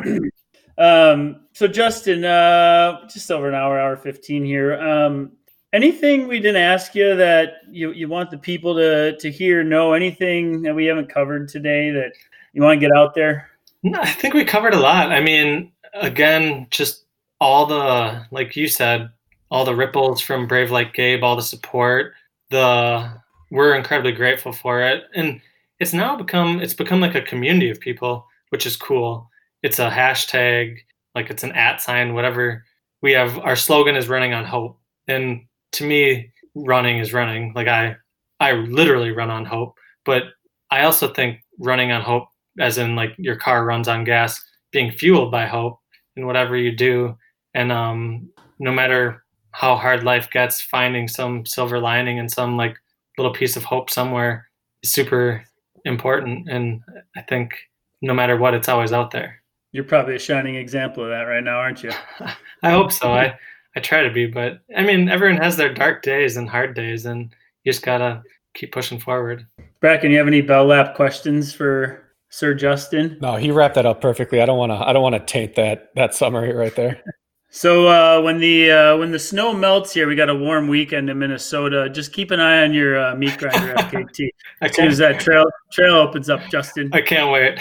um, 0.77 1.41
so 1.51 1.67
Justin, 1.67 2.23
uh, 2.23 3.05
just 3.09 3.29
over 3.29 3.49
an 3.49 3.53
hour, 3.53 3.77
hour 3.77 3.97
15 3.97 4.45
here. 4.45 4.79
Um, 4.79 5.33
anything 5.73 6.25
we 6.25 6.39
didn't 6.39 6.61
ask 6.61 6.95
you 6.95 7.17
that 7.17 7.55
you, 7.69 7.91
you 7.91 8.07
want 8.07 8.31
the 8.31 8.37
people 8.37 8.75
to, 8.75 9.17
to 9.17 9.29
hear, 9.29 9.61
know 9.65 9.91
anything 9.91 10.61
that 10.61 10.73
we 10.73 10.85
haven't 10.85 11.09
covered 11.09 11.49
today 11.49 11.91
that 11.91 12.13
you 12.53 12.61
want 12.61 12.79
to 12.79 12.87
get 12.87 12.95
out 12.95 13.13
there? 13.13 13.49
No, 13.83 13.99
I 14.01 14.11
think 14.11 14.33
we 14.33 14.43
covered 14.43 14.73
a 14.73 14.79
lot. 14.79 15.11
I 15.11 15.21
mean, 15.21 15.71
again, 15.93 16.67
just 16.69 17.05
all 17.39 17.65
the, 17.65 18.25
like 18.31 18.55
you 18.55 18.67
said, 18.67 19.09
all 19.49 19.65
the 19.65 19.75
ripples 19.75 20.19
from 20.19 20.47
Brave 20.47 20.71
Like 20.71 20.93
Gabe, 20.93 21.23
all 21.23 21.35
the 21.35 21.41
support, 21.41 22.13
the, 22.49 23.09
we're 23.51 23.75
incredibly 23.75 24.11
grateful 24.11 24.51
for 24.51 24.81
it. 24.81 25.03
And 25.15 25.39
it's 25.79 25.93
now 25.93 26.17
become, 26.17 26.59
it's 26.59 26.73
become 26.73 26.99
like 26.99 27.15
a 27.15 27.21
community 27.21 27.69
of 27.69 27.79
people, 27.79 28.25
which 28.49 28.65
is 28.65 28.75
cool. 28.75 29.29
It's 29.63 29.79
a 29.79 29.89
hashtag, 29.89 30.77
like 31.15 31.29
it's 31.29 31.43
an 31.43 31.51
at 31.53 31.81
sign, 31.81 32.13
whatever. 32.13 32.65
We 33.01 33.11
have, 33.13 33.37
our 33.39 33.55
slogan 33.55 33.95
is 33.95 34.09
running 34.09 34.33
on 34.33 34.43
hope. 34.43 34.79
And 35.07 35.45
to 35.73 35.85
me, 35.85 36.31
running 36.55 36.97
is 36.97 37.13
running. 37.13 37.53
Like 37.53 37.67
I, 37.67 37.95
I 38.39 38.53
literally 38.53 39.11
run 39.11 39.29
on 39.29 39.45
hope, 39.45 39.77
but 40.03 40.23
I 40.71 40.83
also 40.83 41.07
think 41.13 41.39
running 41.59 41.91
on 41.91 42.01
hope, 42.01 42.27
as 42.59 42.77
in 42.77 42.95
like 42.95 43.13
your 43.17 43.35
car 43.35 43.65
runs 43.65 43.87
on 43.87 44.03
gas, 44.03 44.41
being 44.71 44.91
fueled 44.91 45.31
by 45.31 45.45
hope 45.45 45.79
in 46.15 46.25
whatever 46.25 46.57
you 46.57 46.75
do, 46.75 47.17
and 47.53 47.71
um, 47.71 48.29
no 48.59 48.71
matter 48.71 49.23
how 49.51 49.75
hard 49.75 50.03
life 50.03 50.29
gets, 50.29 50.61
finding 50.61 51.07
some 51.07 51.45
silver 51.45 51.79
lining 51.79 52.19
and 52.19 52.31
some 52.31 52.57
like 52.57 52.77
little 53.17 53.33
piece 53.33 53.55
of 53.55 53.63
hope 53.63 53.89
somewhere 53.89 54.47
is 54.83 54.91
super 54.91 55.43
important. 55.85 56.47
And 56.49 56.81
I 57.15 57.21
think 57.21 57.55
no 58.01 58.13
matter 58.13 58.37
what, 58.37 58.53
it's 58.53 58.69
always 58.69 58.93
out 58.93 59.11
there. 59.11 59.41
You're 59.71 59.83
probably 59.83 60.15
a 60.15 60.19
shining 60.19 60.55
example 60.55 61.03
of 61.03 61.09
that 61.09 61.23
right 61.23 61.43
now, 61.43 61.57
aren't 61.57 61.83
you? 61.83 61.91
I 62.63 62.71
hope 62.71 62.91
so. 62.91 63.11
I 63.11 63.37
I 63.75 63.79
try 63.79 64.01
to 64.01 64.11
be, 64.11 64.25
but 64.25 64.61
I 64.75 64.83
mean, 64.83 65.07
everyone 65.07 65.41
has 65.41 65.55
their 65.55 65.73
dark 65.73 66.01
days 66.01 66.35
and 66.37 66.49
hard 66.49 66.73
days, 66.73 67.05
and 67.05 67.33
you 67.63 67.71
just 67.71 67.85
gotta 67.85 68.23
keep 68.55 68.71
pushing 68.71 68.99
forward. 68.99 69.45
Bracken, 69.81 70.09
you 70.09 70.17
have 70.17 70.27
any 70.27 70.41
bell 70.41 70.65
lap 70.65 70.95
questions 70.95 71.53
for 71.53 72.03
Sir 72.29 72.53
Justin? 72.53 73.17
No, 73.21 73.35
he 73.35 73.51
wrapped 73.51 73.75
that 73.75 73.85
up 73.85 74.01
perfectly. 74.01 74.41
I 74.41 74.45
don't 74.45 74.57
want 74.57 74.71
to. 74.71 74.75
I 74.75 74.93
don't 74.93 75.03
want 75.03 75.15
to 75.15 75.25
taint 75.25 75.55
that 75.55 75.89
that 75.95 76.13
summary 76.13 76.53
right 76.53 76.75
there. 76.75 77.01
So 77.49 77.87
uh, 77.87 78.21
when 78.21 78.39
the 78.39 78.69
uh, 78.69 78.97
when 78.97 79.11
the 79.11 79.19
snow 79.19 79.53
melts 79.53 79.93
here, 79.93 80.07
we 80.07 80.15
got 80.15 80.29
a 80.29 80.35
warm 80.35 80.67
weekend 80.67 81.09
in 81.09 81.17
Minnesota. 81.17 81.89
Just 81.89 82.11
keep 82.11 82.29
an 82.31 82.39
eye 82.39 82.63
on 82.63 82.73
your 82.73 82.99
uh, 82.99 83.15
meat 83.15 83.37
grinder 83.37 83.73
FKT 83.73 84.29
as 84.61 84.75
soon 84.75 84.87
as 84.87 84.97
that 84.97 85.19
trail 85.19 85.45
trail 85.71 85.95
opens 85.95 86.29
up, 86.29 86.41
Justin. 86.51 86.89
I 86.93 87.01
can't 87.01 87.31
wait. 87.31 87.59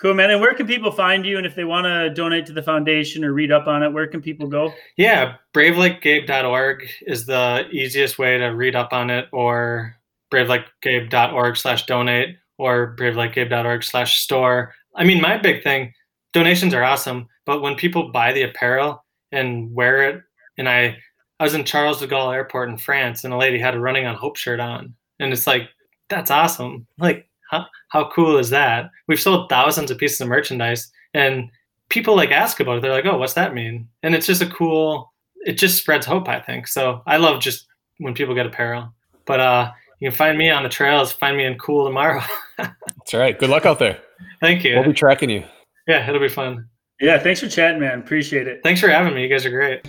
Cool, 0.00 0.14
man. 0.14 0.30
And 0.30 0.40
where 0.40 0.54
can 0.54 0.66
people 0.66 0.90
find 0.92 1.26
you? 1.26 1.36
And 1.36 1.46
if 1.46 1.54
they 1.54 1.64
want 1.64 1.84
to 1.84 2.08
donate 2.10 2.46
to 2.46 2.52
the 2.52 2.62
foundation 2.62 3.24
or 3.24 3.32
read 3.32 3.52
up 3.52 3.66
on 3.66 3.82
it, 3.82 3.92
where 3.92 4.06
can 4.06 4.22
people 4.22 4.46
go? 4.46 4.72
Yeah, 4.96 5.34
bravelikegabe.org 5.54 6.88
is 7.02 7.26
the 7.26 7.68
easiest 7.70 8.18
way 8.18 8.38
to 8.38 8.46
read 8.46 8.76
up 8.76 8.92
on 8.92 9.10
it, 9.10 9.28
or 9.32 9.96
bravelikegabe.org 10.32 11.56
slash 11.56 11.86
donate, 11.86 12.36
or 12.58 12.96
bravelikegabe.org 12.98 13.82
slash 13.82 14.20
store. 14.20 14.74
I 14.96 15.04
mean, 15.04 15.20
my 15.20 15.38
big 15.38 15.62
thing, 15.62 15.92
donations 16.32 16.74
are 16.74 16.84
awesome, 16.84 17.28
but 17.46 17.62
when 17.62 17.76
people 17.76 18.12
buy 18.12 18.32
the 18.32 18.42
apparel 18.42 19.04
and 19.32 19.72
wear 19.72 20.08
it, 20.08 20.22
and 20.58 20.68
I, 20.68 20.96
I 21.40 21.44
was 21.44 21.54
in 21.54 21.64
Charles 21.64 22.00
de 22.00 22.06
Gaulle 22.06 22.34
Airport 22.34 22.68
in 22.68 22.78
France, 22.78 23.24
and 23.24 23.32
a 23.32 23.38
lady 23.38 23.58
had 23.58 23.74
a 23.74 23.80
Running 23.80 24.06
on 24.06 24.16
Hope 24.16 24.36
shirt 24.36 24.60
on, 24.60 24.94
and 25.20 25.32
it's 25.32 25.46
like, 25.46 25.68
that's 26.08 26.30
awesome. 26.30 26.86
Like, 26.98 27.28
how, 27.50 27.66
how 27.88 28.10
cool 28.10 28.38
is 28.38 28.50
that? 28.50 28.90
We've 29.06 29.20
sold 29.20 29.48
thousands 29.48 29.90
of 29.90 29.98
pieces 29.98 30.20
of 30.20 30.28
merchandise 30.28 30.90
and 31.14 31.50
people 31.88 32.14
like 32.16 32.30
ask 32.30 32.60
about 32.60 32.78
it. 32.78 32.82
They're 32.82 32.92
like, 32.92 33.06
oh, 33.06 33.18
what's 33.18 33.34
that 33.34 33.54
mean? 33.54 33.88
And 34.02 34.14
it's 34.14 34.26
just 34.26 34.42
a 34.42 34.50
cool, 34.50 35.12
it 35.46 35.54
just 35.54 35.78
spreads 35.78 36.06
hope, 36.06 36.28
I 36.28 36.40
think. 36.40 36.68
So 36.68 37.02
I 37.06 37.16
love 37.16 37.40
just 37.40 37.66
when 37.98 38.14
people 38.14 38.34
get 38.34 38.46
apparel. 38.46 38.92
But 39.24 39.40
uh, 39.40 39.72
you 40.00 40.10
can 40.10 40.16
find 40.16 40.38
me 40.38 40.50
on 40.50 40.62
the 40.62 40.68
trails, 40.68 41.12
find 41.12 41.36
me 41.36 41.44
in 41.44 41.58
cool 41.58 41.86
tomorrow. 41.86 42.22
That's 42.58 43.14
right. 43.14 43.38
Good 43.38 43.50
luck 43.50 43.64
out 43.66 43.78
there. 43.78 43.98
Thank 44.40 44.64
you. 44.64 44.74
We'll 44.76 44.84
be 44.84 44.92
tracking 44.92 45.30
you. 45.30 45.44
Yeah, 45.86 46.06
it'll 46.08 46.20
be 46.20 46.28
fun. 46.28 46.68
Yeah, 47.00 47.18
thanks 47.18 47.40
for 47.40 47.48
chatting, 47.48 47.80
man. 47.80 48.00
Appreciate 48.00 48.46
it. 48.48 48.60
Thanks 48.62 48.80
for 48.80 48.88
having 48.88 49.14
me. 49.14 49.22
You 49.22 49.28
guys 49.28 49.46
are 49.46 49.50
great. 49.50 49.84